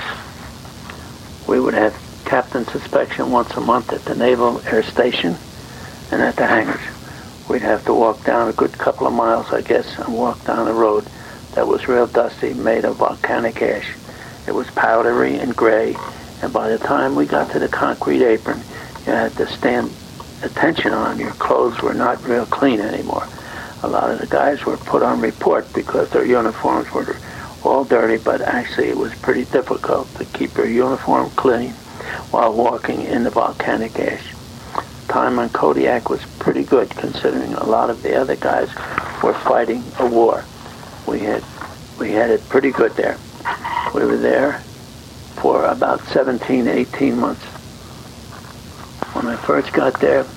We 1.48 1.62
would 1.62 1.74
have 1.74 1.96
captain's 2.26 2.74
inspection 2.76 3.32
once 3.32 3.56
a 3.56 3.62
month 3.62 3.94
at 3.94 4.04
the 4.04 4.16
Naval 4.16 4.62
Air 4.68 4.84
Station 4.84 5.38
and 6.12 6.22
at 6.22 6.36
the 6.36 6.46
hangars. 6.46 6.82
We'd 7.50 7.62
have 7.62 7.86
to 7.86 7.94
walk 7.94 8.26
down 8.26 8.50
a 8.50 8.54
good 8.54 8.74
couple 8.74 9.08
of 9.08 9.14
miles, 9.14 9.54
I 9.54 9.62
guess, 9.62 9.98
and 9.98 10.14
walk 10.14 10.44
down 10.44 10.68
a 10.68 10.74
road 10.74 11.06
that 11.56 11.66
was 11.66 11.88
real 11.88 12.08
dusty, 12.08 12.54
made 12.54 12.84
of 12.84 12.98
volcanic 12.98 13.62
ash. 13.62 13.96
It 14.46 14.54
was 14.54 14.70
powdery 14.72 15.38
and 15.38 15.56
gray, 15.56 15.96
and 16.42 16.52
by 16.52 16.68
the 16.68 16.78
time 16.78 17.16
we 17.16 17.26
got 17.26 17.52
to 17.52 17.60
the 17.60 17.70
concrete 17.70 18.24
apron, 18.24 18.62
had 19.16 19.34
to 19.34 19.48
stand 19.48 19.92
attention 20.44 20.94
on. 20.94 21.20
Your 21.20 21.32
clothes 21.32 21.82
were 21.82 21.94
not 21.94 22.24
real 22.26 22.46
clean 22.46 22.80
anymore. 22.80 23.28
A 23.84 23.88
lot 23.88 24.10
of 24.10 24.20
the 24.20 24.28
guys 24.28 24.66
were 24.66 24.78
put 24.78 25.04
on 25.04 25.22
report 25.22 25.72
because 25.74 26.10
their 26.10 26.26
uniforms 26.26 26.92
were 26.92 27.16
all 27.64 27.84
dirty, 27.84 28.18
but 28.24 28.42
actually 28.42 28.88
it 28.88 28.98
was 28.98 29.14
pretty 29.16 29.46
difficult 29.46 30.14
to 30.16 30.26
keep 30.26 30.56
your 30.56 30.68
uniform 30.68 31.30
clean 31.32 31.72
while 32.32 32.54
walking 32.54 33.02
in 33.02 33.24
the 33.24 33.30
volcanic 33.30 33.98
ash 34.00 34.34
time 35.08 35.40
on 35.40 35.50
Kodiak 35.50 36.10
was 36.10 36.24
pretty 36.38 36.64
good 36.64 36.90
considering 36.90 37.54
a 37.54 37.66
lot 37.66 37.90
of 37.90 38.04
the 38.04 38.16
other 38.16 38.36
guys 38.36 38.70
were 39.24 39.34
fighting 39.34 39.84
a 40.00 40.06
war. 40.06 40.44
We 41.08 41.20
had 41.20 41.44
we 42.00 42.12
had 42.12 42.30
it 42.30 42.48
pretty 42.50 42.72
good 42.72 42.92
there. 42.96 43.18
We 43.96 44.06
were 44.06 44.18
there 44.18 44.60
for 45.42 45.66
about 45.66 46.02
17, 46.08 46.68
18 46.68 47.20
months. 47.20 47.57
When 49.18 49.34
I 49.34 49.36
first 49.36 49.74
got 49.74 50.00
there, 50.00 50.28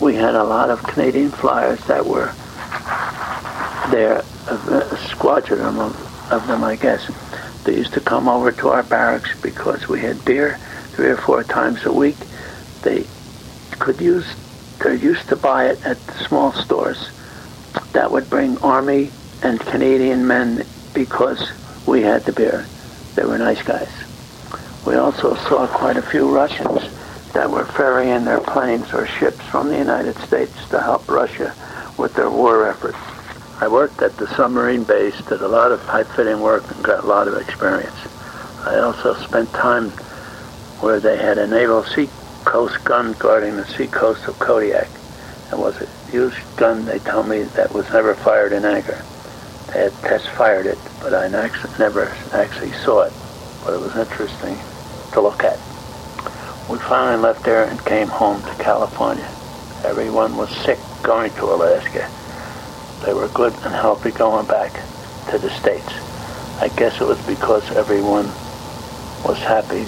we 0.00 0.14
had 0.14 0.34
a 0.34 0.42
lot 0.42 0.70
of 0.70 0.82
Canadian 0.82 1.30
flyers 1.30 1.78
that 1.88 2.06
were 2.06 2.32
there, 3.90 4.22
a, 4.46 4.96
squadron 5.10 5.76
of, 5.76 6.32
of 6.32 6.46
them, 6.46 6.64
I 6.64 6.76
guess. 6.76 7.06
They 7.64 7.76
used 7.76 7.92
to 7.92 8.00
come 8.00 8.26
over 8.26 8.50
to 8.50 8.70
our 8.70 8.82
barracks 8.82 9.38
because 9.42 9.88
we 9.88 10.00
had 10.00 10.24
beer 10.24 10.56
three 10.92 11.08
or 11.08 11.18
four 11.18 11.44
times 11.44 11.84
a 11.84 11.92
week. 11.92 12.16
They 12.80 13.04
could 13.72 14.00
use, 14.00 14.26
they 14.82 14.96
used 14.96 15.28
to 15.28 15.36
buy 15.36 15.66
it 15.66 15.84
at 15.84 15.98
small 16.26 16.54
stores. 16.54 17.10
That 17.92 18.10
would 18.10 18.30
bring 18.30 18.56
Army 18.62 19.10
and 19.42 19.60
Canadian 19.60 20.26
men 20.26 20.64
because 20.94 21.52
we 21.86 22.00
had 22.00 22.24
the 22.24 22.32
beer. 22.32 22.64
They 23.16 23.26
were 23.26 23.36
nice 23.36 23.62
guys. 23.62 23.92
We 24.86 24.94
also 24.94 25.34
saw 25.34 25.66
quite 25.66 25.98
a 25.98 26.02
few 26.02 26.34
Russians 26.34 26.88
that 27.32 27.50
were 27.50 27.64
ferrying 27.64 28.24
their 28.24 28.40
planes 28.40 28.92
or 28.92 29.06
ships 29.06 29.40
from 29.46 29.68
the 29.68 29.78
United 29.78 30.16
States 30.18 30.68
to 30.70 30.80
help 30.80 31.08
Russia 31.08 31.54
with 31.96 32.14
their 32.14 32.30
war 32.30 32.68
efforts. 32.68 32.98
I 33.60 33.68
worked 33.68 34.00
at 34.02 34.16
the 34.16 34.26
submarine 34.36 34.84
base, 34.84 35.16
did 35.22 35.40
a 35.40 35.48
lot 35.48 35.72
of 35.72 35.84
pipe 35.86 36.06
fitting 36.08 36.40
work, 36.40 36.70
and 36.70 36.84
got 36.84 37.04
a 37.04 37.06
lot 37.06 37.26
of 37.28 37.36
experience. 37.36 37.96
I 38.64 38.78
also 38.78 39.14
spent 39.14 39.50
time 39.50 39.90
where 40.80 41.00
they 41.00 41.16
had 41.16 41.38
a 41.38 41.46
naval 41.46 41.84
sea 41.84 42.08
coast 42.44 42.82
gun 42.84 43.14
guarding 43.18 43.56
the 43.56 43.66
sea 43.66 43.88
coast 43.88 44.28
of 44.28 44.38
Kodiak. 44.38 44.88
It 45.50 45.58
was 45.58 45.80
a 45.80 46.10
huge 46.10 46.34
gun, 46.56 46.84
they 46.84 46.98
tell 47.00 47.22
me, 47.22 47.42
that 47.42 47.72
was 47.72 47.90
never 47.90 48.14
fired 48.14 48.52
in 48.52 48.64
anger. 48.64 49.02
They 49.72 49.80
had 49.80 49.92
test 50.00 50.28
fired 50.30 50.66
it, 50.66 50.78
but 51.00 51.14
I 51.14 51.28
never 51.28 52.14
actually 52.32 52.72
saw 52.72 53.02
it. 53.02 53.12
But 53.64 53.74
it 53.74 53.80
was 53.80 53.96
interesting 53.96 54.56
to 55.12 55.20
look 55.20 55.42
at. 55.42 55.58
We 56.68 56.76
finally 56.78 57.22
left 57.22 57.44
there 57.44 57.64
and 57.64 57.82
came 57.86 58.08
home 58.08 58.42
to 58.42 58.62
California. 58.62 59.24
Everyone 59.84 60.36
was 60.36 60.50
sick 60.64 60.78
going 61.02 61.30
to 61.32 61.44
Alaska. 61.46 62.10
They 63.06 63.14
were 63.14 63.28
good 63.28 63.54
and 63.64 63.74
healthy 63.74 64.10
going 64.10 64.46
back 64.46 64.72
to 65.30 65.38
the 65.38 65.48
States. 65.48 65.88
I 66.60 66.68
guess 66.76 67.00
it 67.00 67.06
was 67.06 67.24
because 67.26 67.70
everyone 67.72 68.26
was 69.24 69.38
happy 69.38 69.86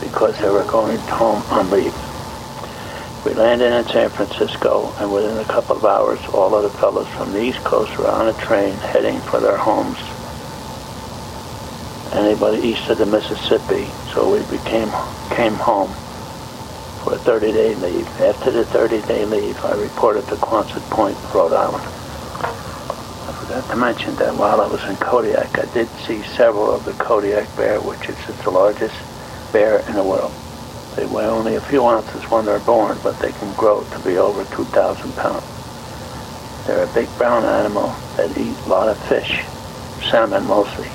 because 0.00 0.38
they 0.38 0.50
were 0.50 0.64
going 0.70 0.98
home 0.98 1.42
on 1.50 1.68
leave. 1.70 1.94
We 3.26 3.34
landed 3.34 3.72
in 3.72 3.84
San 3.86 4.08
Francisco, 4.10 4.94
and 4.98 5.12
within 5.12 5.36
a 5.38 5.44
couple 5.44 5.76
of 5.76 5.84
hours, 5.84 6.20
all 6.32 6.54
of 6.54 6.62
the 6.62 6.78
fellows 6.78 7.08
from 7.08 7.32
the 7.32 7.42
East 7.42 7.58
Coast 7.64 7.98
were 7.98 8.06
on 8.06 8.28
a 8.28 8.32
train 8.34 8.74
heading 8.74 9.18
for 9.20 9.40
their 9.40 9.56
homes. 9.56 9.98
Anybody 12.12 12.68
east 12.68 12.88
of 12.88 12.98
the 12.98 13.06
Mississippi, 13.06 13.86
so 14.12 14.32
we 14.32 14.40
became 14.56 14.88
came 15.36 15.54
home 15.54 15.92
for 17.04 17.14
a 17.14 17.18
30-day 17.18 17.74
leave. 17.76 18.06
After 18.20 18.50
the 18.50 18.64
30-day 18.64 19.26
leave, 19.26 19.62
I 19.64 19.74
reported 19.80 20.26
to 20.28 20.36
Quonset 20.36 20.82
Point, 20.90 21.16
Rhode 21.34 21.52
Island. 21.52 21.84
I 21.84 23.32
forgot 23.32 23.70
to 23.70 23.76
mention 23.76 24.16
that 24.16 24.34
while 24.34 24.60
I 24.60 24.66
was 24.66 24.82
in 24.88 24.96
Kodiak, 24.96 25.58
I 25.58 25.72
did 25.74 25.88
see 26.06 26.22
several 26.34 26.72
of 26.72 26.84
the 26.84 26.92
Kodiak 26.92 27.54
bear, 27.56 27.78
which 27.80 28.08
is 28.08 28.16
the 28.42 28.50
largest 28.50 28.96
bear 29.52 29.80
in 29.88 29.94
the 29.94 30.02
world. 30.02 30.32
They 30.96 31.06
weigh 31.06 31.26
only 31.26 31.54
a 31.56 31.60
few 31.60 31.86
ounces 31.86 32.24
when 32.30 32.46
they're 32.46 32.58
born, 32.60 32.98
but 33.02 33.18
they 33.20 33.32
can 33.32 33.54
grow 33.54 33.84
to 33.84 33.98
be 34.00 34.16
over 34.16 34.44
2,000 34.56 35.12
pounds. 35.14 36.66
They're 36.66 36.84
a 36.84 36.94
big 36.94 37.08
brown 37.16 37.44
animal 37.44 37.94
that 38.16 38.36
eat 38.36 38.56
a 38.66 38.68
lot 38.68 38.88
of 38.88 38.98
fish, 39.08 39.44
salmon 40.10 40.44
mostly, 40.46 40.88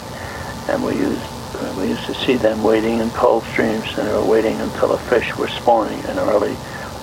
and 0.69 0.83
we 0.83 0.93
used 0.95 1.21
uh, 1.55 1.75
we 1.77 1.87
used 1.89 2.05
to 2.05 2.13
see 2.15 2.35
them 2.35 2.63
wading 2.63 2.99
in 2.99 3.09
cold 3.11 3.43
streams, 3.43 3.85
and 3.97 4.07
they 4.07 4.13
were 4.13 4.25
waiting 4.25 4.59
until 4.59 4.89
the 4.89 4.97
fish 4.97 5.35
were 5.37 5.47
spawning 5.47 5.99
in 5.99 6.17
early 6.17 6.55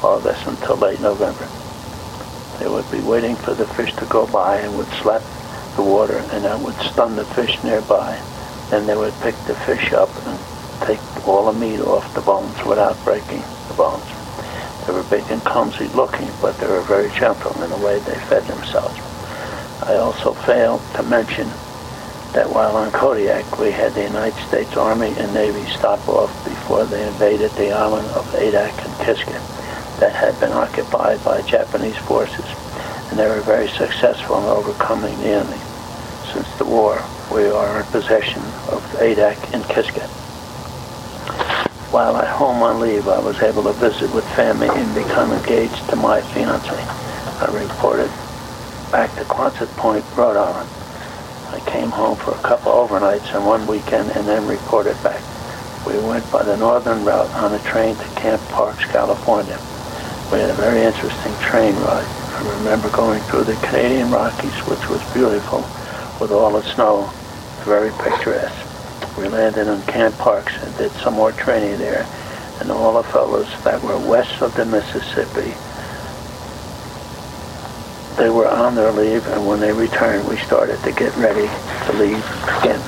August 0.02 0.46
until 0.46 0.76
late 0.76 1.00
November. 1.00 1.48
They 2.58 2.68
would 2.68 2.90
be 2.90 3.00
waiting 3.00 3.36
for 3.36 3.54
the 3.54 3.66
fish 3.66 3.94
to 3.96 4.06
go 4.06 4.26
by 4.26 4.58
and 4.58 4.76
would 4.76 4.88
slap 5.00 5.22
the 5.76 5.82
water, 5.82 6.18
and 6.32 6.44
that 6.44 6.60
would 6.60 6.74
stun 6.76 7.16
the 7.16 7.24
fish 7.24 7.62
nearby. 7.62 8.20
Then 8.70 8.86
they 8.86 8.96
would 8.96 9.14
pick 9.22 9.34
the 9.46 9.54
fish 9.66 9.92
up 9.92 10.10
and 10.26 10.38
take 10.86 11.00
all 11.26 11.52
the 11.52 11.58
meat 11.58 11.80
off 11.80 12.12
the 12.14 12.20
bones 12.20 12.56
without 12.64 13.02
breaking 13.04 13.42
the 13.68 13.74
bones. 13.74 14.04
They 14.86 14.92
were 14.92 15.04
big 15.04 15.24
and 15.30 15.40
clumsy 15.42 15.88
looking, 15.88 16.28
but 16.42 16.58
they 16.58 16.66
were 16.66 16.82
very 16.82 17.10
gentle 17.10 17.52
in 17.62 17.70
the 17.70 17.78
way 17.78 17.98
they 18.00 18.18
fed 18.26 18.44
themselves. 18.44 18.98
I 19.82 19.96
also 19.96 20.34
failed 20.34 20.82
to 20.96 21.02
mention 21.04 21.48
that 22.32 22.48
while 22.48 22.76
on 22.76 22.92
Kodiak, 22.92 23.58
we 23.58 23.72
had 23.72 23.92
the 23.92 24.04
United 24.04 24.40
States 24.46 24.76
Army 24.76 25.12
and 25.18 25.34
Navy 25.34 25.68
stop 25.70 26.06
off 26.08 26.30
before 26.44 26.84
they 26.84 27.06
invaded 27.06 27.50
the 27.52 27.72
island 27.72 28.06
of 28.10 28.24
Adak 28.34 28.70
and 28.86 28.94
Kiska 29.04 29.38
that 29.98 30.12
had 30.14 30.38
been 30.38 30.52
occupied 30.52 31.22
by 31.24 31.42
Japanese 31.42 31.96
forces, 31.96 32.46
and 33.10 33.18
they 33.18 33.28
were 33.28 33.40
very 33.40 33.68
successful 33.68 34.38
in 34.38 34.44
overcoming 34.44 35.16
the 35.18 35.26
enemy. 35.26 35.58
Since 36.32 36.48
the 36.58 36.64
war, 36.64 37.02
we 37.34 37.46
are 37.46 37.80
in 37.80 37.86
possession 37.86 38.42
of 38.70 38.80
Adak 39.00 39.52
and 39.52 39.64
Kiska. 39.64 40.06
While 41.90 42.16
at 42.16 42.28
home 42.28 42.62
on 42.62 42.78
leave, 42.78 43.08
I 43.08 43.18
was 43.18 43.42
able 43.42 43.64
to 43.64 43.72
visit 43.72 44.14
with 44.14 44.24
family 44.36 44.68
and 44.70 44.94
become 44.94 45.32
engaged 45.32 45.88
to 45.90 45.96
my 45.96 46.20
fiance. 46.20 46.70
I 46.70 47.46
reported 47.52 48.10
back 48.92 49.12
to 49.16 49.24
Quonset 49.24 49.68
Point, 49.76 50.04
Rhode 50.16 50.36
Island. 50.36 50.79
I 51.50 51.58
came 51.66 51.90
home 51.90 52.16
for 52.16 52.30
a 52.30 52.42
couple 52.42 52.72
overnights 52.72 53.34
and 53.34 53.44
one 53.44 53.66
weekend 53.66 54.10
and 54.10 54.26
then 54.26 54.46
reported 54.46 54.94
back. 55.02 55.20
We 55.86 55.98
went 55.98 56.30
by 56.30 56.44
the 56.44 56.56
northern 56.56 57.04
route 57.04 57.30
on 57.30 57.52
a 57.52 57.58
train 57.64 57.96
to 57.96 58.04
Camp 58.14 58.40
Parks, 58.50 58.84
California. 58.86 59.58
We 60.30 60.38
had 60.38 60.50
a 60.50 60.54
very 60.54 60.82
interesting 60.82 61.34
train 61.42 61.74
ride. 61.82 62.06
I 62.06 62.58
remember 62.58 62.88
going 62.90 63.20
through 63.22 63.44
the 63.44 63.58
Canadian 63.66 64.10
Rockies, 64.10 64.54
which 64.70 64.88
was 64.88 65.02
beautiful 65.12 65.60
with 66.20 66.30
all 66.30 66.52
the 66.52 66.62
snow, 66.62 67.10
very 67.64 67.90
picturesque. 67.98 69.18
We 69.18 69.28
landed 69.28 69.66
on 69.66 69.82
Camp 69.82 70.16
Parks 70.18 70.56
and 70.62 70.76
did 70.76 70.92
some 70.92 71.14
more 71.14 71.32
training 71.32 71.78
there. 71.78 72.06
And 72.60 72.70
all 72.70 72.94
the 72.94 73.08
fellows 73.08 73.48
that 73.64 73.82
were 73.82 73.98
west 74.08 74.40
of 74.40 74.54
the 74.54 74.66
Mississippi, 74.66 75.54
they 78.20 78.28
were 78.28 78.46
on 78.46 78.74
their 78.74 78.92
leave, 78.92 79.26
and 79.28 79.46
when 79.46 79.60
they 79.60 79.72
returned, 79.72 80.28
we 80.28 80.36
started 80.36 80.78
to 80.82 80.92
get 80.92 81.16
ready 81.16 81.48
to 81.86 81.92
leave 81.96 82.22
again. 82.60 82.78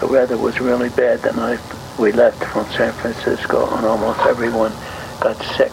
The 0.00 0.08
weather 0.08 0.36
was 0.36 0.58
really 0.58 0.88
bad 0.88 1.22
the 1.22 1.32
night 1.32 1.60
we 1.96 2.10
left 2.10 2.42
from 2.42 2.66
San 2.72 2.92
Francisco, 2.92 3.72
and 3.76 3.86
almost 3.86 4.18
everyone 4.26 4.72
got 5.20 5.36
sick, 5.54 5.70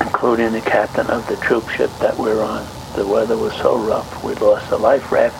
including 0.00 0.52
the 0.52 0.60
captain 0.60 1.08
of 1.08 1.26
the 1.26 1.34
troop 1.38 1.68
ship 1.68 1.90
that 1.98 2.16
we 2.16 2.30
were 2.30 2.44
on. 2.44 2.64
The 2.94 3.04
weather 3.04 3.36
was 3.36 3.54
so 3.54 3.76
rough. 3.76 4.22
We 4.22 4.34
lost 4.34 4.70
a 4.70 4.76
life 4.76 5.10
raft 5.10 5.34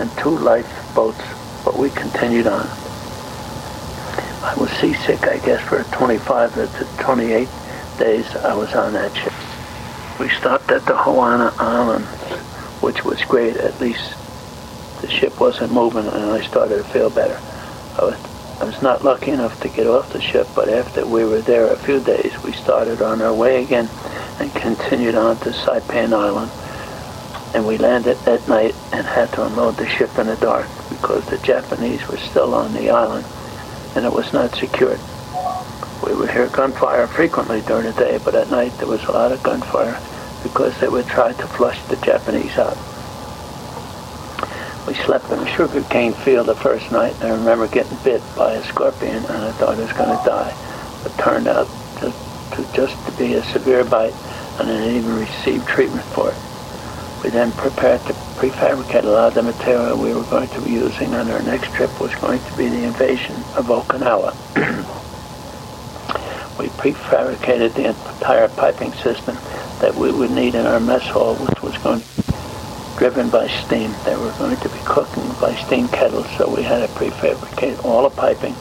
and 0.00 0.10
two 0.18 0.36
lifeboats, 0.36 1.22
but 1.64 1.78
we 1.78 1.90
continued 1.90 2.48
on. 2.48 2.66
I 4.42 4.54
was 4.58 4.70
seasick, 4.80 5.22
I 5.22 5.38
guess, 5.38 5.62
for 5.68 5.84
25 5.96 6.54
to 6.54 7.02
28 7.04 7.48
days 7.98 8.26
I 8.36 8.54
was 8.54 8.74
on 8.74 8.92
that 8.94 9.14
ship. 9.16 9.32
We 10.20 10.28
stopped 10.28 10.70
at 10.70 10.84
the 10.86 10.96
Hawaiian 10.96 11.52
Islands, 11.58 12.08
which 12.82 13.04
was 13.04 13.22
great. 13.24 13.56
At 13.56 13.80
least 13.80 14.14
the 15.00 15.08
ship 15.08 15.40
wasn't 15.40 15.72
moving, 15.72 16.06
and 16.06 16.30
I 16.30 16.40
started 16.46 16.78
to 16.78 16.84
feel 16.84 17.10
better. 17.10 17.38
I 18.00 18.04
was, 18.04 18.60
I 18.60 18.64
was 18.64 18.82
not 18.82 19.04
lucky 19.04 19.30
enough 19.30 19.60
to 19.62 19.68
get 19.68 19.86
off 19.86 20.12
the 20.12 20.20
ship, 20.20 20.46
but 20.54 20.68
after 20.68 21.06
we 21.06 21.24
were 21.24 21.40
there 21.40 21.72
a 21.72 21.76
few 21.76 22.00
days, 22.00 22.32
we 22.42 22.52
started 22.52 23.02
on 23.02 23.20
our 23.22 23.34
way 23.34 23.62
again 23.62 23.88
and 24.40 24.52
continued 24.54 25.14
on 25.14 25.36
to 25.38 25.50
Saipan 25.50 26.12
Island. 26.12 26.50
And 27.54 27.66
we 27.66 27.78
landed 27.78 28.18
at 28.26 28.46
night 28.48 28.74
and 28.92 29.06
had 29.06 29.32
to 29.32 29.46
unload 29.46 29.76
the 29.76 29.88
ship 29.88 30.18
in 30.18 30.26
the 30.26 30.36
dark 30.36 30.66
because 30.90 31.24
the 31.26 31.38
Japanese 31.38 32.06
were 32.08 32.18
still 32.18 32.54
on 32.54 32.74
the 32.74 32.90
island 32.90 33.24
and 33.96 34.04
it 34.04 34.12
was 34.12 34.32
not 34.32 34.54
secured. 34.54 35.00
We 36.04 36.14
would 36.14 36.30
hear 36.30 36.48
gunfire 36.48 37.06
frequently 37.06 37.60
during 37.62 37.86
the 37.86 37.92
day, 37.92 38.18
but 38.24 38.34
at 38.34 38.50
night 38.50 38.72
there 38.78 38.86
was 38.86 39.02
a 39.04 39.12
lot 39.12 39.32
of 39.32 39.42
gunfire 39.42 40.00
because 40.42 40.78
they 40.80 40.88
would 40.88 41.06
try 41.06 41.32
to 41.32 41.46
flush 41.46 41.82
the 41.84 41.96
Japanese 41.96 42.56
out. 42.58 42.76
We 44.86 44.94
slept 44.94 45.30
in 45.32 45.40
a 45.40 45.56
sugarcane 45.56 46.12
field 46.12 46.46
the 46.46 46.54
first 46.54 46.92
night, 46.92 47.14
and 47.20 47.32
I 47.32 47.36
remember 47.36 47.66
getting 47.66 47.98
bit 48.04 48.22
by 48.36 48.52
a 48.52 48.62
scorpion, 48.64 49.16
and 49.16 49.26
I 49.26 49.50
thought 49.52 49.76
I 49.76 49.80
was 49.80 49.92
going 49.92 50.16
to 50.16 50.24
die. 50.24 50.54
It 51.04 51.12
turned 51.20 51.48
out 51.48 51.66
to, 52.00 52.12
to 52.54 52.72
just 52.72 52.94
to 53.06 53.12
be 53.18 53.34
a 53.34 53.42
severe 53.44 53.84
bite, 53.84 54.14
and 54.60 54.70
I 54.70 54.78
didn't 54.78 54.96
even 54.96 55.16
receive 55.18 55.66
treatment 55.66 56.04
for 56.04 56.30
it. 56.30 56.36
We 57.24 57.30
then 57.30 57.50
prepared 57.52 58.00
to 58.02 58.12
prefabricate 58.38 59.02
a 59.02 59.08
lot 59.08 59.28
of 59.28 59.34
the 59.34 59.42
material 59.42 59.98
we 59.98 60.14
were 60.14 60.22
going 60.24 60.48
to 60.48 60.60
be 60.60 60.70
using 60.70 61.12
on 61.14 61.28
our 61.30 61.42
next 61.42 61.74
trip 61.74 62.00
was 62.00 62.14
going 62.16 62.38
to 62.38 62.56
be 62.56 62.68
the 62.68 62.84
invasion 62.84 63.34
of 63.56 63.66
Okinawa. 63.66 65.02
we 66.58 66.68
prefabricated 66.68 67.74
the 67.74 67.88
entire 67.88 68.48
piping 68.48 68.92
system 68.94 69.36
that 69.80 69.94
we 69.94 70.10
would 70.10 70.30
need 70.30 70.54
in 70.54 70.64
our 70.64 70.80
mess 70.80 71.06
hall, 71.08 71.36
which 71.36 71.62
was 71.62 71.76
going 71.78 72.00
to 72.00 72.22
be 72.22 72.98
driven 72.98 73.28
by 73.28 73.46
steam. 73.46 73.92
They 74.04 74.16
were 74.16 74.32
going 74.38 74.56
to 74.56 74.68
be 74.68 74.78
cooking 74.84 75.28
by 75.40 75.54
steam 75.66 75.88
kettles, 75.88 76.26
so 76.36 76.48
we 76.54 76.62
had 76.62 76.86
to 76.86 76.94
prefabricate 76.94 77.84
all 77.84 78.08
the 78.08 78.16
piping 78.16 78.54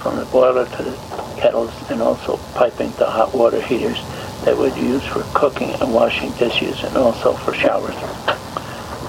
from 0.00 0.16
the 0.16 0.24
boiler 0.26 0.64
to 0.64 0.82
the 0.82 0.96
kettles 1.38 1.72
and 1.90 2.00
also 2.00 2.38
piping 2.54 2.92
to 2.94 3.04
hot 3.04 3.34
water 3.34 3.60
heaters 3.60 4.00
that 4.44 4.56
would 4.56 4.76
use 4.76 5.04
for 5.04 5.22
cooking 5.34 5.70
and 5.70 5.92
washing 5.92 6.32
dishes 6.32 6.82
and 6.82 6.96
also 6.96 7.34
for 7.34 7.52
showers. 7.52 7.94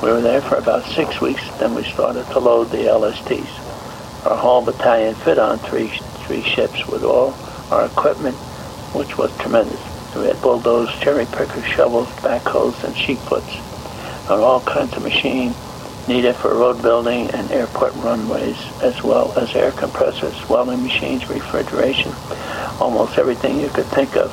We 0.04 0.10
were 0.12 0.22
there 0.22 0.42
for 0.42 0.56
about 0.58 0.84
six 0.84 1.22
weeks, 1.22 1.42
then 1.60 1.74
we 1.74 1.84
started 1.84 2.26
to 2.28 2.40
load 2.40 2.66
the 2.66 2.78
LSTs. 2.80 4.26
Our 4.26 4.38
whole 4.38 4.62
battalion 4.64 5.16
fit 5.16 5.40
on 5.40 5.60
three, 5.60 5.88
three 6.28 6.44
ships 6.44 6.86
with 6.88 7.04
all 7.04 7.32
our 7.74 7.88
equipment, 7.88 8.36
which 8.94 9.18
was 9.18 9.36
tremendous. 9.38 9.82
We 10.16 10.26
had 10.26 10.40
bulldozers, 10.42 10.94
cherry 11.00 11.26
pickers, 11.26 11.66
shovels, 11.66 12.08
backhoes, 12.22 12.84
and 12.84 12.96
sheep 12.96 13.18
sheepfoots, 13.18 14.30
and 14.30 14.42
all 14.42 14.62
kinds 14.62 14.94
of 14.94 15.02
machines 15.02 15.56
needed 16.08 16.36
for 16.36 16.54
road 16.54 16.82
building 16.84 17.32
and 17.32 17.50
airport 17.52 17.96
runways, 17.96 18.58
as 18.84 19.02
well 19.02 19.32
as 19.40 19.56
air 19.56 19.72
compressors, 19.72 20.48
welding 20.48 20.84
machines, 20.84 21.28
refrigeration, 21.30 22.12
almost 22.80 23.18
everything 23.18 23.60
you 23.60 23.70
could 23.70 23.88
think 23.88 24.16
of. 24.16 24.30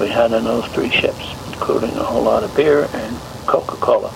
We 0.00 0.08
had 0.08 0.32
on 0.32 0.44
those 0.44 0.66
three 0.72 0.90
ships, 0.90 1.32
including 1.52 1.90
a 1.90 2.02
whole 2.02 2.24
lot 2.24 2.42
of 2.42 2.56
beer 2.56 2.88
and 2.92 3.16
Coca-Cola. 3.46 4.12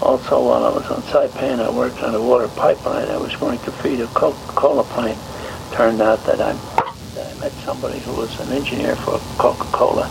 Also, 0.00 0.44
while 0.44 0.64
I 0.64 0.70
was 0.70 0.86
on 0.90 1.02
Saipan, 1.02 1.58
I 1.58 1.70
worked 1.70 2.02
on 2.02 2.14
a 2.14 2.22
water 2.22 2.48
pipeline 2.48 3.08
I 3.08 3.16
was 3.16 3.34
going 3.34 3.58
to 3.60 3.72
feed 3.72 4.00
a 4.00 4.06
Coca-Cola 4.08 4.84
plant. 4.84 5.18
Turned 5.72 6.02
out 6.02 6.24
that 6.26 6.40
I 6.40 6.52
met 7.42 7.52
somebody 7.64 7.98
who 7.98 8.12
was 8.12 8.38
an 8.38 8.52
engineer 8.52 8.94
for 8.94 9.18
Coca-Cola 9.36 10.06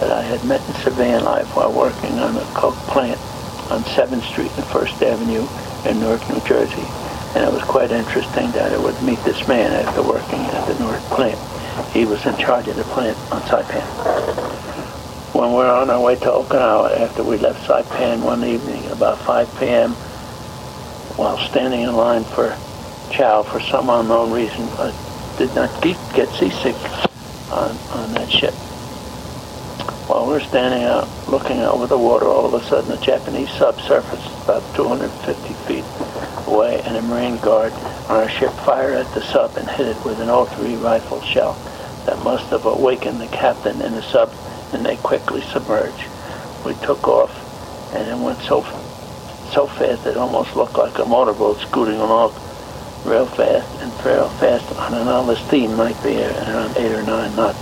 that 0.00 0.12
I 0.12 0.20
had 0.20 0.44
met 0.44 0.60
in 0.68 0.74
civilian 0.84 1.24
life 1.24 1.56
while 1.56 1.72
working 1.72 2.12
on 2.18 2.36
a 2.36 2.44
Coke 2.52 2.76
plant 2.92 3.18
on 3.72 3.80
7th 3.96 4.20
Street 4.20 4.52
and 4.60 4.64
1st 4.68 5.00
Avenue 5.00 5.48
in 5.88 5.98
Newark, 5.98 6.20
New 6.28 6.44
Jersey. 6.46 6.84
And 7.32 7.48
it 7.48 7.50
was 7.50 7.62
quite 7.62 7.90
interesting 7.90 8.50
that 8.52 8.70
I 8.70 8.76
would 8.76 9.00
meet 9.02 9.18
this 9.24 9.48
man 9.48 9.72
after 9.72 10.02
working 10.02 10.40
at 10.40 10.68
the 10.68 10.78
Newark 10.78 11.00
plant. 11.08 11.40
He 11.94 12.04
was 12.04 12.20
in 12.26 12.36
charge 12.36 12.68
of 12.68 12.76
the 12.76 12.84
plant 12.92 13.16
on 13.32 13.40
Saipan. 13.48 13.80
When 15.34 15.52
we 15.52 15.56
were 15.56 15.66
on 15.66 15.88
our 15.88 16.02
way 16.02 16.16
to 16.16 16.26
Okinawa, 16.26 17.00
after 17.00 17.24
we 17.24 17.38
left 17.38 17.66
Saipan 17.66 18.22
one 18.22 18.44
evening 18.44 18.84
about 18.90 19.16
5 19.20 19.58
p.m., 19.58 19.92
while 21.16 21.38
standing 21.38 21.80
in 21.80 21.96
line 21.96 22.24
for 22.24 22.54
chow 23.10 23.42
for 23.42 23.60
some 23.60 23.88
unknown 23.88 24.32
reason, 24.32 24.68
I 24.76 25.03
did 25.38 25.54
not 25.54 25.82
get 25.82 26.28
seasick 26.30 26.76
on, 27.50 27.76
on 27.90 28.14
that 28.14 28.30
ship. 28.30 28.54
While 30.06 30.28
we 30.28 30.34
are 30.34 30.40
standing 30.40 30.84
out 30.84 31.08
looking 31.28 31.60
over 31.60 31.86
the 31.86 31.98
water, 31.98 32.26
all 32.26 32.46
of 32.46 32.54
a 32.54 32.64
sudden 32.66 32.92
a 32.92 33.00
Japanese 33.00 33.50
sub 33.50 33.80
surfaced 33.80 34.26
about 34.44 34.62
250 34.76 35.54
feet 35.66 35.84
away 36.46 36.80
and 36.84 36.96
a 36.96 37.02
Marine 37.02 37.38
guard 37.38 37.72
on 37.72 38.22
our 38.22 38.28
ship 38.28 38.52
fired 38.64 38.94
at 38.94 39.12
the 39.14 39.22
sub 39.22 39.56
and 39.56 39.68
hit 39.70 39.88
it 39.88 40.04
with 40.04 40.20
an 40.20 40.28
03 40.28 40.76
rifle 40.76 41.20
shell 41.22 41.54
that 42.06 42.22
must 42.22 42.50
have 42.50 42.66
awakened 42.66 43.20
the 43.20 43.26
captain 43.28 43.80
and 43.80 43.96
the 43.96 44.02
sub 44.02 44.32
and 44.72 44.84
they 44.84 44.96
quickly 44.96 45.40
submerged. 45.40 46.04
We 46.64 46.74
took 46.86 47.08
off 47.08 47.32
and 47.94 48.08
it 48.08 48.22
went 48.22 48.40
so 48.40 48.62
so 49.52 49.66
fast 49.66 50.06
it 50.06 50.16
almost 50.16 50.56
looked 50.56 50.76
like 50.76 50.98
a 50.98 51.04
motorboat 51.04 51.58
scooting 51.58 51.96
along 51.96 52.32
real 53.04 53.26
fast 53.26 53.80
and 53.80 53.92
real 54.04 54.28
fast 54.28 54.74
on 54.78 54.94
an 54.94 55.06
LST 55.06 55.52
might 55.76 56.00
be 56.02 56.22
around 56.22 56.76
eight 56.76 56.92
or 56.92 57.02
nine 57.02 57.34
knots. 57.36 57.58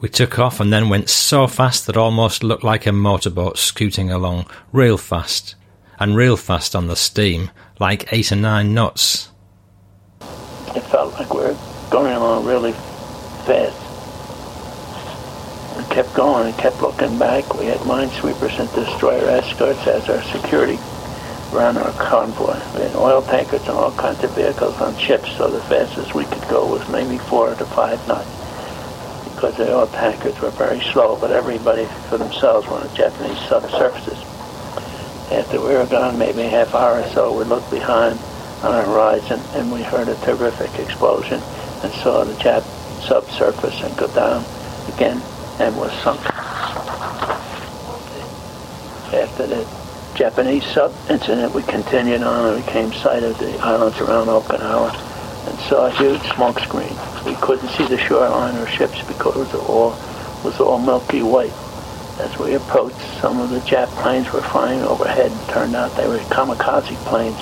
We 0.00 0.08
took 0.08 0.38
off 0.38 0.60
and 0.60 0.72
then 0.72 0.88
went 0.88 1.08
so 1.08 1.46
fast 1.46 1.86
that 1.86 1.96
almost 1.96 2.42
looked 2.42 2.64
like 2.64 2.86
a 2.86 2.92
motorboat 2.92 3.58
scooting 3.58 4.10
along 4.10 4.46
real 4.72 4.98
fast, 4.98 5.54
and 5.98 6.16
real 6.16 6.36
fast 6.36 6.76
on 6.76 6.86
the 6.86 6.96
steam, 6.96 7.50
like 7.78 8.12
eight 8.12 8.32
or 8.32 8.36
nine 8.36 8.74
knots. 8.74 9.30
It 10.74 10.82
felt 10.84 11.14
like 11.14 11.32
we 11.32 11.40
were 11.40 11.56
going 11.90 12.14
along 12.14 12.46
really 12.46 12.72
fast. 13.46 13.82
We 15.76 15.94
kept 15.94 16.14
going 16.14 16.48
and 16.48 16.58
kept 16.58 16.80
looking 16.80 17.18
back. 17.18 17.54
We 17.54 17.66
had 17.66 17.78
minesweepers 17.80 18.58
and 18.58 18.70
destroyer 18.74 19.28
escorts 19.28 19.86
as 19.86 20.08
our 20.08 20.22
security 20.22 20.78
ran 21.52 21.76
our 21.76 21.92
convoy. 21.92 22.54
We 22.74 22.82
had 22.82 22.96
oil 22.96 23.22
tankers 23.22 23.62
and 23.62 23.70
all 23.70 23.92
kinds 23.92 24.22
of 24.24 24.34
vehicles 24.34 24.76
on 24.80 24.96
ships, 24.98 25.36
so 25.36 25.50
the 25.50 25.60
fastest 25.62 26.14
we 26.14 26.24
could 26.24 26.46
go 26.48 26.66
was 26.66 26.88
maybe 26.88 27.18
four 27.18 27.54
to 27.54 27.64
five 27.64 28.06
knots. 28.08 28.30
Because 29.34 29.56
the 29.56 29.72
oil 29.74 29.86
tankers 29.86 30.40
were 30.40 30.50
very 30.50 30.80
slow, 30.80 31.16
but 31.20 31.30
everybody 31.30 31.86
for 32.08 32.18
themselves 32.18 32.66
wanted 32.68 32.94
Japanese 32.94 33.38
subsurfaces. 33.38 34.22
After 35.32 35.60
we 35.60 35.74
were 35.74 35.86
gone 35.86 36.18
maybe 36.18 36.42
a 36.42 36.48
half 36.48 36.74
hour 36.74 37.00
or 37.00 37.08
so, 37.10 37.36
we 37.36 37.44
looked 37.44 37.70
behind 37.70 38.18
on 38.62 38.74
our 38.74 38.84
horizon 38.84 39.40
and 39.54 39.70
we 39.70 39.82
heard 39.82 40.08
a 40.08 40.14
terrific 40.24 40.78
explosion 40.80 41.40
and 41.82 41.92
saw 41.94 42.24
the 42.24 42.32
Jap 42.34 42.62
subsurface 43.02 43.82
and 43.82 43.96
go 43.96 44.06
down 44.14 44.44
again 44.94 45.20
and 45.60 45.76
was 45.76 45.92
sunk. 46.02 46.20
After 49.12 49.46
the 49.46 49.85
Japanese 50.16 50.64
sub 50.64 50.94
incident, 51.10 51.54
we 51.54 51.62
continued 51.64 52.22
on 52.22 52.46
and 52.46 52.64
we 52.64 52.72
came 52.72 52.90
sight 52.90 53.22
of 53.22 53.38
the 53.38 53.58
islands 53.58 53.98
around 53.98 54.28
Okinawa 54.28 54.88
and 55.46 55.58
saw 55.68 55.88
a 55.88 55.90
huge 55.90 56.22
smoke 56.32 56.58
screen. 56.58 56.96
We 57.26 57.34
couldn't 57.34 57.68
see 57.68 57.86
the 57.86 57.98
shoreline 57.98 58.56
or 58.56 58.66
ships 58.66 59.02
because 59.06 59.52
it 59.52 59.60
all, 59.68 59.90
was 60.42 60.58
all 60.58 60.78
milky 60.78 61.20
white. 61.20 61.52
As 62.18 62.34
we 62.38 62.54
approached, 62.54 62.96
some 63.20 63.38
of 63.40 63.50
the 63.50 63.60
Jap 63.60 63.88
planes 64.00 64.32
were 64.32 64.40
flying 64.40 64.80
overhead 64.80 65.30
and 65.30 65.48
turned 65.50 65.76
out 65.76 65.94
they 65.96 66.08
were 66.08 66.16
kamikaze 66.32 66.96
planes, 67.04 67.36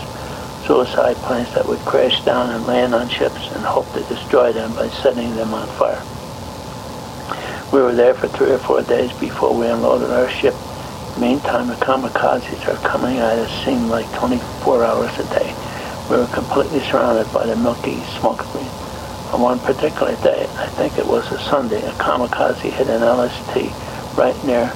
suicide 0.67 1.15
planes 1.19 1.55
that 1.55 1.69
would 1.69 1.79
crash 1.81 2.25
down 2.25 2.51
and 2.51 2.67
land 2.67 2.93
on 2.93 3.09
ships 3.09 3.53
and 3.53 3.65
hope 3.65 3.87
to 3.93 4.03
destroy 4.13 4.53
them 4.53 4.75
by 4.75 4.89
setting 4.89 5.33
them 5.37 5.55
on 5.55 5.69
fire. 5.79 6.03
We 7.73 7.81
were 7.81 7.95
there 7.95 8.15
for 8.15 8.27
three 8.27 8.51
or 8.51 8.59
four 8.59 8.83
days 8.83 9.13
before 9.21 9.57
we 9.57 9.69
unloaded 9.69 10.11
our 10.11 10.29
ship 10.29 10.55
Meantime, 11.19 11.69
the 11.69 11.75
kamikazes 11.75 12.67
are 12.67 12.89
coming 12.89 13.19
at 13.19 13.39
us, 13.39 13.65
seem 13.65 13.89
like 13.89 14.11
24 14.19 14.85
hours 14.85 15.13
a 15.21 15.25
day. 15.39 15.55
We 16.11 16.17
were 16.17 16.27
completely 16.35 16.81
surrounded 16.81 17.33
by 17.33 17.47
the 17.47 17.55
milky 17.55 18.03
smoke 18.19 18.43
screen. 18.43 18.67
On 19.31 19.41
one 19.41 19.61
particular 19.61 20.17
day, 20.27 20.47
I 20.59 20.67
think 20.75 20.99
it 20.99 21.07
was 21.07 21.31
a 21.31 21.39
Sunday, 21.39 21.81
a 21.87 21.93
kamikaze 21.93 22.67
hit 22.67 22.89
an 22.89 23.03
LST 23.03 23.71
right 24.19 24.35
near 24.45 24.67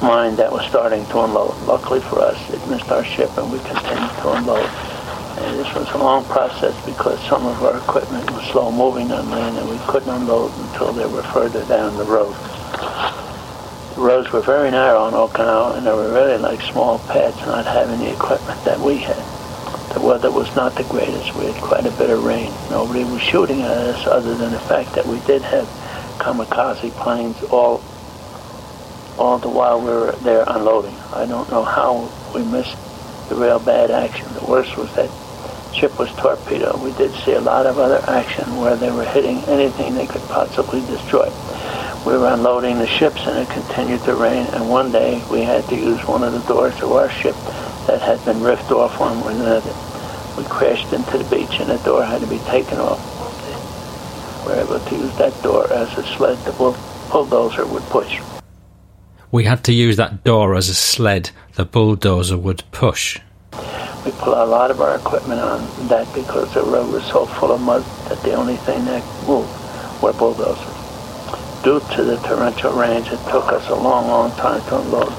mine 0.00 0.36
that 0.36 0.50
was 0.50 0.64
starting 0.66 1.04
to 1.06 1.20
unload. 1.20 1.54
Luckily 1.68 2.00
for 2.00 2.20
us, 2.20 2.40
it 2.48 2.66
missed 2.68 2.88
our 2.90 3.04
ship 3.04 3.28
and 3.36 3.52
we 3.52 3.58
continued 3.58 4.16
to 4.24 4.32
unload. 4.32 4.70
And 5.36 5.58
this 5.58 5.68
was 5.74 5.90
a 5.92 5.98
long 5.98 6.24
process 6.24 6.74
because 6.86 7.20
some 7.28 7.44
of 7.44 7.62
our 7.62 7.76
equipment 7.76 8.30
was 8.30 8.42
slow 8.52 8.72
moving 8.72 9.12
on 9.12 9.28
land 9.30 9.58
and 9.58 9.68
we 9.68 9.76
couldn't 9.86 10.08
unload 10.08 10.50
until 10.58 10.92
they 10.92 11.06
were 11.06 11.22
further 11.24 11.62
down 11.66 11.94
the 11.98 12.04
road. 12.04 12.34
Roads 13.96 14.30
were 14.30 14.42
very 14.42 14.70
narrow 14.70 15.04
on 15.04 15.14
Okinawa 15.14 15.78
and 15.78 15.86
they 15.86 15.90
were 15.90 16.12
really 16.12 16.36
like 16.36 16.60
small 16.60 16.98
pads 16.98 17.36
not 17.46 17.64
having 17.64 17.98
the 17.98 18.12
equipment 18.12 18.62
that 18.64 18.78
we 18.78 18.98
had. 18.98 19.16
The 19.94 20.00
weather 20.00 20.30
was 20.30 20.54
not 20.54 20.74
the 20.74 20.84
greatest. 20.84 21.34
We 21.34 21.46
had 21.46 21.62
quite 21.62 21.86
a 21.86 21.90
bit 21.92 22.10
of 22.10 22.22
rain. 22.22 22.52
Nobody 22.68 23.04
was 23.04 23.22
shooting 23.22 23.62
at 23.62 23.70
us 23.70 24.06
other 24.06 24.34
than 24.34 24.52
the 24.52 24.60
fact 24.60 24.94
that 24.94 25.06
we 25.06 25.18
did 25.20 25.40
have 25.40 25.66
kamikaze 26.18 26.90
planes 26.90 27.42
all 27.44 27.82
all 29.16 29.38
the 29.38 29.48
while 29.48 29.80
we 29.80 29.86
were 29.86 30.12
there 30.22 30.44
unloading. 30.46 30.94
I 31.14 31.24
don't 31.24 31.50
know 31.50 31.64
how 31.64 32.12
we 32.34 32.44
missed 32.44 32.76
the 33.30 33.34
real 33.34 33.58
bad 33.58 33.90
action. 33.90 34.28
The 34.34 34.44
worst 34.44 34.76
was 34.76 34.94
that 34.96 35.10
ship 35.74 35.98
was 35.98 36.12
torpedoed. 36.16 36.82
We 36.82 36.92
did 36.92 37.14
see 37.24 37.32
a 37.32 37.40
lot 37.40 37.64
of 37.64 37.78
other 37.78 38.04
action 38.08 38.56
where 38.58 38.76
they 38.76 38.90
were 38.90 39.06
hitting 39.06 39.38
anything 39.44 39.94
they 39.94 40.06
could 40.06 40.22
possibly 40.28 40.80
destroy. 40.80 41.32
We 42.06 42.16
were 42.16 42.28
unloading 42.28 42.78
the 42.78 42.86
ships 42.86 43.26
and 43.26 43.36
it 43.36 43.50
continued 43.50 44.00
to 44.04 44.14
rain 44.14 44.46
and 44.54 44.70
one 44.70 44.92
day 44.92 45.24
we 45.28 45.42
had 45.42 45.64
to 45.70 45.74
use 45.74 46.06
one 46.06 46.22
of 46.22 46.32
the 46.32 46.38
doors 46.46 46.80
of 46.80 46.92
our 46.92 47.10
ship 47.10 47.34
that 47.88 48.00
had 48.00 48.24
been 48.24 48.40
ripped 48.40 48.70
off 48.70 49.00
one 49.00 49.20
way 49.22 49.32
or 49.32 49.40
another. 49.42 49.74
We 50.38 50.44
crashed 50.44 50.92
into 50.92 51.18
the 51.18 51.24
beach 51.24 51.58
and 51.58 51.68
the 51.68 51.78
door 51.78 52.04
had 52.04 52.20
to 52.20 52.28
be 52.28 52.38
taken 52.46 52.78
off. 52.78 53.02
We 54.46 54.52
were 54.52 54.60
able 54.60 54.78
to 54.78 54.94
use 54.94 55.16
that 55.18 55.42
door 55.42 55.72
as 55.72 55.98
a 55.98 56.04
sled 56.04 56.38
the 56.44 56.52
bulldozer 56.52 57.66
would 57.66 57.82
push. 57.90 58.20
We 59.32 59.42
had 59.42 59.64
to 59.64 59.72
use 59.72 59.96
that 59.96 60.22
door 60.22 60.54
as 60.54 60.68
a 60.68 60.74
sled 60.74 61.30
the 61.54 61.64
bulldozer 61.64 62.38
would 62.38 62.62
push. 62.70 63.18
We 64.04 64.12
put 64.12 64.38
a 64.38 64.46
lot 64.46 64.70
of 64.70 64.80
our 64.80 64.94
equipment 64.94 65.40
on 65.40 65.88
that 65.88 66.06
because 66.14 66.54
the 66.54 66.62
road 66.62 66.92
was 66.92 67.04
so 67.06 67.26
full 67.26 67.50
of 67.50 67.60
mud 67.60 67.82
that 68.08 68.22
the 68.22 68.34
only 68.34 68.58
thing 68.58 68.84
that 68.84 69.02
moved 69.26 69.50
were 70.00 70.12
bulldozers 70.12 70.75
due 71.66 71.80
to 71.80 72.04
the 72.04 72.16
torrential 72.18 72.70
rains, 72.74 73.08
it 73.08 73.18
took 73.28 73.50
us 73.50 73.68
a 73.70 73.74
long, 73.74 74.06
long 74.06 74.30
time 74.36 74.60
to 74.68 74.78
unload. 74.78 75.12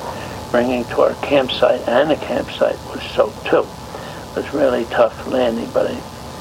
Bringing 0.49 0.85
to 0.85 1.01
our 1.01 1.13
campsite, 1.15 1.85
and 1.89 2.09
the 2.09 2.15
campsite 2.15 2.79
was 2.85 3.03
soaked 3.11 3.45
too. 3.47 3.67
It 4.31 4.35
was 4.37 4.53
really 4.53 4.85
tough 4.85 5.27
landing, 5.27 5.69
but 5.73 5.91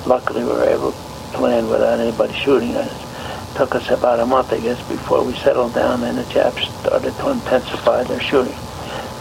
luckily 0.06 0.44
we 0.44 0.50
were 0.50 0.62
able 0.62 0.92
to 0.92 1.40
land 1.40 1.68
without 1.68 1.98
anybody 1.98 2.32
shooting 2.34 2.70
at 2.70 2.86
us. 2.86 3.50
It 3.50 3.58
took 3.58 3.74
us 3.74 3.90
about 3.90 4.20
a 4.20 4.26
month, 4.26 4.52
I 4.52 4.60
guess, 4.60 4.78
before 4.88 5.24
we 5.24 5.34
settled 5.34 5.74
down 5.74 6.04
and 6.04 6.18
the 6.18 6.32
Japs 6.32 6.68
started 6.82 7.12
to 7.12 7.30
intensify 7.30 8.04
their 8.04 8.20
shooting. 8.20 8.54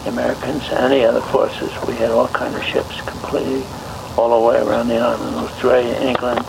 The 0.03 0.09
Americans 0.09 0.69
and 0.69 0.93
the 0.93 1.03
other 1.05 1.21
forces, 1.33 1.73
we 1.87 1.95
had 1.95 2.11
all 2.11 2.27
kinds 2.27 2.57
of 2.57 2.63
ships 2.63 3.01
completely 3.09 3.63
all 4.19 4.39
the 4.39 4.47
way 4.47 4.61
around 4.61 4.89
the 4.89 4.99
island, 4.99 5.35
Australia, 5.35 5.95
England, 5.95 6.45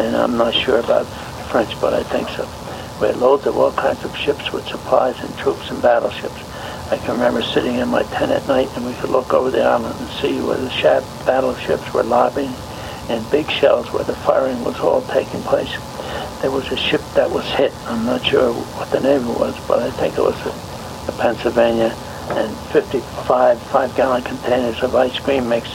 and 0.00 0.14
I'm 0.14 0.36
not 0.36 0.52
sure 0.52 0.80
about 0.80 1.06
French, 1.48 1.80
but 1.80 1.94
I 1.94 2.02
think 2.02 2.28
so. 2.28 2.57
We 3.00 3.06
had 3.06 3.18
loads 3.18 3.46
of 3.46 3.56
all 3.56 3.70
kinds 3.72 4.04
of 4.04 4.16
ships 4.16 4.52
with 4.52 4.66
supplies 4.66 5.18
and 5.20 5.36
troops 5.38 5.70
and 5.70 5.80
battleships. 5.80 6.42
I 6.90 6.96
can 6.96 7.12
remember 7.12 7.42
sitting 7.42 7.76
in 7.76 7.88
my 7.88 8.02
tent 8.02 8.32
at 8.32 8.48
night 8.48 8.68
and 8.74 8.84
we 8.84 8.92
could 8.94 9.10
look 9.10 9.32
over 9.32 9.52
the 9.52 9.62
island 9.62 9.94
and 10.00 10.08
see 10.20 10.40
where 10.40 10.56
the 10.56 10.70
ship 10.70 11.04
battleships 11.24 11.92
were 11.94 12.02
lobbying 12.02 12.52
and 13.08 13.30
big 13.30 13.48
shells 13.50 13.92
where 13.92 14.02
the 14.02 14.16
firing 14.16 14.64
was 14.64 14.80
all 14.80 15.02
taking 15.02 15.40
place. 15.42 15.70
There 16.42 16.50
was 16.50 16.66
a 16.72 16.76
ship 16.76 17.02
that 17.14 17.30
was 17.30 17.44
hit. 17.52 17.72
I'm 17.86 18.04
not 18.04 18.24
sure 18.26 18.52
what 18.52 18.90
the 18.90 19.00
name 19.00 19.28
was, 19.28 19.54
but 19.68 19.78
I 19.78 19.90
think 19.92 20.18
it 20.18 20.22
was 20.22 20.40
a 21.08 21.12
Pennsylvania 21.12 21.94
and 22.30 22.56
55 22.72 23.62
five-gallon 23.62 24.22
containers 24.24 24.82
of 24.82 24.96
ice 24.96 25.18
cream 25.20 25.48
mix 25.48 25.68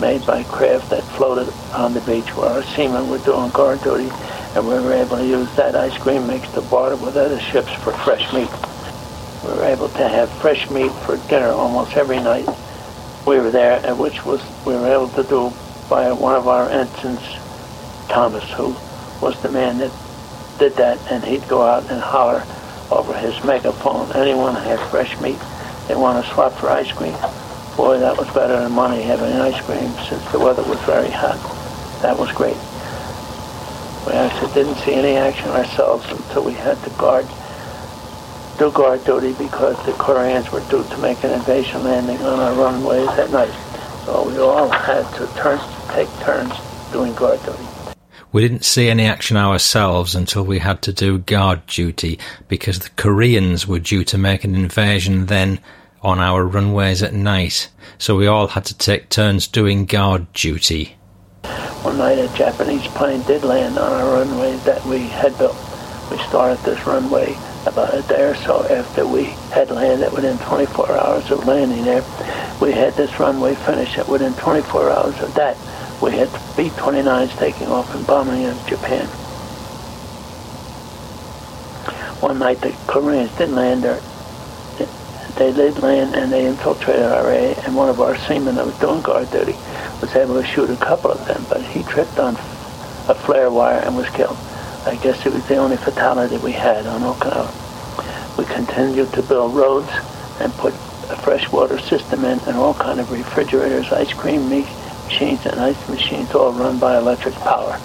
made 0.00 0.24
by 0.24 0.42
Kraft 0.44 0.88
that 0.88 1.02
floated 1.02 1.52
on 1.74 1.92
the 1.92 2.00
beach 2.00 2.34
where 2.34 2.48
our 2.48 2.62
seamen 2.62 3.10
were 3.10 3.18
doing 3.18 3.50
guard 3.50 3.82
duty 3.82 4.10
and 4.54 4.66
we 4.66 4.74
were 4.74 4.92
able 4.92 5.16
to 5.16 5.26
use 5.26 5.54
that 5.56 5.74
ice 5.74 5.96
cream 5.98 6.26
mix 6.26 6.50
to 6.52 6.60
barter 6.62 6.96
with 6.96 7.16
other 7.16 7.40
ships 7.40 7.72
for 7.82 7.92
fresh 7.92 8.32
meat. 8.32 8.50
We 9.42 9.58
were 9.58 9.64
able 9.64 9.88
to 9.88 10.08
have 10.08 10.30
fresh 10.40 10.70
meat 10.70 10.92
for 11.04 11.16
dinner 11.28 11.48
almost 11.48 11.96
every 11.96 12.20
night 12.20 12.48
we 13.26 13.38
were 13.38 13.50
there, 13.50 13.80
and 13.84 13.98
which 13.98 14.24
was 14.24 14.42
we 14.66 14.74
were 14.74 14.92
able 14.92 15.08
to 15.08 15.22
do 15.22 15.52
by 15.88 16.10
one 16.12 16.34
of 16.34 16.48
our 16.48 16.68
ensigns, 16.68 17.20
Thomas, 18.08 18.48
who 18.52 18.74
was 19.20 19.40
the 19.42 19.50
man 19.50 19.78
that 19.78 19.92
did 20.58 20.74
that, 20.76 20.98
and 21.10 21.22
he'd 21.22 21.46
go 21.48 21.62
out 21.62 21.88
and 21.90 22.00
holler 22.00 22.44
over 22.90 23.14
his 23.14 23.42
megaphone, 23.44 24.10
anyone 24.14 24.54
had 24.54 24.78
fresh 24.90 25.18
meat, 25.20 25.38
they 25.88 25.94
want 25.94 26.24
to 26.24 26.32
swap 26.32 26.52
for 26.52 26.68
ice 26.68 26.92
cream. 26.92 27.16
Boy, 27.76 27.98
that 27.98 28.16
was 28.16 28.28
better 28.34 28.60
than 28.60 28.72
money 28.72 29.02
having 29.02 29.32
ice 29.32 29.60
cream 29.64 29.90
since 30.08 30.24
the 30.30 30.38
weather 30.38 30.62
was 30.64 30.78
very 30.80 31.10
hot. 31.10 31.40
That 32.02 32.18
was 32.18 32.30
great. 32.32 32.56
We 34.06 34.12
actually 34.12 34.52
didn't 34.52 34.76
see 34.76 34.94
any 34.94 35.16
action 35.16 35.48
ourselves 35.50 36.10
until 36.10 36.44
we 36.44 36.54
had 36.54 36.76
to 36.82 36.90
guard, 36.90 37.26
do 38.58 38.70
guard 38.72 39.04
duty 39.04 39.32
because 39.34 39.76
the 39.86 39.92
Koreans 39.92 40.50
were 40.50 40.60
due 40.68 40.82
to 40.82 40.98
make 40.98 41.22
an 41.22 41.30
invasion 41.30 41.84
landing 41.84 42.18
on 42.18 42.40
our 42.40 42.54
runways 42.54 43.08
at 43.10 43.30
night. 43.30 43.54
So 44.04 44.28
we 44.28 44.38
all 44.38 44.68
had 44.68 45.08
to 45.14 45.26
turn, 45.34 45.60
take 45.90 46.08
turns 46.20 46.52
doing 46.92 47.14
guard 47.14 47.40
duty. 47.44 47.72
We 48.32 48.42
didn't 48.42 48.64
see 48.64 48.88
any 48.88 49.04
action 49.04 49.36
ourselves 49.36 50.14
until 50.14 50.44
we 50.44 50.58
had 50.58 50.82
to 50.82 50.92
do 50.92 51.18
guard 51.18 51.66
duty 51.66 52.18
because 52.48 52.78
the 52.78 52.90
Koreans 52.90 53.66
were 53.68 53.78
due 53.78 54.04
to 54.04 54.18
make 54.18 54.42
an 54.42 54.54
invasion 54.54 55.26
then 55.26 55.60
on 56.00 56.18
our 56.18 56.44
runways 56.44 57.02
at 57.02 57.14
night. 57.14 57.68
So 57.98 58.16
we 58.16 58.26
all 58.26 58.48
had 58.48 58.64
to 58.64 58.76
take 58.76 59.10
turns 59.10 59.46
doing 59.46 59.84
guard 59.84 60.32
duty. 60.32 60.96
One 61.82 61.98
night 61.98 62.18
a 62.18 62.28
Japanese 62.36 62.86
plane 62.88 63.22
did 63.22 63.44
land 63.44 63.78
on 63.78 63.92
our 63.92 64.14
runway 64.14 64.56
that 64.64 64.84
we 64.86 65.00
had 65.00 65.36
built. 65.38 65.56
We 66.10 66.18
started 66.18 66.58
this 66.64 66.86
runway 66.86 67.36
about 67.66 67.94
a 67.94 68.02
day 68.02 68.22
or 68.22 68.34
so 68.34 68.64
after 68.66 69.06
we 69.06 69.24
had 69.50 69.70
landed 69.70 70.12
within 70.12 70.38
24 70.38 70.92
hours 70.92 71.30
of 71.30 71.46
landing 71.46 71.84
there. 71.84 72.04
We 72.60 72.72
had 72.72 72.94
this 72.94 73.18
runway 73.18 73.54
finished 73.54 73.96
and 73.98 74.08
within 74.08 74.34
24 74.34 74.90
hours 74.90 75.20
of 75.20 75.34
that. 75.34 75.56
We 76.00 76.12
had 76.12 76.30
B-29s 76.56 77.36
taking 77.38 77.68
off 77.68 77.94
and 77.94 78.06
bombing 78.06 78.42
in 78.42 78.56
Japan. 78.66 79.06
One 82.20 82.38
night 82.38 82.60
the 82.60 82.74
Koreans 82.86 83.30
didn't 83.36 83.56
land 83.56 83.82
there. 83.82 84.00
They 85.36 85.52
laid 85.52 85.78
land 85.78 86.14
and 86.14 86.32
they 86.32 86.46
infiltrated 86.46 87.04
our 87.04 87.30
area 87.30 87.60
and 87.64 87.74
one 87.74 87.88
of 87.88 88.00
our 88.00 88.16
seamen 88.16 88.56
that 88.56 88.66
was 88.66 88.78
doing 88.78 89.02
guard 89.02 89.30
duty 89.30 89.56
was 90.00 90.14
able 90.14 90.40
to 90.40 90.46
shoot 90.46 90.68
a 90.70 90.76
couple 90.76 91.10
of 91.10 91.26
them, 91.26 91.44
but 91.48 91.62
he 91.62 91.82
tripped 91.84 92.18
on 92.18 92.34
a 93.08 93.14
flare 93.14 93.50
wire 93.50 93.80
and 93.80 93.96
was 93.96 94.08
killed. 94.10 94.36
I 94.84 94.96
guess 94.96 95.24
it 95.24 95.32
was 95.32 95.46
the 95.46 95.56
only 95.56 95.76
fatality 95.76 96.36
we 96.38 96.52
had 96.52 96.86
on 96.86 97.00
Okinawa. 97.00 98.36
We 98.36 98.44
continued 98.44 99.12
to 99.12 99.22
build 99.22 99.54
roads 99.54 99.90
and 100.40 100.52
put 100.54 100.74
a 101.08 101.16
freshwater 101.16 101.78
system 101.78 102.24
in 102.24 102.38
and 102.40 102.56
all 102.56 102.74
kind 102.74 102.98
of 103.00 103.10
refrigerators, 103.10 103.92
ice 103.92 104.12
cream 104.12 104.48
machines, 104.48 105.44
and 105.46 105.60
ice 105.60 105.88
machines 105.88 106.34
all 106.34 106.52
run 106.52 106.78
by 106.78 106.98
electric 106.98 107.34
power 107.36 107.78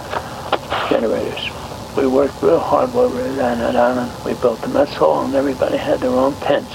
generators. 0.89 1.49
We 1.95 2.07
worked 2.07 2.41
real 2.41 2.59
hard 2.59 2.93
while 2.93 3.09
we 3.09 3.17
were 3.17 3.35
down 3.35 3.59
that 3.59 3.75
island. 3.75 4.11
We 4.23 4.33
built 4.35 4.61
the 4.61 4.69
mess 4.69 4.93
hall 4.95 5.25
and 5.25 5.35
everybody 5.35 5.77
had 5.77 5.99
their 5.99 6.11
own 6.11 6.33
tents, 6.35 6.73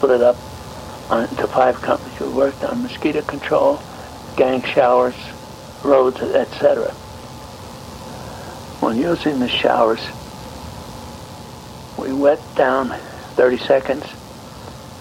split 0.00 0.22
up 0.22 0.36
into 1.12 1.46
five 1.46 1.78
companies. 1.82 2.18
We 2.20 2.30
worked 2.30 2.64
on 2.64 2.82
mosquito 2.82 3.20
control, 3.20 3.78
gang 4.34 4.62
showers, 4.62 5.14
roads, 5.84 6.22
etc. 6.22 6.90
When 8.80 8.96
using 8.96 9.40
the 9.40 9.48
showers, 9.48 10.00
we 11.98 12.14
wet 12.14 12.40
down 12.56 12.88
30 13.36 13.58
seconds, 13.58 14.06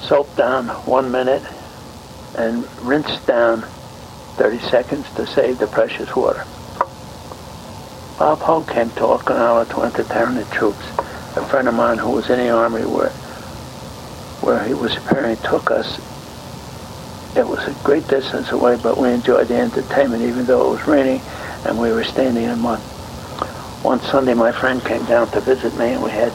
soap 0.02 0.36
down 0.36 0.68
one 0.86 1.10
minute, 1.14 1.44
and 2.38 2.70
rinse 2.82 3.24
down 3.26 3.62
30 4.36 4.60
seconds 4.68 5.10
to 5.16 5.26
save 5.26 5.60
the 5.60 5.68
precious 5.68 6.14
water. 6.14 6.44
Bob 8.18 8.40
Hope 8.40 8.68
came 8.68 8.90
to 8.90 9.16
Okinawa 9.16 9.70
to 9.70 9.82
entertain 9.84 10.36
the 10.36 10.44
troops. 10.54 10.86
A 11.38 11.46
friend 11.46 11.70
of 11.70 11.74
mine 11.74 12.00
who 12.00 12.12
was 12.12 12.30
in 12.30 12.38
the 12.38 12.50
army 12.50 12.82
where, 12.82 13.14
where 14.42 14.64
he 14.64 14.74
was 14.74 14.96
preparing 14.96 15.38
took 15.38 15.72
us 15.72 16.00
it 17.36 17.48
was 17.48 17.60
a 17.68 17.74
great 17.84 18.08
distance 18.08 18.52
away, 18.52 18.78
but 18.82 18.98
we 18.98 19.10
enjoyed 19.10 19.48
the 19.48 19.56
entertainment 19.56 20.24
even 20.24 20.46
though 20.46 20.68
it 20.68 20.78
was 20.78 20.88
raining 20.88 21.22
and 21.66 21.80
we 21.80 21.92
were 21.92 22.04
standing 22.04 22.46
in 22.46 22.60
mud. 22.60 22.80
One 23.84 24.00
Sunday, 24.02 24.34
my 24.34 24.52
friend 24.52 24.84
came 24.84 25.06
down 25.06 25.30
to 25.32 25.40
visit 25.40 25.78
me, 25.78 25.94
and 25.94 26.04
we 26.04 26.10
had 26.10 26.34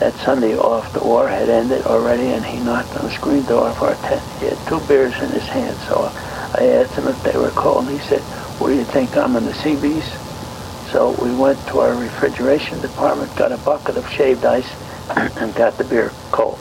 that 0.00 0.14
Sunday 0.24 0.56
off, 0.56 0.92
the 0.92 1.04
war 1.04 1.28
had 1.28 1.48
ended 1.48 1.82
already, 1.82 2.28
and 2.28 2.44
he 2.44 2.58
knocked 2.60 2.96
on 2.96 3.04
the 3.04 3.10
screen 3.10 3.42
door 3.44 3.68
of 3.68 3.82
our 3.82 3.94
tent. 3.96 4.22
He 4.40 4.46
had 4.46 4.58
two 4.68 4.80
beers 4.86 5.14
in 5.20 5.30
his 5.30 5.44
hand, 5.44 5.76
so 5.88 6.10
I 6.58 6.66
asked 6.66 6.94
him 6.94 7.08
if 7.08 7.22
they 7.22 7.36
were 7.36 7.50
cold. 7.50 7.88
He 7.88 7.98
said, 7.98 8.22
what 8.58 8.68
do 8.68 8.74
you 8.74 8.84
think, 8.84 9.16
I'm 9.16 9.36
in 9.36 9.44
the 9.44 9.54
Seabees? 9.54 10.04
So 10.92 11.10
we 11.22 11.34
went 11.34 11.58
to 11.68 11.80
our 11.80 11.94
refrigeration 11.94 12.80
department, 12.80 13.34
got 13.36 13.52
a 13.52 13.58
bucket 13.58 13.96
of 13.96 14.08
shaved 14.10 14.44
ice, 14.44 14.70
and 15.36 15.54
got 15.54 15.76
the 15.76 15.84
beer 15.84 16.10
cold. 16.30 16.58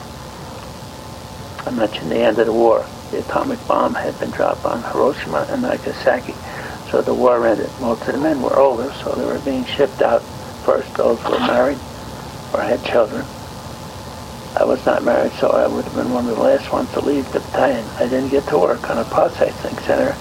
I 1.65 1.71
mentioned 1.71 2.11
the 2.11 2.19
end 2.19 2.37
of 2.37 2.45
the 2.45 2.53
war. 2.53 2.85
The 3.11 3.19
atomic 3.19 3.65
bomb 3.67 3.95
had 3.95 4.19
been 4.19 4.31
dropped 4.31 4.65
on 4.65 4.83
Hiroshima 4.83 5.47
and 5.49 5.63
Nagasaki, 5.63 6.33
so 6.91 7.01
the 7.01 7.13
war 7.13 7.45
ended. 7.45 7.69
Most 7.81 8.07
of 8.07 8.13
the 8.13 8.19
men 8.19 8.41
were 8.41 8.57
older, 8.57 8.91
so 8.93 9.13
they 9.13 9.25
were 9.25 9.39
being 9.39 9.65
shipped 9.65 10.01
out 10.01 10.21
first. 10.63 10.93
Those 10.95 11.19
who 11.21 11.31
were 11.31 11.39
married 11.39 11.79
or 12.53 12.61
had 12.61 12.83
children. 12.83 13.25
I 14.57 14.63
was 14.63 14.85
not 14.85 15.03
married, 15.03 15.33
so 15.33 15.49
I 15.49 15.67
would 15.67 15.83
have 15.83 15.95
been 15.95 16.13
one 16.13 16.29
of 16.29 16.35
the 16.37 16.41
last 16.41 16.71
ones 16.71 16.91
to 16.93 17.01
leave 17.01 17.29
the 17.33 17.41
battalion. 17.41 17.85
I 17.97 18.07
didn't 18.07 18.29
get 18.29 18.47
to 18.47 18.57
work 18.57 18.89
on 18.89 18.99
a 18.99 19.03
processing 19.03 19.77
center, 19.79 20.15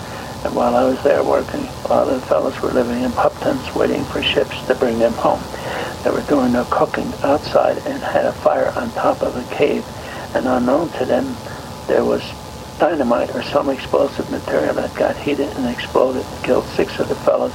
and 0.44 0.54
while 0.56 0.74
I 0.74 0.84
was 0.84 1.00
there 1.04 1.22
working, 1.22 1.68
a 1.84 1.88
lot 1.88 2.08
of 2.08 2.20
the 2.20 2.26
fellows 2.26 2.60
were 2.60 2.72
living 2.72 3.02
in 3.02 3.12
pup 3.12 3.38
tents 3.40 3.74
waiting 3.74 4.02
for 4.04 4.22
ships 4.22 4.66
to 4.66 4.74
bring 4.74 4.98
them 4.98 5.12
home. 5.12 5.42
They 6.02 6.10
were 6.10 6.26
doing 6.28 6.52
their 6.52 6.64
cooking 6.64 7.12
outside 7.22 7.78
and 7.86 8.02
had 8.02 8.24
a 8.24 8.32
fire 8.32 8.72
on 8.76 8.90
top 8.92 9.22
of 9.22 9.36
a 9.36 9.54
cave, 9.54 9.84
and 10.34 10.46
unknown 10.46 10.90
to 10.98 11.04
them, 11.04 11.34
there 11.86 12.04
was 12.04 12.22
dynamite 12.78 13.34
or 13.34 13.42
some 13.42 13.70
explosive 13.70 14.28
material 14.30 14.74
that 14.74 14.94
got 14.96 15.16
heated 15.16 15.48
and 15.56 15.66
exploded 15.66 16.24
and 16.24 16.44
killed 16.44 16.64
six 16.76 16.98
of 16.98 17.08
the 17.08 17.14
fellows 17.14 17.54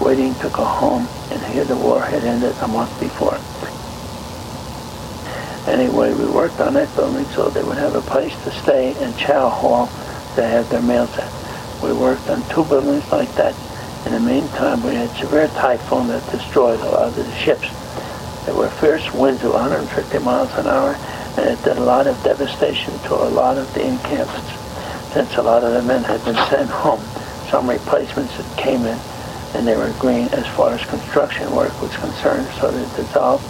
waiting 0.00 0.34
to 0.36 0.48
go 0.50 0.64
home, 0.64 1.06
and 1.30 1.42
here 1.52 1.64
the 1.64 1.76
war 1.76 2.00
had 2.00 2.24
ended 2.24 2.54
a 2.62 2.68
month 2.68 2.98
before. 2.98 3.38
Anyway, 5.70 6.12
we 6.12 6.26
worked 6.26 6.60
on 6.60 6.74
that 6.74 6.94
building 6.94 7.24
so 7.26 7.48
they 7.48 7.62
would 7.62 7.78
have 7.78 7.94
a 7.94 8.00
place 8.02 8.34
to 8.44 8.50
stay 8.50 8.94
and 9.00 9.16
chow 9.16 9.48
hall 9.48 9.86
to 10.34 10.42
have 10.42 10.68
their 10.68 10.82
meals 10.82 11.16
at. 11.16 11.32
We 11.82 11.92
worked 11.92 12.28
on 12.28 12.46
two 12.48 12.64
buildings 12.64 13.10
like 13.10 13.32
that. 13.36 13.54
In 14.06 14.12
the 14.12 14.20
meantime, 14.20 14.82
we 14.82 14.94
had 14.94 15.10
severe 15.16 15.48
typhoon 15.48 16.08
that 16.08 16.30
destroyed 16.30 16.80
a 16.80 16.84
lot 16.84 17.08
of 17.08 17.16
the 17.16 17.34
ships. 17.36 17.68
There 18.44 18.54
were 18.54 18.68
fierce 18.68 19.10
winds 19.14 19.42
of 19.42 19.54
150 19.54 20.18
miles 20.18 20.52
an 20.54 20.66
hour, 20.66 20.96
it 21.38 21.62
did 21.64 21.76
a 21.76 21.84
lot 21.84 22.06
of 22.06 22.22
devastation 22.22 22.98
to 23.00 23.14
a 23.14 23.30
lot 23.30 23.58
of 23.58 23.72
the 23.74 23.86
encampments. 23.86 24.52
Since 25.12 25.36
a 25.36 25.42
lot 25.42 25.64
of 25.64 25.72
the 25.72 25.82
men 25.82 26.02
had 26.04 26.24
been 26.24 26.34
sent 26.48 26.70
home, 26.70 27.02
some 27.50 27.68
replacements 27.68 28.34
had 28.34 28.58
came 28.58 28.84
in, 28.86 28.98
and 29.54 29.66
they 29.66 29.76
were 29.76 29.92
green 29.98 30.28
as 30.28 30.46
far 30.48 30.70
as 30.70 30.84
construction 30.86 31.54
work 31.54 31.80
was 31.80 31.94
concerned, 31.96 32.48
so 32.58 32.70
they 32.70 32.84
dissolved 32.96 33.44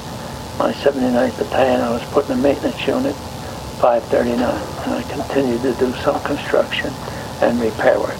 my 0.58 0.72
79th 0.72 1.36
Battalion, 1.36 1.80
I 1.80 1.90
was 1.90 2.04
put 2.10 2.28
in 2.28 2.36
the 2.36 2.42
maintenance 2.42 2.86
unit, 2.86 3.16
539, 3.82 4.38
and 4.38 4.94
I 4.94 5.02
continued 5.02 5.62
to 5.62 5.72
do 5.74 5.92
some 5.94 6.20
construction 6.22 6.92
and 7.42 7.60
repair 7.60 7.98
work. 7.98 8.16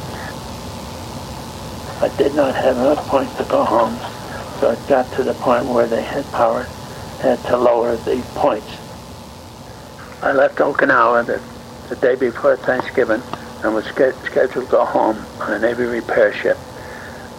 I 2.02 2.10
did 2.18 2.34
not 2.34 2.56
have 2.56 2.76
enough 2.76 3.06
points 3.06 3.36
to 3.36 3.44
go 3.44 3.64
home, 3.64 3.96
so 4.58 4.72
it 4.72 4.88
got 4.88 5.10
to 5.12 5.22
the 5.22 5.34
point 5.34 5.66
where 5.66 5.86
they 5.86 6.02
had 6.02 6.28
power, 6.32 6.64
had 7.20 7.40
to 7.44 7.56
lower 7.56 7.96
the 7.96 8.20
points. 8.34 8.83
I 10.24 10.32
left 10.32 10.56
Okinawa 10.56 11.26
the, 11.26 11.94
the 11.94 12.00
day 12.00 12.14
before 12.14 12.56
Thanksgiving 12.56 13.20
and 13.62 13.74
was 13.74 13.84
scheduled 13.84 14.52
to 14.52 14.64
go 14.70 14.86
home 14.86 15.18
on 15.42 15.52
a 15.52 15.58
Navy 15.58 15.84
repair 15.84 16.32
ship. 16.32 16.56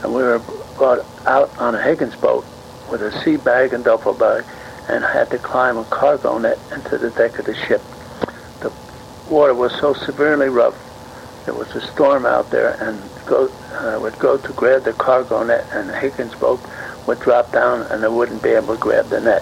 And 0.03 0.13
we 0.13 0.21
were 0.21 0.37
brought 0.77 1.03
out 1.25 1.49
on 1.57 1.73
a 1.73 1.81
Higgins 1.81 2.15
boat 2.15 2.45
with 2.91 3.01
a 3.01 3.11
sea 3.23 3.37
bag 3.37 3.73
and 3.73 3.83
duffel 3.83 4.13
bag 4.13 4.45
and 4.87 5.03
had 5.03 5.31
to 5.31 5.39
climb 5.39 5.77
a 5.77 5.83
cargo 5.85 6.37
net 6.37 6.59
into 6.71 6.99
the 6.99 7.09
deck 7.09 7.39
of 7.39 7.45
the 7.45 7.55
ship. 7.55 7.81
The 8.59 8.71
water 9.33 9.55
was 9.55 9.73
so 9.79 9.95
severely 9.95 10.49
rough. 10.49 10.77
There 11.45 11.55
was 11.55 11.75
a 11.75 11.81
storm 11.81 12.27
out 12.27 12.51
there, 12.51 12.77
and 12.79 13.01
go, 13.25 13.49
uh, 13.73 13.97
would 13.99 14.19
go 14.19 14.37
to 14.37 14.53
grab 14.53 14.83
the 14.83 14.93
cargo 14.93 15.43
net, 15.43 15.65
and 15.71 15.89
Higgins 15.89 16.35
boat 16.35 16.59
would 17.07 17.19
drop 17.19 17.51
down, 17.51 17.81
and 17.91 18.03
they 18.03 18.09
wouldn't 18.09 18.43
be 18.43 18.49
able 18.49 18.75
to 18.75 18.79
grab 18.79 19.07
the 19.09 19.21
net. 19.21 19.41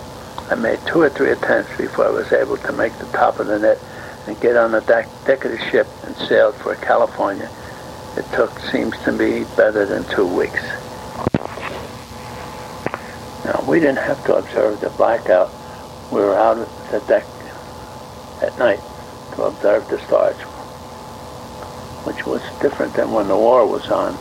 I 0.53 0.55
made 0.55 0.79
two 0.85 1.01
or 1.01 1.09
three 1.09 1.31
attempts 1.31 1.75
before 1.77 2.05
I 2.05 2.11
was 2.11 2.31
able 2.31 2.57
to 2.57 2.71
make 2.73 2.95
the 2.99 3.07
top 3.07 3.39
of 3.39 3.47
the 3.47 3.57
net 3.57 3.79
and 4.27 4.39
get 4.39 4.55
on 4.55 4.71
the 4.71 4.81
deck, 4.81 5.09
deck 5.25 5.43
of 5.45 5.51
the 5.51 5.57
ship 5.71 5.87
and 6.03 6.15
sailed 6.15 6.53
for 6.53 6.75
California. 6.75 7.49
It 8.15 8.25
took, 8.35 8.59
seems 8.59 8.95
to 8.99 9.11
me, 9.11 9.45
better 9.57 9.87
than 9.87 10.03
two 10.11 10.27
weeks. 10.27 10.61
Now, 13.43 13.65
we 13.67 13.79
didn't 13.79 13.97
have 13.97 14.23
to 14.25 14.35
observe 14.35 14.79
the 14.79 14.91
blackout. 14.91 15.49
We 16.11 16.21
were 16.21 16.35
out 16.35 16.59
at 16.59 16.91
the 16.91 16.99
deck 17.07 17.25
at 18.43 18.55
night 18.59 18.79
to 19.33 19.45
observe 19.45 19.87
the 19.89 19.99
stars, 20.05 20.37
which 22.05 22.27
was 22.27 22.43
different 22.61 22.93
than 22.93 23.11
when 23.11 23.27
the 23.27 23.35
war 23.35 23.65
was 23.65 23.89
on. 23.89 24.13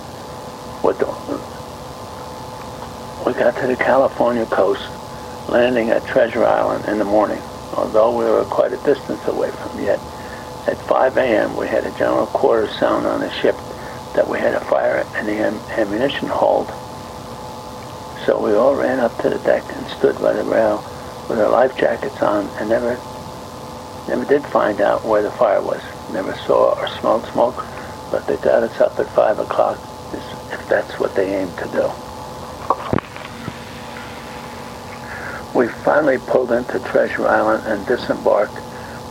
We 3.27 3.35
got 3.35 3.55
to 3.61 3.67
the 3.67 3.77
California 3.77 4.47
coast, 4.47 4.83
landing 5.53 5.91
at 5.91 6.07
Treasure 6.07 6.45
Island 6.45 6.87
in 6.87 6.99
the 6.99 7.05
morning, 7.05 7.41
although 7.77 8.11
we 8.11 8.25
were 8.25 8.45
quite 8.47 8.73
a 8.73 8.79
distance 8.79 9.21
away 9.27 9.51
from 9.51 9.79
it. 9.79 10.01
At 10.67 10.79
5 10.89 11.17
a.m., 11.19 11.57
we 11.57 11.69
had 11.69 11.85
a 11.85 11.91
general 11.99 12.27
quarters 12.27 12.75
sound 12.79 13.07
on 13.07 13.21
the 13.21 13.31
ship 13.31 13.57
that 14.15 14.29
we 14.29 14.39
had 14.39 14.55
a 14.55 14.65
fire 14.65 15.07
in 15.21 15.27
the 15.27 15.33
am- 15.33 15.61
ammunition 15.77 16.29
hold 16.29 16.69
so 18.27 18.39
we 18.39 18.55
all 18.55 18.75
ran 18.75 19.01
up 19.01 19.17
to 19.23 19.29
the 19.31 19.39
deck 19.39 19.65
and 19.75 19.87
stood 19.99 20.15
by 20.21 20.33
the 20.33 20.45
rail 20.45 20.79
with 21.29 21.41
our 21.41 21.51
life 21.51 21.77
jackets 21.77 22.23
on 22.23 22.47
and 22.61 22.69
never 22.69 22.97
never 24.09 24.25
did 24.25 24.47
find 24.47 24.81
out 24.81 25.05
where 25.05 25.23
the 25.23 25.31
fire 25.33 25.61
was. 25.61 25.81
Never 26.13 26.35
saw 26.47 26.73
or 26.75 26.89
smelled 27.01 27.27
smoke, 27.33 27.65
but 28.11 28.27
they 28.29 28.37
got 28.37 28.63
us 28.63 28.81
up 28.81 28.99
at 28.99 29.09
5 29.15 29.39
o'clock 29.41 29.79
if 30.15 30.69
that's 30.69 31.01
what 31.01 31.15
they 31.17 31.35
aimed 31.35 31.57
to 31.59 31.69
do. 31.69 32.12
We 35.55 35.69
finally 35.69 36.19
pulled 36.19 36.53
into 36.53 36.79
Treasure 36.81 37.27
Island 37.27 37.65
and 37.67 37.87
disembarked, 37.87 38.59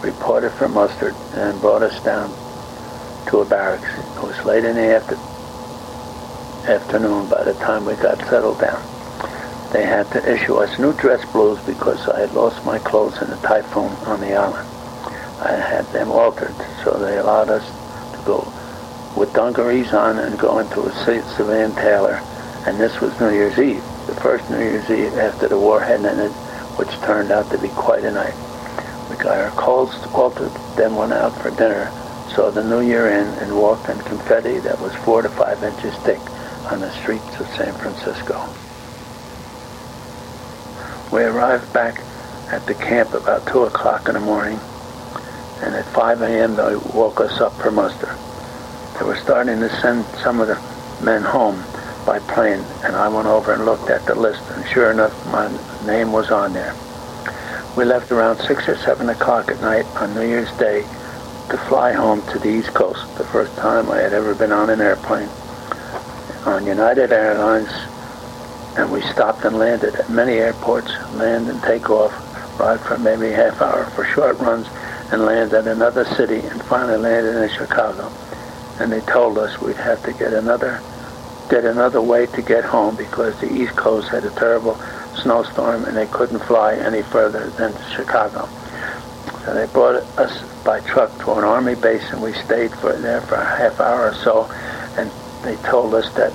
reported 0.04 0.52
for 0.52 0.68
mustard, 0.68 1.16
and 1.36 1.60
brought 1.62 1.84
us 1.84 2.04
down 2.04 2.30
to 3.30 3.42
a 3.42 3.46
barracks. 3.46 3.90
It 4.18 4.24
was 4.24 4.46
late 4.46 4.66
in 4.66 4.76
the 4.76 4.96
after- 4.96 5.16
afternoon 6.72 7.28
by 7.30 7.44
the 7.44 7.54
time 7.56 7.86
we 7.86 7.96
got 7.96 8.18
settled 8.30 8.60
down 8.60 8.82
they 9.72 9.86
had 9.86 10.12
to 10.12 10.32
issue 10.32 10.56
us 10.56 10.78
new 10.80 10.92
dress 10.94 11.24
blues 11.32 11.60
because 11.66 12.08
I 12.10 12.20
had 12.20 12.34
lost 12.34 12.66
my 12.66 12.78
clothes 12.80 13.22
in 13.22 13.30
a 13.32 13.38
typhoon 13.38 13.92
on 14.06 14.20
the 14.20 14.34
island. 14.34 14.68
I 15.42 15.54
had 15.56 15.86
them 15.88 16.12
altered, 16.12 16.54
so 16.84 16.92
they 16.92 17.18
allowed 17.18 17.50
us 17.50 17.66
to 18.14 18.26
go 18.26 18.54
with 19.16 19.34
dungarees 19.34 19.94
on 19.94 20.20
and 20.20 20.38
go 20.38 20.60
into 20.60 20.82
a 20.82 20.92
civilian 20.92 21.74
tailor. 21.76 22.22
And 22.68 22.80
this 22.80 23.00
was 23.00 23.18
New 23.20 23.30
Year's 23.30 23.58
Eve, 23.58 23.84
the 24.08 24.16
first 24.16 24.50
New 24.50 24.60
Year's 24.60 24.90
Eve 24.90 25.18
after 25.18 25.48
the 25.48 25.60
war 25.60 25.80
had 25.80 26.06
ended, 26.06 26.32
which 26.78 26.90
turned 27.06 27.32
out 27.32 27.50
to 27.52 27.58
be 27.58 27.70
quite 27.70 28.04
a 28.04 28.12
night. 28.12 28.36
We 29.10 29.18
got 29.18 29.38
our 29.38 29.52
clothes 29.52 29.96
altered, 30.14 30.52
then 30.78 30.96
went 30.96 31.14
out 31.14 31.36
for 31.42 31.52
dinner, 31.52 31.92
saw 32.34 32.50
the 32.50 32.64
New 32.64 32.82
Year 32.82 33.08
in, 33.08 33.28
and 33.40 33.56
walked 33.56 33.90
in 33.90 34.00
confetti 34.00 34.60
that 34.60 34.80
was 34.80 34.96
four 35.04 35.22
to 35.22 35.30
five 35.30 35.62
inches 35.64 35.96
thick 35.98 36.20
on 36.72 36.80
the 36.80 36.92
streets 37.02 37.40
of 37.40 37.48
San 37.48 37.74
Francisco. 37.74 38.48
We 41.12 41.24
arrived 41.24 41.74
back 41.74 42.00
at 42.52 42.66
the 42.68 42.74
camp 42.74 43.14
about 43.14 43.48
2 43.48 43.64
o'clock 43.64 44.08
in 44.08 44.14
the 44.14 44.20
morning, 44.20 44.60
and 45.62 45.76
at 45.76 45.86
5 45.94 46.22
a.m. 46.22 46.56
they 46.56 46.76
woke 46.98 47.20
us 47.20 47.42
up 47.42 47.54
for 47.54 47.72
muster. 47.72 48.16
They 48.98 49.06
were 49.06 49.18
starting 49.18 49.60
to 49.60 49.70
send 49.82 50.06
some 50.24 50.40
of 50.40 50.48
the 50.48 50.56
men 51.04 51.22
home 51.22 51.64
by 52.06 52.20
plane, 52.20 52.64
and 52.84 52.96
I 52.96 53.08
went 53.08 53.28
over 53.28 53.54
and 53.54 53.66
looked 53.66 53.90
at 53.90 54.06
the 54.06 54.16
list, 54.16 54.42
and 54.52 54.68
sure 54.68 54.92
enough, 54.92 55.14
my 55.28 55.48
name 55.86 56.12
was 56.12 56.32
on 56.32 56.54
there. 56.54 56.76
We 57.78 57.86
left 57.86 58.12
around 58.12 58.38
6 58.40 58.68
or 58.68 58.78
7 58.78 59.10
o'clock 59.10 59.50
at 59.50 59.62
night 59.62 59.86
on 59.96 60.14
New 60.14 60.28
Year's 60.28 60.52
Day 60.58 60.82
to 61.50 61.58
fly 61.70 61.94
home 61.94 62.22
to 62.28 62.40
the 62.40 62.50
East 62.50 62.74
Coast, 62.74 63.18
the 63.18 63.24
first 63.26 63.56
time 63.58 63.90
I 63.90 63.98
had 63.98 64.14
ever 64.14 64.36
been 64.36 64.52
on 64.52 64.70
an 64.70 64.82
airplane. 64.82 65.30
On 66.46 66.66
United 66.66 67.12
Airlines, 67.12 67.72
and 68.78 68.92
we 68.92 69.02
stopped 69.02 69.44
and 69.46 69.58
landed 69.58 69.96
at 69.96 70.10
many 70.10 70.34
airports, 70.34 70.92
land 71.14 71.50
and 71.50 71.62
take 71.62 71.90
off, 71.90 72.12
ride 72.60 72.80
for 72.80 72.98
maybe 72.98 73.30
half 73.30 73.62
hour 73.62 73.86
for 73.92 74.06
short 74.06 74.38
runs, 74.40 74.68
and 75.12 75.26
land 75.26 75.54
at 75.54 75.68
another 75.68 76.06
city, 76.06 76.40
and 76.40 76.62
finally 76.64 76.98
landed 76.98 77.36
in 77.42 77.50
Chicago. 77.50 78.12
And 78.80 78.92
they 78.92 79.02
told 79.02 79.38
us 79.38 79.60
we'd 79.62 79.76
have 79.76 80.04
to 80.06 80.14
get 80.14 80.34
another, 80.34 80.82
get 81.52 81.66
another 81.66 82.02
way 82.02 82.26
to 82.28 82.42
get 82.42 82.64
home 82.64 82.96
because 82.96 83.38
the 83.42 83.54
East 83.54 83.76
Coast 83.76 84.08
had 84.08 84.24
a 84.24 84.30
terrible 84.32 84.76
snowstorm 85.22 85.84
and 85.84 85.98
they 85.98 86.08
couldn't 86.08 86.40
fly 86.40 86.76
any 86.76 87.02
further 87.02 87.50
than 87.52 87.74
Chicago. 87.94 88.48
So 89.44 89.54
they 89.54 89.66
brought 89.74 89.96
us 90.18 90.64
by 90.64 90.80
truck 90.80 91.12
to 91.20 91.34
an 91.34 91.44
army 91.44 91.76
base, 91.76 92.10
and 92.12 92.22
we 92.22 92.32
stayed 92.32 92.72
for 92.72 92.94
there 92.94 93.20
for 93.20 93.36
a 93.36 93.44
half 93.44 93.82
hour 93.82 94.12
or 94.12 94.14
so, 94.14 94.46
and 94.98 95.12
they 95.44 95.58
told 95.68 95.94
us 95.94 96.10
that 96.14 96.32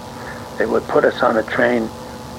they 0.59 0.66
would 0.66 0.82
put 0.84 1.05
us 1.06 1.22
on 1.22 1.38
a 1.38 1.43
train 1.44 1.88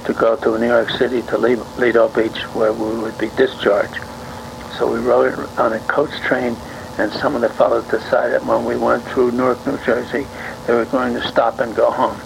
to 0.05 0.13
go 0.13 0.35
to 0.35 0.59
New 0.59 0.67
York 0.67 0.91
City 0.91 1.23
to 1.23 1.37
Lido 1.37 2.09
Beach 2.09 2.43
where 2.53 2.73
we 2.73 2.99
would 2.99 3.17
be 3.17 3.29
discharged. 3.37 4.03
So 4.77 4.91
we 4.91 4.99
rode 4.99 5.33
on 5.57 5.73
a 5.73 5.79
coach 5.87 6.15
train, 6.21 6.55
and 6.99 7.11
some 7.11 7.33
of 7.33 7.41
the 7.41 7.49
fellows 7.49 7.87
decided 7.87 8.45
when 8.45 8.65
we 8.65 8.77
went 8.77 9.03
through 9.05 9.31
Newark, 9.31 9.65
New 9.65 9.79
Jersey, 9.83 10.27
they 10.67 10.73
were 10.73 10.85
going 10.85 11.15
to 11.15 11.27
stop 11.27 11.59
and 11.59 11.75
go 11.75 11.89
home. 11.89 12.21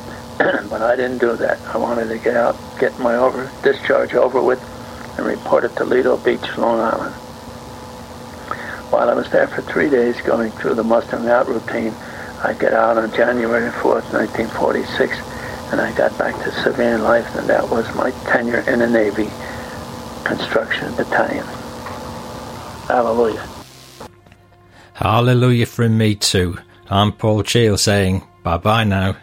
But 0.69 0.81
I 0.81 0.95
didn't 0.95 1.19
do 1.19 1.35
that. 1.37 1.59
I 1.73 1.77
wanted 1.77 2.07
to 2.09 2.17
get 2.17 2.35
out, 2.35 2.55
get 2.79 2.97
my 2.99 3.15
over 3.15 3.51
discharge 3.63 4.13
over 4.13 4.41
with, 4.41 4.59
and 5.17 5.25
report 5.25 5.63
at 5.63 5.87
Lido 5.87 6.17
Beach, 6.17 6.57
Long 6.57 6.79
Island. 6.79 7.13
While 8.91 9.09
I 9.09 9.13
was 9.13 9.29
there 9.29 9.47
for 9.47 9.61
three 9.61 9.89
days 9.89 10.19
going 10.21 10.51
through 10.51 10.75
the 10.75 10.83
mustering 10.83 11.27
out 11.27 11.47
routine, 11.47 11.93
I 12.43 12.53
get 12.53 12.73
out 12.73 12.97
on 12.97 13.13
January 13.13 13.69
4th, 13.71 14.11
1946, 14.13 15.17
and 15.71 15.79
I 15.79 15.93
got 15.95 16.17
back 16.17 16.35
to 16.43 16.51
civilian 16.63 17.03
life, 17.03 17.35
and 17.35 17.47
that 17.47 17.69
was 17.69 17.93
my 17.95 18.11
tenure 18.31 18.63
in 18.67 18.79
the 18.79 18.89
Navy 18.89 19.29
Construction 20.23 20.93
Battalion. 20.95 21.45
Hallelujah. 22.87 23.47
Hallelujah 24.93 25.65
from 25.65 25.97
me 25.97 26.15
too. 26.15 26.57
I'm 26.89 27.11
Paul 27.13 27.43
Schall 27.43 27.77
saying 27.77 28.23
bye 28.43 28.57
bye 28.57 28.83
now. 28.83 29.15